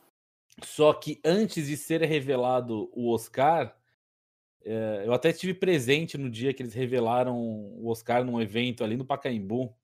Só 0.62 0.92
que 0.94 1.20
antes 1.24 1.66
de 1.66 1.76
ser 1.76 2.02
revelado 2.02 2.88
o 2.92 3.12
Oscar, 3.12 3.76
é, 4.64 5.02
eu 5.04 5.12
até 5.12 5.30
estive 5.30 5.54
presente 5.54 6.16
no 6.16 6.30
dia 6.30 6.52
que 6.54 6.62
eles 6.62 6.74
revelaram 6.74 7.36
o 7.38 7.88
Oscar 7.88 8.24
num 8.24 8.40
evento 8.40 8.82
ali 8.82 8.96
no 8.96 9.04
Pacaembu, 9.04 9.74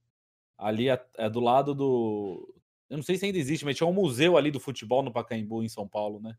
ali 0.56 0.88
a- 0.90 1.04
é 1.18 1.28
do 1.28 1.40
lado 1.40 1.74
do. 1.74 2.54
Eu 2.88 2.96
não 2.96 3.02
sei 3.02 3.16
se 3.16 3.24
ainda 3.26 3.38
existe, 3.38 3.64
mas 3.64 3.76
tinha 3.76 3.86
um 3.86 3.92
museu 3.92 4.36
ali 4.36 4.50
do 4.50 4.60
futebol 4.60 5.02
no 5.02 5.12
Pacaembu, 5.12 5.62
em 5.62 5.68
São 5.68 5.86
Paulo, 5.88 6.20
né? 6.20 6.36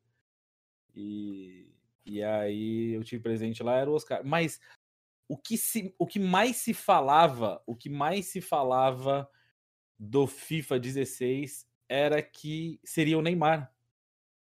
E, 0.95 1.67
e 2.05 2.23
aí 2.23 2.93
eu 2.93 3.03
tive 3.03 3.21
presente 3.23 3.63
lá, 3.63 3.77
era 3.77 3.89
o 3.89 3.93
Oscar. 3.93 4.21
Mas 4.23 4.59
o 5.27 5.37
que, 5.37 5.57
se, 5.57 5.95
o 5.97 6.05
que 6.05 6.19
mais 6.19 6.57
se 6.57 6.73
falava, 6.73 7.61
o 7.65 7.75
que 7.75 7.89
mais 7.89 8.27
se 8.27 8.41
falava 8.41 9.29
do 9.97 10.27
FIFA 10.27 10.79
16 10.79 11.67
era 11.87 12.21
que 12.21 12.79
seria 12.83 13.17
o 13.17 13.21
Neymar 13.21 13.73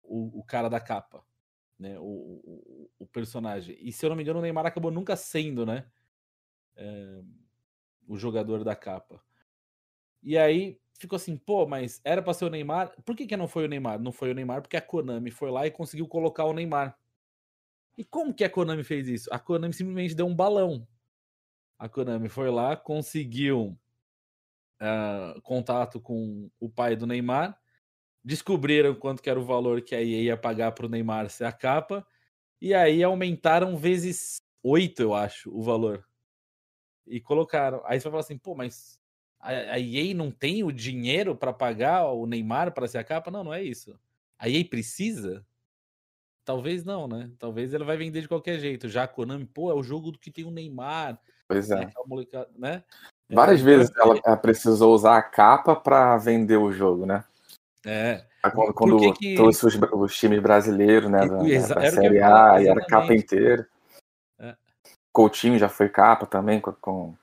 o, 0.02 0.40
o 0.40 0.44
cara 0.44 0.68
da 0.68 0.80
capa, 0.80 1.24
né? 1.78 1.98
O, 1.98 2.02
o, 2.04 2.90
o 2.98 3.06
personagem. 3.06 3.76
E 3.80 3.92
se 3.92 4.04
eu 4.04 4.10
não 4.10 4.16
me 4.16 4.22
engano, 4.22 4.38
o 4.38 4.42
Neymar 4.42 4.66
acabou 4.66 4.90
nunca 4.90 5.16
sendo, 5.16 5.66
né? 5.66 5.86
é, 6.76 7.22
o 8.06 8.16
jogador 8.16 8.64
da 8.64 8.74
capa. 8.74 9.22
E 10.22 10.38
aí 10.38 10.80
ficou 10.98 11.16
assim, 11.16 11.36
pô, 11.36 11.66
mas 11.66 12.00
era 12.04 12.22
pra 12.22 12.34
ser 12.34 12.44
o 12.46 12.50
Neymar? 12.50 12.94
Por 13.04 13.16
que, 13.16 13.26
que 13.26 13.36
não 13.36 13.48
foi 13.48 13.64
o 13.64 13.68
Neymar? 13.68 14.00
Não 14.00 14.12
foi 14.12 14.30
o 14.30 14.34
Neymar 14.34 14.62
porque 14.62 14.76
a 14.76 14.82
Konami 14.82 15.30
foi 15.30 15.50
lá 15.50 15.66
e 15.66 15.70
conseguiu 15.70 16.06
colocar 16.08 16.44
o 16.44 16.52
Neymar. 16.52 16.98
E 17.96 18.04
como 18.04 18.34
que 18.34 18.44
a 18.44 18.50
Konami 18.50 18.82
fez 18.82 19.08
isso? 19.08 19.28
A 19.32 19.38
Konami 19.38 19.72
simplesmente 19.72 20.14
deu 20.14 20.26
um 20.26 20.34
balão. 20.34 20.86
A 21.78 21.88
Konami 21.88 22.28
foi 22.28 22.50
lá, 22.50 22.76
conseguiu 22.76 23.78
ah, 24.80 25.34
contato 25.42 26.00
com 26.00 26.50
o 26.58 26.68
pai 26.68 26.96
do 26.96 27.06
Neymar, 27.06 27.58
descobriram 28.22 28.94
quanto 28.94 29.22
que 29.22 29.30
era 29.30 29.38
o 29.38 29.44
valor 29.44 29.82
que 29.82 29.94
a 29.94 30.00
EA 30.00 30.22
ia 30.22 30.36
pagar 30.36 30.72
para 30.72 30.86
o 30.86 30.88
Neymar 30.88 31.30
ser 31.30 31.44
a 31.44 31.52
capa, 31.52 32.06
e 32.60 32.74
aí 32.74 33.02
aumentaram 33.02 33.76
vezes 33.76 34.38
8, 34.62 35.02
eu 35.02 35.14
acho, 35.14 35.54
o 35.54 35.62
valor. 35.62 36.06
E 37.06 37.20
colocaram. 37.20 37.82
Aí 37.84 38.00
você 38.00 38.04
vai 38.04 38.12
falar 38.12 38.20
assim, 38.20 38.38
pô, 38.38 38.54
mas 38.54 38.98
a, 39.38 39.50
a 39.50 39.78
EA 39.78 40.14
não 40.14 40.30
tem 40.30 40.64
o 40.64 40.72
dinheiro 40.72 41.36
para 41.36 41.52
pagar 41.52 42.10
o 42.10 42.26
Neymar 42.26 42.72
para 42.72 42.88
ser 42.88 42.98
a 42.98 43.04
capa? 43.04 43.30
Não, 43.30 43.44
não 43.44 43.52
é 43.52 43.62
isso. 43.62 43.98
A 44.38 44.48
EA 44.48 44.64
precisa? 44.64 45.46
Talvez 46.44 46.84
não, 46.84 47.08
né? 47.08 47.30
Talvez 47.38 47.72
ele 47.72 47.84
vai 47.84 47.96
vender 47.96 48.20
de 48.20 48.28
qualquer 48.28 48.58
jeito. 48.58 48.88
Já 48.88 49.04
a 49.04 49.08
Konami, 49.08 49.46
pô, 49.46 49.70
é 49.70 49.74
o 49.74 49.82
jogo 49.82 50.10
do 50.10 50.18
que 50.18 50.30
tem 50.30 50.44
o 50.44 50.50
Neymar, 50.50 51.18
Pois 51.48 51.68
né? 51.68 51.90
é. 52.32 52.46
né? 52.58 52.82
Várias 53.30 53.60
É, 53.60 53.64
vezes 53.64 53.90
então, 53.90 54.20
ela, 54.24 54.36
precisou 54.36 54.94
usar 54.94 55.16
a 55.16 55.22
capa 55.22 55.74
pra 55.74 56.16
vender 56.18 56.58
o 56.58 56.70
jogo, 56.72 57.06
né? 57.06 57.24
É. 57.86 58.24
Quando, 58.54 58.74
quando 58.74 58.98
que 58.98 59.12
que- 59.12 59.34
trouxe 59.34 59.66
os, 59.66 59.74
os 59.74 60.16
times 60.16 60.40
brasileiros, 60.40 61.10
né? 61.10 61.20
Da, 61.20 61.36
da 61.38 61.86
eu 61.86 61.92
Série 61.92 62.20
A, 62.20 62.60
e 62.60 62.68
era 62.68 62.84
capa 62.84 63.14
inteira. 63.14 63.66
É. 64.38 64.54
Coutinho 65.12 65.58
já 65.58 65.68
foi 65.70 65.88
capa 65.88 66.26
também. 66.26 66.60
Com, 66.60 66.72
com- 66.72 67.14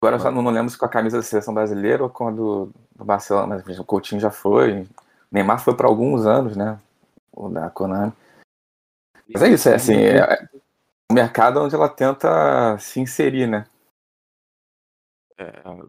Agora 0.00 0.16
eu 0.16 0.20
só 0.20 0.30
não, 0.30 0.40
não 0.42 0.50
lembro 0.50 0.70
se 0.70 0.78
com 0.78 0.84
a 0.86 0.88
camisa 0.88 1.18
da 1.18 1.22
seleção 1.22 1.52
brasileira 1.52 2.02
ou 2.02 2.10
com 2.10 2.28
a 2.28 2.30
do, 2.30 2.70
do 2.94 3.04
Barcelona, 3.04 3.62
mas 3.66 3.78
o 3.78 3.84
Coutinho 3.84 4.20
já 4.20 4.30
foi. 4.30 4.86
Neymar 5.30 5.62
foi 5.62 5.74
para 5.74 5.86
alguns 5.88 6.24
anos, 6.26 6.56
né? 6.56 6.78
O 7.36 7.48
da 7.48 7.68
Konami. 7.70 8.12
Mas 9.32 9.42
é 9.42 9.48
isso, 9.48 9.68
é 9.68 9.74
assim, 9.74 9.94
é, 9.96 10.18
é 10.18 10.48
um 11.10 11.14
mercado 11.14 11.60
onde 11.60 11.74
ela 11.74 11.88
tenta 11.88 12.76
se 12.78 13.00
inserir, 13.00 13.46
né? 13.46 13.66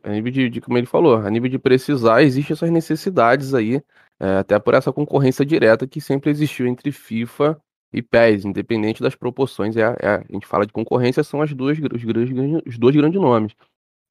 A 0.03 0.09
nível 0.09 0.31
de, 0.31 0.49
de- 0.49 0.61
como 0.61 0.77
ele 0.77 0.87
falou, 0.87 1.17
a 1.17 1.29
nível 1.29 1.49
de 1.49 1.59
precisar, 1.59 2.23
existem 2.23 2.53
essas 2.53 2.71
necessidades 2.71 3.53
aí, 3.53 3.81
é, 4.19 4.37
até 4.37 4.57
por 4.57 4.73
essa 4.73 4.91
concorrência 4.91 5.45
direta 5.45 5.87
que 5.87 6.01
sempre 6.01 6.31
existiu 6.31 6.65
entre 6.65 6.91
FIFA 6.91 7.61
e 7.93 8.01
PES, 8.01 8.45
independente 8.45 9.03
das 9.03 9.13
proporções. 9.15 9.77
É, 9.77 9.83
a- 9.83 9.95
é 9.99 10.07
a 10.15 10.33
gente 10.33 10.47
fala 10.47 10.65
de 10.65 10.73
concorrência, 10.73 11.23
são 11.23 11.41
as 11.41 11.53
duas, 11.53 11.77
os, 11.77 12.03
grandes, 12.03 12.63
os 12.65 12.77
dois 12.77 12.95
grandes 12.95 13.21
nomes. 13.21 13.55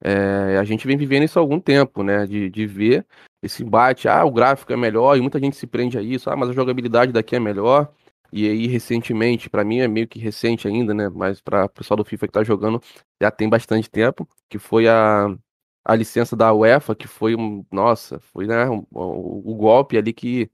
É, 0.05 0.59
a 0.59 0.65
gente 0.65 0.87
vem 0.87 0.97
vivendo 0.99 1.25
isso 1.25 1.39
há 1.39 1.43
algum 1.43 1.59
tempo, 1.61 2.03
né? 2.03 2.27
De, 2.27 2.51
de 2.51 2.67
ver 2.67 3.07
esse 3.43 3.63
embate, 3.63 4.09
ah, 4.09 4.25
o 4.25 4.31
gráfico 4.33 4.73
é 4.73 4.77
melhor, 4.77 5.17
e 5.17 5.21
muita 5.21 5.39
gente 5.41 5.57
se 5.57 5.67
prende 5.67 5.99
a 5.99 6.03
isso, 6.03 6.31
ah, 6.31 6.37
mas 6.37 6.51
a 6.51 6.53
jogabilidade 6.53 7.13
daqui 7.13 7.37
é 7.37 7.41
melhor. 7.41 7.93
E 8.33 8.49
aí, 8.49 8.67
recentemente, 8.67 9.49
pra 9.51 9.65
mim 9.65 9.79
é 9.81 9.89
meio 9.89 10.09
que 10.09 10.19
recente 10.19 10.67
ainda, 10.69 10.93
né? 10.95 11.09
Mas 11.09 11.41
para 11.41 11.67
o 11.67 11.69
pessoal 11.69 11.97
do 11.97 12.05
FIFA 12.05 12.27
que 12.27 12.33
tá 12.33 12.43
jogando, 12.45 12.81
já 13.23 13.31
tem 13.31 13.49
bastante 13.49 13.89
tempo, 13.91 14.29
que 14.49 14.59
foi 14.59 14.89
a, 14.89 15.29
a 15.85 15.95
licença 15.95 16.35
da 16.37 16.53
UEFA, 16.53 16.95
que 16.95 17.07
foi 17.09 17.35
um. 17.37 17.65
Nossa, 17.73 18.19
foi 18.21 18.47
né, 18.47 18.69
um- 18.69 18.87
o, 18.91 19.53
o 19.53 19.55
golpe 19.57 19.97
ali 19.97 20.13
que 20.13 20.51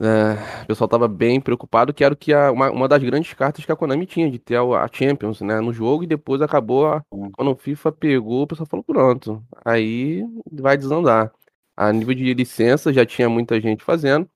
é, 0.00 0.62
o 0.64 0.66
pessoal 0.66 0.88
tava 0.88 1.08
bem 1.08 1.40
preocupado, 1.40 1.92
que 1.94 2.04
era 2.04 2.14
que 2.16 2.32
a, 2.32 2.50
uma, 2.52 2.70
uma 2.70 2.88
das 2.88 3.02
grandes 3.02 3.32
cartas 3.34 3.64
que 3.64 3.72
a 3.72 3.76
Konami 3.76 4.06
tinha, 4.06 4.30
de 4.30 4.38
ter 4.38 4.56
a, 4.56 4.62
a 4.84 4.88
Champions, 4.92 5.40
né, 5.40 5.60
no 5.60 5.72
jogo, 5.72 6.04
e 6.04 6.06
depois 6.06 6.42
acabou, 6.42 6.86
a- 6.86 7.02
quando 7.36 7.50
o 7.52 7.56
FIFA 7.56 7.92
pegou, 7.92 8.42
o 8.42 8.46
pessoal 8.46 8.66
falou, 8.66 8.84
pronto, 8.84 9.42
aí 9.64 10.22
vai 10.52 10.76
desandar. 10.76 11.32
A 11.76 11.92
nível 11.92 12.14
de 12.14 12.32
licença 12.34 12.92
já 12.92 13.04
tinha 13.06 13.28
muita 13.28 13.60
gente 13.60 13.84
fazendo. 13.84 14.28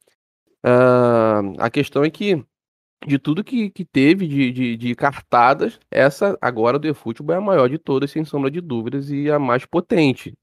Ah, 0.62 1.40
a 1.58 1.70
questão 1.70 2.04
é 2.04 2.11
que 2.11 2.44
de 3.06 3.18
tudo 3.18 3.44
que, 3.44 3.70
que 3.70 3.84
teve 3.84 4.26
de, 4.28 4.52
de, 4.52 4.76
de 4.76 4.94
cartadas, 4.96 5.78
essa 5.90 6.38
agora 6.40 6.78
do 6.78 6.88
eFootball 6.88 7.34
é 7.36 7.38
a 7.38 7.40
maior 7.42 7.68
de 7.68 7.78
todas, 7.78 8.11
sem 8.11 8.24
sombra 8.24 8.50
de 8.50 8.61
dúvidas, 8.61 9.11
e 9.11 9.30
a 9.30 9.38
mais 9.38 9.66
potente. 9.66 10.34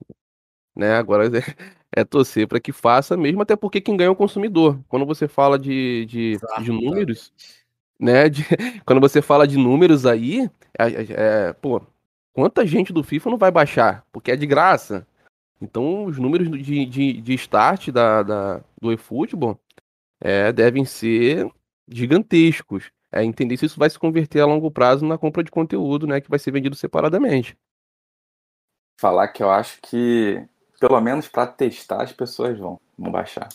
Né? 0.76 0.96
Agora 0.96 1.30
é, 1.98 2.04
torcer 2.06 2.48
para 2.48 2.60
que 2.60 2.72
faça 2.72 3.18
mesmo, 3.18 3.42
até 3.42 3.56
porque 3.56 3.82
quem 3.82 3.98
ganha 3.98 4.08
é 4.08 4.12
o 4.12 4.16
consumidor. 4.16 4.80
Quando 4.88 5.04
você 5.06 5.28
fala 5.28 5.58
de, 5.58 6.06
de, 6.06 6.38
de 6.62 6.72
números, 6.72 7.34
né? 8.00 8.30
de- 8.30 8.44
quando 8.86 9.02
você 9.02 9.20
fala 9.20 9.48
de 9.48 9.58
números 9.58 10.06
aí, 10.06 10.48
é- 10.78 11.48
é, 11.50 11.54
pô, 11.54 11.82
quanta 12.34 12.66
gente 12.68 12.94
do 12.94 13.04
FIFA 13.04 13.32
não 13.32 13.38
vai 13.38 13.50
baixar? 13.50 14.06
Porque 14.12 14.30
é 14.32 14.36
de 14.36 14.46
graça. 14.46 15.08
Então, 15.60 16.06
os 16.06 16.20
números 16.20 16.52
de, 16.64 16.86
de, 16.86 17.14
de 17.20 17.34
start 17.34 17.90
da, 17.90 18.22
da, 18.22 18.64
do 18.80 18.92
eFootball 18.92 19.60
é, 20.22 20.52
devem 20.52 20.86
ser 20.86 21.50
gigantescos. 21.88 22.92
É 23.12 23.24
entender 23.24 23.58
se 23.58 23.66
isso 23.66 23.80
vai 23.80 23.90
se 23.90 23.98
converter 23.98 24.42
a 24.42 24.46
longo 24.46 24.70
prazo 24.70 25.04
na 25.04 25.18
compra 25.18 25.44
de 25.44 25.50
conteúdo, 25.50 26.06
né, 26.06 26.22
que 26.22 26.30
vai 26.30 26.38
ser 26.38 26.52
vendido 26.52 26.76
separadamente. 26.76 27.58
Falar 29.00 29.30
que 29.30 29.42
eu 29.42 29.50
acho 29.50 29.80
que, 29.82 30.46
pelo 30.80 31.00
menos 31.02 31.28
para 31.28 31.48
testar, 31.48 32.04
as 32.04 32.12
pessoas 32.12 32.58
vão, 32.58 32.80
vão 32.98 33.12
baixar. 33.12 33.50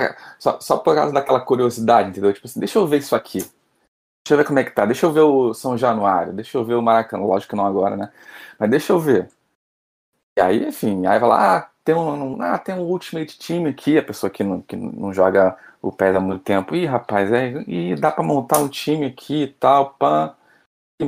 É, 0.00 0.16
só, 0.38 0.58
só 0.60 0.78
por 0.78 0.94
causa 0.94 1.12
daquela 1.12 1.40
curiosidade, 1.40 2.10
entendeu? 2.10 2.32
Tipo 2.32 2.46
assim, 2.46 2.60
deixa 2.60 2.78
eu 2.78 2.86
ver 2.86 2.98
isso 2.98 3.14
aqui. 3.14 3.38
Deixa 3.38 4.34
eu 4.34 4.36
ver 4.36 4.46
como 4.46 4.58
é 4.58 4.64
que 4.64 4.70
tá. 4.70 4.86
Deixa 4.86 5.06
eu 5.06 5.12
ver 5.12 5.20
o 5.20 5.52
São 5.54 5.76
Januário. 5.76 6.32
Deixa 6.32 6.56
eu 6.56 6.64
ver 6.64 6.74
o 6.74 6.82
Maracanã. 6.82 7.24
Lógico 7.24 7.50
que 7.50 7.56
não 7.56 7.66
agora, 7.66 7.96
né? 7.96 8.12
Mas 8.58 8.70
deixa 8.70 8.92
eu 8.92 8.98
ver. 8.98 9.28
E 10.38 10.40
aí, 10.40 10.68
enfim, 10.68 11.06
aí 11.06 11.18
vai 11.18 11.28
lá, 11.28 11.56
ah, 11.58 11.70
tem 11.84 11.94
um, 11.94 12.40
ah, 12.40 12.58
tem 12.58 12.74
um 12.74 12.82
Ultimate 12.82 13.38
Team 13.38 13.66
aqui, 13.66 13.98
a 13.98 14.02
pessoa 14.02 14.30
que 14.30 14.44
não, 14.44 14.62
que 14.62 14.76
não 14.76 15.12
joga 15.12 15.56
o 15.82 15.90
PES 15.92 16.16
há 16.16 16.20
muito 16.20 16.42
tempo. 16.42 16.74
Ih, 16.74 16.86
rapaz, 16.86 17.32
é, 17.32 17.62
e 17.66 17.94
dá 17.96 18.10
pra 18.12 18.22
montar 18.24 18.58
um 18.58 18.68
time 18.68 19.06
aqui 19.06 19.42
e 19.44 19.48
tal, 19.48 19.94
pã. 19.94 20.34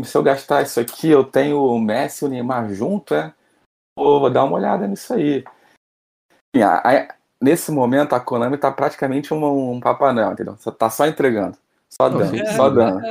Se 0.04 0.16
eu 0.16 0.22
gastar 0.22 0.62
isso 0.62 0.80
aqui, 0.80 1.08
eu 1.10 1.24
tenho 1.24 1.62
o 1.62 1.78
Messi 1.78 2.24
e 2.24 2.28
o 2.28 2.30
Neymar 2.30 2.72
junto, 2.72 3.14
é? 3.14 3.32
Pô, 3.94 4.20
vou 4.20 4.30
dar 4.30 4.44
uma 4.44 4.56
olhada 4.56 4.86
nisso 4.86 5.12
aí. 5.14 5.44
Enfim, 6.54 6.62
a- 6.64 6.78
a- 6.84 7.14
nesse 7.40 7.70
momento, 7.70 8.14
a 8.14 8.20
Konami 8.20 8.56
tá 8.56 8.70
praticamente 8.70 9.32
um, 9.34 9.72
um 9.72 9.80
Papai 9.80 10.12
Noel, 10.12 10.32
entendeu? 10.32 10.56
Só- 10.58 10.70
Tá 10.70 10.88
só 10.90 11.06
entregando. 11.06 11.56
Só 11.90 12.08
dando, 12.08 12.30
sim. 12.30 12.46
só 12.56 12.70
dando. 12.70 13.02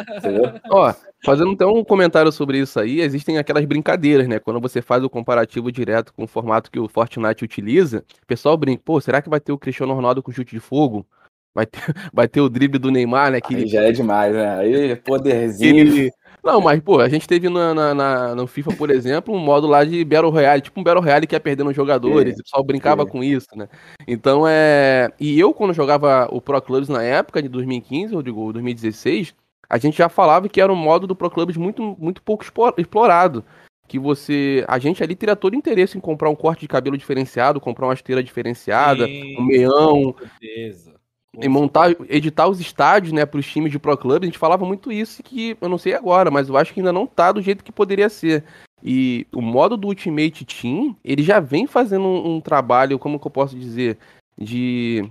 Ó, 0.71 0.91
fazendo 1.23 1.51
então 1.51 1.71
um 1.75 1.83
comentário 1.83 2.31
sobre 2.31 2.57
isso 2.57 2.79
aí, 2.79 2.99
existem 2.99 3.37
aquelas 3.37 3.63
brincadeiras, 3.63 4.27
né? 4.27 4.39
Quando 4.39 4.59
você 4.59 4.81
faz 4.81 5.03
o 5.03 5.09
comparativo 5.09 5.71
direto 5.71 6.11
com 6.11 6.23
o 6.23 6.27
formato 6.27 6.71
que 6.71 6.79
o 6.79 6.89
Fortnite 6.89 7.43
utiliza, 7.45 8.03
o 8.23 8.25
pessoal 8.25 8.57
brinca, 8.57 8.81
pô, 8.83 8.99
será 8.99 9.21
que 9.21 9.29
vai 9.29 9.39
ter 9.39 9.51
o 9.51 9.57
Cristiano 9.57 9.93
Ronaldo 9.93 10.23
com 10.23 10.31
chute 10.31 10.55
de 10.55 10.59
fogo? 10.59 11.05
Vai 11.53 11.67
ter, 11.67 11.79
vai 12.11 12.27
ter 12.27 12.41
o 12.41 12.49
drible 12.49 12.79
do 12.79 12.89
Neymar, 12.89 13.31
né? 13.31 13.39
Que 13.39 13.53
Aí 13.53 13.61
ele, 13.61 13.69
já 13.69 13.83
é 13.83 13.91
demais, 13.91 14.33
né? 14.33 14.55
Aí, 14.57 14.95
poderzinho. 15.05 15.77
ele- 15.77 16.11
Não, 16.43 16.59
mas, 16.59 16.79
pô, 16.81 16.99
a 16.99 17.07
gente 17.07 17.27
teve 17.27 17.49
na, 17.49 17.73
na- 17.73 17.93
na- 17.93 18.35
no 18.35 18.47
FIFA, 18.47 18.75
por 18.75 18.89
exemplo, 18.89 19.33
um 19.33 19.39
modo 19.39 19.67
lá 19.67 19.83
de 19.83 20.03
Battle 20.03 20.31
Royale, 20.31 20.61
tipo 20.61 20.79
um 20.79 20.83
Battle 20.83 21.03
Royale 21.03 21.27
que 21.27 21.35
ia 21.35 21.39
perdendo 21.39 21.71
jogadores, 21.71 22.33
Sim, 22.33 22.39
e 22.39 22.41
o 22.41 22.43
pessoal 22.43 22.63
brincava 22.63 23.03
sim. 23.03 23.09
com 23.09 23.23
isso, 23.23 23.47
né? 23.55 23.69
Então, 24.07 24.47
é... 24.47 25.11
E 25.19 25.39
eu, 25.39 25.53
quando 25.53 25.73
jogava 25.73 26.27
o 26.31 26.41
Pro 26.41 26.59
Clubs 26.61 26.89
na 26.89 27.03
época, 27.03 27.41
de 27.41 27.47
2015, 27.47 28.15
ou 28.15 28.23
digo, 28.23 28.51
2016, 28.51 29.35
a 29.69 29.77
gente 29.77 29.97
já 29.97 30.09
falava 30.09 30.49
que 30.49 30.59
era 30.59 30.73
um 30.73 30.75
modo 30.75 31.05
do 31.05 31.15
Pro 31.15 31.29
Clubs 31.29 31.55
muito, 31.57 31.95
muito 31.99 32.21
pouco 32.23 32.43
explorado. 32.77 33.43
Que 33.87 33.99
você... 33.99 34.65
A 34.67 34.79
gente 34.79 35.03
ali 35.03 35.15
teria 35.15 35.35
todo 35.35 35.55
interesse 35.55 35.97
em 35.97 36.01
comprar 36.01 36.29
um 36.29 36.35
corte 36.35 36.61
de 36.61 36.67
cabelo 36.67 36.97
diferenciado, 36.97 37.61
comprar 37.61 37.85
uma 37.87 37.93
esteira 37.93 38.23
diferenciada, 38.23 39.05
Sim, 39.05 39.37
um 39.37 39.43
meião, 39.43 40.13
Com 40.13 40.19
certeza. 40.19 41.00
Com 41.35 41.43
e 41.43 41.47
montar, 41.47 41.95
editar 42.09 42.47
os 42.47 42.59
estádios, 42.59 43.13
né, 43.13 43.25
para 43.25 43.39
os 43.39 43.47
times 43.47 43.71
de 43.71 43.79
Pro 43.79 43.97
Club, 43.97 44.23
a 44.23 44.25
gente 44.25 44.37
falava 44.37 44.65
muito 44.65 44.91
isso 44.91 45.23
que 45.23 45.57
eu 45.59 45.69
não 45.69 45.77
sei 45.77 45.93
agora, 45.93 46.29
mas 46.29 46.49
eu 46.49 46.57
acho 46.57 46.73
que 46.73 46.79
ainda 46.79 46.93
não 46.93 47.07
tá 47.07 47.31
do 47.31 47.41
jeito 47.41 47.63
que 47.63 47.71
poderia 47.71 48.09
ser. 48.09 48.43
E 48.83 49.27
o 49.31 49.41
modo 49.41 49.77
do 49.77 49.87
Ultimate 49.87 50.43
Team, 50.43 50.95
ele 51.03 51.21
já 51.21 51.39
vem 51.39 51.67
fazendo 51.67 52.05
um, 52.05 52.35
um 52.35 52.41
trabalho, 52.41 52.97
como 52.97 53.19
que 53.19 53.27
eu 53.27 53.31
posso 53.31 53.57
dizer, 53.57 53.97
de 54.37 55.07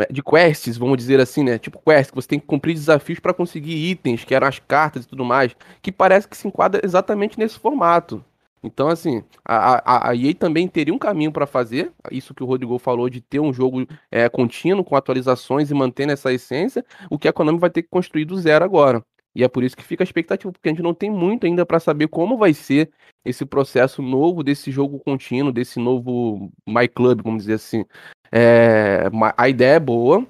é? 0.00 0.06
de 0.10 0.22
quests, 0.22 0.78
vamos 0.78 0.96
dizer 0.96 1.20
assim, 1.20 1.44
né? 1.44 1.58
Tipo 1.58 1.78
quest, 1.78 2.10
que 2.10 2.16
você 2.16 2.28
tem 2.28 2.40
que 2.40 2.46
cumprir 2.46 2.74
desafios 2.74 3.20
para 3.20 3.34
conseguir 3.34 3.90
itens, 3.90 4.24
que 4.24 4.34
eram 4.34 4.46
as 4.46 4.58
cartas 4.58 5.04
e 5.04 5.08
tudo 5.08 5.24
mais, 5.24 5.54
que 5.82 5.92
parece 5.92 6.26
que 6.26 6.36
se 6.36 6.48
enquadra 6.48 6.80
exatamente 6.82 7.38
nesse 7.38 7.58
formato. 7.58 8.24
Então, 8.62 8.88
assim, 8.88 9.24
a, 9.44 10.08
a, 10.08 10.10
a 10.10 10.16
EA 10.16 10.34
também 10.34 10.68
teria 10.68 10.94
um 10.94 10.98
caminho 10.98 11.32
para 11.32 11.46
fazer, 11.46 11.92
isso 12.10 12.32
que 12.32 12.42
o 12.42 12.46
Rodrigo 12.46 12.78
falou, 12.78 13.10
de 13.10 13.20
ter 13.20 13.40
um 13.40 13.52
jogo 13.52 13.86
é, 14.10 14.28
contínuo, 14.28 14.84
com 14.84 14.94
atualizações 14.94 15.70
e 15.70 15.74
mantendo 15.74 16.12
essa 16.12 16.32
essência, 16.32 16.84
o 17.10 17.18
que 17.18 17.26
a 17.26 17.32
Konami 17.32 17.58
vai 17.58 17.70
ter 17.70 17.82
que 17.82 17.88
construir 17.88 18.24
do 18.24 18.38
zero 18.38 18.64
agora. 18.64 19.04
E 19.34 19.42
é 19.42 19.48
por 19.48 19.64
isso 19.64 19.76
que 19.76 19.82
fica 19.82 20.02
a 20.02 20.06
expectativa, 20.06 20.52
porque 20.52 20.68
a 20.68 20.72
gente 20.72 20.82
não 20.82 20.94
tem 20.94 21.10
muito 21.10 21.46
ainda 21.46 21.64
para 21.64 21.80
saber 21.80 22.06
como 22.08 22.36
vai 22.36 22.52
ser 22.52 22.90
esse 23.24 23.46
processo 23.46 24.02
novo 24.02 24.42
desse 24.42 24.70
jogo 24.70 25.00
contínuo, 25.00 25.52
desse 25.52 25.80
novo 25.80 26.52
My 26.68 26.86
Club, 26.86 27.22
vamos 27.22 27.44
dizer 27.44 27.54
assim. 27.54 27.84
É, 28.30 29.04
a 29.36 29.48
ideia 29.48 29.76
é 29.76 29.80
boa, 29.80 30.26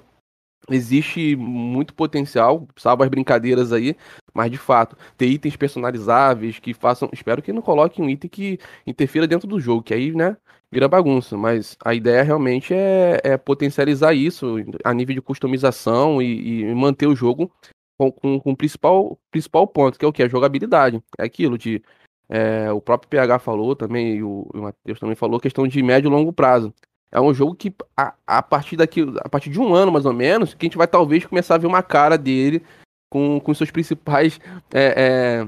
existe 0.69 1.35
muito 1.35 1.93
potencial, 1.93 2.67
salvo 2.77 3.03
as 3.03 3.09
brincadeiras 3.09 3.71
aí, 3.71 3.95
mas 4.33 4.51
de 4.51 4.57
fato, 4.57 4.97
ter 5.17 5.27
itens 5.27 5.55
personalizáveis 5.55 6.59
que 6.59 6.73
façam. 6.73 7.09
Espero 7.13 7.41
que 7.41 7.53
não 7.53 7.61
coloque 7.61 8.01
um 8.01 8.09
item 8.09 8.29
que 8.29 8.59
interfira 8.85 9.27
dentro 9.27 9.47
do 9.47 9.59
jogo, 9.59 9.83
que 9.83 9.93
aí, 9.93 10.11
né, 10.13 10.37
vira 10.71 10.87
bagunça. 10.87 11.37
Mas 11.37 11.77
a 11.83 11.93
ideia 11.93 12.23
realmente 12.23 12.73
é, 12.73 13.19
é 13.23 13.37
potencializar 13.37 14.13
isso 14.13 14.55
a 14.83 14.93
nível 14.93 15.15
de 15.15 15.21
customização 15.21 16.21
e, 16.21 16.61
e 16.61 16.75
manter 16.75 17.07
o 17.07 17.15
jogo 17.15 17.51
com, 17.97 18.11
com, 18.11 18.39
com 18.39 18.51
o 18.51 18.57
principal, 18.57 19.19
principal 19.31 19.67
ponto, 19.67 19.97
que 19.99 20.05
é 20.05 20.07
o 20.07 20.13
que? 20.13 20.23
A 20.23 20.27
jogabilidade. 20.27 21.01
É 21.17 21.23
aquilo 21.23 21.57
de. 21.57 21.81
é, 22.29 22.71
o 22.71 22.81
próprio 22.81 23.09
PH 23.09 23.39
falou 23.39 23.75
também, 23.75 24.15
e 24.17 24.23
o, 24.23 24.49
o 24.53 24.61
Matheus 24.61 24.99
também 24.99 25.15
falou, 25.15 25.39
questão 25.39 25.67
de 25.67 25.81
médio 25.83 26.09
e 26.09 26.11
longo 26.11 26.33
prazo. 26.33 26.73
É 27.13 27.21
um 27.21 27.31
jogo 27.31 27.53
que, 27.53 27.71
a, 27.95 28.15
a 28.25 28.41
partir 28.41 28.75
daqui, 28.75 29.01
a 29.19 29.29
partir 29.29 29.51
de 29.51 29.59
um 29.59 29.75
ano, 29.75 29.91
mais 29.91 30.03
ou 30.03 30.11
menos, 30.11 30.55
que 30.55 30.65
a 30.65 30.67
gente 30.67 30.79
vai 30.79 30.87
talvez 30.87 31.23
começar 31.23 31.53
a 31.53 31.57
ver 31.59 31.67
uma 31.67 31.83
cara 31.83 32.17
dele 32.17 32.63
com, 33.07 33.39
com 33.39 33.53
seus 33.53 33.69
principais 33.69 34.39
é, 34.73 35.43
é, 35.43 35.47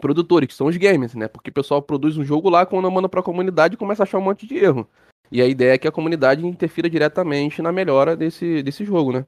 produtores, 0.00 0.48
que 0.48 0.54
são 0.54 0.66
os 0.66 0.76
gamers, 0.76 1.14
né? 1.14 1.28
Porque 1.28 1.50
o 1.50 1.52
pessoal 1.52 1.80
produz 1.80 2.18
um 2.18 2.24
jogo 2.24 2.50
lá, 2.50 2.66
quando 2.66 2.90
manda 2.90 3.08
pra 3.08 3.22
comunidade, 3.22 3.76
começa 3.76 4.02
a 4.02 4.04
achar 4.04 4.18
um 4.18 4.22
monte 4.22 4.44
de 4.44 4.56
erro. 4.56 4.90
E 5.30 5.40
a 5.40 5.46
ideia 5.46 5.74
é 5.74 5.78
que 5.78 5.86
a 5.86 5.92
comunidade 5.92 6.44
interfira 6.44 6.90
diretamente 6.90 7.62
na 7.62 7.70
melhora 7.70 8.16
desse, 8.16 8.60
desse 8.64 8.84
jogo, 8.84 9.12
né? 9.12 9.24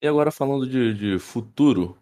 E 0.00 0.06
agora 0.06 0.30
falando 0.30 0.64
de, 0.64 0.94
de 0.94 1.18
futuro, 1.18 1.98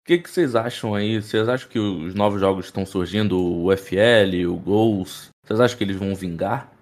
o 0.00 0.06
que, 0.06 0.16
que 0.16 0.30
vocês 0.30 0.54
acham 0.54 0.94
aí? 0.94 1.20
Vocês 1.20 1.46
acham 1.46 1.68
que 1.68 1.78
os 1.78 2.14
novos 2.14 2.40
jogos 2.40 2.64
estão 2.64 2.86
surgindo, 2.86 3.38
o 3.38 3.70
FL, 3.76 4.46
o 4.48 4.56
Goals, 4.56 5.28
vocês 5.44 5.60
acham 5.60 5.76
que 5.76 5.84
eles 5.84 5.96
vão 5.96 6.14
vingar? 6.14 6.77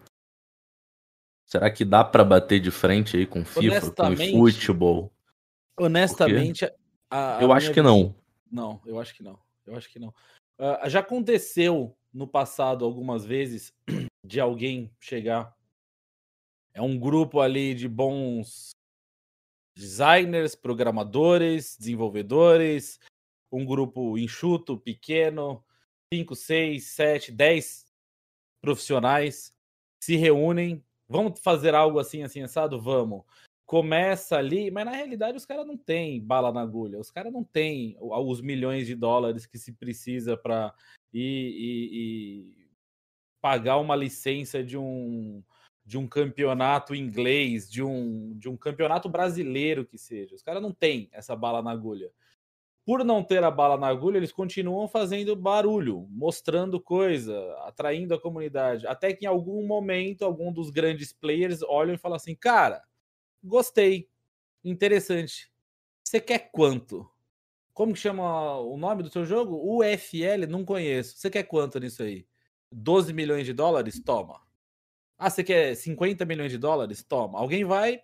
Será 1.46 1.70
que 1.70 1.84
dá 1.84 2.04
pra 2.04 2.24
bater 2.24 2.58
de 2.60 2.72
frente 2.72 3.16
aí 3.16 3.24
com 3.24 3.44
FIFA, 3.44 3.80
com 3.92 4.16
futebol? 4.52 5.12
Honestamente, 5.78 6.64
a- 7.08 7.38
a 7.38 7.42
Eu 7.42 7.52
acho 7.52 7.72
que 7.72 7.80
não. 7.80 8.14
Não, 8.50 8.82
eu 8.84 8.98
acho 8.98 9.14
que 9.14 9.22
não. 9.22 9.38
Eu 9.64 9.76
acho 9.76 9.88
que 9.88 9.98
não. 9.98 10.12
Ah, 10.58 10.88
já 10.88 11.00
aconteceu 11.00 11.96
no 12.12 12.26
passado 12.26 12.84
algumas 12.84 13.24
vezes 13.24 13.72
de 14.26 14.40
alguém 14.40 14.92
chegar. 15.00 15.54
É 16.74 16.82
um 16.82 16.98
grupo 16.98 17.40
ali 17.40 17.74
de 17.74 17.88
bons 17.88 18.70
designers, 19.76 20.54
programadores, 20.54 21.76
desenvolvedores, 21.78 22.98
um 23.52 23.64
grupo 23.64 24.18
enxuto, 24.18 24.78
pequeno, 24.78 25.64
5, 26.12 26.34
6, 26.34 26.88
7, 26.94 27.30
10 27.30 27.86
profissionais 28.60 29.54
se 30.02 30.16
reúnem. 30.16 30.82
Vamos 31.08 31.40
fazer 31.40 31.74
algo 31.74 31.98
assim, 31.98 32.22
assim, 32.22 32.42
assado? 32.42 32.80
Vamos 32.80 33.22
começa 33.66 34.36
ali, 34.38 34.70
mas 34.70 34.84
na 34.84 34.92
realidade 34.92 35.36
os 35.36 35.44
caras 35.44 35.66
não 35.66 35.76
têm 35.76 36.24
bala 36.24 36.52
na 36.52 36.60
agulha, 36.62 37.00
os 37.00 37.10
caras 37.10 37.32
não 37.32 37.42
têm 37.42 37.96
os 38.00 38.40
milhões 38.40 38.86
de 38.86 38.94
dólares 38.94 39.44
que 39.44 39.58
se 39.58 39.72
precisa 39.72 40.36
para 40.36 40.72
ir, 41.12 41.20
ir- 41.20 41.94
ir 41.94 42.68
pagar 43.40 43.78
uma 43.78 43.96
licença 43.96 44.62
de 44.62 44.78
um 44.78 45.42
de 45.84 45.96
um 45.96 46.08
campeonato 46.08 46.96
inglês, 46.96 47.70
de 47.70 47.80
um, 47.80 48.36
de 48.36 48.48
um 48.48 48.56
campeonato 48.56 49.08
brasileiro 49.08 49.86
que 49.86 49.96
seja. 49.96 50.34
Os 50.34 50.42
caras 50.42 50.60
não 50.60 50.72
têm 50.72 51.08
essa 51.12 51.36
bala 51.36 51.62
na 51.62 51.70
agulha. 51.70 52.10
Por 52.86 53.04
não 53.04 53.22
ter 53.22 53.44
a 53.44 53.50
bala 53.50 53.76
na 53.76 53.88
agulha, 53.88 54.16
eles 54.16 54.32
continuam 54.32 54.88
fazendo 54.88 55.36
barulho, 55.36 56.06
mostrando 56.10 56.80
coisa, 56.80 57.36
atraindo 57.64 58.14
a 58.14 58.20
comunidade. 58.20 58.86
Até 58.86 59.12
que 59.12 59.26
em 59.26 59.28
algum 59.28 59.66
momento, 59.66 60.24
algum 60.24 60.52
dos 60.52 60.70
grandes 60.70 61.12
players 61.12 61.62
olham 61.62 61.94
e 61.94 61.98
falam 61.98 62.16
assim: 62.16 62.34
cara, 62.34 62.82
Gostei. 63.46 64.10
Interessante. 64.64 65.52
Você 66.02 66.20
quer 66.20 66.50
quanto? 66.50 67.08
Como 67.72 67.92
que 67.92 67.98
chama 68.00 68.58
o 68.58 68.76
nome 68.76 69.02
do 69.04 69.10
seu 69.10 69.24
jogo? 69.24 69.56
UFL? 69.56 70.46
Não 70.48 70.64
conheço. 70.64 71.16
Você 71.16 71.30
quer 71.30 71.44
quanto 71.44 71.78
nisso 71.78 72.02
aí? 72.02 72.26
12 72.72 73.12
milhões 73.12 73.46
de 73.46 73.52
dólares? 73.52 74.02
Toma. 74.02 74.40
Ah, 75.16 75.30
você 75.30 75.44
quer 75.44 75.76
50 75.76 76.24
milhões 76.24 76.50
de 76.50 76.58
dólares? 76.58 77.04
Toma. 77.04 77.38
Alguém 77.38 77.64
vai, 77.64 78.02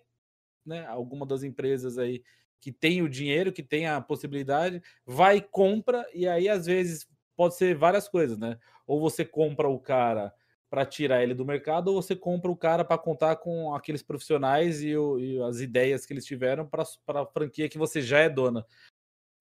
né? 0.65 0.85
Alguma 0.87 1.25
das 1.25 1.43
empresas 1.43 1.97
aí 1.97 2.23
que 2.63 2.71
tem 2.71 3.01
o 3.01 3.09
dinheiro, 3.09 3.51
que 3.51 3.61
tem 3.61 3.87
a 3.87 3.99
possibilidade, 3.99 4.81
vai, 5.05 5.41
compra, 5.41 6.07
e 6.13 6.25
aí 6.25 6.47
às 6.47 6.65
vezes 6.65 7.05
pode 7.35 7.57
ser 7.57 7.75
várias 7.75 8.07
coisas, 8.07 8.37
né? 8.37 8.57
Ou 8.87 9.01
você 9.01 9.25
compra 9.25 9.67
o 9.67 9.77
cara 9.77 10.33
para 10.69 10.85
tirar 10.85 11.21
ele 11.21 11.33
do 11.33 11.45
mercado, 11.45 11.89
ou 11.89 12.01
você 12.01 12.15
compra 12.15 12.49
o 12.49 12.55
cara 12.55 12.85
para 12.85 12.97
contar 12.97 13.35
com 13.35 13.75
aqueles 13.75 14.01
profissionais 14.01 14.81
e, 14.81 14.95
o- 14.95 15.19
e 15.19 15.41
as 15.43 15.59
ideias 15.59 16.05
que 16.05 16.13
eles 16.13 16.23
tiveram 16.23 16.65
para 16.65 16.83
a 17.21 17.25
franquia 17.25 17.67
que 17.67 17.77
você 17.77 18.01
já 18.01 18.19
é 18.19 18.29
dona. 18.29 18.65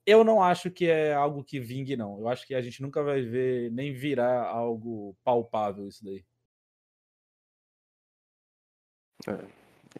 Eu 0.04 0.24
não 0.24 0.42
acho 0.42 0.68
que 0.68 0.86
é 0.86 1.14
algo 1.14 1.44
que 1.44 1.60
vingue, 1.60 1.96
não. 1.96 2.18
Eu 2.18 2.28
acho 2.28 2.44
que 2.44 2.56
a 2.56 2.60
gente 2.60 2.82
nunca 2.82 3.04
vai 3.04 3.22
ver 3.22 3.70
nem 3.70 3.92
virar 3.94 4.48
algo 4.48 5.16
palpável 5.22 5.86
isso 5.86 6.04
daí. 6.04 6.24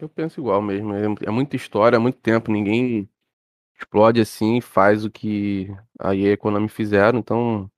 Eu 0.00 0.08
penso 0.08 0.40
igual 0.40 0.60
mesmo. 0.62 0.94
É, 0.94 1.04
é 1.26 1.30
muita 1.30 1.56
história, 1.56 1.96
é 1.96 1.98
muito 1.98 2.18
tempo. 2.18 2.50
Ninguém 2.50 3.08
explode 3.78 4.20
assim 4.20 4.60
faz 4.60 5.04
o 5.04 5.10
que 5.10 5.68
a 5.98 6.14
EA 6.14 6.30
e 6.30 6.32
a 6.32 6.36
Konami 6.36 6.68
fizeram. 6.68 7.18
Então, 7.18 7.70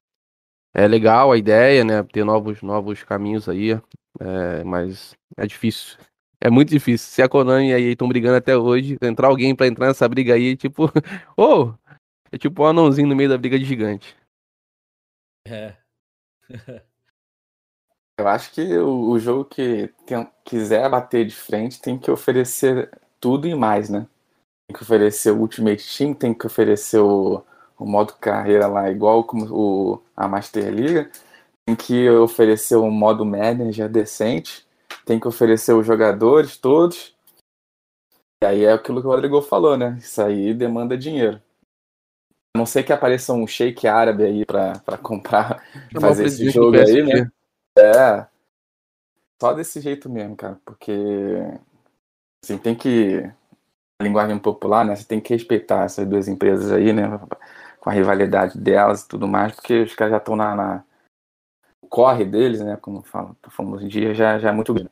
é 0.74 0.86
legal 0.88 1.32
a 1.32 1.38
ideia, 1.38 1.84
né? 1.84 2.02
Ter 2.04 2.24
novos, 2.24 2.62
novos 2.62 3.02
caminhos 3.04 3.48
aí. 3.48 3.72
é, 4.20 4.64
mas 4.64 5.14
é 5.36 5.46
difícil. 5.46 5.98
É 6.40 6.50
muito 6.50 6.70
difícil. 6.70 7.08
Se 7.08 7.22
a 7.22 7.28
Konami 7.28 7.70
e 7.70 7.74
a 7.74 7.80
EA 7.80 7.92
estão 7.92 8.08
brigando 8.08 8.36
até 8.36 8.56
hoje, 8.56 8.98
entrar 9.02 9.28
alguém 9.28 9.54
pra 9.54 9.66
entrar 9.66 9.88
nessa 9.88 10.08
briga 10.08 10.34
aí, 10.34 10.56
tipo, 10.56 10.84
ô, 11.36 11.74
é 12.32 12.38
tipo 12.38 12.62
um 12.62 12.66
anãozinho 12.66 13.08
no 13.08 13.16
meio 13.16 13.28
da 13.30 13.38
briga 13.38 13.58
de 13.58 13.64
gigante. 13.64 14.16
É. 15.46 15.76
Eu 18.18 18.28
acho 18.28 18.52
que 18.52 18.78
o, 18.78 19.10
o 19.10 19.18
jogo 19.18 19.44
que 19.44 19.88
tem- 20.06 20.28
quiser 20.44 20.88
bater 20.88 21.26
de 21.26 21.34
frente 21.34 21.80
tem 21.80 21.98
que 21.98 22.10
oferecer 22.10 22.90
tudo 23.20 23.48
e 23.48 23.54
mais, 23.54 23.90
né? 23.90 24.06
Tem 24.68 24.76
que 24.76 24.82
oferecer 24.82 25.32
o 25.32 25.40
Ultimate 25.40 25.84
Team, 25.96 26.14
tem 26.14 26.32
que 26.32 26.46
oferecer 26.46 26.98
o, 26.98 27.44
o 27.78 27.84
modo 27.84 28.14
carreira 28.14 28.66
lá 28.66 28.90
igual 28.90 29.24
como 29.24 29.46
o, 29.50 30.02
a 30.16 30.28
Master 30.28 30.72
Liga, 30.72 31.10
tem 31.66 31.74
que 31.74 32.08
oferecer 32.08 32.76
um 32.76 32.90
modo 32.90 33.24
manager 33.24 33.88
decente, 33.88 34.66
tem 35.04 35.18
que 35.18 35.26
oferecer 35.26 35.74
os 35.74 35.86
jogadores 35.86 36.56
todos. 36.56 37.14
E 38.42 38.46
aí 38.46 38.64
é 38.64 38.72
aquilo 38.72 39.00
que 39.00 39.06
o 39.06 39.10
Rodrigo 39.10 39.42
falou, 39.42 39.76
né? 39.76 39.96
Isso 39.98 40.22
aí 40.22 40.54
demanda 40.54 40.96
dinheiro. 40.96 41.42
A 42.54 42.58
não 42.58 42.66
ser 42.66 42.84
que 42.84 42.92
apareça 42.92 43.32
um 43.32 43.46
shake 43.46 43.88
árabe 43.88 44.22
aí 44.22 44.46
pra, 44.46 44.78
pra 44.78 44.96
comprar, 44.96 45.64
fazer 46.00 46.26
esse 46.26 46.48
jogo 46.50 46.76
aí, 46.76 47.02
né? 47.02 47.30
É. 47.76 48.28
Só 49.40 49.52
desse 49.52 49.80
jeito 49.80 50.08
mesmo, 50.10 50.36
cara. 50.36 50.60
Porque 50.64 50.92
assim, 52.42 52.58
tem 52.58 52.74
que. 52.74 53.18
A 54.00 54.04
linguagem 54.04 54.38
popular, 54.38 54.84
né? 54.84 54.96
Você 54.96 55.04
tem 55.06 55.20
que 55.20 55.34
respeitar 55.34 55.84
essas 55.84 56.06
duas 56.08 56.28
empresas 56.28 56.72
aí, 56.72 56.92
né? 56.92 57.04
Com 57.80 57.90
a 57.90 57.92
rivalidade 57.92 58.58
delas 58.58 59.02
e 59.02 59.08
tudo 59.08 59.28
mais, 59.28 59.54
porque 59.54 59.82
os 59.82 59.94
caras 59.94 60.12
já 60.12 60.18
estão 60.18 60.36
na, 60.36 60.54
na- 60.56 60.84
corre 61.88 62.24
deles, 62.24 62.60
né? 62.60 62.76
Como 62.76 63.02
fala, 63.02 63.36
falamos 63.50 63.78
hoje 63.78 63.86
em 63.86 63.88
dia, 63.88 64.14
já, 64.14 64.38
já 64.38 64.48
é 64.50 64.52
muito 64.52 64.72
grande. 64.74 64.90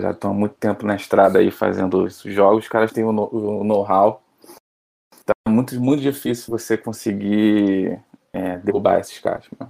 Já 0.00 0.12
estão 0.12 0.32
há 0.32 0.34
muito 0.34 0.54
tempo 0.56 0.86
na 0.86 0.96
estrada 0.96 1.38
aí 1.40 1.50
fazendo 1.50 2.06
esses 2.06 2.34
jogos, 2.34 2.64
os 2.64 2.70
caras 2.70 2.92
têm 2.92 3.04
o 3.04 3.12
know- 3.12 3.30
o 3.32 3.64
know-how. 3.64 4.22
É 5.46 5.50
muito, 5.50 5.80
muito 5.80 6.02
difícil 6.02 6.50
você 6.50 6.76
conseguir 6.76 8.00
é, 8.32 8.58
derrubar 8.58 9.00
esses 9.00 9.18
caras. 9.18 9.46
né? 9.58 9.66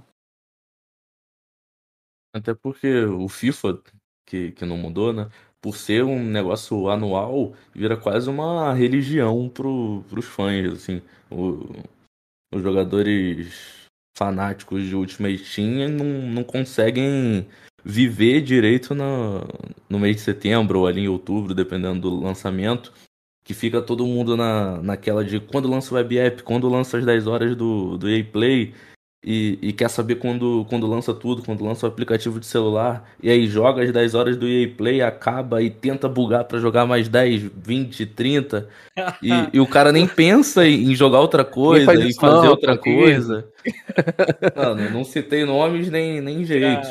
Até 2.37 2.53
porque 2.53 3.03
o 3.05 3.27
FIFA, 3.27 3.79
que, 4.25 4.51
que 4.51 4.65
não 4.65 4.77
mudou, 4.77 5.11
né? 5.13 5.29
Por 5.61 5.75
ser 5.75 6.03
um 6.03 6.23
negócio 6.23 6.89
anual, 6.89 7.53
vira 7.73 7.97
quase 7.97 8.29
uma 8.29 8.73
religião 8.73 9.49
pro, 9.49 10.03
pros 10.09 10.25
fãs, 10.25 10.71
assim. 10.73 11.01
O- 11.31 11.65
os 12.53 12.61
jogadores 12.61 13.87
fanáticos 14.17 14.85
de 14.85 14.95
Ultimate 14.95 15.43
Team 15.53 15.89
não, 15.89 16.05
não 16.05 16.43
conseguem 16.43 17.47
viver 17.83 18.41
direito 18.41 18.95
na, 18.95 19.41
no 19.89 19.99
mês 19.99 20.17
de 20.17 20.21
setembro 20.23 20.79
ou 20.79 20.87
ali 20.87 21.01
em 21.01 21.07
outubro, 21.07 21.53
dependendo 21.53 22.01
do 22.09 22.19
lançamento. 22.19 22.93
Que 23.43 23.53
fica 23.53 23.81
todo 23.81 24.05
mundo 24.05 24.35
na, 24.35 24.81
naquela 24.81 25.23
de 25.23 25.39
quando 25.39 25.69
lança 25.69 25.93
o 25.93 25.97
web 25.97 26.17
app, 26.17 26.43
quando 26.43 26.67
lança 26.67 26.97
as 26.97 27.05
10 27.05 27.27
horas 27.27 27.55
do, 27.55 27.97
do 27.97 28.09
EA 28.09 28.23
Play, 28.25 28.73
e, 29.23 29.57
e 29.61 29.73
quer 29.73 29.89
saber 29.89 30.15
quando, 30.15 30.65
quando 30.69 30.87
lança 30.87 31.13
tudo, 31.13 31.43
quando 31.43 31.63
lança 31.63 31.85
o 31.85 31.89
aplicativo 31.89 32.39
de 32.39 32.45
celular, 32.45 33.09
e 33.21 33.29
aí 33.29 33.47
joga 33.47 33.83
as 33.83 33.91
10 33.91 34.15
horas 34.15 34.37
do 34.37 34.47
EA 34.47 34.69
Play, 34.69 35.01
acaba 35.01 35.61
e 35.61 35.69
tenta 35.69 36.07
bugar 36.07 36.45
pra 36.45 36.59
jogar 36.59 36.85
mais 36.85 37.09
10, 37.09 37.49
20, 37.55 38.05
30, 38.05 38.69
e, 39.21 39.29
e 39.53 39.59
o 39.59 39.67
cara 39.67 39.91
nem 39.91 40.07
pensa 40.07 40.67
em 40.67 40.95
jogar 40.95 41.19
outra 41.19 41.43
coisa, 41.43 41.85
faz 41.85 41.99
em 41.99 42.13
fazer 42.13 42.45
não, 42.45 42.51
outra 42.51 42.77
coisa. 42.77 43.49
Mano, 44.55 44.89
não 44.91 45.03
citei 45.03 45.43
nomes 45.43 45.89
nem, 45.89 46.21
nem 46.21 46.45
jeito. 46.45 46.87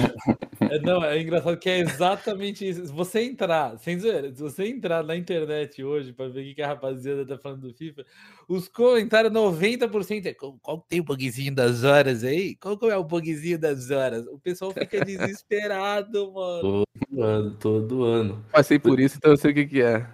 É, 0.60 0.78
não, 0.80 1.04
é 1.04 1.20
engraçado 1.20 1.56
que 1.56 1.70
é 1.70 1.78
exatamente 1.78 2.68
isso. 2.68 2.86
Se 2.86 2.92
você 2.92 3.22
entrar, 3.22 3.78
sem 3.78 3.98
zoeira, 3.98 4.34
se 4.34 4.42
você 4.42 4.66
entrar 4.66 5.02
na 5.02 5.16
internet 5.16 5.82
hoje 5.82 6.12
pra 6.12 6.28
ver 6.28 6.40
o 6.40 6.44
que 6.44 6.54
que 6.54 6.62
a 6.62 6.68
rapaziada 6.68 7.24
tá 7.24 7.38
falando 7.38 7.62
do 7.62 7.74
FIFA, 7.74 8.04
os 8.48 8.68
comentários 8.68 9.32
90% 9.32 10.26
é 10.26 10.34
qual, 10.34 10.56
qual 10.62 10.86
tem 10.88 11.00
o 11.00 11.04
bugzinho 11.04 11.54
das 11.54 11.82
horas 11.82 12.22
aí? 12.22 12.54
Qual 12.56 12.78
que 12.78 12.86
é 12.86 12.96
o 12.96 13.02
bugzinho 13.02 13.58
das 13.58 13.90
horas? 13.90 14.26
O 14.28 14.38
pessoal 14.38 14.70
fica 14.72 15.04
desesperado, 15.04 16.32
mano. 16.32 16.84
Todo 17.10 17.22
ano, 17.22 17.50
todo 17.54 18.04
ano. 18.04 18.44
Passei 18.52 18.78
por 18.78 19.00
isso, 19.00 19.16
então 19.16 19.32
eu 19.32 19.36
sei 19.36 19.50
o 19.50 19.54
que, 19.54 19.66
que 19.66 19.82
é. 19.82 20.06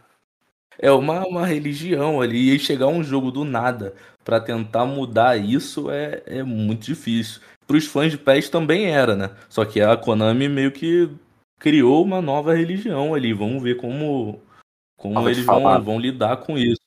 É 0.78 0.90
uma, 0.90 1.26
uma 1.26 1.46
religião 1.46 2.20
ali. 2.20 2.54
E 2.54 2.58
chegar 2.58 2.86
um 2.86 3.04
jogo 3.04 3.30
do 3.30 3.44
nada 3.44 3.94
pra 4.24 4.40
tentar 4.40 4.86
mudar 4.86 5.36
isso 5.36 5.90
é, 5.90 6.22
é 6.26 6.42
muito 6.42 6.86
difícil. 6.86 7.40
Pros 7.66 7.86
fãs 7.86 8.10
de 8.10 8.18
PES 8.18 8.48
também 8.48 8.86
era, 8.86 9.14
né? 9.14 9.30
Só 9.48 9.64
que 9.64 9.80
a 9.80 9.96
Konami 9.96 10.48
meio 10.48 10.72
que 10.72 11.08
criou 11.58 12.02
uma 12.02 12.20
nova 12.20 12.54
religião 12.54 13.14
ali. 13.14 13.32
Vamos 13.32 13.62
ver 13.62 13.76
como, 13.76 14.40
como 14.96 15.28
eles 15.28 15.44
vão, 15.44 15.82
vão 15.82 15.98
lidar 15.98 16.38
com 16.38 16.56
isso. 16.58 16.81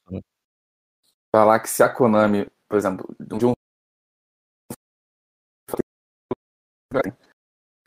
Falar 1.35 1.59
que 1.59 1.69
se 1.69 1.83
a 1.83 1.89
Konami, 1.89 2.49
por 2.65 2.77
exemplo, 2.77 3.13
de 3.19 3.45
um. 3.45 3.51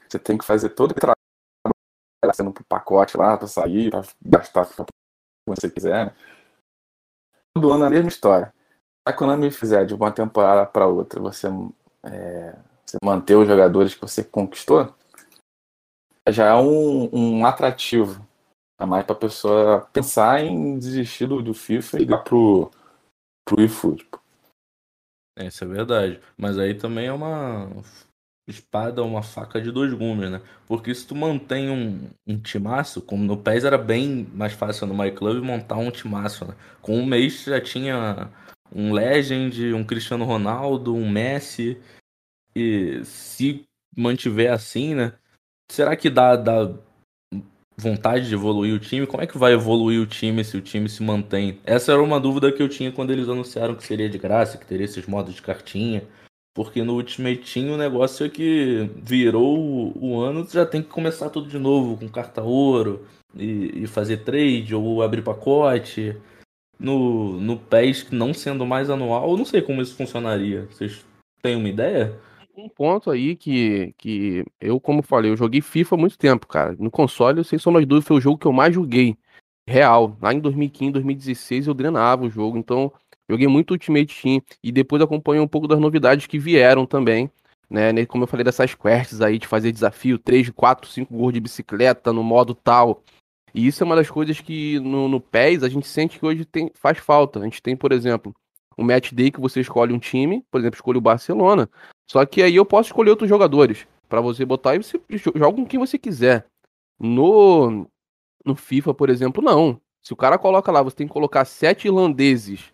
Você 0.07 0.19
tem 0.19 0.37
que 0.37 0.45
fazer 0.45 0.69
todo 0.69 0.91
o 0.91 0.95
trabalho 0.95 1.17
sendo 2.35 2.53
pro 2.53 2.63
pacote 2.65 3.17
lá, 3.17 3.39
pra 3.39 3.47
sair, 3.47 3.91
pra 3.91 4.03
gastar 4.21 4.65
o 4.65 4.85
que 4.85 4.93
você 5.47 5.71
quiser. 5.71 6.09
né? 6.09 6.17
Todo 7.55 7.73
ano 7.73 7.87
a 7.87 7.91
mesma 7.91 8.11
história. 8.11 8.53
A 9.07 9.15
Konami 9.15 9.51
fizer 9.51 9.87
de 9.87 9.95
uma 9.95 10.13
temporada 10.13 10.67
para 10.67 10.87
outra, 10.87 11.19
você, 11.19 11.47
é, 12.03 12.55
você 12.85 12.99
manter 13.03 13.37
os 13.37 13.49
jogadores 13.49 13.95
que 13.95 14.01
você 14.03 14.23
conquistou, 14.23 14.95
já 16.29 16.49
é 16.49 16.55
um, 16.55 17.09
um 17.15 17.47
atrativo 17.47 18.23
a 18.79 18.85
mais 18.85 19.07
pra 19.07 19.15
pessoa 19.15 19.89
pensar 19.91 20.43
em 20.43 20.79
desistir 20.79 21.27
do, 21.27 21.43
do 21.43 21.55
FIFA 21.55 21.99
e 21.99 22.03
ir 22.03 22.25
pro, 22.25 22.71
pro 23.49 23.63
eFootball. 23.63 24.21
É, 25.39 25.47
Isso 25.47 25.65
é 25.65 25.67
verdade. 25.67 26.21
Mas 26.37 26.59
aí 26.59 26.75
também 26.75 27.07
é 27.07 27.13
uma 27.13 27.71
espada, 28.47 29.03
uma 29.03 29.23
faca 29.23 29.61
de 29.61 29.73
dois 29.73 29.93
gumes, 29.93 30.31
né? 30.31 30.43
Porque 30.67 30.95
se 30.95 31.07
tu 31.07 31.15
mantém 31.15 31.71
um, 31.71 32.11
um 32.27 32.39
timaço, 32.39 33.01
como 33.01 33.25
no 33.25 33.37
PES 33.37 33.65
era 33.65 33.79
bem 33.79 34.27
mais 34.35 34.53
fácil 34.53 34.87
no 34.87 34.95
MyClub 34.95 35.41
montar 35.41 35.77
um 35.77 35.91
timaço, 35.91 36.45
né? 36.47 36.55
Com 36.83 36.99
um 36.99 37.07
mês 37.07 37.45
já 37.45 37.61
tinha 37.61 38.31
um 38.73 38.93
Legend, 38.93 39.73
um 39.73 39.85
Cristiano 39.85 40.25
Ronaldo, 40.25 40.95
um 40.95 41.09
Messi. 41.09 41.81
E 42.55 43.03
se 43.05 43.65
mantiver 43.97 44.53
assim, 44.53 44.95
né? 44.95 45.13
Será 45.71 45.95
que 45.97 46.11
dá, 46.11 46.35
dá 46.35 46.75
vontade 47.79 48.29
de 48.29 48.35
evoluir 48.35 48.75
o 48.75 48.79
time? 48.79 49.07
Como 49.07 49.23
é 49.23 49.27
que 49.27 49.39
vai 49.39 49.53
evoluir 49.53 50.03
o 50.03 50.07
time 50.07 50.45
se 50.45 50.57
o 50.57 50.61
time 50.61 50.89
se 50.89 51.03
mantém? 51.03 51.61
Essa 51.65 51.93
era 51.93 52.03
uma 52.03 52.19
dúvida 52.19 52.51
que 52.51 52.63
eu 52.63 52.69
tinha 52.69 52.91
quando 52.91 53.13
eles 53.13 53.29
anunciaram 53.29 53.77
que 53.77 53.87
seria 53.87 54.09
de 54.11 54.19
graça, 54.19 54.59
que 54.59 54.67
teria 54.67 54.85
esses 54.85 55.07
modos 55.07 55.35
de 55.35 55.43
cartinha. 55.43 56.03
Porque 56.55 56.83
no 56.83 56.95
Ultimate 56.95 57.39
Team 57.39 57.73
o 57.73 57.77
negócio 57.77 58.27
é 58.27 58.29
que 58.29 58.91
virou 58.97 59.97
o, 59.97 60.21
ano, 60.21 60.45
já 60.51 60.67
tem 60.67 60.83
que 60.83 60.89
começar 60.89 61.31
tudo 61.31 61.49
de 61.49 61.59
novo, 61.59 61.97
com 61.97 62.09
carta 62.09 62.43
ouro, 62.43 63.07
e, 63.37 63.85
e 63.85 63.87
fazer 63.87 64.19
trade, 64.19 64.75
ou 64.75 65.01
abrir 65.01 65.23
pacote. 65.23 66.17
No, 66.81 67.41
no 67.41 67.57
PES, 67.57 68.11
não 68.11 68.33
sendo 68.33 68.65
mais 68.65 68.89
anual, 68.91 69.31
eu 69.31 69.37
não 69.37 69.45
sei 69.45 69.63
como 69.63 69.83
isso 69.83 69.97
funcionaria. 69.97 70.67
Vocês 70.71 71.05
têm 71.43 71.57
uma 71.57 71.69
ideia? 71.69 72.19
Um 72.59 72.69
ponto 72.69 73.09
aí 73.09 73.37
que, 73.37 73.95
que 73.97 74.45
eu, 74.61 74.81
como 74.81 75.01
falei, 75.01 75.31
eu 75.31 75.37
joguei 75.37 75.61
FIFA 75.61 75.95
há 75.95 75.99
muito 75.99 76.19
tempo, 76.19 76.45
cara. 76.49 76.75
No 76.77 76.91
console, 76.91 77.45
sem 77.45 77.57
sombra 77.57 77.81
de 77.81 77.87
dúvida, 77.87 78.09
foi 78.09 78.17
o 78.17 78.21
jogo 78.21 78.37
que 78.37 78.49
eu 78.49 78.53
mais 78.53 78.75
joguei. 78.75 79.17
Real. 79.65 80.17
Lá 80.21 80.35
em 80.35 80.41
2015, 80.41 80.91
2016, 80.91 81.69
eu 81.69 81.75
drenava 81.75 82.25
o 82.25 82.31
jogo. 82.31 82.59
Então, 82.59 82.93
joguei 83.31 83.47
muito 83.47 83.71
Ultimate 83.71 84.21
Team. 84.21 84.43
E 84.61 84.73
depois 84.73 85.01
acompanhei 85.01 85.41
um 85.41 85.47
pouco 85.47 85.69
das 85.69 85.79
novidades 85.79 86.27
que 86.27 86.37
vieram 86.37 86.85
também. 86.85 87.31
Né, 87.71 88.05
como 88.07 88.25
eu 88.25 88.27
falei 88.27 88.43
dessas 88.43 88.75
quests 88.75 89.21
aí 89.21 89.39
de 89.39 89.47
fazer 89.47 89.71
desafio 89.71 90.19
3, 90.19 90.51
4, 90.51 90.91
5 90.91 91.15
gols 91.15 91.35
de 91.35 91.39
bicicleta 91.39 92.13
no 92.13 92.25
modo 92.25 92.57
tal. 92.57 93.05
E 93.55 93.69
isso 93.69 93.85
é 93.85 93.87
uma 93.87 93.95
das 93.95 94.11
coisas 94.11 94.41
que 94.41 94.81
no, 94.81 95.07
no 95.07 95.21
PES 95.21 95.63
a 95.63 95.69
gente 95.69 95.87
sente 95.87 96.19
que 96.19 96.27
hoje 96.27 96.45
tem, 96.45 96.73
faz 96.75 96.99
falta. 96.99 97.39
A 97.39 97.45
gente 97.45 97.63
tem, 97.63 97.77
por 97.77 97.93
exemplo, 97.93 98.35
um 98.77 98.83
match 98.83 99.13
day 99.13 99.31
que 99.31 99.41
você 99.41 99.61
escolhe 99.61 99.93
um 99.93 99.99
time, 100.01 100.45
por 100.51 100.61
exemplo, 100.61 100.77
escolhe 100.77 100.99
o 100.99 101.03
Barcelona. 101.03 101.71
Só 102.11 102.25
que 102.25 102.43
aí 102.43 102.57
eu 102.57 102.65
posso 102.65 102.89
escolher 102.89 103.11
outros 103.11 103.29
jogadores 103.29 103.87
pra 104.09 104.21
você 104.21 104.45
botar 104.45 104.75
e 104.75 104.83
você 104.83 105.01
jo- 105.11 105.33
joga 105.35 105.57
com 105.57 105.67
quem 105.67 105.79
você 105.79 105.99
quiser. 105.99 106.47
No, 106.99 107.87
no 108.45 108.57
FIFA, 108.57 108.95
por 108.95 109.11
exemplo, 109.11 109.43
não. 109.43 109.81
Se 110.03 110.13
o 110.13 110.17
cara 110.17 110.39
coloca 110.39 110.73
lá, 110.73 110.83
você 110.83 110.97
tem 110.97 111.07
que 111.07 111.13
colocar 111.13 111.45
sete 111.45 111.87
irlandeses 111.87 112.73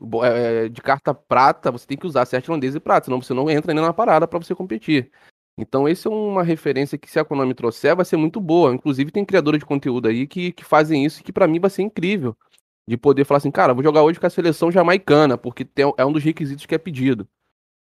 bo- 0.00 0.24
é, 0.24 0.68
de 0.68 0.80
carta 0.82 1.14
prata, 1.14 1.70
você 1.70 1.86
tem 1.86 1.96
que 1.96 2.06
usar 2.06 2.24
sete 2.26 2.44
irlandeses 2.46 2.76
e 2.76 2.80
prata, 2.80 3.06
senão 3.06 3.20
você 3.22 3.32
não 3.32 3.50
entra 3.50 3.72
nem 3.72 3.82
na 3.82 3.92
parada 3.92 4.28
pra 4.28 4.38
você 4.38 4.54
competir. 4.54 5.10
Então, 5.56 5.86
essa 5.86 6.08
é 6.08 6.12
uma 6.12 6.42
referência 6.42 6.98
que, 6.98 7.08
se 7.08 7.18
a 7.18 7.24
Konami 7.24 7.54
trouxer, 7.54 7.94
vai 7.94 8.04
ser 8.04 8.16
muito 8.16 8.40
boa. 8.40 8.74
Inclusive, 8.74 9.12
tem 9.12 9.24
criadores 9.24 9.60
de 9.60 9.66
conteúdo 9.66 10.08
aí 10.08 10.26
que, 10.26 10.50
que 10.52 10.64
fazem 10.64 11.04
isso 11.04 11.20
e 11.20 11.22
que, 11.22 11.32
pra 11.32 11.46
mim, 11.46 11.60
vai 11.60 11.70
ser 11.70 11.82
incrível. 11.82 12.36
De 12.88 12.96
poder 12.96 13.24
falar 13.24 13.38
assim, 13.38 13.52
cara, 13.52 13.72
vou 13.72 13.82
jogar 13.82 14.02
hoje 14.02 14.18
com 14.18 14.26
a 14.26 14.30
seleção 14.30 14.70
jamaicana, 14.70 15.38
porque 15.38 15.64
tem- 15.64 15.90
é 15.96 16.04
um 16.04 16.12
dos 16.12 16.24
requisitos 16.24 16.66
que 16.66 16.74
é 16.74 16.78
pedido. 16.78 17.26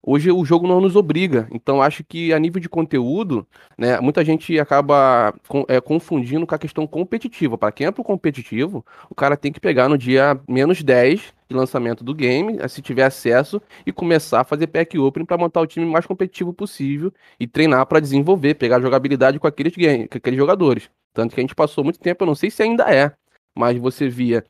Hoje 0.03 0.31
o 0.31 0.43
jogo 0.43 0.67
não 0.67 0.81
nos 0.81 0.95
obriga, 0.95 1.47
então 1.51 1.79
acho 1.79 2.03
que 2.03 2.33
a 2.33 2.39
nível 2.39 2.59
de 2.59 2.67
conteúdo, 2.67 3.47
né, 3.77 3.99
muita 3.99 4.25
gente 4.25 4.59
acaba 4.59 5.31
é, 5.67 5.79
confundindo 5.79 6.47
com 6.47 6.55
a 6.55 6.57
questão 6.57 6.87
competitiva. 6.87 7.55
Para 7.55 7.71
quem 7.71 7.85
é 7.85 7.91
pro 7.91 8.03
competitivo, 8.03 8.83
o 9.11 9.13
cara 9.13 9.37
tem 9.37 9.51
que 9.51 9.59
pegar 9.59 9.87
no 9.87 9.99
dia 9.99 10.41
menos 10.47 10.81
10 10.81 11.33
de 11.47 11.55
lançamento 11.55 12.03
do 12.03 12.15
game, 12.15 12.57
eh, 12.59 12.67
se 12.67 12.81
tiver 12.81 13.03
acesso, 13.03 13.61
e 13.85 13.91
começar 13.91 14.41
a 14.41 14.43
fazer 14.43 14.67
pack 14.67 14.97
open 14.97 15.23
para 15.23 15.37
montar 15.37 15.61
o 15.61 15.67
time 15.67 15.85
mais 15.85 16.05
competitivo 16.05 16.51
possível 16.51 17.13
e 17.39 17.45
treinar 17.45 17.85
para 17.85 17.99
desenvolver, 17.99 18.55
pegar 18.55 18.81
jogabilidade 18.81 19.39
com 19.39 19.47
aqueles, 19.47 19.75
game, 19.75 20.07
com 20.07 20.17
aqueles 20.17 20.37
jogadores. 20.39 20.89
Tanto 21.13 21.35
que 21.35 21.41
a 21.41 21.43
gente 21.43 21.53
passou 21.53 21.83
muito 21.83 21.99
tempo, 21.99 22.23
eu 22.23 22.27
não 22.27 22.35
sei 22.35 22.49
se 22.49 22.63
ainda 22.63 22.85
é, 22.93 23.13
mas 23.55 23.77
você 23.77 24.09
via 24.09 24.43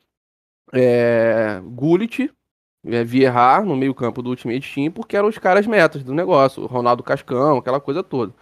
é, 0.72 1.60
Gullit, 1.64 2.30
é, 2.84 3.04
Vieira 3.04 3.62
no 3.62 3.76
meio 3.76 3.94
campo 3.94 4.22
do 4.22 4.30
Ultimate 4.30 4.74
Team, 4.74 4.90
porque 4.90 5.16
eram 5.16 5.28
os 5.28 5.38
caras 5.38 5.66
metas 5.66 6.02
do 6.02 6.14
negócio, 6.14 6.62
o 6.62 6.66
Ronaldo 6.66 7.02
Cascão, 7.02 7.58
aquela 7.58 7.80
coisa 7.80 8.02
toda. 8.02 8.32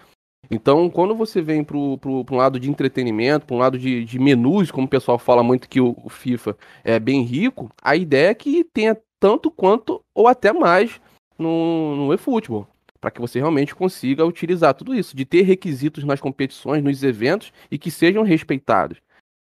Então, 0.51 0.91
quando 0.91 1.15
você 1.15 1.41
vem 1.41 1.63
para 1.63 1.77
um 1.77 2.37
lado 2.37 2.59
de 2.59 2.71
entretenimento, 2.71 3.47
para 3.47 3.55
um 3.55 3.59
lado 3.59 3.79
de, 3.79 4.05
de 4.05 4.19
menus, 4.19 4.71
como 4.71 4.87
o 4.87 4.91
pessoal 4.91 5.19
fala 5.19 5.43
muito 5.43 5.69
que 5.69 5.81
o, 5.81 5.97
o, 6.03 6.09
FIFA 6.09 6.57
é 6.83 6.99
bem 6.99 7.23
rico, 7.23 7.71
a 7.83 7.95
ideia 7.95 8.31
é 8.31 8.35
que 8.35 8.65
tenha 8.65 8.97
tanto 9.21 9.51
quanto 9.51 10.03
ou 10.15 10.27
até 10.27 10.53
mais 10.53 11.01
no, 11.39 11.95
no 11.95 12.15
eFootball, 12.15 12.67
para 13.01 13.11
que 13.11 13.21
você 13.21 13.39
realmente 13.39 13.75
consiga 13.75 14.25
utilizar 14.25 14.75
tudo 14.75 14.95
isso, 14.95 15.17
de 15.17 15.25
ter 15.25 15.43
requisitos 15.43 16.03
nas 16.03 16.21
competições, 16.21 16.83
nos 16.83 17.03
eventos 17.03 17.53
e 17.71 17.79
que 17.79 17.91
sejam 17.91 18.23
respeitados. 18.25 18.99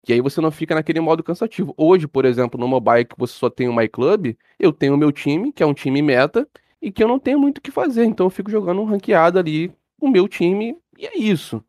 Que 0.06 0.14
aí 0.14 0.22
você 0.22 0.40
não 0.40 0.52
fica 0.52 0.76
naquele 0.76 1.00
modo 1.00 1.24
cansativo. 1.24 1.74
Hoje, 1.76 2.08
por 2.08 2.26
exemplo, 2.26 2.60
no 2.60 2.68
mobile 2.68 3.06
que 3.06 3.18
você 3.18 3.34
só 3.34 3.50
tem 3.50 3.68
o 3.68 3.74
MyClub, 3.74 4.38
eu 4.60 4.72
tenho 4.72 4.94
o 4.94 4.98
meu 4.98 5.12
time, 5.12 5.52
que 5.52 5.64
é 5.64 5.66
um 5.66 5.74
time 5.74 6.00
meta, 6.00 6.48
e 6.80 6.92
que 6.92 7.04
eu 7.04 7.08
não 7.08 7.18
tenho 7.18 7.40
muito 7.40 7.58
o 7.58 7.62
que 7.62 7.72
fazer. 7.72 8.06
Então 8.06 8.28
eu 8.28 8.30
fico 8.30 8.52
jogando 8.52 8.80
um 8.80 8.86
ranqueado 8.86 9.40
ali 9.40 9.74
o 10.00 10.08
meu 10.08 10.28
time 10.28 10.78
e 10.96 11.08
é 11.08 11.18
isso. 11.18 11.64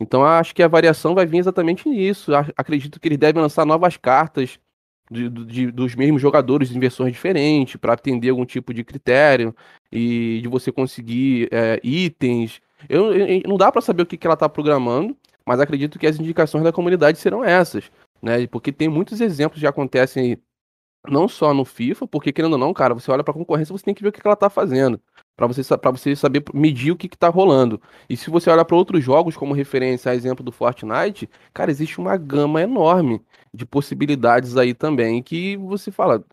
Então 0.00 0.24
acho 0.24 0.54
que 0.54 0.62
a 0.62 0.68
variação 0.68 1.14
vai 1.14 1.26
vir 1.26 1.38
exatamente 1.38 1.86
nisso. 1.86 2.32
Acredito 2.56 2.98
que 2.98 3.08
eles 3.08 3.18
devem 3.18 3.42
lançar 3.42 3.66
novas 3.66 3.98
cartas 3.98 4.58
de, 5.10 5.28
de, 5.28 5.70
dos 5.70 5.94
mesmos 5.94 6.22
jogadores 6.22 6.74
em 6.74 6.80
versões 6.80 7.12
diferentes 7.12 7.76
para 7.76 7.92
atender 7.92 8.30
algum 8.30 8.46
tipo 8.46 8.72
de 8.72 8.82
critério 8.82 9.54
e 9.92 10.40
de 10.42 10.48
você 10.48 10.72
conseguir 10.72 11.48
é, 11.52 11.78
itens. 11.84 12.60
Eu, 12.88 13.12
eu, 13.12 13.42
não 13.46 13.56
dá 13.56 13.70
para 13.70 13.80
saber 13.80 14.02
o 14.02 14.06
que, 14.06 14.16
que 14.16 14.26
ela 14.26 14.34
está 14.34 14.48
programando, 14.48 15.16
mas 15.46 15.60
acredito 15.60 15.98
que 15.98 16.06
as 16.06 16.18
indicações 16.18 16.64
da 16.64 16.72
comunidade 16.72 17.18
serão 17.18 17.44
essas, 17.44 17.90
né? 18.22 18.46
Porque 18.46 18.72
tem 18.72 18.88
muitos 18.88 19.20
exemplos 19.20 19.60
que 19.60 19.66
acontecem 19.66 20.38
não 21.08 21.28
só 21.28 21.54
no 21.54 21.64
FIFA, 21.64 22.06
porque 22.08 22.32
querendo 22.32 22.54
ou 22.54 22.58
não, 22.58 22.74
cara, 22.74 22.94
você 22.94 23.10
olha 23.10 23.22
para 23.22 23.32
a 23.32 23.36
concorrência, 23.36 23.72
você 23.72 23.84
tem 23.84 23.94
que 23.94 24.02
ver 24.02 24.08
o 24.08 24.12
que, 24.12 24.20
que 24.20 24.26
ela 24.26 24.34
está 24.34 24.50
fazendo 24.50 25.00
para 25.36 25.46
você, 25.46 25.62
pra 25.76 25.90
você 25.90 26.16
saber 26.16 26.42
medir 26.54 26.90
o 26.90 26.96
que, 26.96 27.06
está 27.06 27.28
rolando. 27.28 27.80
E 28.08 28.16
se 28.16 28.30
você 28.30 28.50
olhar 28.50 28.64
para 28.64 28.76
outros 28.76 29.04
jogos, 29.04 29.36
como 29.36 29.52
referência 29.52 30.10
a 30.10 30.14
exemplo 30.14 30.44
do 30.44 30.50
Fortnite, 30.50 31.28
cara, 31.52 31.70
existe 31.70 31.98
uma 31.98 32.16
gama 32.16 32.62
enorme 32.62 33.20
de 33.52 33.66
possibilidades 33.66 34.56
aí 34.56 34.72
também 34.74 35.22
que 35.22 35.56
você 35.58 35.90
fala. 35.90 36.24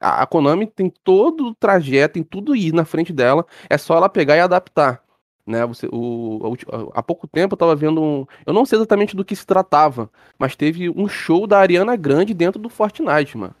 Ah, 0.00 0.22
a 0.22 0.26
Konami 0.26 0.66
tem 0.66 0.92
todo 1.04 1.48
o 1.48 1.54
trajeto, 1.54 2.14
tem 2.14 2.22
tudo 2.22 2.56
ir 2.56 2.72
na 2.74 2.84
frente 2.84 3.12
dela, 3.12 3.46
é 3.70 3.78
só 3.78 3.96
ela 3.96 4.08
pegar 4.08 4.36
e 4.36 4.40
adaptar. 4.40 5.02
Né, 5.48 5.64
você, 5.64 5.88
o, 5.90 6.54
há 6.92 7.02
pouco 7.02 7.26
tempo 7.26 7.54
eu 7.54 7.56
estava 7.56 7.74
vendo 7.74 8.02
um. 8.02 8.26
Eu 8.44 8.52
não 8.52 8.66
sei 8.66 8.76
exatamente 8.76 9.16
do 9.16 9.24
que 9.24 9.34
se 9.34 9.46
tratava, 9.46 10.10
mas 10.38 10.54
teve 10.54 10.90
um 10.90 11.08
show 11.08 11.46
da 11.46 11.58
Ariana 11.58 11.96
Grande 11.96 12.34
dentro 12.34 12.60
do 12.60 12.68
Fortnite, 12.68 13.38
mano. 13.38 13.54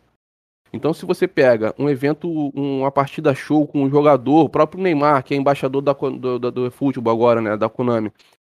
Então, 0.70 0.92
se 0.92 1.06
você 1.06 1.26
pega 1.26 1.74
um 1.78 1.88
evento, 1.88 2.28
uma 2.50 2.92
partida 2.92 3.34
show 3.34 3.66
com 3.66 3.84
um 3.84 3.90
jogador, 3.90 4.44
o 4.44 4.48
próprio 4.50 4.82
Neymar, 4.82 5.24
que 5.24 5.32
é 5.32 5.36
embaixador 5.38 5.80
da, 5.80 5.94
do, 5.94 6.38
do, 6.38 6.50
do 6.50 6.70
futebol 6.70 7.10
agora, 7.14 7.40
né, 7.40 7.56
da 7.56 7.70
Konami, 7.70 8.12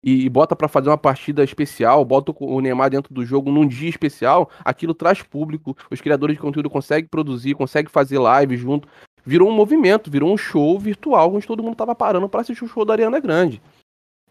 e, 0.02 0.24
e 0.24 0.28
bota 0.30 0.56
para 0.56 0.68
fazer 0.68 0.88
uma 0.88 0.96
partida 0.96 1.44
especial, 1.44 2.02
bota 2.06 2.32
o 2.34 2.60
Neymar 2.62 2.88
dentro 2.88 3.12
do 3.12 3.26
jogo 3.26 3.52
num 3.52 3.66
dia 3.66 3.90
especial, 3.90 4.48
aquilo 4.64 4.94
traz 4.94 5.22
público, 5.22 5.76
os 5.90 6.00
criadores 6.00 6.36
de 6.36 6.40
conteúdo 6.40 6.70
conseguem 6.70 7.08
produzir, 7.08 7.54
conseguem 7.54 7.90
fazer 7.90 8.18
live 8.18 8.56
junto. 8.56 8.88
Virou 9.28 9.50
um 9.50 9.52
movimento, 9.52 10.10
virou 10.10 10.32
um 10.32 10.38
show 10.38 10.78
virtual 10.78 11.34
onde 11.34 11.46
todo 11.46 11.62
mundo 11.62 11.76
tava 11.76 11.94
parando 11.94 12.26
para 12.30 12.40
assistir 12.40 12.64
o 12.64 12.68
show 12.68 12.82
da 12.82 12.94
Ariana 12.94 13.20
Grande. 13.20 13.60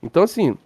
Então, 0.01 0.23
assim, 0.23 0.57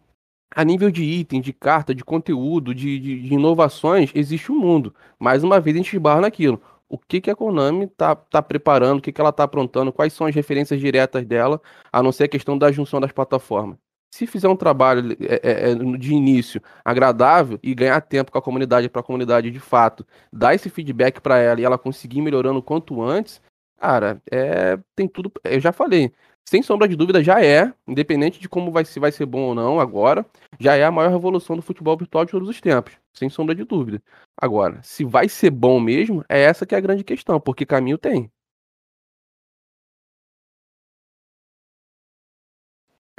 a 0.55 0.63
nível 0.63 0.89
de 0.89 1.03
item, 1.03 1.41
de 1.41 1.51
carta, 1.51 1.93
de 1.93 2.01
conteúdo, 2.01 2.73
de, 2.73 2.97
de, 2.97 3.23
de 3.23 3.33
inovações, 3.33 4.09
existe 4.15 4.49
um 4.49 4.57
mundo. 4.57 4.95
Mais 5.19 5.43
uma 5.43 5.59
vez 5.59 5.75
a 5.75 5.79
gente 5.79 5.97
esbarra 5.97 6.21
naquilo 6.21 6.61
o 6.87 6.97
que, 6.97 7.19
que 7.19 7.29
a 7.29 7.35
Konami 7.35 7.87
tá, 7.87 8.15
tá 8.15 8.41
preparando, 8.41 8.99
o 8.99 9.01
que, 9.01 9.11
que 9.11 9.19
ela 9.19 9.33
tá 9.33 9.43
aprontando, 9.43 9.91
quais 9.91 10.13
são 10.13 10.25
as 10.25 10.33
referências 10.33 10.79
diretas 10.79 11.25
dela, 11.25 11.61
a 11.91 12.01
não 12.01 12.13
ser 12.13 12.23
a 12.23 12.29
questão 12.29 12.57
da 12.57 12.71
junção 12.71 13.01
das 13.01 13.11
plataformas. 13.11 13.77
Se 14.13 14.25
fizer 14.25 14.47
um 14.47 14.55
trabalho 14.55 15.11
é, 15.19 15.41
é, 15.43 15.71
é 15.71 15.75
de 15.75 16.13
início 16.13 16.61
agradável 16.85 17.59
e 17.61 17.75
ganhar 17.75 17.99
tempo 17.99 18.31
com 18.31 18.37
a 18.37 18.41
comunidade, 18.41 18.87
para 18.87 19.01
a 19.01 19.03
comunidade 19.03 19.51
de 19.51 19.59
fato 19.59 20.07
dar 20.31 20.55
esse 20.55 20.69
feedback 20.69 21.19
para 21.19 21.37
ela 21.37 21.59
e 21.59 21.65
ela 21.65 21.77
conseguir 21.77 22.21
melhorando 22.21 22.61
quanto 22.61 23.01
antes, 23.01 23.41
cara, 23.81 24.21
é, 24.31 24.77
tem 24.95 25.07
tudo. 25.07 25.31
Eu 25.43 25.59
já 25.59 25.71
falei, 25.73 26.13
sem 26.47 26.61
sombra 26.61 26.87
de 26.87 26.95
dúvida, 26.95 27.23
já 27.23 27.43
é, 27.43 27.73
independente 27.87 28.39
de 28.39 28.47
como 28.47 28.71
vai, 28.71 28.85
se 28.85 28.99
vai 28.99 29.11
ser 29.11 29.25
bom 29.25 29.41
ou 29.41 29.55
não 29.55 29.79
agora, 29.79 30.25
já 30.59 30.75
é 30.75 30.83
a 30.83 30.91
maior 30.91 31.09
revolução 31.09 31.55
do 31.55 31.63
futebol 31.63 31.97
virtual 31.97 32.25
de 32.25 32.31
todos 32.31 32.47
os 32.47 32.61
tempos, 32.61 32.93
sem 33.13 33.29
sombra 33.29 33.55
de 33.55 33.63
dúvida. 33.63 34.01
Agora, 34.37 34.81
se 34.83 35.03
vai 35.03 35.27
ser 35.27 35.49
bom 35.49 35.79
mesmo, 35.79 36.23
é 36.29 36.41
essa 36.41 36.65
que 36.65 36.75
é 36.75 36.77
a 36.77 36.81
grande 36.81 37.03
questão, 37.03 37.39
porque 37.39 37.65
caminho 37.65 37.97
tem. 37.97 38.31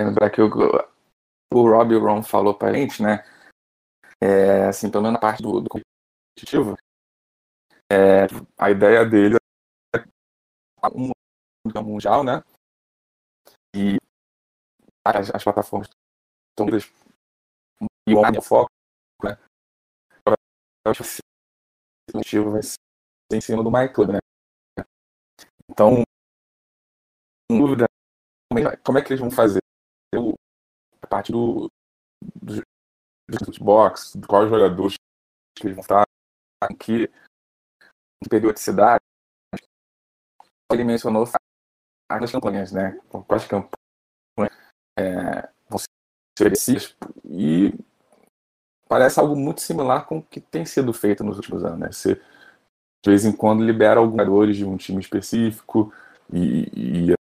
Lembrar 0.00 0.30
que 0.30 0.40
o, 0.40 0.48
o 1.52 1.68
Robbie 1.68 1.96
Ron 1.96 2.22
falou 2.22 2.54
pra 2.54 2.72
gente, 2.72 3.02
né? 3.02 3.24
É, 4.20 4.66
assim, 4.66 4.90
pelo 4.90 5.02
menos 5.02 5.14
na 5.14 5.20
parte 5.20 5.42
do, 5.42 5.60
do 5.60 5.68
competitivo, 5.68 6.76
é, 7.90 8.26
a 8.56 8.70
ideia 8.70 9.04
dele 9.04 9.41
um 10.94 11.12
mundial, 11.84 12.24
né? 12.24 12.42
E 13.74 13.96
as, 15.04 15.30
as 15.34 15.44
plataformas 15.44 15.88
estão 16.50 16.68
e 18.08 18.14
o 18.14 18.42
foco, 18.42 18.70
né? 19.22 19.38
Eu 20.84 20.90
acho 20.90 21.02
que 21.02 21.08
esse 21.08 21.20
motivo 22.14 22.50
vai 22.50 22.62
ser 22.62 22.76
em 23.32 23.40
cima 23.40 23.62
do 23.62 23.70
MyClub, 23.70 24.12
né? 24.12 24.18
Então, 25.70 26.02
dúvida, 27.50 27.86
como 28.84 28.98
é 28.98 29.02
que 29.02 29.08
eles 29.08 29.20
vão 29.20 29.30
fazer 29.30 29.60
a 31.00 31.06
parte 31.06 31.32
do, 31.32 31.68
do, 32.20 32.60
do 33.28 33.64
box, 33.64 34.12
quais 34.28 34.50
jogadores 34.50 34.94
que 35.56 35.66
eles 35.66 35.76
vão 35.76 35.82
estar, 35.82 36.04
em 36.70 36.76
que 36.76 37.10
periodicidade. 38.28 39.02
Ele 40.72 40.84
mencionou 40.84 41.28
as 42.08 42.32
campanhas, 42.32 42.72
né? 42.72 42.98
Quais 43.26 43.46
campanhas 43.46 43.72
é, 44.98 45.48
vão 45.68 45.78
ser 45.78 45.88
oferecidas 46.38 46.96
e 47.24 47.74
parece 48.88 49.18
algo 49.18 49.34
muito 49.34 49.60
similar 49.60 50.06
com 50.06 50.18
o 50.18 50.22
que 50.22 50.40
tem 50.40 50.64
sido 50.64 50.92
feito 50.92 51.24
nos 51.24 51.36
últimos 51.36 51.64
anos, 51.64 51.78
né? 51.78 51.92
Você, 51.92 52.14
de 52.14 53.10
vez 53.10 53.24
em 53.24 53.34
quando 53.34 53.64
libera 53.64 54.00
alguns 54.00 54.12
jogadores 54.12 54.56
de 54.56 54.64
um 54.64 54.76
time 54.76 55.00
específico 55.00 55.92
e, 56.32 57.10
e 57.10 57.14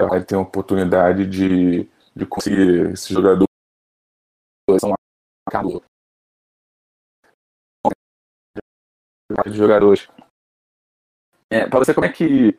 vai 0.00 0.22
ter 0.22 0.34
a 0.34 0.40
oportunidade 0.40 1.26
de, 1.26 1.88
de 2.14 2.26
conseguir 2.26 2.96
são 4.78 4.94
acabou. 5.46 5.82
de 9.46 9.56
jogadores. 9.56 10.08
É, 11.50 11.68
para 11.68 11.78
você, 11.78 11.94
como 11.94 12.06
é 12.06 12.12
que 12.12 12.58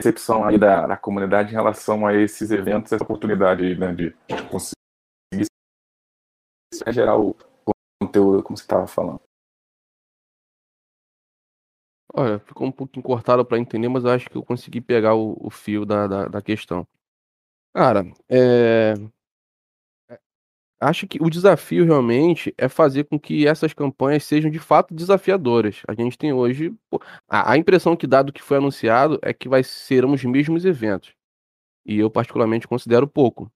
recepção 0.00 0.44
aí 0.44 0.58
da, 0.58 0.86
da, 0.86 0.96
comunidade 0.96 1.50
em 1.50 1.54
relação 1.54 2.06
a 2.06 2.14
esses 2.14 2.50
eventos, 2.50 2.92
essa 2.92 3.02
oportunidade 3.02 3.74
né, 3.76 3.94
de 3.94 4.14
conseguir 4.50 5.46
gerar 6.88 7.18
o 7.18 7.34
conteúdo, 8.00 8.42
como 8.42 8.56
você 8.56 8.62
estava 8.62 8.86
falando. 8.86 9.20
Olha, 12.14 12.38
ficou 12.38 12.66
um 12.66 12.72
pouquinho 12.72 13.02
cortado 13.02 13.44
para 13.44 13.58
entender, 13.58 13.88
mas 13.88 14.04
eu 14.04 14.10
acho 14.10 14.30
que 14.30 14.36
eu 14.36 14.42
consegui 14.42 14.80
pegar 14.80 15.14
o, 15.14 15.36
o 15.38 15.50
fio 15.50 15.84
da, 15.84 16.06
da, 16.06 16.28
da, 16.28 16.42
questão. 16.42 16.86
Cara, 17.74 18.04
é, 18.28 18.94
Acho 20.80 21.06
que 21.06 21.18
o 21.22 21.30
desafio 21.30 21.84
realmente 21.86 22.54
é 22.58 22.68
fazer 22.68 23.04
com 23.04 23.18
que 23.18 23.46
essas 23.46 23.72
campanhas 23.72 24.24
sejam 24.24 24.50
de 24.50 24.58
fato 24.58 24.94
desafiadoras. 24.94 25.82
A 25.88 25.94
gente 25.94 26.18
tem 26.18 26.32
hoje. 26.32 26.74
A, 27.28 27.52
a, 27.52 27.56
impressão 27.56 27.96
que 27.96 28.06
dá 28.06 28.22
do 28.22 28.32
que 28.32 28.42
foi 28.42 28.58
anunciado 28.58 29.18
é 29.22 29.32
que 29.32 29.48
vai 29.48 29.62
serão 29.62 30.12
os 30.12 30.22
mesmos 30.24 30.64
eventos. 30.66 31.14
E 31.86 31.98
eu, 31.98 32.10
particularmente, 32.10 32.68
considero 32.68 33.06
pouco. 33.08 33.50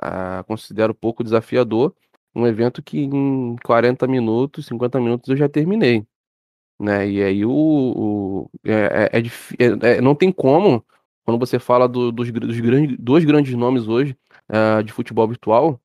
Ah, 0.00 0.44
considero 0.46 0.94
pouco 0.94 1.24
desafiador 1.24 1.94
um 2.34 2.46
evento 2.46 2.82
que 2.82 3.00
em 3.00 3.56
40 3.64 4.06
minutos, 4.06 4.66
50 4.66 5.00
minutos 5.00 5.28
eu 5.28 5.36
já 5.36 5.48
terminei. 5.48 6.06
Né? 6.78 7.08
E 7.10 7.22
aí 7.22 7.44
o, 7.44 7.50
o 7.50 8.50
é, 8.64 9.18
é, 9.18 9.20
é, 9.20 9.96
é, 9.96 10.00
não 10.00 10.14
tem 10.14 10.32
como, 10.32 10.84
quando 11.24 11.38
você 11.38 11.58
fala 11.58 11.88
do, 11.88 12.10
dos, 12.12 12.30
dos, 12.30 12.60
grandes, 12.60 12.96
dois 12.98 13.24
grandes 13.24 13.54
nomes 13.54 13.88
hoje 13.88 14.16
uh, 14.48 14.82
de 14.82 14.92
futebol 14.92 15.28
virtual, 15.28 15.80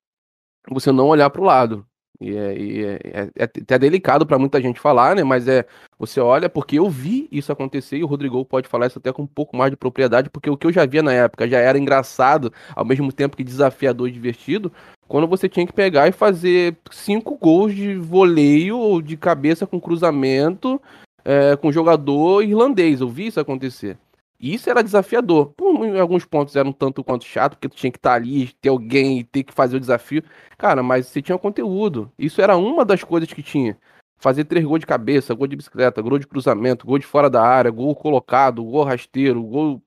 você 0.69 0.91
não 0.91 1.07
olhar 1.07 1.29
para 1.29 1.41
o 1.41 1.45
lado. 1.45 1.85
E 2.19 2.35
é, 2.35 2.57
e 2.57 2.85
é, 2.85 2.99
é, 3.03 3.29
é 3.35 3.43
até 3.43 3.77
delicado 3.77 4.25
para 4.25 4.39
muita 4.39 4.61
gente 4.61 4.79
falar, 4.79 5.15
né? 5.15 5.23
Mas 5.23 5.47
é 5.47 5.65
você 5.99 6.19
olha, 6.19 6.49
porque 6.49 6.79
eu 6.79 6.89
vi 6.89 7.27
isso 7.31 7.51
acontecer 7.51 7.97
e 7.97 8.03
o 8.03 8.07
Rodrigo 8.07 8.43
pode 8.45 8.67
falar 8.67 8.87
isso 8.87 8.99
até 8.99 9.11
com 9.11 9.23
um 9.23 9.27
pouco 9.27 9.55
mais 9.55 9.71
de 9.71 9.77
propriedade, 9.77 10.29
porque 10.29 10.49
o 10.49 10.57
que 10.57 10.67
eu 10.67 10.71
já 10.71 10.85
via 10.85 11.03
na 11.03 11.11
época 11.11 11.47
já 11.47 11.59
era 11.59 11.77
engraçado, 11.77 12.51
ao 12.75 12.85
mesmo 12.85 13.11
tempo 13.11 13.35
que 13.35 13.43
desafiador 13.43 14.07
e 14.07 14.11
divertido, 14.11 14.71
quando 15.07 15.27
você 15.27 15.47
tinha 15.49 15.65
que 15.65 15.73
pegar 15.73 16.07
e 16.07 16.11
fazer 16.11 16.77
cinco 16.91 17.37
gols 17.37 17.75
de 17.75 17.95
voleio 17.95 18.77
ou 18.77 19.01
de 19.01 19.17
cabeça 19.17 19.67
com 19.67 19.79
cruzamento 19.79 20.81
é, 21.25 21.55
com 21.55 21.71
jogador 21.71 22.43
irlandês. 22.43 23.01
Eu 23.01 23.09
vi 23.09 23.27
isso 23.27 23.39
acontecer. 23.39 23.97
E 24.39 24.53
isso 24.53 24.69
era 24.69 24.83
desafiador. 24.83 25.53
Em 25.59 25.99
alguns 25.99 26.25
pontos 26.25 26.55
era 26.55 26.67
um 26.67 26.73
tanto 26.73 27.03
quanto 27.03 27.25
chato, 27.25 27.53
porque 27.53 27.69
tu 27.69 27.75
tinha 27.75 27.91
que 27.91 27.97
estar 27.97 28.13
ali, 28.13 28.49
ter 28.61 28.69
alguém, 28.69 29.23
ter 29.23 29.43
que 29.43 29.53
fazer 29.53 29.77
o 29.77 29.79
desafio. 29.79 30.23
Cara, 30.57 30.83
mas 30.83 31.07
você 31.07 31.21
tinha 31.21 31.37
conteúdo. 31.37 32.11
Isso 32.17 32.41
era 32.41 32.57
uma 32.57 32.83
das 32.83 33.03
coisas 33.03 33.31
que 33.31 33.41
tinha. 33.41 33.77
Fazer 34.17 34.45
três 34.45 34.65
gols 34.65 34.79
de 34.79 34.85
cabeça, 34.85 35.33
gol 35.33 35.47
de 35.47 35.55
bicicleta, 35.55 36.01
gol 36.01 36.19
de 36.19 36.27
cruzamento, 36.27 36.85
gol 36.85 36.99
de 36.99 37.05
fora 37.05 37.29
da 37.29 37.41
área, 37.43 37.71
gol 37.71 37.95
colocado, 37.95 38.63
gol 38.63 38.83
rasteiro, 38.83 39.41
gol. 39.43 39.81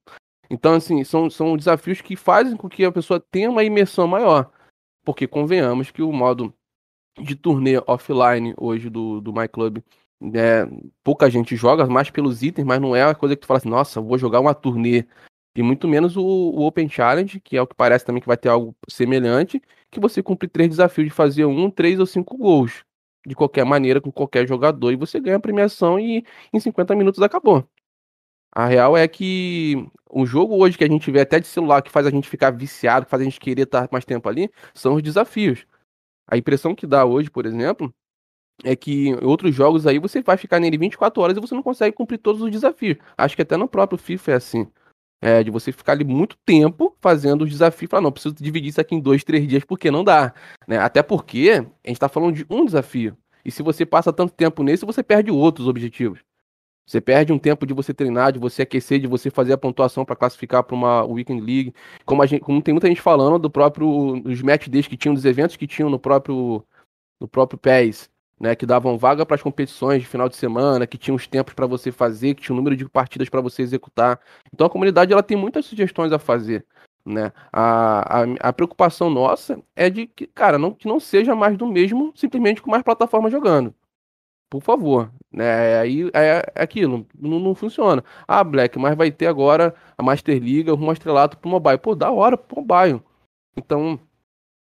Então, 0.51 0.75
assim, 0.75 1.05
são, 1.05 1.29
são 1.29 1.57
desafios 1.57 2.01
que 2.01 2.17
fazem 2.17 2.57
com 2.57 2.69
que 2.69 2.85
a 2.85 2.93
pessoa 2.93 3.21
tenha 3.21 3.51
uma 3.51 3.65
imersão 3.65 4.07
maior. 4.07 4.51
Porque 5.05 5.27
convenhamos 5.27 5.91
que 5.91 6.03
o 6.03 6.13
modo 6.13 6.55
de 7.19 7.35
turnê 7.35 7.79
offline 7.87 8.55
hoje 8.57 8.89
do, 8.89 9.21
do 9.21 9.33
MyClub 9.33 9.83
é, 10.35 10.67
pouca 11.03 11.31
gente 11.31 11.57
joga, 11.57 11.87
mais 11.87 12.11
pelos 12.11 12.43
itens, 12.43 12.67
mas 12.67 12.81
não 12.81 12.95
é 12.95 13.05
a 13.05 13.15
coisa 13.15 13.37
que 13.37 13.43
tu 13.43 13.47
fala 13.47 13.59
assim, 13.59 13.69
nossa, 13.69 14.01
vou 14.01 14.19
jogar 14.19 14.41
uma 14.41 14.55
turnê. 14.55 15.07
E 15.55 15.63
muito 15.63 15.89
menos 15.89 16.17
o, 16.17 16.23
o, 16.23 16.67
Open 16.67 16.89
Challenge, 16.89 17.41
que 17.41 17.57
é 17.57 17.63
o 17.63 17.67
que 17.67 17.75
parece 17.75 18.05
também 18.05 18.21
que 18.21 18.29
vai 18.29 18.37
ter 18.37 18.49
algo 18.49 18.77
semelhante, 18.89 19.61
que 19.91 20.01
você 20.01 20.23
cumpre 20.23 20.49
três 20.49 20.69
desafios 20.71 21.09
de 21.09 21.15
fazer 21.15 21.45
um, 21.47 21.71
três 21.71 21.99
ou 21.99 22.07
cinco 22.07 22.37
gols. 22.37 22.85
De 23.27 23.35
qualquer 23.35 23.65
maneira, 23.65 24.01
com 24.01 24.13
qualquer 24.13 24.47
jogador, 24.47 24.93
e 24.93 24.97
você 24.97 25.21
ganha 25.21 25.37
a 25.37 25.41
premiação 25.41 25.99
e 25.99 26.25
em 26.53 26.61
50 26.61 26.95
minutos 26.95 27.23
acabou. 27.23 27.69
A 28.53 28.67
real 28.67 28.97
é 28.97 29.07
que 29.07 29.87
o 30.11 30.25
jogo 30.27 30.57
hoje 30.57 30.79
que 30.79 30.85
a 30.85 30.89
gente 30.89 31.11
vê 31.11 31.21
até 31.21 31.39
de 31.41 31.47
celular, 31.47 31.83
que 31.83 31.91
faz 31.91 32.07
a 32.07 32.11
gente 32.11 32.29
ficar 32.29 32.51
viciado, 32.51 33.05
que 33.07 33.11
faz 33.11 33.21
a 33.21 33.25
gente 33.25 33.41
querer 33.41 33.63
estar 33.63 33.89
mais 33.93 34.05
tempo 34.05 34.29
ali, 34.29 34.51
são 34.75 34.95
os 34.95 35.03
desafios. 35.03 35.67
A 36.27 36.37
impressão 36.37 36.75
que 36.75 36.87
dá 36.87 37.05
hoje, 37.05 37.31
por 37.31 37.47
exemplo, 37.47 37.93
é 38.65 38.75
que 38.75 39.15
outros 39.23 39.55
jogos 39.55 39.87
aí 39.87 39.99
você 39.99 40.21
vai 40.21 40.37
ficar 40.37 40.59
nele 40.59 40.79
24 40.79 41.23
horas 41.23 41.37
e 41.37 41.41
você 41.41 41.55
não 41.55 41.63
consegue 41.63 41.95
cumprir 41.95 42.19
todos 42.19 42.43
os 42.43 42.51
desafios. 42.51 42.99
Acho 43.17 43.37
que 43.37 43.43
até 43.43 43.57
no 43.57 43.69
próprio 43.69 43.99
FIFA 43.99 44.33
é 44.33 44.35
assim. 44.35 44.67
É, 45.21 45.43
de 45.43 45.51
você 45.51 45.73
ficar 45.73 45.93
ali 45.93 46.05
muito 46.05 46.37
tempo 46.47 46.97
fazendo 47.01 47.43
os 47.43 47.51
desafios, 47.51 47.91
falar, 47.91 48.03
não, 48.03 48.13
preciso 48.13 48.37
dividir 48.37 48.69
isso 48.69 48.81
aqui 48.81 48.95
em 48.95 49.01
dois, 49.01 49.25
três 49.25 49.49
dias, 49.49 49.65
porque 49.65 49.91
não 49.91 50.05
dá. 50.05 50.33
Né? 50.67 50.79
Até 50.79 51.03
porque 51.03 51.67
a 51.85 51.89
gente 51.89 51.99
tá 51.99 52.09
falando 52.09 52.37
de 52.37 52.47
um 52.49 52.65
desafio. 52.65 53.17
E 53.45 53.51
se 53.51 53.61
você 53.63 53.85
passa 53.85 54.13
tanto 54.13 54.33
tempo 54.33 54.63
nesse, 54.63 54.87
você 54.87 55.03
perde 55.03 55.31
outros 55.31 55.67
objetivos. 55.67 56.21
Você 56.87 57.01
perde 57.01 57.33
um 57.33 57.39
tempo 57.39 57.67
de 57.67 57.75
você 57.75 57.93
treinar, 57.93 58.33
de 58.33 58.39
você 58.39 58.63
aquecer, 58.63 59.01
de 59.01 59.07
você 59.07 59.29
fazer 59.29 59.53
a 59.53 59.59
pontuação 59.59 60.05
para 60.05 60.17
classificar 60.17 60.63
para 60.63 60.75
uma 60.75 61.05
Weekend 61.05 61.41
League. 61.41 61.75
Como, 62.05 62.25
gente, 62.27 62.41
como 62.41 62.63
tem 62.63 62.73
muita 62.73 62.87
gente 62.89 63.01
falando 63.01 63.39
do 63.39 63.51
próprio 63.51 63.87
os 64.25 64.41
match 64.41 64.69
days 64.69 64.87
que 64.87 64.97
tinham, 64.97 65.15
dos 65.15 65.25
eventos 65.25 65.57
que 65.57 65.67
tinham 65.67 65.91
no 65.91 65.99
próprio 65.99 66.65
no 67.21 67.29
próprio 67.29 67.59
PES 67.59 68.09
né, 68.41 68.55
que 68.55 68.67
davam 68.67 68.97
vaga 68.97 69.27
para 69.27 69.35
as 69.35 69.43
competições 69.43 70.03
de 70.03 70.09
final 70.09 70.29
de 70.29 70.37
semana, 70.37 70.87
que 70.87 70.99
tinham 70.99 71.17
os 71.17 71.27
tempos 71.27 71.55
para 71.55 71.67
você 71.67 71.91
fazer, 71.91 72.35
que 72.35 72.43
tinha 72.43 72.55
o 72.55 72.57
um 72.57 72.61
número 72.61 72.77
de 72.77 72.89
partidas 72.89 73.29
para 73.29 73.41
você 73.41 73.63
executar. 73.63 74.21
Então 74.53 74.67
a 74.67 74.71
comunidade 74.71 75.13
ela 75.13 75.23
tem 75.23 75.37
muitas 75.37 75.67
sugestões 75.67 76.13
a 76.13 76.19
fazer. 76.19 76.65
Né? 77.05 77.33
A, 77.53 78.21
a, 78.21 78.49
a, 78.49 78.53
preocupação 78.53 79.09
nossa 79.09 79.63
é 79.75 79.89
de 79.89 80.07
que, 80.07 80.27
cara, 80.27 80.59
não, 80.59 80.73
que 80.75 80.87
não 80.87 81.01
seja 81.01 81.35
mais 81.35 81.57
do 81.57 81.67
mesmo, 81.67 82.13
simplesmente 82.15 82.61
com 82.61 82.71
mais 82.71 82.83
plataformas 82.83 83.33
jogando. 83.33 83.75
Por 84.51 84.63
favor. 84.63 85.11
Né? 85.33 85.79
Aí 85.81 86.11
é, 86.15 86.53
é 86.55 86.63
aquilo, 86.63 87.07
não, 87.19 87.41
não, 87.41 87.55
funciona. 87.55 88.05
Ah, 88.27 88.45
Black, 88.45 88.79
mas 88.79 88.97
vai 88.97 89.11
ter 89.11 89.27
agora 89.27 89.75
a 89.97 90.03
Master 90.03 90.35
League, 90.41 90.71
rumo 90.71 90.93
estrelato 90.93 91.39
pro 91.39 91.51
mobile. 91.51 91.79
Pô, 91.79 91.95
da 91.95 92.11
hora 92.11 92.37
pro 92.37 92.63
mobile. 92.63 93.03
Então, 93.57 93.99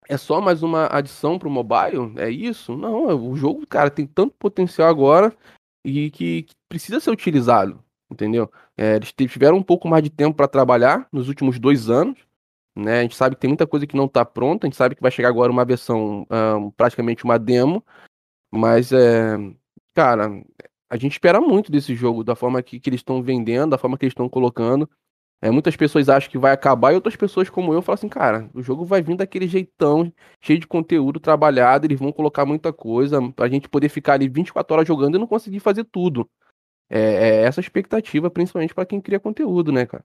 é 0.07 0.17
só 0.17 0.41
mais 0.41 0.63
uma 0.63 0.87
adição 0.91 1.37
para 1.37 1.47
o 1.47 1.51
mobile? 1.51 2.13
É 2.17 2.29
isso? 2.29 2.75
Não, 2.75 3.29
o 3.29 3.35
jogo, 3.35 3.65
cara, 3.67 3.89
tem 3.89 4.05
tanto 4.05 4.35
potencial 4.37 4.89
agora 4.89 5.35
e 5.83 6.09
que, 6.11 6.43
que 6.43 6.55
precisa 6.69 6.99
ser 6.99 7.11
utilizado, 7.11 7.83
entendeu? 8.11 8.51
É, 8.77 8.95
eles 8.95 9.13
tiveram 9.13 9.57
um 9.57 9.63
pouco 9.63 9.87
mais 9.87 10.03
de 10.03 10.09
tempo 10.09 10.35
para 10.35 10.47
trabalhar 10.47 11.07
nos 11.11 11.27
últimos 11.27 11.59
dois 11.59 11.89
anos, 11.89 12.19
né? 12.75 12.99
A 12.99 13.01
gente 13.03 13.15
sabe 13.15 13.35
que 13.35 13.41
tem 13.41 13.49
muita 13.49 13.67
coisa 13.67 13.87
que 13.87 13.95
não 13.95 14.05
está 14.05 14.25
pronta, 14.25 14.65
a 14.65 14.67
gente 14.67 14.77
sabe 14.77 14.95
que 14.95 15.01
vai 15.01 15.11
chegar 15.11 15.29
agora 15.29 15.51
uma 15.51 15.65
versão, 15.65 16.27
um, 16.29 16.71
praticamente 16.71 17.23
uma 17.23 17.39
demo, 17.39 17.83
mas, 18.51 18.91
é, 18.91 19.37
cara, 19.93 20.29
a 20.89 20.97
gente 20.97 21.13
espera 21.13 21.41
muito 21.41 21.71
desse 21.71 21.95
jogo, 21.95 22.23
da 22.23 22.35
forma 22.35 22.61
que, 22.61 22.79
que 22.79 22.89
eles 22.89 22.99
estão 22.99 23.21
vendendo, 23.21 23.71
da 23.71 23.77
forma 23.77 23.97
que 23.97 24.05
eles 24.05 24.11
estão 24.11 24.29
colocando. 24.29 24.89
É, 25.45 25.51
muitas 25.51 25.75
pessoas 25.75 26.09
acham 26.09 26.31
que 26.31 26.39
vai 26.39 26.51
acabar 26.51 26.91
e 26.91 26.95
outras 26.95 27.15
pessoas 27.15 27.51
como 27.51 27.71
eu 27.71 27.79
falam 27.79 27.93
assim, 27.93 28.09
cara, 28.09 28.49
o 28.51 28.63
jogo 28.63 28.83
vai 28.83 29.03
vir 29.03 29.15
daquele 29.15 29.47
jeitão, 29.47 30.11
cheio 30.41 30.57
de 30.57 30.65
conteúdo 30.65 31.19
trabalhado, 31.19 31.85
eles 31.85 31.99
vão 31.99 32.11
colocar 32.11 32.47
muita 32.47 32.73
coisa 32.73 33.21
pra 33.31 33.47
gente 33.47 33.69
poder 33.69 33.89
ficar 33.89 34.13
ali 34.13 34.27
24 34.27 34.73
horas 34.73 34.87
jogando 34.87 35.17
e 35.17 35.19
não 35.19 35.27
conseguir 35.27 35.59
fazer 35.59 35.83
tudo. 35.83 36.27
É, 36.89 36.99
é 36.99 37.41
essa 37.43 37.59
expectativa, 37.59 38.27
principalmente 38.31 38.73
para 38.73 38.87
quem 38.87 38.99
cria 38.99 39.19
conteúdo, 39.19 39.71
né, 39.71 39.85
cara? 39.85 40.03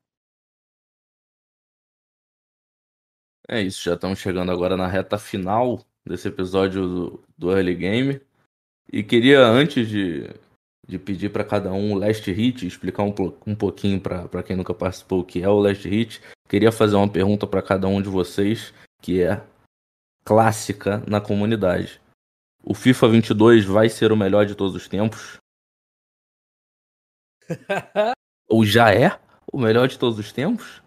É 3.48 3.62
isso, 3.62 3.82
já 3.82 3.94
estamos 3.94 4.18
chegando 4.18 4.52
agora 4.52 4.76
na 4.76 4.88
reta 4.88 5.16
final 5.16 5.82
desse 6.04 6.28
episódio 6.28 6.86
do, 6.86 7.24
do 7.38 7.50
Early 7.50 7.76
Game. 7.76 8.20
E 8.92 9.02
queria, 9.02 9.40
antes 9.40 9.88
de, 9.88 10.28
de 10.90 10.98
pedir 10.98 11.30
para 11.30 11.44
cada 11.44 11.72
um 11.72 11.92
o 11.92 11.98
Last 11.98 12.30
Hit, 12.30 12.66
explicar 12.66 13.04
um, 13.04 13.14
um 13.46 13.54
pouquinho 13.54 14.00
para 14.00 14.42
quem 14.42 14.56
nunca 14.56 14.74
participou 14.74 15.20
o 15.20 15.24
que 15.24 15.40
é 15.40 15.48
o 15.48 15.60
Last 15.60 15.88
Hit. 15.88 16.20
Queria 16.48 16.72
fazer 16.72 16.96
uma 16.96 17.10
pergunta 17.10 17.46
para 17.46 17.62
cada 17.62 17.86
um 17.86 18.02
de 18.02 18.08
vocês, 18.08 18.74
que 19.00 19.22
é 19.22 19.40
clássica 20.24 20.98
na 21.06 21.20
comunidade. 21.20 22.00
O 22.62 22.74
FIFA 22.74 23.08
22 23.08 23.64
vai 23.64 23.88
ser 23.88 24.10
o 24.12 24.16
melhor 24.16 24.44
de 24.44 24.54
todos 24.54 24.74
os 24.74 24.88
tempos? 24.88 25.38
Ou 28.48 28.64
já 28.64 28.92
é 28.92 29.18
o 29.50 29.58
melhor 29.58 29.86
de 29.86 29.98
todos 29.98 30.18
os 30.18 30.32
tempos? 30.32 30.82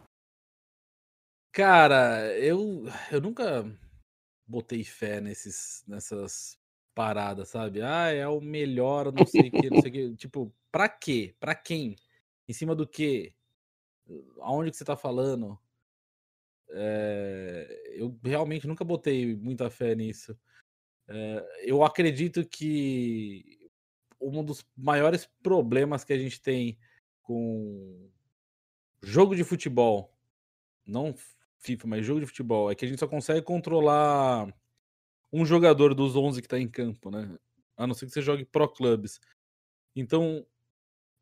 Cara, 1.54 2.28
eu, 2.38 2.86
eu 3.12 3.22
nunca 3.22 3.66
botei 4.46 4.84
fé 4.84 5.22
nesses, 5.22 5.84
nessas 5.88 6.58
parada, 6.94 7.46
sabe? 7.46 7.82
Ah, 7.82 8.10
é 8.10 8.28
o 8.28 8.40
melhor, 8.40 9.12
não 9.12 9.26
sei 9.26 9.50
o 9.50 9.52
que, 9.52 9.70
não 9.70 9.82
sei 9.82 9.90
o 9.90 9.94
que. 9.94 10.16
Tipo, 10.16 10.54
pra 10.72 10.88
quê? 10.88 11.36
Pra 11.40 11.56
quem? 11.56 11.96
Em 12.48 12.54
cima 12.54 12.76
do 12.76 12.88
quê? 12.88 13.34
Aonde 14.42 14.72
que 14.72 14.78
você 14.78 14.86
tá 14.86 14.96
falando? 14.96 15.58
É, 16.70 17.94
eu 17.96 18.18
realmente 18.24 18.68
nunca 18.68 18.84
botei 18.84 19.36
muita 19.36 19.70
fé 19.70 19.96
nisso. 19.96 20.38
É, 21.08 21.62
eu 21.64 21.84
acredito 21.84 22.46
que 22.46 23.70
um 24.20 24.44
dos 24.44 24.66
maiores 24.76 25.30
problemas 25.42 26.04
que 26.04 26.14
a 26.14 26.18
gente 26.18 26.42
tem 26.42 26.78
com 27.22 28.10
jogo 29.02 29.36
de 29.36 29.44
futebol, 29.44 30.14
não 30.86 31.14
FIFA, 31.60 31.88
mas 31.88 32.06
jogo 32.06 32.20
de 32.20 32.26
futebol, 32.26 32.72
é 32.72 32.76
que 32.76 32.86
a 32.86 32.88
gente 32.88 33.00
só 33.00 33.08
consegue 33.08 33.42
controlar 33.42 34.54
um 35.34 35.44
jogador 35.44 35.96
dos 35.96 36.16
11 36.16 36.40
que 36.40 36.46
está 36.46 36.60
em 36.60 36.68
campo, 36.68 37.10
né? 37.10 37.36
A 37.76 37.88
não 37.88 37.96
ser 37.96 38.06
que 38.06 38.12
você 38.12 38.22
jogue 38.22 38.46
Pro 38.46 38.70
Clubs. 38.70 39.20
Então, 39.96 40.46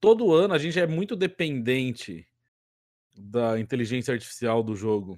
todo 0.01 0.34
ano 0.34 0.53
a 0.53 0.57
gente 0.57 0.78
é 0.78 0.86
muito 0.86 1.16
dependente 1.16 2.28
da 3.18 3.57
inteligência 3.57 4.14
artificial 4.14 4.62
do 4.62 4.76
jogo. 4.76 5.18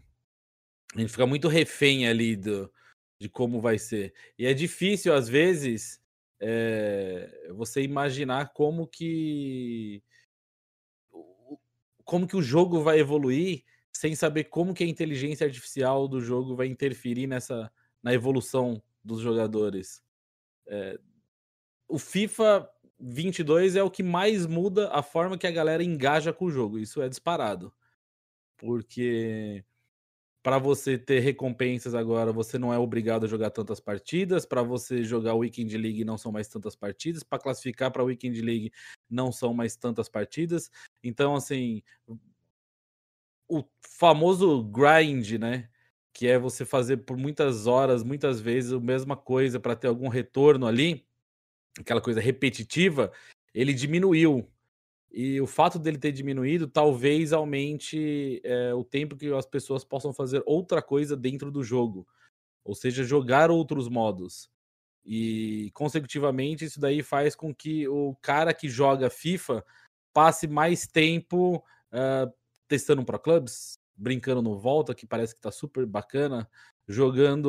A 0.96 1.00
gente 1.00 1.12
fica 1.12 1.26
muito 1.26 1.48
refém 1.48 2.08
ali 2.08 2.36
do, 2.36 2.72
de 3.20 3.28
como 3.28 3.60
vai 3.60 3.80
ser. 3.80 4.14
E 4.38 4.46
é 4.46 4.54
difícil, 4.54 5.12
às 5.12 5.28
vezes, 5.28 6.00
é, 6.40 7.50
você 7.52 7.82
imaginar 7.82 8.54
como 8.54 8.86
que 8.88 10.04
como 12.04 12.28
que 12.28 12.36
o 12.36 12.42
jogo 12.42 12.84
vai 12.84 13.00
evoluir 13.00 13.64
sem 13.92 14.14
saber 14.14 14.46
como 14.46 14.74
que 14.74 14.84
a 14.84 14.88
inteligência 14.88 15.48
artificial 15.48 16.08
do 16.08 16.20
jogo 16.20 16.56
vai 16.56 16.68
interferir 16.68 17.28
nessa, 17.28 17.72
na 18.04 18.14
evolução 18.14 18.84
dos 19.04 19.22
jogadores. 19.22 20.04
É, 20.68 21.00
o 21.88 21.98
FIFA 21.98 22.70
22 23.00 23.76
é 23.76 23.84
o 23.84 23.92
que 23.92 24.04
mais 24.04 24.46
muda 24.46 24.90
a 24.92 25.02
forma 25.02 25.38
que 25.38 25.48
a 25.48 25.52
galera 25.52 25.84
engaja 25.84 26.32
com 26.34 26.46
o 26.46 26.52
jogo. 26.52 26.78
Isso 26.78 27.02
é 27.02 27.10
disparado. 27.10 27.74
Porque 28.58 29.64
para 30.44 30.58
você 30.58 30.98
ter 30.98 31.20
recompensas 31.20 31.96
agora, 31.96 32.34
você 32.34 32.60
não 32.60 32.74
é 32.74 32.78
obrigado 32.78 33.24
a 33.24 33.28
jogar 33.28 33.50
tantas 33.50 33.80
partidas. 33.80 34.46
Para 34.46 34.62
você 34.62 35.04
jogar 35.04 35.36
Weekend 35.36 35.78
League, 35.78 36.04
não 36.04 36.18
são 36.18 36.32
mais 36.32 36.50
tantas 36.50 36.76
partidas. 36.76 37.24
Para 37.24 37.40
classificar 37.40 37.92
para 37.92 38.04
Weekend 38.04 38.42
League, 38.42 38.72
não 39.10 39.32
são 39.32 39.54
mais 39.54 39.76
tantas 39.78 40.10
partidas. 40.10 40.70
Então, 41.02 41.36
assim, 41.36 41.82
o 43.48 43.64
famoso 43.82 44.64
grind, 44.64 45.40
né? 45.40 45.70
Que 46.14 46.28
é 46.28 46.38
você 46.38 46.64
fazer 46.64 46.98
por 46.98 47.18
muitas 47.18 47.66
horas, 47.66 48.04
muitas 48.04 48.40
vezes 48.40 48.72
a 48.72 48.80
mesma 48.80 49.18
coisa 49.18 49.60
para 49.60 49.76
ter 49.76 49.88
algum 49.88 50.08
retorno 50.08 50.68
ali, 50.68 51.06
aquela 51.80 52.00
coisa 52.00 52.22
repetitiva, 52.22 53.12
ele 53.54 53.74
diminuiu. 53.74 54.48
E 55.12 55.40
o 55.42 55.48
fato 55.48 55.78
dele 55.78 55.98
ter 55.98 56.12
diminuído 56.12 56.68
talvez 56.68 57.34
aumente 57.34 58.42
é, 58.44 58.74
o 58.74 58.84
tempo 58.84 59.16
que 59.16 59.32
as 59.34 59.46
pessoas 59.46 59.84
possam 59.84 60.14
fazer 60.14 60.42
outra 60.46 60.82
coisa 60.82 61.16
dentro 61.16 61.52
do 61.52 61.64
jogo, 61.64 62.08
ou 62.64 62.74
seja, 62.74 63.04
jogar 63.04 63.52
outros 63.52 63.88
modos. 63.88 64.50
E 65.06 65.70
consecutivamente 65.74 66.66
isso 66.66 66.80
daí 66.80 67.04
faz 67.04 67.36
com 67.36 67.54
que 67.54 67.88
o 67.88 68.16
cara 68.22 68.54
que 68.54 68.70
joga 68.70 69.10
FIFA 69.10 69.64
passe 70.14 70.48
mais 70.48 70.88
tempo 70.88 71.58
uh, 71.58 72.32
testando 72.68 73.04
Pro 73.04 73.20
Clubs, 73.20 73.78
brincando 73.96 74.42
no 74.42 74.58
Volta, 74.58 74.96
que 74.96 75.06
parece 75.06 75.36
que 75.36 75.42
tá 75.42 75.52
super 75.52 75.86
bacana, 75.86 76.50
jogando 76.88 77.48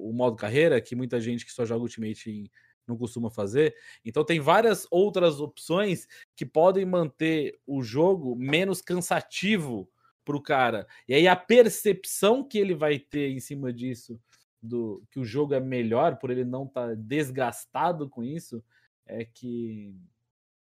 o 0.00 0.12
modo 0.12 0.36
carreira, 0.36 0.80
que 0.80 0.96
muita 0.96 1.20
gente 1.20 1.44
que 1.44 1.52
só 1.52 1.64
joga 1.64 1.82
Ultimate 1.82 2.50
não 2.86 2.96
costuma 2.96 3.30
fazer. 3.30 3.74
Então 4.04 4.24
tem 4.24 4.40
várias 4.40 4.86
outras 4.90 5.40
opções 5.40 6.06
que 6.34 6.46
podem 6.46 6.84
manter 6.84 7.58
o 7.66 7.82
jogo 7.82 8.34
menos 8.34 8.80
cansativo 8.80 9.88
para 10.24 10.36
o 10.36 10.42
cara. 10.42 10.86
E 11.06 11.14
aí 11.14 11.28
a 11.28 11.36
percepção 11.36 12.42
que 12.42 12.58
ele 12.58 12.74
vai 12.74 12.98
ter 12.98 13.30
em 13.30 13.40
cima 13.40 13.72
disso, 13.72 14.20
do 14.60 15.04
que 15.10 15.20
o 15.20 15.24
jogo 15.24 15.54
é 15.54 15.60
melhor, 15.60 16.16
por 16.18 16.30
ele 16.30 16.44
não 16.44 16.64
estar 16.64 16.88
tá 16.88 16.94
desgastado 16.94 18.08
com 18.08 18.24
isso, 18.24 18.62
é 19.06 19.24
que 19.24 19.94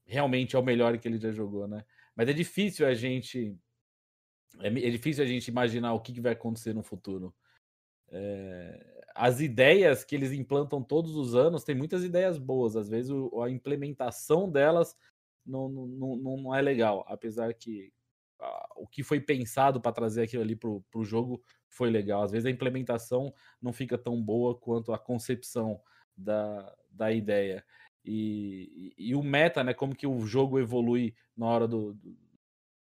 realmente 0.06 0.56
é 0.56 0.60
o 0.60 0.64
melhor 0.64 0.98
que 0.98 1.08
ele 1.08 1.18
já 1.18 1.32
jogou, 1.32 1.68
né? 1.68 1.84
Mas 2.16 2.30
é 2.30 2.34
difícil 2.34 2.86
a 2.88 2.94
gente 2.94 3.56
é, 4.60 4.68
é 4.68 4.90
difícil 4.90 5.24
a 5.24 5.28
gente 5.28 5.48
imaginar 5.48 5.94
o 5.94 6.00
que, 6.00 6.14
que 6.14 6.22
vai 6.22 6.34
acontecer 6.34 6.74
no 6.74 6.84
futuro. 6.84 7.34
É, 8.10 9.04
as 9.14 9.42
ideias 9.42 10.04
que 10.04 10.16
eles 10.16 10.32
implantam 10.32 10.82
todos 10.82 11.16
os 11.16 11.36
anos, 11.36 11.64
tem 11.64 11.76
muitas 11.76 12.04
ideias 12.04 12.38
boas, 12.38 12.76
às 12.76 12.88
vezes 12.88 13.12
o, 13.12 13.42
a 13.42 13.50
implementação 13.50 14.50
delas 14.50 14.96
não, 15.46 15.68
não, 15.68 15.88
não, 15.88 16.38
não 16.38 16.56
é 16.56 16.62
legal, 16.62 17.06
apesar 17.08 17.54
que 17.54 17.92
ah, 18.40 18.70
o 18.76 18.88
que 18.88 19.04
foi 19.04 19.20
pensado 19.20 19.82
para 19.82 19.92
trazer 19.92 20.24
aquilo 20.24 20.44
ali 20.44 20.56
para 20.56 20.70
o 20.70 21.04
jogo 21.04 21.42
foi 21.68 21.90
legal. 21.90 22.24
Às 22.24 22.32
vezes 22.32 22.46
a 22.46 22.52
implementação 22.52 23.34
não 23.62 23.74
fica 23.74 23.98
tão 23.98 24.22
boa 24.22 24.56
quanto 24.56 24.94
a 24.94 25.00
concepção 25.00 25.82
da, 26.16 26.76
da 26.90 27.12
ideia. 27.12 27.66
E, 28.06 28.94
e, 28.98 29.10
e 29.10 29.16
o 29.16 29.24
meta, 29.24 29.64
né? 29.64 29.74
Como 29.74 29.96
que 29.96 30.08
o 30.08 30.26
jogo 30.26 30.60
evolui 30.60 31.16
na 31.36 31.48
hora 31.48 31.68
do, 31.68 31.94
do 31.94 32.16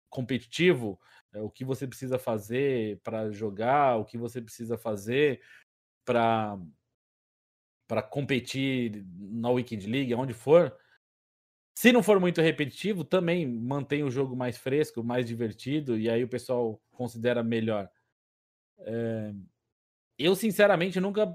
competitivo, 0.08 1.00
o 1.34 1.50
que 1.50 1.64
você 1.64 1.86
precisa 1.86 2.18
fazer 2.18 3.00
para 3.02 3.30
jogar, 3.30 3.96
o 3.96 4.04
que 4.04 4.18
você 4.18 4.40
precisa 4.40 4.76
fazer 4.76 5.40
para 6.04 6.58
para 7.88 8.02
competir 8.02 9.04
na 9.18 9.50
Weekend 9.50 9.86
League, 9.86 10.14
onde 10.14 10.32
for. 10.32 10.74
Se 11.74 11.92
não 11.92 12.02
for 12.02 12.18
muito 12.18 12.40
repetitivo, 12.40 13.04
também 13.04 13.46
mantém 13.46 14.02
o 14.02 14.10
jogo 14.10 14.34
mais 14.34 14.56
fresco, 14.56 15.04
mais 15.04 15.26
divertido, 15.26 15.98
e 15.98 16.08
aí 16.08 16.24
o 16.24 16.28
pessoal 16.28 16.80
considera 16.90 17.42
melhor. 17.42 17.90
É... 18.78 19.34
Eu, 20.18 20.34
sinceramente, 20.34 21.00
nunca 21.00 21.34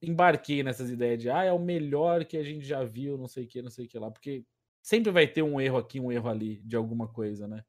embarquei 0.00 0.62
nessas 0.62 0.90
ideias 0.90 1.20
de 1.20 1.30
ah, 1.30 1.44
é 1.44 1.52
o 1.52 1.58
melhor 1.58 2.24
que 2.24 2.36
a 2.36 2.42
gente 2.42 2.64
já 2.64 2.84
viu, 2.84 3.18
não 3.18 3.28
sei 3.28 3.44
o 3.44 3.48
que, 3.48 3.60
não 3.62 3.70
sei 3.70 3.86
o 3.86 3.88
que 3.88 3.98
lá, 3.98 4.10
porque 4.10 4.46
sempre 4.82 5.10
vai 5.10 5.26
ter 5.26 5.42
um 5.42 5.60
erro 5.60 5.78
aqui, 5.78 6.00
um 6.00 6.12
erro 6.12 6.28
ali 6.28 6.60
de 6.62 6.76
alguma 6.76 7.08
coisa, 7.08 7.48
né? 7.48 7.64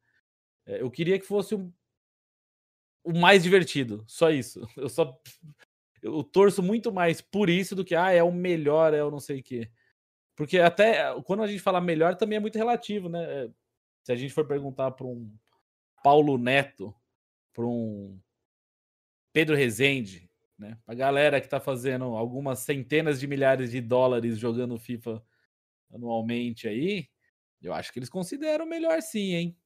É, 0.68 0.82
eu 0.82 0.92
queria 0.92 1.18
que 1.18 1.26
fosse 1.26 1.56
um, 1.56 1.72
o 3.04 3.18
mais 3.18 3.42
divertido, 3.42 4.04
só 4.08 4.30
isso. 4.30 4.62
Eu 4.78 4.90
só 4.90 5.20
eu 6.02 6.24
torço 6.24 6.62
muito 6.62 6.92
mais 6.92 7.22
por 7.22 7.50
isso 7.50 7.76
do 7.76 7.84
que 7.84 7.96
ah, 7.96 8.12
é 8.12 8.22
o 8.22 8.32
melhor, 8.32 8.94
é 8.94 9.04
o 9.04 9.10
não 9.10 9.20
sei 9.20 9.40
o 9.40 9.44
quê. 9.44 9.70
Porque 10.36 10.60
até 10.60 11.04
quando 11.24 11.42
a 11.42 11.48
gente 11.48 11.60
fala 11.60 11.82
melhor 11.82 12.16
também 12.16 12.38
é 12.38 12.40
muito 12.40 12.58
relativo, 12.58 13.10
né? 13.10 13.24
É, 13.24 13.50
se 14.04 14.12
a 14.12 14.16
gente 14.16 14.34
for 14.34 14.48
perguntar 14.48 14.92
para 14.92 15.08
um 15.08 15.36
Paulo 16.04 16.38
Neto, 16.38 16.96
para 17.52 17.66
um 17.66 18.20
Pedro 19.34 19.56
Rezende, 19.56 20.30
né? 20.58 20.78
A 20.86 20.94
galera 20.94 21.40
que 21.40 21.48
está 21.48 21.60
fazendo 21.60 22.06
algumas 22.16 22.60
centenas 22.60 23.20
de 23.20 23.28
milhares 23.28 23.72
de 23.72 23.82
dólares 23.82 24.38
jogando 24.38 24.78
FIFA 24.78 25.24
anualmente 25.92 26.68
aí, 26.68 27.10
eu 27.62 27.74
acho 27.74 27.92
que 27.92 28.00
eles 28.00 28.10
consideram 28.10 28.66
melhor 28.66 29.02
sim, 29.02 29.34
hein? 29.34 29.58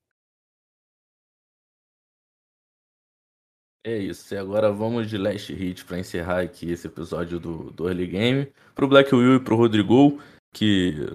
É 3.83 3.97
isso, 3.97 4.31
e 4.31 4.37
agora 4.37 4.71
vamos 4.71 5.09
de 5.09 5.17
Last 5.17 5.51
Hit 5.51 5.85
para 5.85 5.97
encerrar 5.97 6.41
aqui 6.41 6.71
esse 6.71 6.85
episódio 6.85 7.39
do, 7.39 7.71
do 7.71 7.87
Early 7.87 8.05
Game. 8.05 8.47
Pro 8.75 8.87
Black 8.87 9.13
Will 9.13 9.37
e 9.37 9.39
pro 9.39 9.55
Rodrigo, 9.55 10.21
que 10.53 11.11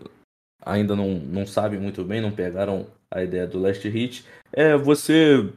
ainda 0.61 0.97
não, 0.97 1.15
não 1.21 1.47
sabem 1.47 1.79
muito 1.79 2.03
bem, 2.05 2.21
não 2.21 2.33
pegaram 2.33 2.89
a 3.09 3.23
ideia 3.23 3.47
do 3.47 3.61
Last 3.61 3.89
Hit, 3.89 4.25
é 4.53 4.77
você 4.77 5.49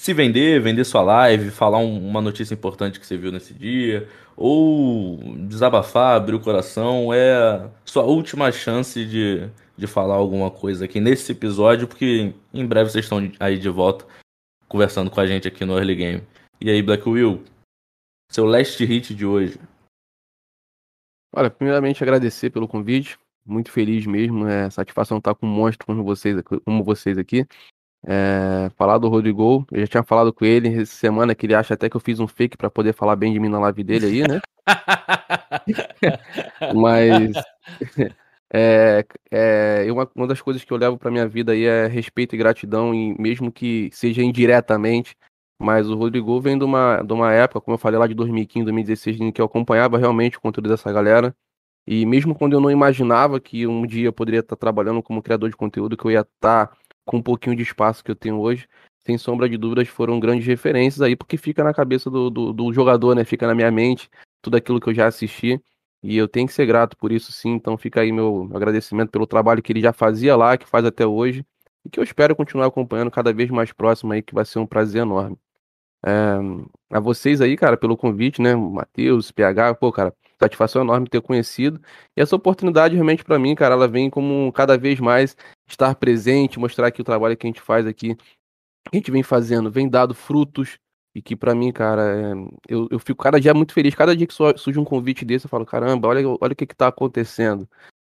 se 0.00 0.14
vender, 0.14 0.58
vender 0.58 0.84
sua 0.84 1.02
live, 1.02 1.50
falar 1.50 1.78
um, 1.78 2.08
uma 2.08 2.22
notícia 2.22 2.54
importante 2.54 2.98
que 2.98 3.06
você 3.06 3.18
viu 3.18 3.30
nesse 3.30 3.52
dia, 3.52 4.08
ou 4.34 5.18
desabafar, 5.46 6.16
abrir 6.16 6.34
o 6.34 6.40
coração, 6.40 7.12
é 7.12 7.68
sua 7.84 8.04
última 8.04 8.50
chance 8.50 9.04
de, 9.04 9.50
de 9.76 9.86
falar 9.86 10.14
alguma 10.14 10.50
coisa 10.50 10.86
aqui 10.86 10.98
nesse 10.98 11.32
episódio, 11.32 11.86
porque 11.86 12.32
em 12.54 12.66
breve 12.66 12.88
vocês 12.88 13.04
estão 13.04 13.30
aí 13.38 13.58
de 13.58 13.68
volta 13.68 14.06
conversando 14.72 15.10
com 15.10 15.20
a 15.20 15.26
gente 15.26 15.46
aqui 15.46 15.66
no 15.66 15.76
Early 15.76 15.94
Game. 15.94 16.22
E 16.58 16.70
aí, 16.70 16.82
Black 16.82 17.06
Will, 17.06 17.44
seu 18.30 18.46
last 18.46 18.82
hit 18.82 19.14
de 19.14 19.26
hoje. 19.26 19.60
Olha, 21.36 21.50
primeiramente 21.50 22.02
agradecer 22.02 22.48
pelo 22.48 22.66
convite. 22.66 23.18
Muito 23.44 23.70
feliz 23.70 24.06
mesmo. 24.06 24.48
É 24.48 24.70
satisfação 24.70 25.18
estar 25.18 25.34
com 25.34 25.46
um 25.46 25.50
monstro 25.50 25.86
como 25.86 26.02
vocês, 26.02 26.40
como 26.64 26.82
vocês 26.82 27.18
aqui. 27.18 27.46
É, 28.04 28.70
falar 28.76 28.96
do 28.96 29.08
Rodrigo, 29.08 29.66
eu 29.70 29.80
já 29.80 29.86
tinha 29.86 30.02
falado 30.02 30.32
com 30.32 30.44
ele 30.44 30.80
essa 30.80 30.94
semana 30.94 31.34
que 31.34 31.44
ele 31.44 31.54
acha 31.54 31.74
até 31.74 31.90
que 31.90 31.96
eu 31.96 32.00
fiz 32.00 32.18
um 32.18 32.26
fake 32.26 32.56
para 32.56 32.70
poder 32.70 32.94
falar 32.94 33.14
bem 33.14 33.32
de 33.32 33.38
mim 33.38 33.48
na 33.48 33.60
live 33.60 33.84
dele 33.84 34.06
aí, 34.06 34.22
né? 34.26 34.40
Mas 36.74 37.32
é, 38.54 39.06
é, 39.30 39.90
uma, 39.90 40.10
uma 40.14 40.26
das 40.26 40.42
coisas 40.42 40.62
que 40.62 40.72
eu 40.72 40.76
levo 40.76 40.98
para 40.98 41.10
minha 41.10 41.26
vida 41.26 41.52
aí 41.52 41.64
é 41.64 41.86
respeito 41.86 42.34
e 42.34 42.38
gratidão, 42.38 42.94
e 42.94 43.16
mesmo 43.18 43.50
que 43.50 43.88
seja 43.92 44.22
indiretamente. 44.22 45.16
Mas 45.58 45.88
o 45.88 45.94
Rodrigo 45.94 46.40
vem 46.40 46.58
de 46.58 46.64
uma, 46.64 47.02
de 47.02 47.12
uma 47.12 47.32
época, 47.32 47.60
como 47.60 47.74
eu 47.74 47.78
falei 47.78 47.98
lá 47.98 48.06
de 48.06 48.14
2015, 48.14 48.64
2016, 48.64 49.20
em 49.20 49.32
que 49.32 49.40
eu 49.40 49.46
acompanhava 49.46 49.96
realmente 49.96 50.36
o 50.36 50.40
conteúdo 50.40 50.68
dessa 50.68 50.92
galera. 50.92 51.34
E 51.86 52.04
mesmo 52.04 52.34
quando 52.34 52.52
eu 52.52 52.60
não 52.60 52.70
imaginava 52.70 53.40
que 53.40 53.66
um 53.66 53.86
dia 53.86 54.06
eu 54.08 54.12
poderia 54.12 54.40
estar 54.40 54.56
trabalhando 54.56 55.02
como 55.02 55.22
criador 55.22 55.48
de 55.48 55.56
conteúdo, 55.56 55.96
que 55.96 56.04
eu 56.04 56.10
ia 56.10 56.20
estar 56.20 56.76
com 57.04 57.18
um 57.18 57.22
pouquinho 57.22 57.56
de 57.56 57.62
espaço 57.62 58.04
que 58.04 58.10
eu 58.10 58.16
tenho 58.16 58.38
hoje, 58.38 58.68
sem 59.04 59.18
sombra 59.18 59.48
de 59.48 59.56
dúvidas, 59.56 59.88
foram 59.88 60.20
grandes 60.20 60.46
referências 60.46 61.00
aí, 61.00 61.16
porque 61.16 61.36
fica 61.36 61.64
na 61.64 61.74
cabeça 61.74 62.10
do, 62.10 62.30
do, 62.30 62.52
do 62.52 62.72
jogador, 62.72 63.14
né? 63.14 63.24
Fica 63.24 63.46
na 63.46 63.54
minha 63.54 63.70
mente 63.70 64.08
tudo 64.40 64.56
aquilo 64.56 64.80
que 64.80 64.88
eu 64.88 64.94
já 64.94 65.06
assisti. 65.06 65.60
E 66.02 66.16
eu 66.16 66.28
tenho 66.28 66.46
que 66.46 66.52
ser 66.52 66.66
grato 66.66 66.96
por 66.96 67.12
isso, 67.12 67.32
sim. 67.32 67.50
Então 67.50 67.76
fica 67.78 68.00
aí 68.00 68.12
meu 68.12 68.50
agradecimento 68.54 69.10
pelo 69.10 69.26
trabalho 69.26 69.62
que 69.62 69.72
ele 69.72 69.80
já 69.80 69.92
fazia 69.92 70.36
lá, 70.36 70.56
que 70.56 70.66
faz 70.68 70.84
até 70.84 71.06
hoje, 71.06 71.46
e 71.84 71.90
que 71.90 71.98
eu 72.00 72.04
espero 72.04 72.34
continuar 72.36 72.66
acompanhando 72.66 73.10
cada 73.10 73.32
vez 73.32 73.50
mais 73.50 73.72
próximo 73.72 74.12
aí, 74.12 74.22
que 74.22 74.34
vai 74.34 74.44
ser 74.44 74.58
um 74.58 74.66
prazer 74.66 75.02
enorme. 75.02 75.38
É, 76.04 76.10
a 76.90 77.00
vocês 77.00 77.40
aí, 77.40 77.56
cara, 77.56 77.76
pelo 77.76 77.96
convite, 77.96 78.42
né? 78.42 78.54
Matheus, 78.56 79.30
PH, 79.30 79.74
pô, 79.74 79.92
cara, 79.92 80.14
satisfação 80.40 80.82
enorme 80.82 81.08
ter 81.08 81.20
conhecido. 81.22 81.80
E 82.16 82.20
essa 82.20 82.36
oportunidade 82.36 82.94
realmente 82.94 83.24
para 83.24 83.38
mim, 83.38 83.54
cara, 83.54 83.74
ela 83.74 83.88
vem 83.88 84.10
como 84.10 84.52
cada 84.52 84.76
vez 84.76 84.98
mais 85.00 85.36
estar 85.68 85.94
presente, 85.94 86.58
mostrar 86.58 86.90
que 86.90 87.00
o 87.00 87.04
trabalho 87.04 87.36
que 87.36 87.46
a 87.46 87.48
gente 87.48 87.60
faz 87.60 87.86
aqui, 87.86 88.16
que 88.16 88.24
a 88.92 88.96
gente 88.96 89.10
vem 89.10 89.22
fazendo, 89.22 89.70
vem 89.70 89.88
dado 89.88 90.14
frutos, 90.14 90.78
e 91.14 91.20
que 91.22 91.36
para 91.36 91.54
mim, 91.54 91.72
cara, 91.72 92.02
é, 92.02 92.32
eu, 92.68 92.88
eu 92.90 92.98
fico 92.98 93.22
cada 93.22 93.40
dia 93.40 93.52
muito 93.54 93.72
feliz. 93.74 93.94
Cada 93.94 94.16
dia 94.16 94.26
que 94.26 94.34
surge 94.34 94.78
um 94.78 94.84
convite 94.84 95.24
desse, 95.24 95.46
eu 95.46 95.50
falo, 95.50 95.66
caramba, 95.66 96.08
olha, 96.08 96.26
olha 96.40 96.52
o 96.52 96.56
que 96.56 96.66
que 96.66 96.74
tá 96.74 96.88
acontecendo. 96.88 97.68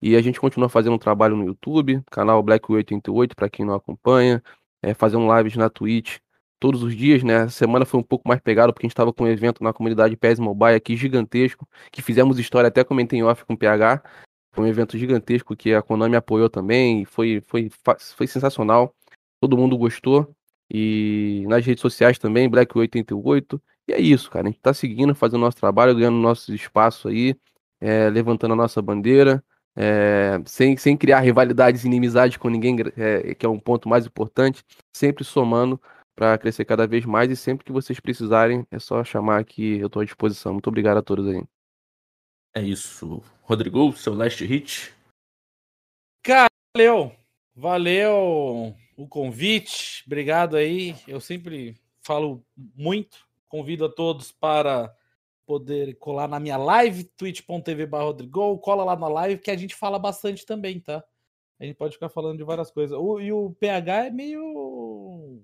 E 0.01 0.15
a 0.15 0.21
gente 0.21 0.39
continua 0.39 0.69
fazendo 0.69 0.93
um 0.93 0.99
trabalho 0.99 1.35
no 1.35 1.45
YouTube, 1.45 2.01
canal 2.11 2.43
Black88, 2.43 3.35
para 3.35 3.49
quem 3.49 3.65
não 3.65 3.73
acompanha, 3.73 4.43
é, 4.81 4.93
fazendo 4.93 5.27
lives 5.35 5.55
na 5.55 5.69
Twitch 5.69 6.19
todos 6.59 6.83
os 6.83 6.95
dias, 6.95 7.23
né? 7.23 7.43
Essa 7.43 7.51
semana 7.51 7.85
foi 7.85 7.99
um 7.99 8.03
pouco 8.03 8.27
mais 8.27 8.39
pegado, 8.41 8.73
porque 8.73 8.85
a 8.85 8.87
gente 8.87 8.93
estava 8.93 9.13
com 9.13 9.23
um 9.23 9.27
evento 9.27 9.63
na 9.63 9.73
comunidade 9.73 10.15
PES 10.17 10.39
Mobile 10.39 10.75
aqui 10.75 10.95
gigantesco, 10.95 11.67
que 11.91 12.01
fizemos 12.01 12.39
história, 12.39 12.67
até 12.67 12.83
comentei 12.83 13.19
em 13.19 13.23
off 13.23 13.45
com 13.45 13.53
o 13.53 13.57
PH. 13.57 14.01
Foi 14.53 14.65
um 14.65 14.67
evento 14.67 14.97
gigantesco 14.97 15.55
que 15.55 15.73
a 15.73 15.81
Konami 15.81 16.15
apoiou 16.15 16.49
também, 16.49 17.05
foi, 17.05 17.41
foi, 17.41 17.69
foi 18.15 18.27
sensacional. 18.27 18.95
Todo 19.41 19.57
mundo 19.57 19.77
gostou. 19.77 20.34
E 20.69 21.45
nas 21.47 21.65
redes 21.65 21.81
sociais 21.81 22.17
também, 22.17 22.49
Black88. 22.49 23.61
E 23.87 23.93
é 23.93 23.99
isso, 23.99 24.29
cara. 24.29 24.47
A 24.47 24.51
gente 24.51 24.61
tá 24.61 24.73
seguindo, 24.73 25.13
fazendo 25.13 25.41
nosso 25.41 25.57
trabalho, 25.57 25.95
ganhando 25.95 26.17
nosso 26.17 26.53
espaço 26.53 27.07
aí, 27.07 27.35
é, 27.79 28.09
levantando 28.09 28.53
a 28.53 28.57
nossa 28.57 28.81
bandeira, 28.81 29.43
é, 29.75 30.41
sem, 30.45 30.75
sem 30.77 30.97
criar 30.97 31.19
rivalidades 31.19 31.83
e 31.83 31.87
inimizades 31.87 32.37
com 32.37 32.49
ninguém, 32.49 32.77
é, 32.97 33.35
que 33.35 33.45
é 33.45 33.49
um 33.49 33.59
ponto 33.59 33.87
mais 33.87 34.05
importante, 34.05 34.63
sempre 34.95 35.23
somando 35.23 35.79
para 36.15 36.37
crescer 36.37 36.65
cada 36.65 36.87
vez 36.87 37.05
mais. 37.05 37.29
E 37.29 37.35
sempre 37.35 37.65
que 37.65 37.71
vocês 37.71 37.99
precisarem, 37.99 38.65
é 38.71 38.79
só 38.79 39.03
chamar 39.03 39.43
que 39.45 39.77
eu 39.77 39.87
estou 39.87 40.01
à 40.01 40.05
disposição. 40.05 40.53
Muito 40.53 40.67
obrigado 40.67 40.97
a 40.97 41.03
todos 41.03 41.27
aí. 41.27 41.43
É 42.55 42.61
isso. 42.61 43.21
Rodrigo, 43.41 43.93
seu 43.93 44.13
last 44.15 44.43
hit. 44.43 44.93
Cara, 46.23 46.49
valeu. 46.75 47.11
Valeu 47.53 48.75
o 48.95 49.07
convite. 49.07 50.03
Obrigado 50.05 50.55
aí. 50.55 50.95
Eu 51.07 51.19
sempre 51.19 51.75
falo 52.01 52.45
muito. 52.55 53.27
Convido 53.47 53.85
a 53.85 53.89
todos 53.89 54.31
para 54.31 54.93
poder 55.45 55.95
colar 55.95 56.27
na 56.27 56.39
minha 56.39 56.57
live, 56.57 57.03
twitch.tv 57.03 57.85
Rodrigo. 57.85 58.57
Cola 58.59 58.83
lá 58.83 58.95
na 58.95 59.07
live 59.07 59.41
que 59.41 59.51
a 59.51 59.57
gente 59.57 59.75
fala 59.75 59.99
bastante 59.99 60.45
também, 60.45 60.79
tá? 60.79 61.03
A 61.59 61.65
gente 61.65 61.75
pode 61.75 61.93
ficar 61.93 62.09
falando 62.09 62.37
de 62.37 62.43
várias 62.43 62.71
coisas. 62.71 62.97
O, 62.97 63.19
e 63.19 63.31
o 63.31 63.51
PH 63.59 64.05
é 64.05 64.09
meio 64.09 65.41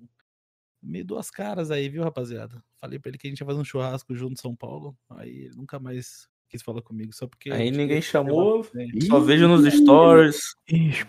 meio 0.82 1.06
duas 1.06 1.30
caras 1.30 1.69
aí, 1.69 1.88
viu, 1.88 2.03
rapaziada? 2.03 2.64
Falei 2.78 2.98
pra 2.98 3.10
ele 3.10 3.18
que 3.18 3.28
a 3.28 3.30
gente 3.30 3.40
ia 3.40 3.45
fazer 3.45 3.60
um 3.60 3.65
churrasco 3.65 4.15
junto 4.15 4.34
em 4.34 4.41
São 4.41 4.56
Paulo. 4.56 4.98
Aí 5.10 5.45
ele 5.45 5.56
nunca 5.56 5.80
mais 5.80 6.28
quis 6.52 6.61
falar 6.61 6.82
comigo, 6.82 7.14
só 7.14 7.26
porque. 7.26 7.49
Aí 7.52 7.72
ninguém 7.72 8.02
chamou, 8.02 8.65
só 9.07 9.19
vejo 9.19 9.48
nos 9.48 9.65
stories 9.73 10.38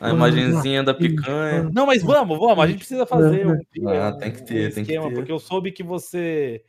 a 0.01 0.10
imagenzinha 0.10 0.82
da 0.85 0.94
picanha. 0.94 1.69
Não, 1.74 1.85
mas 1.85 2.02
vamos, 2.02 2.39
vamos. 2.39 2.59
A 2.62 2.66
gente 2.69 2.78
precisa 2.78 3.05
fazer 3.05 3.47
um, 3.47 3.89
Ah, 3.89 4.12
tem 4.12 4.31
que 4.31 4.43
ter, 4.44 4.70
um 4.70 4.74
tem 4.74 4.85
que 4.85 4.93
esquema, 4.93 5.09
ter. 5.09 5.14
porque 5.16 5.32
eu 5.32 5.39
soube 5.40 5.73
que 5.73 5.82
você 5.82 6.62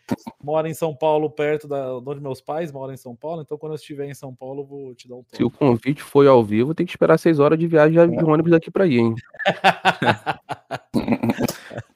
mora 0.43 0.67
em 0.67 0.73
São 0.73 0.95
Paulo, 0.95 1.29
perto 1.29 1.67
da 1.67 1.99
de 1.99 2.09
onde 2.09 2.19
meus 2.21 2.41
pais 2.41 2.71
moram 2.71 2.93
em 2.93 2.97
São 2.97 3.15
Paulo. 3.15 3.41
Então, 3.43 3.57
quando 3.57 3.73
eu 3.73 3.77
estiver 3.77 4.07
em 4.09 4.13
São 4.15 4.33
Paulo, 4.33 4.61
eu 4.61 4.65
vou 4.65 4.95
te 4.95 5.07
dar 5.07 5.15
um 5.15 5.23
Se 5.31 5.43
o 5.43 5.49
toque. 5.49 5.57
convite 5.59 6.01
foi 6.01 6.27
ao 6.27 6.43
vivo, 6.43 6.73
tem 6.73 6.85
que 6.85 6.91
esperar 6.91 7.19
seis 7.19 7.39
horas 7.39 7.59
de 7.59 7.67
viagem 7.67 8.09
de 8.09 8.23
ônibus 8.25 8.51
daqui 8.51 8.71
pra 8.71 8.85
aí, 8.85 8.97
hein? 8.97 9.13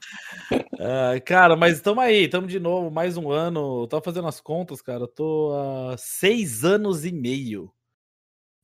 Ah, 0.78 1.20
cara, 1.24 1.56
mas 1.56 1.76
estamos 1.76 2.02
aí, 2.02 2.24
estamos 2.24 2.50
de 2.50 2.58
novo, 2.58 2.90
mais 2.90 3.16
um 3.16 3.30
ano. 3.30 3.82
Eu 3.82 3.86
tava 3.86 4.02
fazendo 4.02 4.28
as 4.28 4.40
contas, 4.40 4.80
cara. 4.80 5.04
Eu 5.04 5.08
tô 5.08 5.52
há 5.52 5.96
seis 5.98 6.64
anos 6.64 7.04
e 7.04 7.12
meio 7.12 7.72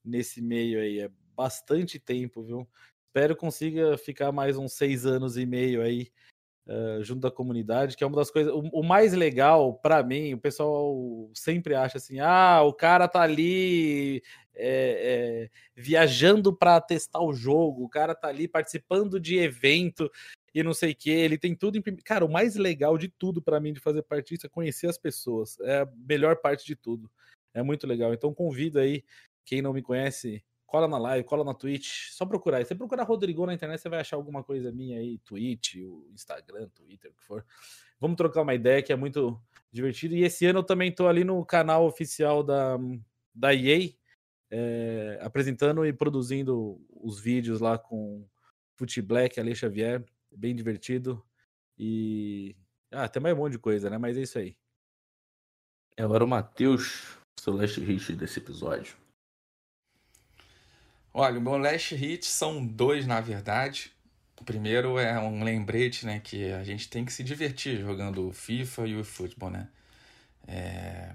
nesse 0.04 0.40
meio 0.40 0.80
aí. 0.80 1.00
É 1.00 1.10
bastante 1.36 1.98
tempo, 1.98 2.42
viu? 2.42 2.68
Espero 3.08 3.36
consiga 3.36 3.96
ficar 3.98 4.32
mais 4.32 4.56
uns 4.56 4.72
seis 4.72 5.06
anos 5.06 5.36
e 5.36 5.46
meio 5.46 5.82
aí 5.82 6.10
ah, 6.66 6.98
junto 7.02 7.20
da 7.20 7.30
comunidade, 7.30 7.96
que 7.96 8.02
é 8.02 8.06
uma 8.06 8.16
das 8.16 8.30
coisas. 8.30 8.52
O, 8.52 8.60
o 8.60 8.82
mais 8.82 9.12
legal 9.12 9.74
pra 9.74 10.02
mim, 10.02 10.32
o 10.32 10.38
pessoal 10.38 11.30
sempre 11.34 11.74
acha 11.74 11.98
assim: 11.98 12.20
ah, 12.20 12.62
o 12.62 12.72
cara 12.72 13.06
tá 13.06 13.20
ali 13.20 14.22
é, 14.54 15.48
é, 15.48 15.50
viajando 15.76 16.56
para 16.56 16.80
testar 16.80 17.20
o 17.20 17.34
jogo, 17.34 17.84
o 17.84 17.88
cara 17.88 18.14
tá 18.14 18.28
ali 18.28 18.48
participando 18.48 19.20
de 19.20 19.36
evento 19.38 20.10
e 20.54 20.62
não 20.62 20.72
sei 20.72 20.92
o 20.92 20.96
que, 20.96 21.10
ele 21.10 21.36
tem 21.36 21.54
tudo 21.54 21.82
Cara, 22.04 22.24
o 22.24 22.30
mais 22.30 22.54
legal 22.54 22.96
de 22.96 23.08
tudo 23.08 23.42
pra 23.42 23.58
mim 23.58 23.72
de 23.72 23.80
fazer 23.80 24.02
parte 24.02 24.34
disso 24.34 24.46
é 24.46 24.48
conhecer 24.48 24.86
as 24.86 24.96
pessoas. 24.96 25.58
É 25.60 25.80
a 25.80 25.88
melhor 25.96 26.36
parte 26.36 26.64
de 26.64 26.76
tudo. 26.76 27.10
É 27.52 27.62
muito 27.62 27.86
legal. 27.86 28.14
Então 28.14 28.32
convido 28.32 28.78
aí, 28.78 29.02
quem 29.44 29.60
não 29.60 29.72
me 29.72 29.82
conhece, 29.82 30.44
cola 30.64 30.86
na 30.86 30.98
live, 30.98 31.26
cola 31.26 31.44
na 31.44 31.54
Twitch, 31.54 32.10
só 32.10 32.24
procurar. 32.24 32.58
aí. 32.58 32.64
Você 32.64 32.74
procurar 32.74 33.02
Rodrigo 33.02 33.44
na 33.46 33.54
internet, 33.54 33.80
você 33.80 33.88
vai 33.88 34.00
achar 34.00 34.16
alguma 34.16 34.44
coisa 34.44 34.70
minha 34.70 34.98
aí, 34.98 35.18
Twitch, 35.18 35.76
o 35.76 36.08
Instagram, 36.14 36.68
Twitter, 36.68 37.10
o 37.10 37.14
que 37.14 37.22
for. 37.22 37.44
Vamos 38.00 38.16
trocar 38.16 38.42
uma 38.42 38.54
ideia 38.54 38.82
que 38.82 38.92
é 38.92 38.96
muito 38.96 39.40
divertido. 39.72 40.14
E 40.14 40.22
esse 40.22 40.46
ano 40.46 40.60
eu 40.60 40.64
também 40.64 40.92
tô 40.92 41.08
ali 41.08 41.24
no 41.24 41.44
canal 41.44 41.84
oficial 41.84 42.44
da, 42.44 42.78
da 43.34 43.52
EA, 43.52 43.90
é, 44.50 45.18
apresentando 45.20 45.84
e 45.84 45.92
produzindo 45.92 46.80
os 46.90 47.18
vídeos 47.18 47.60
lá 47.60 47.76
com 47.76 48.24
Fute 48.76 49.00
Black, 49.02 49.38
Ale 49.38 49.54
Xavier, 49.54 50.04
bem 50.36 50.54
divertido. 50.54 51.24
E. 51.78 52.56
Ah, 52.92 53.08
tem 53.08 53.22
mais 53.22 53.34
um 53.34 53.38
monte 53.38 53.52
de 53.52 53.58
coisa, 53.58 53.90
né? 53.90 53.98
Mas 53.98 54.16
é 54.16 54.22
isso 54.22 54.38
aí. 54.38 54.56
É 55.96 56.02
agora 56.02 56.24
o 56.24 56.28
Matheus, 56.28 57.16
seu 57.40 57.52
last 57.54 57.80
hit 57.80 58.14
desse 58.16 58.38
episódio. 58.38 58.96
Olha, 61.12 61.38
o 61.38 61.42
meu 61.42 61.56
last 61.56 61.94
hit 61.94 62.26
são 62.26 62.64
dois, 62.66 63.06
na 63.06 63.20
verdade. 63.20 63.92
O 64.40 64.44
primeiro 64.44 64.98
é 64.98 65.18
um 65.20 65.44
lembrete, 65.44 66.04
né? 66.06 66.20
Que 66.20 66.52
a 66.52 66.64
gente 66.64 66.88
tem 66.88 67.04
que 67.04 67.12
se 67.12 67.22
divertir 67.24 67.80
jogando 67.80 68.28
o 68.28 68.32
FIFA 68.32 68.86
e 68.88 68.96
o 68.96 69.04
futebol, 69.04 69.50
né? 69.50 69.68
É, 70.46 71.14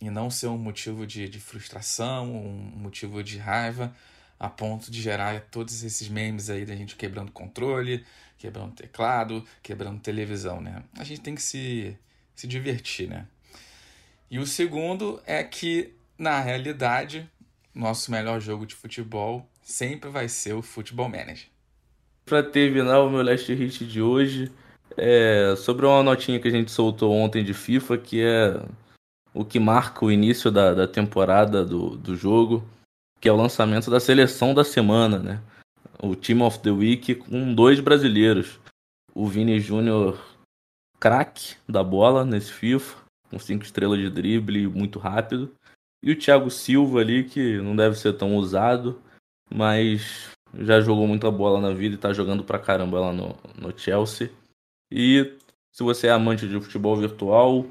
E 0.00 0.10
não 0.10 0.30
ser 0.30 0.48
um 0.48 0.58
motivo 0.58 1.06
de, 1.06 1.28
de 1.28 1.40
frustração, 1.40 2.32
um 2.34 2.52
motivo 2.78 3.22
de 3.22 3.38
raiva, 3.38 3.94
a 4.38 4.48
ponto 4.48 4.90
de 4.90 5.00
gerar 5.02 5.40
todos 5.50 5.82
esses 5.82 6.08
memes 6.08 6.50
aí 6.50 6.64
da 6.66 6.76
gente 6.76 6.96
quebrando 6.96 7.32
controle, 7.32 8.04
quebrando 8.38 8.74
teclado, 8.74 9.44
quebrando 9.62 10.00
televisão, 10.00 10.60
né? 10.60 10.82
A 10.96 11.04
gente 11.04 11.20
tem 11.20 11.34
que 11.34 11.42
se, 11.42 11.98
se 12.34 12.46
divertir, 12.46 13.08
né? 13.08 13.26
E 14.30 14.38
o 14.38 14.46
segundo 14.46 15.20
é 15.26 15.42
que, 15.42 15.92
na 16.16 16.40
realidade, 16.40 17.28
nosso 17.74 18.10
melhor 18.10 18.40
jogo 18.40 18.66
de 18.66 18.74
futebol 18.74 19.48
sempre 19.62 20.08
vai 20.08 20.28
ser 20.28 20.54
o 20.54 20.62
Futebol 20.62 21.08
Manager. 21.08 21.48
Pra 22.24 22.42
terminar 22.42 23.00
o 23.00 23.10
meu 23.10 23.22
last 23.22 23.52
hit 23.52 23.86
de 23.86 24.02
hoje, 24.02 24.52
é 24.96 25.54
sobre 25.56 25.86
uma 25.86 26.02
notinha 26.02 26.38
que 26.38 26.48
a 26.48 26.50
gente 26.50 26.70
soltou 26.70 27.12
ontem 27.12 27.42
de 27.42 27.54
FIFA, 27.54 27.98
que 27.98 28.22
é 28.22 28.62
o 29.32 29.44
que 29.44 29.58
marca 29.58 30.04
o 30.04 30.12
início 30.12 30.50
da, 30.50 30.74
da 30.74 30.86
temporada 30.86 31.64
do, 31.64 31.96
do 31.96 32.16
jogo, 32.16 32.62
que 33.20 33.28
é 33.28 33.32
o 33.32 33.36
lançamento 33.36 33.90
da 33.90 34.00
seleção 34.00 34.52
da 34.52 34.64
semana, 34.64 35.18
né? 35.18 35.40
O 36.02 36.14
Team 36.14 36.42
of 36.42 36.60
the 36.60 36.70
Week 36.70 37.14
com 37.14 37.54
dois 37.54 37.80
brasileiros. 37.80 38.58
O 39.14 39.26
Vini 39.26 39.58
Júnior, 39.58 40.18
craque 41.00 41.56
da 41.68 41.82
bola 41.82 42.24
nesse 42.24 42.52
FIFA, 42.52 42.96
com 43.30 43.38
cinco 43.38 43.64
estrelas 43.64 43.98
de 43.98 44.08
drible, 44.08 44.68
muito 44.68 44.98
rápido. 44.98 45.52
E 46.02 46.12
o 46.12 46.18
Thiago 46.18 46.50
Silva 46.50 47.00
ali, 47.00 47.24
que 47.24 47.58
não 47.58 47.74
deve 47.74 47.96
ser 47.96 48.12
tão 48.12 48.36
usado, 48.36 49.02
mas 49.52 50.30
já 50.54 50.80
jogou 50.80 51.06
muita 51.06 51.30
bola 51.30 51.60
na 51.60 51.74
vida 51.74 51.94
e 51.94 51.98
tá 51.98 52.12
jogando 52.12 52.44
pra 52.44 52.58
caramba 52.58 53.00
lá 53.00 53.12
no, 53.12 53.36
no 53.56 53.76
Chelsea. 53.76 54.30
E 54.90 55.36
se 55.72 55.82
você 55.82 56.06
é 56.06 56.10
amante 56.10 56.48
de 56.48 56.60
futebol 56.60 56.96
virtual, 56.96 57.66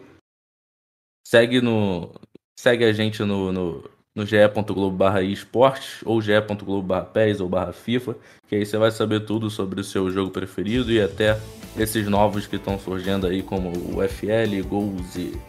segue 1.26 1.62
no 1.62 2.14
segue 2.60 2.84
a 2.84 2.91
gente 2.91 3.24
no, 3.24 3.52
no, 3.52 3.90
no 4.18 4.26
ge.globo/esportes 4.26 6.02
ou 6.03 6.19
ge.globo/pes 6.19 7.39
ou 7.39 7.48
barra 7.48 7.72
/fifa, 7.72 8.15
que 8.49 8.56
aí 8.56 8.65
você 8.65 8.76
vai 8.76 8.89
saber 8.89 9.19
tudo 9.19 9.48
sobre 9.48 9.80
o 9.80 9.84
seu 9.84 10.10
jogo 10.10 10.31
preferido 10.31 10.91
e 10.91 10.99
até 10.99 11.38
esses 11.77 12.07
novos 12.07 12.48
que 12.48 12.56
estão 12.56 12.80
surgindo 12.80 13.27
aí 13.27 13.44
como 13.44 13.69
o 13.69 14.02
FL, 14.02 14.60
Gols 14.68 15.15
e, 15.15 15.39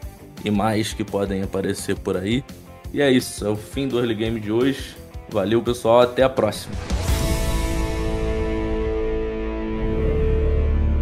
e 0.45 0.51
mais 0.51 0.93
que 0.93 1.03
podem 1.03 1.43
aparecer 1.43 1.97
por 1.97 2.15
aí. 2.19 2.45
E 2.93 3.01
é 3.01 3.11
isso, 3.11 3.47
é 3.47 3.49
o 3.49 3.57
fim 3.57 3.89
do 3.89 3.99
Early 3.99 4.15
Game 4.15 4.39
de 4.39 4.53
hoje. 4.53 4.95
Valeu, 5.31 5.63
pessoal, 5.63 6.01
até 6.01 6.23
a 6.23 6.29
próxima. 6.29 6.75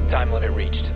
Time 0.09 0.31
reached. 0.55 0.96